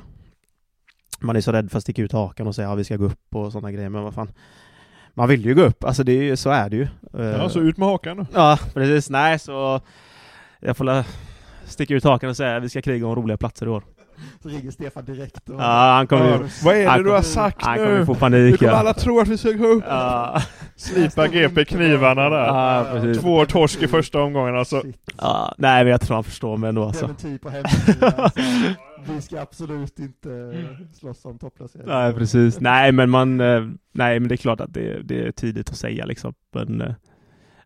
man 1.21 1.37
är 1.37 1.41
så 1.41 1.53
rädd 1.53 1.71
för 1.71 1.77
att 1.79 1.83
sticka 1.83 2.03
ut 2.03 2.12
hakan 2.12 2.47
och 2.47 2.55
säga 2.55 2.68
att 2.68 2.73
ja, 2.73 2.77
vi 2.77 2.85
ska 2.85 2.97
gå 2.97 3.05
upp 3.05 3.35
och 3.35 3.53
sådana 3.53 3.73
grejer, 3.73 3.89
men 3.89 4.03
vad 4.03 4.14
fan. 4.14 4.31
Man 5.14 5.29
vill 5.29 5.45
ju 5.47 5.55
gå 5.55 5.62
upp, 5.62 5.85
alltså 5.85 6.03
det 6.05 6.12
är, 6.31 6.37
så 6.37 6.51
är 6.51 6.71
det 6.71 6.77
ju. 6.77 6.89
Ja, 7.12 7.49
så 7.49 7.61
ut 7.61 7.77
med 7.77 7.89
hakan 7.89 8.16
då. 8.16 8.27
Ja, 8.35 8.59
precis. 8.75 9.11
Nej, 9.11 9.39
så 9.39 9.81
jag 10.61 10.77
får 10.77 11.05
sticka 11.64 11.95
ut 11.95 12.05
hakan 12.05 12.31
och 12.31 12.37
säga 12.37 12.57
att 12.57 12.62
vi 12.62 12.68
ska 12.68 12.83
kriga 12.83 13.07
om 13.07 13.14
roliga 13.16 13.37
platser 13.37 13.66
i 13.66 13.68
år. 13.68 13.83
Så 14.43 14.49
ringer 14.49 14.71
Stefan 14.71 15.05
direkt 15.05 15.49
och... 15.49 15.55
Ja, 15.61 15.93
han 15.97 16.07
kommer 16.07 16.27
ju... 16.27 16.49
Vad 16.64 16.75
är 16.75 16.79
det 16.85 16.89
Han 16.91 16.99
du 17.03 17.11
har 17.11 17.16
kommer- 17.16 17.23
sagt 17.23 17.62
Han 17.62 17.79
nu? 17.79 17.85
kommer 17.85 18.05
få 18.05 18.12
Nu 18.12 18.18
panik 18.18 18.59
kommer 18.59 18.73
ja. 18.73 18.79
alla 18.79 18.95
tro 18.95 19.21
att 19.21 19.29
vi 19.29 19.39
sög 19.39 19.61
upp. 19.61 19.85
Ja, 19.89 20.43
Slipa 20.77 21.27
GP 21.29 21.64
knivarna 21.64 22.29
där. 22.31 22.47
ja 22.47 22.87
precis. 22.93 23.23
Två 23.23 23.47
torsk 23.47 23.83
i 23.83 23.89
första 23.89 24.23
omgången 24.23 24.57
alltså. 24.57 24.81
Shit. 24.81 24.97
Ja, 25.18 25.55
nej 25.59 25.85
men 25.85 25.91
jag 25.91 26.01
tror 26.01 26.14
han 26.14 26.25
förstår 26.25 26.57
mig 26.57 26.68
ändå 26.68 26.85
alltså. 26.85 27.03
Dementi 27.07 27.39
på 27.39 27.51
hemsidan. 27.51 28.12
alltså. 28.16 28.41
Vi 29.09 29.21
ska 29.21 29.41
absolut 29.41 29.99
inte 29.99 30.55
slåss 30.93 31.25
om 31.25 31.39
topplacering. 31.39 31.87
Nej 31.89 32.15
precis. 32.15 32.61
Nej 32.61 32.93
men 32.93 33.11
man, 33.11 33.41
eh, 33.41 33.67
nej 33.93 34.21
men 34.21 34.29
det 34.29 34.35
är 34.35 34.37
klart 34.37 34.61
att 34.61 34.75
det, 34.75 35.03
det 35.03 35.27
är 35.27 35.33
tidigt 35.33 35.71
att 35.71 35.77
säga 35.77 36.05
liksom. 36.07 36.35
Men 36.55 36.81
eh, 36.81 36.95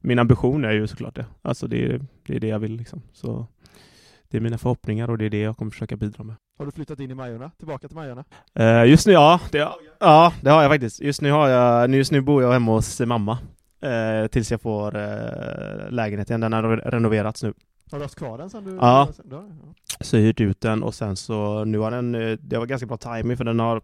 min 0.01 0.19
ambition 0.19 0.65
är 0.65 0.71
ju 0.73 0.87
såklart 0.87 1.15
det. 1.15 1.27
Alltså 1.43 1.67
det, 1.67 1.85
är- 1.85 2.01
det 2.27 2.37
är 2.37 2.41
det 2.41 2.47
jag 2.49 2.59
vill 2.59 2.77
liksom. 2.77 3.03
Så 3.13 3.47
det 4.29 4.37
är 4.37 4.41
mina 4.41 4.59
förhoppningar 4.59 5.11
och 5.11 5.19
det 5.19 5.25
är 5.25 5.31
det 5.31 5.41
jag 5.41 5.57
kommer 5.57 5.71
försöka 5.71 5.97
bidra 5.97 6.25
med. 6.25 6.37
Har 6.59 6.67
du 6.67 6.73
flyttat 6.73 7.01
in 7.01 7.11
i 7.11 7.15
Majorna? 7.15 7.51
Tillbaka 7.59 7.89
till 7.89 7.97
Majorna? 7.97 8.25
Eh, 8.55 8.85
just 8.85 9.07
nu, 9.07 9.13
ja 9.13 9.41
det, 9.53 9.69
ja. 10.01 10.33
det 10.43 10.51
har 10.51 10.63
jag 10.63 10.71
faktiskt. 10.71 11.01
Just 11.01 11.21
nu, 11.21 11.31
har 11.31 11.49
jag, 11.49 11.95
just 11.95 12.13
nu 12.13 12.21
bor 12.21 12.43
jag 12.43 12.53
hemma 12.53 12.73
hos 12.73 13.01
mamma. 13.01 13.39
Eh, 13.83 14.27
tills 14.27 14.51
jag 14.51 14.61
får 14.61 14.97
eh, 14.97 15.91
lägenhet 15.91 16.31
igen. 16.31 16.41
Den 16.41 16.53
har 16.53 16.63
renoverats 16.77 17.43
nu. 17.43 17.55
Har 17.95 17.99
du 17.99 18.05
haft 18.05 18.15
kvar 18.19 18.39
den 18.39 18.51
sen 18.51 18.65
du... 18.65 18.77
Ja. 18.77 19.09
Sen, 19.17 19.29
då? 19.29 19.37
ja. 19.37 19.75
Så 20.01 20.17
jag 20.17 20.21
har 20.23 20.27
hyrt 20.27 20.41
ut 20.41 20.61
den 20.61 20.83
och 20.83 20.95
sen 20.95 21.17
så 21.17 21.65
nu 21.65 21.79
har 21.79 21.91
den, 21.91 22.15
eh, 22.15 22.39
det 22.41 22.59
var 22.59 22.67
ganska 22.67 22.87
bra 22.87 22.97
timing 22.97 23.37
för 23.37 23.45
den 23.45 23.61
har 23.61 23.83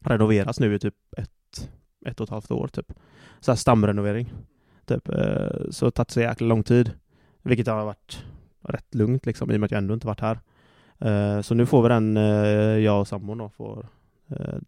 renoverats 0.00 0.60
nu 0.60 0.74
i 0.74 0.78
typ 0.78 0.94
ett, 1.16 1.70
ett 2.06 2.20
och 2.20 2.24
ett 2.24 2.30
halvt 2.30 2.50
år 2.50 2.68
typ. 2.68 2.92
Så 3.40 3.50
här 3.50 3.56
stamrenovering. 3.56 4.32
Typ. 4.86 5.08
eh, 5.08 5.70
Så 5.70 5.90
tagit 5.90 6.10
så 6.10 6.20
jäkla 6.20 6.46
lång 6.46 6.62
tid. 6.62 6.92
Vilket 7.42 7.66
har 7.66 7.84
varit 7.84 8.24
rätt 8.62 8.94
lugnt 8.94 9.26
liksom 9.26 9.50
i 9.50 9.56
och 9.56 9.60
med 9.60 9.66
att 9.66 9.70
jag 9.70 9.78
ändå 9.78 9.94
inte 9.94 10.06
varit 10.06 10.20
här. 10.20 10.40
Eh, 10.98 11.40
Så 11.40 11.54
nu 11.54 11.66
får 11.66 11.82
vi 11.82 11.88
den, 11.88 12.16
jag 12.84 13.00
och 13.00 13.08
sambon 13.08 13.38
då, 13.38 13.48
får 13.48 13.86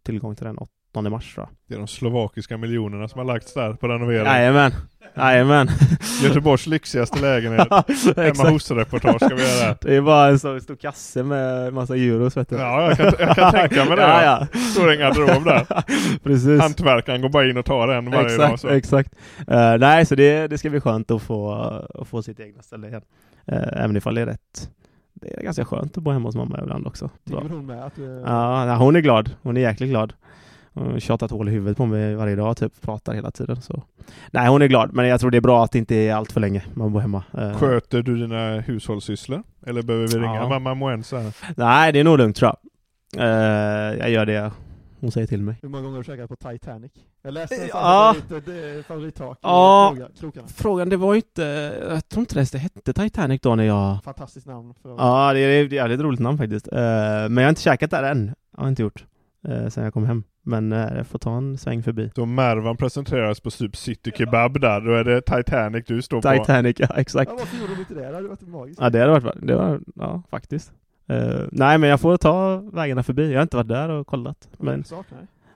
tillgång 0.03 0.37
till 0.37 0.47
den 0.47 0.59
8 0.95 1.11
mars 1.11 1.35
tror 1.35 1.47
jag. 1.47 1.57
Det 1.69 1.75
är 1.75 1.79
de 1.79 1.89
slovakiska 1.89 2.57
miljonerna 2.57 3.09
som 3.09 3.19
har 3.19 3.27
lagts 3.27 3.55
där 3.55 3.73
på 3.73 3.89
renovering. 3.89 4.27
Jajamän! 4.27 4.73
Jajamän! 5.17 5.69
Göteborgs 6.23 6.67
lyxigaste 6.67 7.21
lägenhet. 7.21 7.69
Hemma 8.17 8.51
hos-reportage 8.51 9.25
ska 9.25 9.35
vi 9.35 9.43
göra. 9.43 9.77
Det 9.81 9.97
är 9.97 10.01
bara 10.01 10.29
en 10.29 10.39
sån 10.39 10.61
stor 10.61 10.77
kasse 10.77 11.23
med 11.23 11.73
massa 11.73 11.97
euros 11.97 12.37
vet 12.37 12.49
du. 12.49 12.57
Ja, 12.57 12.89
jag 12.89 12.97
kan, 12.97 13.13
jag 13.19 13.37
kan 13.37 13.53
tänka 13.53 13.85
mig 13.85 13.97
det. 13.97 14.03
Ja, 14.13 14.23
ja. 14.53 14.61
Står 14.61 14.93
en 14.93 14.99
garderob 14.99 15.45
där. 15.45 15.67
Precis. 16.23 16.61
Hantverkaren 16.61 17.23
går 17.23 17.29
bara 17.29 17.51
in 17.51 17.57
och 17.57 17.65
tar 17.65 17.89
en 17.89 18.11
varje 18.11 18.37
dag. 18.37 18.47
exakt, 18.47 18.61
Så. 18.61 18.69
exakt. 18.69 19.15
Eh, 19.49 19.79
nej, 19.79 20.07
så 20.07 20.15
det, 20.15 20.47
det 20.47 20.59
ska 20.59 20.71
bli 20.71 20.81
skönt 20.81 21.11
att 21.11 21.23
få, 21.23 21.53
att 21.95 22.09
få 22.09 22.23
sitt 22.23 22.41
egna 22.41 22.63
ställe 22.63 22.89
igen. 22.89 23.03
Uh, 23.53 23.83
även 23.83 23.97
ifall 23.97 24.15
det 24.15 24.21
är 24.21 24.27
rätt. 24.27 24.71
Det 25.15 25.39
är 25.39 25.43
ganska 25.43 25.65
skönt 25.65 25.97
att 25.97 26.03
bo 26.03 26.11
hemma 26.11 26.29
hos 26.29 26.37
mamma 26.37 26.59
ibland 26.63 26.87
också. 26.87 27.11
Tycker 27.27 27.49
hon 27.49 27.67
med 27.67 27.85
att 27.85 27.97
du... 27.97 28.23
Ja, 28.27 28.65
nej, 28.65 28.77
hon 28.77 28.97
är 28.97 29.01
glad. 29.01 29.31
Hon 29.43 29.57
är 29.57 29.61
jäkligt 29.61 29.91
glad. 29.91 30.13
Tjatat 30.99 31.31
hål 31.31 31.49
i 31.49 31.53
huvudet 31.53 31.77
på 31.77 31.87
mig 31.87 32.15
varje 32.15 32.37
dag, 32.37 32.57
typ. 32.57 32.81
Pratar 32.81 33.13
hela 33.15 33.31
tiden. 33.31 33.63
Så. 33.63 33.83
Nej, 34.31 34.49
hon 34.49 34.63
är 34.63 34.67
glad. 34.67 34.93
Men 34.93 35.07
jag 35.09 35.21
tror 35.21 35.31
det 35.31 35.37
är 35.37 35.41
bra 35.41 35.65
att 35.65 35.73
det 35.73 35.79
inte 35.79 35.95
är 35.95 36.15
allt 36.15 36.33
för 36.33 36.41
länge 36.41 36.65
man 36.75 36.93
bor 36.93 37.01
hemma. 37.01 37.25
Eh, 37.39 37.55
Sköter 37.59 38.03
du 38.03 38.17
dina 38.17 38.61
hushållssysslor? 38.61 39.43
Eller 39.67 39.83
behöver 39.83 40.09
vi 40.09 40.15
ringa 40.19 40.35
Ja. 40.35 40.49
mamma 40.49 40.75
Moensa? 40.75 41.33
nej, 41.57 41.93
det 41.93 42.01
är 42.01 42.05
nog 42.05 42.19
lugnt 42.19 42.37
tror 42.37 42.49
jag. 42.51 42.59
Eh, 43.23 43.99
jag 43.99 44.11
gör 44.11 44.27
det 44.27 44.53
hon 45.01 45.11
säger 45.11 45.27
till 45.27 45.43
mig. 45.43 45.55
Hur 45.63 45.69
många 45.69 45.83
gånger 45.83 45.97
har 45.97 46.03
du 46.03 46.07
käkat 46.07 46.29
på 46.29 46.37
Titanic? 46.51 46.93
Jag 47.23 47.35
läste 47.35 47.55
en 47.57 47.69
Ja. 47.73 48.15
det- 48.29 48.87
favorittak 48.87 49.39
Ja. 49.43 49.97
krokarna. 50.21 50.47
Frågan, 50.49 50.89
det 50.89 50.97
var 50.97 51.13
ju 51.15 51.19
inte... 51.19 51.43
Jag 51.91 52.09
tror 52.09 52.21
inte 52.21 52.47
det 52.53 52.59
hette 52.59 52.93
Titanic 52.93 53.41
då 53.41 53.55
när 53.55 53.65
jag... 53.65 54.05
Fantastiskt 54.05 54.47
namn. 54.47 54.75
För 54.83 54.89
Ja, 54.99 55.33
det 55.33 55.41
är 55.41 55.65
ett 55.65 55.73
jävligt 55.73 56.01
roligt 56.01 56.21
namn 56.21 56.39
faktiskt. 56.39 56.69
Eh, 56.73 56.79
men 56.79 57.37
jag 57.37 57.43
har 57.45 57.49
inte 57.49 57.63
käkat 57.63 57.91
där 57.91 58.03
än. 58.03 58.35
Jag 58.57 58.63
har 58.63 58.69
inte 58.69 58.83
gjort. 58.83 59.05
Uh, 59.49 59.69
sen 59.69 59.85
jag 59.85 59.93
kom 59.95 60.05
hem. 60.07 60.25
Men 60.45 60.73
eh, 60.73 60.97
jag 60.97 61.07
får 61.07 61.19
ta 61.19 61.37
en 61.37 61.59
sväng 61.59 61.83
förbi. 61.83 62.11
Så 62.15 62.27
Mervan 62.27 62.77
presenteras 62.77 63.41
på 63.41 63.51
typ 63.51 63.77
City 63.77 64.13
Kebab 64.17 64.61
där, 64.61 64.81
då 64.81 64.93
är 64.95 65.05
det 65.05 65.21
Titanic 65.21 65.85
du 65.87 66.03
står 66.03 66.23
på. 66.23 66.33
Titanic, 66.33 66.77
ja 66.79 66.87
exakt. 66.97 67.31
Ja, 67.31 67.37
varför 67.39 67.57
gjorde 67.57 67.75
de 67.75 67.81
inte 67.81 67.95
det? 67.95 68.01
Det 68.09 68.15
hade 68.15 68.29
varit 68.29 68.49
magiskt. 68.49 68.81
Ja, 68.81 68.91
det 68.91 68.99
hade 69.01 69.21
varit... 69.21 69.35
Det 69.43 69.55
var, 69.57 69.81
ja, 69.95 70.23
faktiskt. 70.31 70.73
Eh, 71.07 71.41
nej, 71.53 71.79
men 71.79 71.91
jag 71.91 72.01
får 72.01 72.17
ta 72.17 72.57
vägarna 72.57 73.03
förbi. 73.03 73.31
Jag 73.33 73.39
har 73.39 73.43
inte 73.43 73.57
varit 73.57 73.69
där 73.69 73.89
och 73.89 74.07
kollat. 74.07 74.49
Men 74.59 74.85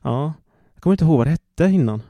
ja, 0.02 0.32
jag 0.74 0.82
kommer 0.82 0.94
inte 0.94 1.04
ihåg 1.04 1.18
vad 1.18 1.26
det 1.26 1.30
hette 1.30 1.64
innan. 1.64 2.02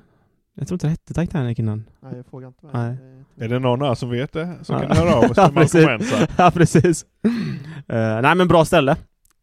Jag 0.54 0.68
tror 0.68 0.74
inte 0.74 0.86
det 0.86 0.90
hette 0.90 1.14
Titanic 1.14 1.58
innan. 1.58 1.84
Nej, 2.00 2.12
jag 2.16 2.26
frågar 2.26 2.48
inte. 2.48 2.66
Nej. 2.72 2.96
Är 3.38 3.48
det 3.48 3.58
någon 3.58 3.82
här 3.82 3.94
som 3.94 4.10
vet 4.10 4.32
det? 4.32 4.54
Som 4.62 4.76
Ja. 4.82 4.88
kan 4.88 4.96
höra 4.96 5.14
av 5.14 5.24
oss 5.24 5.32
Ja, 5.36 5.50
precis. 5.54 5.86
Ja, 6.38 6.50
precis. 6.54 7.04
Eh, 7.88 8.20
nej, 8.22 8.34
men 8.34 8.48
bra 8.48 8.64
ställe. 8.64 8.96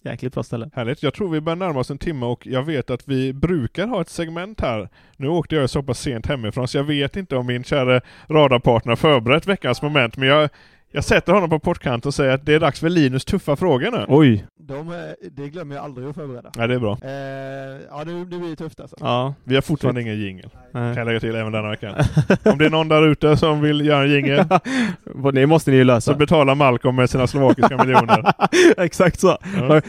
Jäkligt 0.05 0.33
bra 0.33 0.43
ställe. 0.43 0.69
Härligt. 0.73 1.03
Jag 1.03 1.13
tror 1.13 1.29
vi 1.29 1.41
börjar 1.41 1.57
närma 1.57 1.79
oss 1.79 1.91
en 1.91 1.97
timme 1.97 2.25
och 2.25 2.47
jag 2.47 2.63
vet 2.63 2.89
att 2.89 3.07
vi 3.07 3.33
brukar 3.33 3.87
ha 3.87 4.01
ett 4.01 4.09
segment 4.09 4.61
här. 4.61 4.89
Nu 5.17 5.27
åkte 5.27 5.55
jag 5.55 5.69
så 5.69 5.83
pass 5.83 5.99
sent 5.99 6.25
hemifrån 6.25 6.67
så 6.67 6.77
jag 6.77 6.83
vet 6.83 7.15
inte 7.15 7.35
om 7.35 7.45
min 7.45 7.63
kära 7.63 8.01
radarpartner 8.27 8.95
förberett 8.95 9.47
veckans 9.47 9.81
moment 9.81 10.17
men 10.17 10.27
jag, 10.27 10.49
jag 10.93 11.03
sätter 11.03 11.33
honom 11.33 11.49
på 11.49 11.59
portkant 11.59 12.05
och 12.05 12.13
säger 12.13 12.33
att 12.33 12.45
det 12.45 12.53
är 12.53 12.59
dags 12.59 12.79
för 12.79 12.89
Linus 12.89 13.25
tuffa 13.25 13.55
frågor 13.55 13.91
nu. 13.91 14.05
Oj! 14.07 14.45
De, 14.59 14.91
eh, 14.91 14.95
det 15.31 15.49
glömmer 15.49 15.75
jag 15.75 15.85
aldrig 15.85 16.07
att 16.07 16.15
förbereda. 16.15 16.51
Ja, 16.57 16.67
det 16.67 16.73
är 16.73 16.79
bra. 16.79 16.97
Eh, 17.03 17.81
ja, 17.89 18.03
nu, 18.05 18.13
nu 18.13 18.25
blir 18.25 18.49
det 18.49 18.55
tufft 18.55 18.79
alltså. 18.79 18.95
Ja. 18.99 19.33
Vi 19.43 19.55
har 19.55 19.61
fortfarande 19.61 20.01
ingen 20.01 20.19
jingel. 20.21 20.49
Nej. 20.71 20.95
Kan 20.95 20.97
jag 20.97 21.05
lägga 21.05 21.19
till 21.19 21.35
även 21.35 21.51
denna 21.51 21.69
veckan. 21.69 21.95
Om 22.45 22.57
det 22.57 22.65
är 22.65 22.69
någon 22.69 22.87
där 22.87 23.07
ute 23.07 23.37
som 23.37 23.61
vill 23.61 23.85
göra 23.85 24.03
en 24.03 24.11
jingel 24.11 24.45
det 25.33 25.47
måste 25.47 25.71
ni 25.71 25.77
ju 25.77 25.83
lösa. 25.83 26.13
så 26.13 26.17
betalar 26.17 26.55
Malcolm 26.55 26.95
med 26.95 27.09
sina 27.09 27.27
slovakiska 27.27 27.77
miljoner. 27.77 28.33
Exakt 28.77 29.19
så. 29.19 29.27
Ja. 29.27 29.75
Ja, 29.75 29.81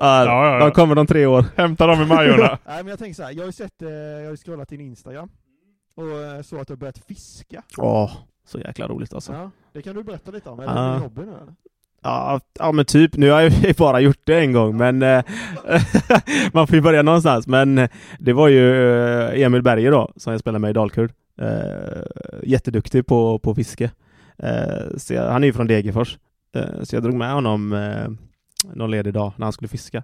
Ja, 0.00 0.24
ja, 0.24 0.52
ja. 0.52 0.58
De 0.58 0.70
kommer 0.70 0.98
om 0.98 1.06
tre 1.06 1.26
år. 1.26 1.44
Hämta 1.56 1.86
dem 1.86 2.02
i 2.02 2.06
Majorna. 2.06 2.58
Nej 2.66 2.76
men 2.76 2.86
jag 2.86 2.98
tänker 2.98 3.14
så 3.14 3.22
här, 3.22 3.30
jag 3.30 3.38
har 3.40 3.46
ju 3.46 3.52
sett, 3.52 3.82
eh, 3.82 3.88
jag 3.88 4.24
har 4.24 4.30
ju 4.30 4.36
scrollat 4.36 4.68
din 4.68 4.80
Instagram 4.80 5.28
och 5.96 6.20
eh, 6.22 6.42
så 6.42 6.60
att 6.60 6.66
du 6.66 6.72
har 6.72 6.76
börjat 6.78 6.98
fiska. 7.08 7.62
Åh, 7.78 8.12
så 8.46 8.58
jäkla 8.58 8.86
roligt 8.88 9.14
alltså. 9.14 9.32
Ja, 9.32 9.50
det 9.72 9.82
kan 9.82 9.94
du 9.96 10.02
berätta 10.02 10.30
lite 10.30 10.50
om, 10.50 10.60
är 10.60 10.66
det 10.66 10.72
Ja. 10.72 10.98
hobby 10.98 11.20
nu 11.22 11.28
eller? 11.42 11.54
Ja, 12.02 12.40
ja 12.58 12.72
men 12.72 12.84
typ, 12.84 13.16
nu 13.16 13.30
har 13.30 13.40
jag 13.40 13.52
bara 13.78 14.00
gjort 14.00 14.20
det 14.24 14.40
en 14.40 14.52
gång 14.52 14.76
men 14.76 15.02
eh, 15.02 15.24
man 16.52 16.66
får 16.66 16.74
ju 16.76 16.80
börja 16.82 17.02
någonstans. 17.02 17.46
Men 17.46 17.78
eh, 17.78 17.88
det 18.18 18.32
var 18.32 18.48
ju 18.48 18.94
eh, 19.02 19.42
Emil 19.42 19.62
Berger 19.62 19.90
då, 19.90 20.12
som 20.16 20.30
jag 20.32 20.40
spelade 20.40 20.58
med 20.58 20.70
i 20.70 20.72
Dalkurd. 20.72 21.12
Jätteduktig 22.42 23.06
på, 23.06 23.38
på 23.38 23.54
fiske. 23.54 23.90
Jag, 25.08 25.30
han 25.30 25.42
är 25.44 25.46
ju 25.46 25.52
från 25.52 25.66
Degerfors. 25.66 26.18
Så 26.82 26.96
jag 26.96 27.02
drog 27.02 27.14
med 27.14 27.32
honom 27.32 27.68
någon 28.74 28.90
ledig 28.90 29.14
dag 29.14 29.32
när 29.36 29.46
han 29.46 29.52
skulle 29.52 29.68
fiska. 29.68 30.02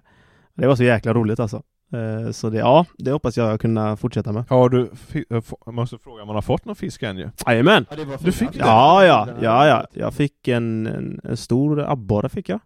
Det 0.53 0.67
var 0.67 0.75
så 0.75 0.83
jäkla 0.83 1.13
roligt 1.13 1.39
alltså. 1.39 1.63
Eh, 1.93 2.31
så 2.31 2.49
det, 2.49 2.57
ja, 2.57 2.85
det 2.97 3.11
hoppas 3.11 3.37
jag 3.37 3.61
kunna 3.61 3.97
fortsätta 3.97 4.31
med. 4.31 4.43
Har 4.49 4.69
du, 4.69 4.91
jag 5.65 5.73
måste 5.73 5.97
fråga 5.97 6.21
om 6.21 6.27
man 6.27 6.35
har 6.35 6.41
fått 6.41 6.65
någon 6.65 6.75
fisk 6.75 7.03
än 7.03 7.17
ju? 7.17 7.29
Jajamän! 7.47 7.85
Ja, 7.89 7.95
det 7.95 8.17
Du 8.23 8.31
fick 8.31 8.51
det? 8.53 8.59
Ja, 8.59 9.05
ja, 9.05 9.27
ja, 9.41 9.67
ja. 9.67 9.85
Jag 9.93 10.13
fick 10.13 10.47
en, 10.47 10.87
en, 10.87 11.21
en 11.23 11.37
stor 11.37 11.79
abborre 11.79 12.29
fick 12.29 12.49
jag. 12.49 12.59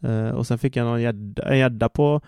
Eh, 0.00 0.30
och 0.30 0.46
sen 0.46 0.58
fick 0.58 0.76
jag 0.76 0.84
någon 0.84 1.02
gädda, 1.02 1.42
en 1.42 1.58
gädda 1.58 1.88
på, 1.88 2.20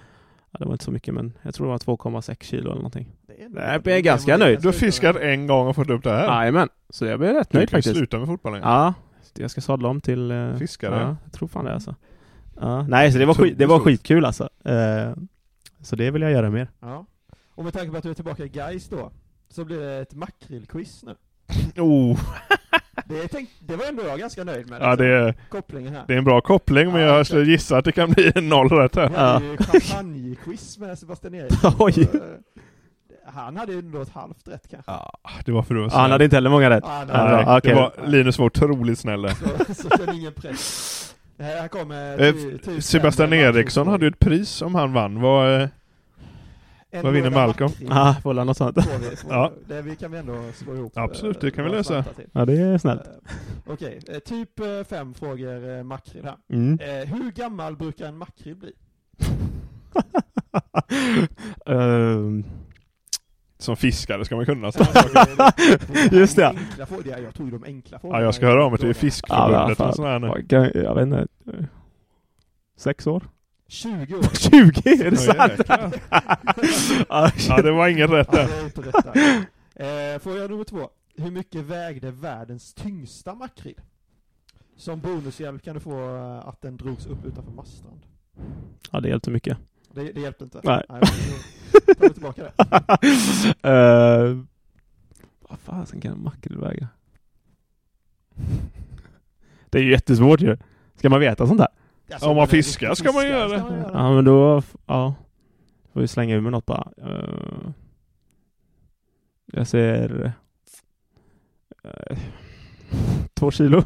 ja, 0.50 0.58
det 0.58 0.64
var 0.64 0.72
inte 0.72 0.84
så 0.84 0.90
mycket 0.90 1.14
men 1.14 1.32
jag 1.42 1.54
tror 1.54 1.66
det 1.66 1.70
var 1.70 1.96
2,6 1.96 2.36
kilo 2.44 2.62
eller 2.70 2.74
någonting. 2.74 3.08
är 3.56 3.72
Jag 3.72 3.86
är 3.86 4.00
ganska 4.00 4.36
nöjd. 4.36 4.62
Du 4.62 4.68
har 4.68 4.72
fiskat 4.72 5.16
en 5.16 5.46
gång 5.46 5.68
och 5.68 5.76
fått 5.76 5.90
upp 5.90 6.04
det 6.04 6.10
här? 6.10 6.26
Jajamän, 6.40 6.68
så 6.90 7.06
jag 7.06 7.18
blev 7.18 7.34
rätt 7.34 7.50
Du 7.50 7.58
nöjd 7.58 7.70
kan 7.70 7.76
faktiskt. 7.76 7.96
sluta 7.96 8.18
med 8.18 8.26
fotbollen. 8.28 8.60
Ja, 8.62 8.94
jag 9.38 9.50
ska 9.50 9.60
sadla 9.60 9.88
om 9.88 10.00
till 10.00 10.30
eh, 10.30 10.56
Fiskare. 10.56 11.00
Ja, 11.00 11.16
jag 11.24 11.32
tror 11.32 11.48
fan 11.48 11.64
det 11.64 11.74
alltså. 11.74 11.94
Ja, 12.60 12.82
nej, 12.82 13.12
så 13.12 13.18
det 13.18 13.26
var, 13.26 13.34
skit, 13.34 13.58
det 13.58 13.66
var 13.66 13.78
skitkul 13.80 14.24
alltså. 14.24 14.48
Eh, 14.64 15.12
så 15.82 15.96
det 15.96 16.10
vill 16.10 16.22
jag 16.22 16.30
göra 16.32 16.50
mer. 16.50 16.68
Ja. 16.80 17.06
Och 17.54 17.64
med 17.64 17.72
tanke 17.72 17.90
på 17.90 17.96
att 17.96 18.02
du 18.02 18.10
är 18.10 18.14
tillbaka 18.14 18.44
i 18.44 18.48
Gais 18.48 18.88
då, 18.88 19.10
så 19.48 19.64
blir 19.64 19.80
det 19.80 19.96
ett 20.00 20.14
makrillquiz 20.14 21.02
nu. 21.04 21.14
Oh, 21.82 22.18
Det, 23.06 23.28
tänkt, 23.28 23.52
det 23.60 23.76
var 23.76 23.84
ändå 23.86 24.02
jag 24.06 24.18
ganska 24.18 24.44
nöjd 24.44 24.70
med. 24.70 24.82
ja, 24.82 24.96
det, 24.96 25.06
är, 25.06 25.34
Kopplingen 25.48 25.92
här. 25.94 26.04
det 26.06 26.14
är 26.14 26.18
en 26.18 26.24
bra 26.24 26.40
koppling 26.40 26.92
men 26.92 27.00
Ja, 27.00 27.16
jag 27.16 27.26
skulle 27.26 27.50
gissa 27.50 27.78
att 27.78 27.84
det 27.84 27.92
kan 27.92 28.10
bli 28.10 28.32
en 28.34 28.48
noll 28.48 28.68
rätt 28.68 28.96
här. 28.96 29.08
Hade 29.08 29.44
ju 29.46 29.56
champagnequiz 29.56 30.78
med 30.78 30.98
Sebastian 30.98 31.34
Eriksson. 31.34 31.72
Oj. 31.78 32.08
Eh, 32.14 32.20
Han 33.34 33.56
hade 33.56 33.72
ju 33.72 33.78
ändå 33.78 34.02
ett 34.02 34.08
halvt 34.12 34.48
rätt 34.48 34.68
kanske. 34.70 34.90
Ja, 34.92 35.12
det 35.44 35.52
var 35.52 35.62
för 35.62 35.74
Ja, 35.74 35.88
han 35.92 36.10
hade 36.10 36.24
inte 36.24 36.36
heller 36.36 36.50
många 36.50 36.70
rätt. 36.70 36.84
Ja, 36.86 36.90
han 36.92 37.08
Ja, 37.08 37.14
hade- 37.16 37.44
bra. 37.44 37.58
Okej. 37.58 37.70
det 37.74 37.80
var, 37.80 37.92
Linus 38.06 38.38
var 38.38 38.46
otroligt 38.46 38.98
snäll 38.98 39.22
där. 39.22 39.34
Så, 39.64 39.74
så 39.74 39.88
känn 39.96 40.14
ingen 40.14 40.32
press. 40.32 41.09
Här 41.40 41.68
kommer 41.68 42.28
Eh, 42.28 42.34
Sebastian 42.80 43.32
Eriksson 43.32 43.88
hade 43.88 44.04
ju 44.04 44.08
ett 44.08 44.18
pris 44.18 44.62
om 44.62 44.74
han 44.74 44.92
vann. 44.92 45.20
Vad, 45.20 45.62
eh, 45.62 45.68
vad 47.02 47.12
vinner 47.12 47.30
Malcolm? 47.30 47.72
Ja, 47.88 48.16
väl 48.24 48.36
något 48.36 48.56
sånt. 48.56 48.76
Ja. 49.28 49.52
Det 49.68 49.82
vi 49.82 49.96
kan 49.96 50.12
vi 50.12 50.18
ändå 50.18 50.42
slå 50.54 50.74
ihop. 50.74 50.92
Absolut, 50.96 51.36
eh, 51.36 51.40
det 51.40 51.50
kan 51.50 51.64
vi 51.64 51.70
lösa. 51.70 52.04
Ja, 52.32 52.44
det 52.44 52.60
är 52.60 52.78
snällt. 52.78 53.00
Eh, 53.06 53.72
Okej, 53.72 54.00
eh, 54.08 54.18
typ 54.18 54.60
eh, 54.60 54.66
fem 54.90 55.14
frågor 55.14 55.78
eh, 55.78 55.82
makrill 55.82 56.24
här. 56.24 56.36
Mm. 56.52 56.78
Eh, 56.80 57.14
hur 57.14 57.30
gammal 57.30 57.76
brukar 57.76 58.06
en 58.06 58.16
makrill 58.18 58.56
bli? 58.56 58.72
Ehm, 61.66 62.44
som 63.58 63.76
fiskare 63.76 64.24
ska 64.24 64.36
man 64.36 64.46
kunna 64.46 64.66
Ja, 64.66 64.72
sådana 64.72 64.92
saker. 65.36 66.12
Just 66.16 66.36
det. 66.36 66.48
Enkla 66.48 66.86
frågor. 66.86 67.04
Ja, 67.06 67.18
Jag 67.18 67.34
tog 67.34 67.50
de 67.52 67.64
enkla 67.64 67.98
frågorna. 67.98 68.20
Ja, 68.20 68.24
jag 68.24 68.34
ska 68.34 68.46
höra 68.46 68.64
av 68.64 68.70
mig 68.70 68.78
till 68.80 68.88
ja, 68.88 68.94
Fiskförbundet 68.94 69.78
fan. 69.78 69.88
och 69.88 69.94
sådär 69.94 70.18
nu. 70.18 70.46
jag, 70.48 70.74
jag 70.74 70.94
vet 70.94 71.02
inte. 71.02 71.26
Sex 72.80 73.06
år? 73.06 73.22
20 73.68 74.14
år. 74.18 74.22
20? 74.22 74.90
Är 74.90 75.10
det 75.10 75.24
Ja, 75.26 75.34
sant? 75.34 75.92
Ja, 77.08 77.30
Ja, 77.48 77.62
det 77.62 77.72
var 77.72 77.88
inget 77.88 78.10
rätt 78.10 78.28
Ja, 78.32 78.38
där. 78.46 78.64
inte 78.64 78.80
rätt 78.82 79.04
där. 79.14 80.14
Eh, 80.14 80.18
Fråga 80.18 80.46
nummer 80.46 80.64
två. 80.64 80.90
Hur 81.16 81.30
mycket 81.30 81.60
vägde 81.64 82.10
världens 82.10 82.74
tyngsta 82.74 83.34
makrill? 83.34 83.80
Som 84.76 85.00
bonushjälp 85.00 85.62
kan 85.62 85.74
du 85.74 85.80
få 85.80 86.16
eh, 86.16 86.48
att 86.48 86.60
den 86.62 86.76
drogs 86.76 87.06
upp 87.06 87.24
utanför 87.24 87.52
Marstrand. 87.52 88.00
ja, 88.90 89.00
det 89.00 89.08
hjälpte 89.08 89.30
mycket. 89.30 89.58
Det, 89.92 90.12
det 90.12 90.20
hjälpte 90.20 90.44
inte? 90.44 90.60
Nej. 90.64 90.84
då 91.86 91.94
tar 91.94 92.08
tillbaka 92.08 92.42
det. 92.42 93.68
uh, 94.30 94.44
vad 95.40 95.58
fasen 95.58 96.00
kan 96.00 96.12
en 96.12 96.22
makrill 96.22 96.58
väga? 96.58 96.88
Det 99.70 99.78
är 99.78 99.82
ju 99.82 99.90
jättesvårt 99.90 100.40
ju. 100.40 100.56
Ska 100.96 101.08
man 101.08 101.20
veta 101.20 101.46
sånt 101.46 101.58
där? 101.58 101.68
Alltså, 102.12 102.28
Om 102.28 102.36
man 102.36 102.48
fiskar 102.48 102.94
ska 102.94 103.12
man 103.12 103.26
göra 103.26 103.48
det. 103.48 103.90
Ja, 103.92 104.14
men 104.14 104.24
då, 104.24 104.62
ja. 104.86 105.14
Får 105.92 106.00
vi 106.00 106.08
slänga 106.08 106.34
ur 106.36 106.40
med 106.40 106.52
något 106.52 106.66
bara. 106.66 106.88
Uh, 107.06 107.70
jag 109.52 109.66
ser... 109.66 110.32
eh, 111.84 112.18
två 113.34 113.50
kilo? 113.50 113.82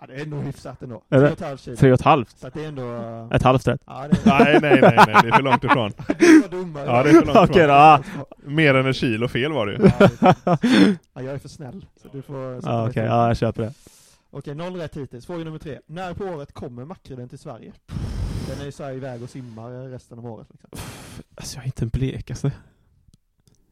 Ja, 0.00 0.06
det 0.06 0.14
är 0.20 0.26
nog 0.26 0.44
hyfsat 0.44 0.82
ändå. 0.82 1.02
Tre 1.10 1.18
och 1.18 1.24
ett 1.28 1.40
halvt 1.40 1.60
kilo. 1.60 1.76
Tre 1.76 1.90
och 1.92 1.94
ett 1.94 2.04
halvt? 2.04 2.38
Så 2.38 2.48
det 2.54 2.64
är 2.64 2.68
ändå... 2.68 2.94
eh, 2.94 3.28
Ett 3.36 3.42
halvt 3.42 3.68
rätt? 3.68 3.80
Ja, 3.86 4.08
det 4.10 4.30
är... 4.30 4.40
Nej, 4.40 4.58
nej, 4.62 4.78
nej, 4.82 5.04
nej, 5.06 5.16
det 5.22 5.28
är 5.28 5.32
för 5.32 5.42
långt 5.42 5.64
ifrån. 5.64 5.92
Du 6.18 6.40
var 6.40 6.48
dummare. 6.48 6.84
Ja, 6.86 7.02
det 7.02 7.08
är 7.10 7.12
för 7.14 7.26
långt 7.26 7.50
Okej 7.50 7.62
ifrån. 7.64 8.02
då. 8.44 8.50
Mer 8.50 8.74
än 8.74 8.86
ett 8.86 8.96
kilo 8.96 9.28
fel 9.28 9.52
var 9.52 9.66
det 9.66 9.72
ju. 9.72 9.78
Ja, 11.14 11.22
jag 11.22 11.34
är 11.34 11.38
för 11.38 11.48
snäll. 11.48 11.86
Så 12.02 12.08
du 12.12 12.22
får... 12.22 12.60
Ja, 12.64 12.88
okej. 12.88 13.04
Ja, 13.04 13.26
jag 13.26 13.36
köper 13.36 13.62
det. 13.62 13.72
Okej, 14.30 14.54
noll 14.54 14.76
rätt 14.76 14.96
hittills. 14.96 15.26
Fråga 15.26 15.44
nummer 15.44 15.58
tre. 15.58 15.80
När 15.86 16.14
på 16.14 16.24
året 16.24 16.52
kommer 16.52 16.84
makrillen 16.84 17.28
till 17.28 17.38
Sverige? 17.38 17.72
Den 18.48 18.60
är 18.60 18.64
ju 18.64 18.72
såhär 18.72 18.92
iväg 18.92 19.22
och 19.22 19.30
simmar 19.30 19.88
resten 19.88 20.18
av 20.18 20.26
året. 20.26 20.46
Liksom. 20.50 20.70
Alltså 21.34 21.56
jag 21.56 21.62
är 21.62 21.66
inte 21.66 21.84
en 21.84 21.88
blekaste. 21.88 22.52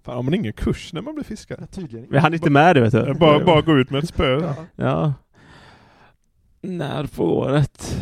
Fan, 0.03 0.15
har 0.17 0.23
man 0.23 0.35
ingen 0.35 0.53
kurs 0.53 0.93
när 0.93 1.03
man 1.03 1.15
blir 1.15 1.25
fiskare? 1.25 1.59
Ja, 1.61 1.67
tydligen 1.67 2.09
Men 2.11 2.21
han 2.21 2.33
är 2.33 2.37
inte 2.37 2.51
med 2.51 2.77
det 2.77 2.81
vet 2.81 2.93
du. 2.93 3.15
Bara, 3.15 3.45
bara 3.45 3.61
gå 3.61 3.79
ut 3.79 3.91
med 3.91 4.03
ett 4.03 4.09
spö. 4.09 4.41
Ja. 4.41 4.67
Ja. 4.77 5.15
När 6.61 7.07
på 7.07 7.39
året? 7.39 7.97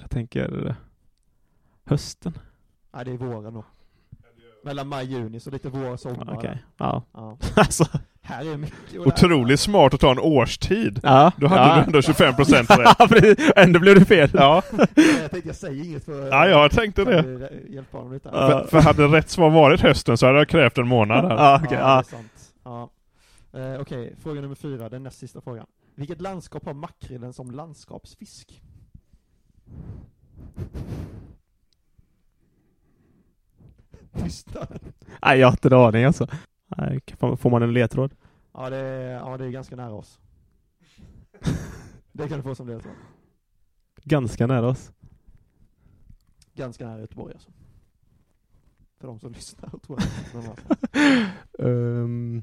Jag 0.00 0.10
tänker 0.10 0.66
eh, 0.66 0.74
hösten. 1.84 2.32
Nej, 2.92 3.04
det 3.04 3.10
är 3.10 3.16
våren 3.16 3.54
då. 3.54 3.64
Mellan 4.64 4.88
maj 4.88 5.14
och 5.14 5.20
juni, 5.20 5.40
så 5.40 5.50
lite 5.50 5.68
vår, 5.68 5.96
sommar. 5.96 6.34
Okej. 6.34 6.64
Ja. 6.76 7.02
Ja. 7.12 7.38
Alltså. 7.56 7.84
Här 8.22 8.52
är 8.52 8.56
mycket. 8.56 8.98
Otroligt 9.06 9.60
smart 9.60 9.94
att 9.94 10.00
ta 10.00 10.10
en 10.10 10.18
årstid. 10.18 11.00
Ja. 11.02 11.32
Då 11.36 11.46
hade 11.46 11.68
ja. 11.68 11.74
du 11.76 11.82
ändå 11.82 12.02
25 12.02 12.36
procent 12.36 12.70
rätt. 12.70 13.38
Ändå 13.56 13.80
blev 13.80 13.98
det 13.98 14.04
fel. 14.04 14.30
Ja, 14.32 14.62
Jag 14.94 15.30
tänkte 15.30 15.48
jag 15.48 15.56
säger 15.56 15.84
inget 15.84 16.04
för... 16.04 16.28
ja 16.28 16.48
jag 16.48 16.70
tänkte 16.70 17.04
det. 17.04 17.50
Hjälpa 17.68 17.98
honom 17.98 18.12
lite. 18.12 18.30
Ja. 18.32 18.48
För, 18.48 18.66
för 18.70 18.80
hade 18.80 19.06
rätt 19.06 19.30
svar 19.30 19.50
varit 19.50 19.80
hösten 19.80 20.18
så 20.18 20.26
hade 20.26 20.38
jag 20.38 20.48
krävt 20.48 20.78
en 20.78 20.88
månad 20.88 21.24
här. 21.24 21.36
Ja, 21.36 21.60
okej. 21.64 21.78
ja, 21.80 21.88
ja. 21.88 21.94
det 21.94 22.16
är 22.16 22.16
sant. 22.16 22.52
Ja. 22.64 22.90
Eh, 23.52 23.80
Okej, 23.80 24.14
fråga 24.22 24.40
nummer 24.40 24.54
fyra, 24.54 24.88
den 24.88 25.02
näst 25.02 25.18
sista 25.18 25.40
frågan. 25.40 25.66
Vilket 25.94 26.20
landskap 26.20 26.64
har 26.64 26.74
makrillen 26.74 27.32
som 27.32 27.50
landskapsfisk? 27.50 28.62
Tystnaden. 34.22 34.78
Nej, 35.22 35.38
jag 35.38 35.46
har 35.46 35.52
inte 35.52 35.68
en 35.68 35.74
aning 35.74 36.04
alltså. 36.04 36.26
Nej, 36.78 37.00
får- 37.36 37.50
man 37.50 37.62
en 37.62 37.72
ledtråd? 37.72 38.14
Ja 38.52 38.70
det, 38.70 38.76
är, 38.76 39.12
ja, 39.12 39.36
det 39.36 39.44
är 39.44 39.50
ganska 39.50 39.76
nära 39.76 39.92
oss. 39.92 40.20
Det 42.12 42.28
kan 42.28 42.36
du 42.36 42.42
få 42.42 42.54
som 42.54 42.68
ledtråd. 42.68 42.94
Ganska 44.04 44.46
nära 44.46 44.66
oss. 44.68 44.92
Ganska 46.54 46.86
nära 46.86 47.00
Göteborg 47.00 47.32
alltså. 47.34 47.50
För 48.98 49.06
de 49.06 49.18
som 49.20 49.32
lyssnar 49.36 49.68
tror 49.70 49.98
jag. 50.32 50.56
Um, 51.58 52.34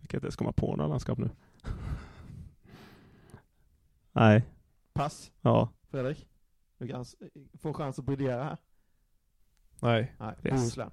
jag 0.00 0.08
kan 0.08 0.18
inte 0.18 0.26
ens 0.26 0.36
komma 0.36 0.52
på 0.52 0.76
några 0.76 0.88
landskap 0.88 1.18
nu. 1.18 1.30
Nej. 4.12 4.44
Pass, 4.92 5.32
Ja. 5.40 5.68
Fredrik. 5.88 6.28
Du 6.78 6.88
kan 6.88 7.04
få 7.60 7.74
chans 7.74 7.98
att 7.98 8.04
briljera 8.04 8.44
här. 8.44 8.56
Nej. 9.80 10.14
Nej, 10.18 10.34
Yes. 10.44 10.54
Bohuslän. 10.54 10.90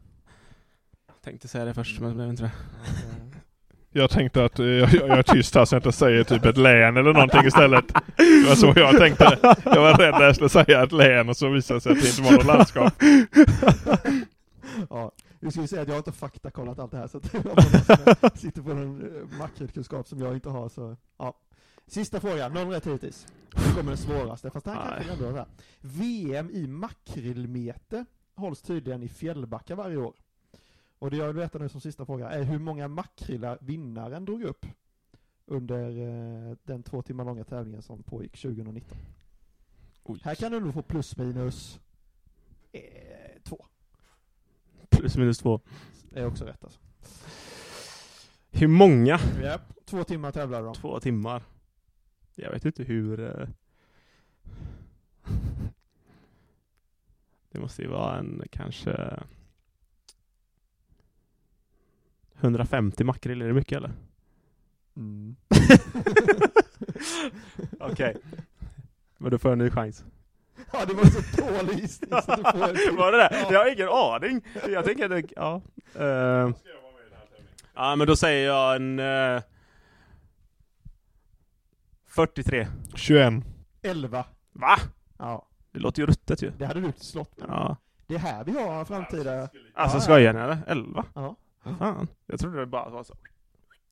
Tänkte 1.28 1.48
säga 1.48 1.66
det 1.66 1.74
först, 1.74 2.00
men 2.00 2.10
det 2.10 2.16
blev 2.16 2.30
inte 2.30 2.44
det. 2.44 2.52
Jag 4.00 4.10
tänkte 4.10 4.46
att 4.46 4.60
eh, 4.60 4.66
jag, 4.66 4.94
jag 4.94 5.10
är 5.10 5.24
tyst 5.24 5.56
här 5.56 5.66
så 5.66 5.76
jag 5.76 5.80
inte 5.80 5.92
säger 5.92 6.24
typ 6.24 6.46
ett 6.46 6.58
län 6.58 6.98
eller 6.98 7.14
någonting 7.14 7.46
istället. 7.46 7.88
Det 8.18 8.48
var 8.48 8.56
så 8.56 8.74
jag 8.76 8.98
tänkte. 8.98 9.38
Jag 9.64 9.82
var 9.82 9.98
rädd 9.98 10.14
att 10.14 10.22
jag 10.22 10.36
skulle 10.36 10.50
säga 10.50 10.84
ett 10.84 10.92
län 10.92 11.30
och 11.30 11.38
så 11.38 11.50
visade 11.50 11.78
det 11.78 11.82
sig 11.82 11.92
att 11.92 12.02
det 12.02 12.10
inte 12.10 12.22
var 12.22 12.32
något 12.32 12.46
landskap. 12.46 12.94
ja, 14.90 15.12
nu 15.40 15.52
ska 15.52 15.62
vi 15.62 15.68
säga 15.68 15.82
att 15.82 15.88
jag 15.88 15.96
har 15.96 16.00
inte 16.00 16.12
faktakollat 16.12 16.80
allt 16.80 16.92
det 16.92 16.98
här 16.98 17.08
så 17.08 17.18
att 17.18 17.34
jag 18.22 18.38
sitter 18.38 18.62
på 18.62 18.72
en 18.72 19.02
eh, 19.02 19.38
makrillkunskap 19.40 20.08
som 20.08 20.20
jag 20.20 20.34
inte 20.34 20.50
har 20.50 20.70
så, 20.70 20.96
ja. 21.18 21.34
Sista 21.88 22.20
frågan, 22.20 22.54
noll 22.54 22.68
rätt 22.68 22.88
hittills. 22.88 23.28
Nu 23.56 23.76
kommer 23.76 23.92
den 23.92 23.98
svåraste, 23.98 24.50
fast 24.50 24.66
den 24.66 24.76
här 24.76 25.04
kanske 25.08 25.26
ändå 25.26 25.40
är. 25.40 25.46
VM 25.82 26.50
i 26.50 26.68
makrillmeter 26.68 28.06
hålls 28.36 28.62
tydligen 28.62 29.04
i 29.04 29.08
Fjällbacka 29.08 29.76
varje 29.76 29.98
år. 29.98 30.14
Och 31.00 31.12
det 31.12 31.18
jag 31.18 31.28
vill 31.28 31.36
veta 31.36 31.58
nu 31.58 31.70
som 31.70 31.82
sista 31.82 32.06
fråga 32.06 32.30
är 32.30 32.44
hur 32.44 32.60
många 32.60 32.88
makrillar 32.88 33.58
vinnaren 33.62 34.26
drog 34.26 34.44
upp 34.44 34.66
under 35.46 35.90
eh, 35.90 36.56
den 36.64 36.84
två 36.84 37.02
timmar 37.02 37.26
långa 37.26 37.44
tävlingen 37.44 37.82
som 37.82 38.04
pågick 38.04 38.42
2019. 38.42 38.98
Oj. 40.04 40.20
Här 40.24 40.36
kan 40.36 40.52
du 40.52 40.60
nog 40.60 40.74
få 40.74 40.82
plus 40.82 41.18
minus 41.18 41.80
eh, 42.72 42.82
två. 43.44 43.66
Plus 44.90 45.18
minus 45.18 45.40
två. 45.40 45.62
Det 46.10 46.20
är 46.20 46.26
också 46.26 46.46
rätt 46.46 46.64
alltså. 46.64 46.80
Hur 48.52 48.68
många? 48.68 49.20
Japp, 49.42 49.86
två 49.86 50.04
timmar 50.04 50.32
tävlade 50.32 50.66
de. 50.66 50.74
Två 50.74 51.00
timmar. 51.00 51.44
Jag 52.36 52.52
vet 52.52 52.66
inte 52.66 52.84
hur... 52.84 53.20
eh, 53.20 53.48
Det 57.52 57.60
måste 57.60 57.82
ju 57.82 57.88
vara 57.88 58.18
en 58.18 58.44
kanske... 58.52 59.20
150 62.40 63.04
makrill, 63.04 63.42
är 63.42 63.48
det 63.48 63.54
mycket 63.54 63.78
eller? 63.78 63.92
Mm. 64.98 65.36
Okej. 67.80 68.18
Men 69.18 69.32
då 69.32 69.38
får 69.38 69.52
en 69.52 69.58
ny 69.58 69.70
chans. 69.70 70.06
Ja, 70.74 70.86
det 70.86 70.94
var 70.94 71.06
så 71.06 71.42
dålig 71.42 71.80
gissning 71.80 72.10
så 72.22 72.36
du 72.36 72.44
får 72.44 72.90
en. 72.90 72.96
Var 72.96 73.12
det 73.12 73.18
det? 73.18 73.30
Ja. 73.32 73.48
Jag 73.52 73.60
har 73.60 73.74
ingen 73.74 73.90
aning. 73.90 74.42
Jag 74.74 74.86
tänker 74.86 75.04
att 75.04 75.10
det, 75.10 75.24
ja. 75.36 75.62
Uh, 76.00 76.52
ja 77.76 77.96
men 77.96 78.08
då 78.08 78.16
säger 78.16 78.48
jag 78.48 78.76
en... 78.76 79.00
eh, 79.00 79.42
43. 82.08 82.68
21. 82.96 83.34
11. 83.82 84.26
Va? 84.54 84.78
Ja, 85.18 85.48
Det 85.72 85.80
låter 85.80 86.02
ju 86.02 86.06
ruttet 86.06 86.42
ju. 86.42 86.52
det 86.58 86.66
hade 86.66 86.82
du 86.82 86.92
slått 86.98 87.38
med. 87.38 87.48
Ja. 87.50 87.78
Det 88.08 88.16
är 88.16 88.20
här 88.20 88.44
vi 88.44 88.52
har 88.52 88.86
framtida... 88.86 89.50
Alltså 89.74 89.98
Ja, 89.98 90.02
skojar 90.02 90.34
ni 90.34 90.40
eller? 90.40 90.58
11? 90.68 91.06
Ja. 91.16 91.36
Fan. 91.76 92.08
Jag 92.26 92.40
trodde 92.40 92.60
det 92.60 92.66
bara 92.66 92.90
var 92.90 93.04
så. 93.04 93.14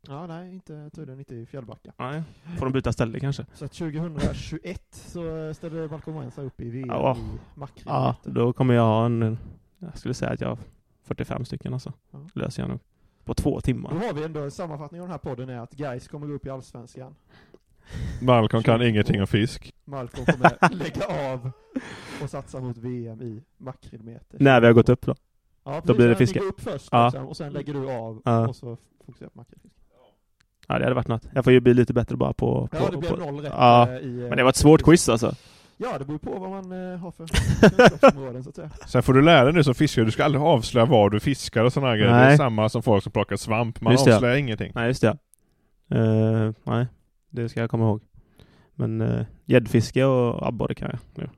Ja, 0.07 0.27
nej, 0.27 0.53
inte, 0.53 0.89
tydligen 0.93 1.19
inte 1.19 1.35
i 1.35 1.45
Fjällbacka. 1.45 1.93
Nej. 1.97 2.23
Får 2.57 2.65
de 2.65 2.73
byta 2.73 2.93
ställe 2.93 3.19
kanske? 3.19 3.45
Så 3.53 3.65
att 3.65 3.71
2021 3.73 4.81
så 4.91 5.53
ställde 5.53 5.87
Malcolm 5.87 6.19
Wensa 6.19 6.41
upp 6.41 6.61
i 6.61 6.69
VM 6.69 6.87
Ja. 6.89 7.17
i 7.17 7.59
makrill. 7.59 7.83
Ja, 7.87 8.15
då 8.23 8.53
kommer 8.53 8.73
jag 8.73 8.83
ha 8.83 9.05
en... 9.05 9.37
Jag 9.79 9.97
skulle 9.97 10.13
säga 10.13 10.31
att 10.31 10.41
jag 10.41 10.47
har 10.49 10.57
45 11.03 11.45
stycken 11.45 11.73
alltså. 11.73 11.93
Ja. 12.11 12.19
Löser 12.33 12.63
jag 12.63 12.69
nog. 12.69 12.79
På 13.23 13.33
två 13.33 13.55
Då 13.55 13.61
timmar. 13.61 13.91
har 13.91 14.13
vi 14.13 14.23
ändå 14.23 14.39
en 14.43 14.51
sammanfattning 14.51 15.01
av 15.01 15.07
den 15.07 15.11
här 15.11 15.17
podden 15.17 15.49
är 15.49 15.59
att 15.59 15.71
Guys 15.73 16.07
kommer 16.07 16.27
gå 16.27 16.33
upp 16.33 16.45
i 16.45 16.49
Allsvenskan. 16.49 17.15
Malcolm 18.21 18.63
kan 18.63 18.81
ingenting 18.81 19.21
om 19.21 19.27
fisk. 19.27 19.73
Malcolm 19.85 20.25
kommer 20.25 20.73
lägga 20.75 21.33
av 21.33 21.51
och 22.23 22.29
satsa 22.29 22.59
mot 22.59 22.77
VM 22.77 23.21
i 23.21 23.43
makrillmeter. 23.57 24.37
När 24.39 24.61
vi 24.61 24.67
har 24.67 24.73
gått 24.73 24.89
upp 24.89 25.05
då. 25.05 25.15
Ja. 25.65 25.81
Då 25.83 25.93
blir 25.93 26.07
det 26.07 26.15
fiske. 26.15 26.39
går 26.39 26.47
upp 26.47 26.61
först 26.61 26.89
Ja. 26.91 27.05
liksom, 27.05 27.27
och 27.27 27.37
sen 27.37 27.53
lägger 27.53 27.73
du 27.73 27.91
av 27.91 28.21
Ja. 28.25 28.47
och 28.47 28.55
så 28.55 28.77
fokuserar 29.05 29.29
på 29.29 29.37
makrillfiske. 29.39 29.79
Ja, 30.67 30.77
det 30.79 30.83
hade 30.83 30.95
varit 30.95 31.07
något. 31.07 31.27
Jag 31.33 31.43
får 31.43 31.53
ju 31.53 31.59
bli 31.59 31.73
lite 31.73 31.93
bättre 31.93 32.15
bara 32.17 32.33
på... 32.33 32.67
på 32.67 32.77
Ja, 32.77 32.89
det 32.91 32.97
blir 32.97 33.09
på, 33.09 33.15
noll 33.15 33.39
rätt 33.39 33.53
Ja, 33.57 33.89
eh, 33.89 33.95
i... 33.97 34.21
eh, 34.23 34.27
Men 34.29 34.37
det 34.37 34.43
var 34.43 34.49
ett 34.49 34.55
svårt 34.55 34.81
quiz 34.83 35.09
alltså. 35.09 35.35
Ja, 35.77 35.97
det 35.97 36.05
beror 36.05 36.17
på 36.17 36.39
vad 36.39 36.49
man 36.49 36.91
eh, 36.93 36.97
har 36.99 37.11
för 37.11 37.25
kunskapsområden 37.69 38.43
så 38.43 38.49
att 38.49 38.55
säga. 38.55 38.69
Sen 38.87 39.03
får 39.03 39.13
du 39.13 39.21
lära 39.21 39.43
dig 39.45 39.53
nu 39.53 39.63
som 39.63 39.75
fiskare, 39.75 40.05
du 40.05 40.11
ska 40.11 40.23
aldrig 40.25 40.43
avslöja 40.43 40.85
var 40.85 41.09
du 41.09 41.19
fiskar 41.19 41.63
och 41.63 41.73
sådana 41.73 41.97
grejer. 41.97 42.11
Det 42.13 42.15
är 42.19 42.37
samma 42.37 42.69
som 42.69 42.83
folk 42.83 43.03
som 43.03 43.11
plockar 43.11 43.35
svamp. 43.35 43.81
Man 43.81 43.93
Just 43.93 44.07
avslöjar 44.07 44.35
ingenting. 44.35 44.71
Nej, 44.75 44.87
just 44.87 45.01
det. 45.01 45.17
Eh, 45.89 46.51
nej, 46.63 46.87
det 47.29 47.49
ska 47.49 47.59
jag 47.59 47.69
komma 47.69 47.83
ihåg. 47.85 48.01
Men 48.75 49.01
eh, 49.01 49.25
gäddfiske 49.45 50.03
och 50.05 50.47
abborre 50.47 50.75
kan 50.75 50.89
jag 50.91 50.99
nu. 51.23 51.29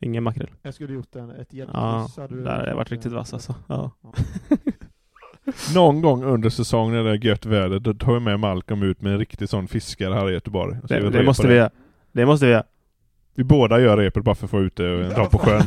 Ingen 0.00 0.22
makrill. 0.22 0.50
Jag 0.62 0.74
skulle 0.74 0.92
gjort 0.94 1.16
en, 1.16 1.30
ett 1.30 1.48
Ja, 1.50 2.08
hade 2.16 2.34
du 2.36 2.44
där 2.44 2.58
har 2.58 2.66
jag 2.66 2.76
varit 2.76 2.90
riktigt 2.90 3.12
eh, 3.12 3.18
vass 3.18 3.34
alltså. 3.34 3.54
Ja. 3.66 3.90
Någon 5.74 6.00
gång 6.02 6.24
under 6.24 6.50
säsongen 6.50 6.94
när 6.94 7.04
det 7.04 7.10
är 7.10 7.24
gött 7.26 7.46
väder, 7.46 7.78
då 7.78 7.94
tar 7.94 8.12
vi 8.14 8.20
med 8.20 8.40
Malcolm 8.40 8.82
ut 8.82 9.00
med 9.00 9.12
en 9.12 9.18
riktig 9.18 9.48
sån 9.48 9.68
fiskare 9.68 10.14
här 10.14 10.30
i 10.30 10.32
Göteborg. 10.32 10.78
Och 10.82 10.88
så 10.88 10.94
Det, 10.94 11.10
det 11.10 11.22
måste 11.22 11.42
på 11.42 11.48
vi 11.48 11.54
göra. 11.54 11.70
Det 12.12 12.26
måste 12.26 12.46
vi 12.46 12.52
göra. 12.52 12.64
Vi 13.34 13.44
båda 13.44 13.80
gör 13.80 13.96
repet 13.96 14.24
bara 14.24 14.34
för 14.34 14.44
att 14.44 14.50
få 14.50 14.60
ut 14.60 14.76
det 14.76 14.92
och 15.08 15.14
dra 15.14 15.24
på 15.26 15.38
sjön. 15.38 15.62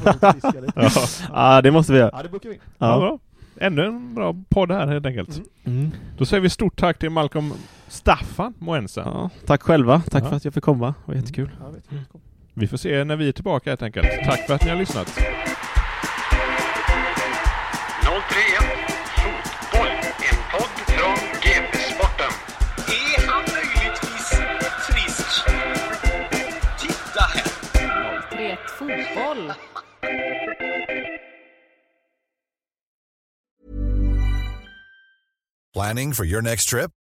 ja. 0.76 0.90
Ja, 1.34 1.62
det 1.62 1.72
måste 1.72 1.94
vi 1.94 2.00
göra. 2.00 2.10
ja, 2.14 2.24
det 2.24 2.30
bokar 2.30 2.50
vi. 2.50 2.56
Ja. 2.56 2.62
Ja. 2.78 3.00
bra. 3.00 3.20
Ännu 3.60 3.86
en 3.86 4.16
bra 4.16 4.36
podd 4.50 4.72
här 4.72 4.88
helt 4.88 5.06
enkelt. 5.06 5.42
Mm. 5.64 5.92
Då 6.18 6.26
säger 6.26 6.42
vi 6.42 6.50
stort 6.50 6.80
tack 6.80 6.98
till 7.00 7.10
Malcolm 7.10 7.54
Staffan 7.88 8.54
Moensa. 8.60 9.02
Ja, 9.06 9.30
tack 9.46 9.62
själva. 9.62 10.02
Tack 10.12 10.24
Ja. 10.24 10.30
för 10.30 10.36
att 10.36 10.46
jag 10.46 10.54
fick 10.54 10.64
komma. 10.64 10.88
Det 10.88 11.12
var 11.12 11.16
jättekul. 11.16 11.50
Ja, 11.60 11.70
vet 11.70 11.90
du. 11.90 11.96
Vi 12.54 12.68
får 12.68 12.78
se 12.78 13.04
när 13.04 13.16
vi 13.16 13.28
är 13.28 13.32
tillbaka 13.32 13.70
helt 13.70 13.82
enkelt. 13.82 14.08
Tack 14.26 14.48
för 14.48 14.54
att 14.54 14.64
ni 14.64 14.70
har 14.70 14.78
lyssnat. 14.78 15.08
031 15.08 15.26
Fotboll, 19.16 19.88
en 20.30 20.38
podd 20.52 20.76
från 20.88 21.18
GP-sporten. 21.42 22.32
Är 22.88 23.28
han 23.28 23.44
möjligtvis 23.54 24.30
frisk? 24.88 25.46
Titta 26.80 27.24
här! 27.24 27.48
031 28.30 28.60
Fotboll. 28.78 29.54
Planning 35.74 36.14
for 36.14 36.26
your 36.26 36.42
next 36.42 36.70
trip? 36.70 36.92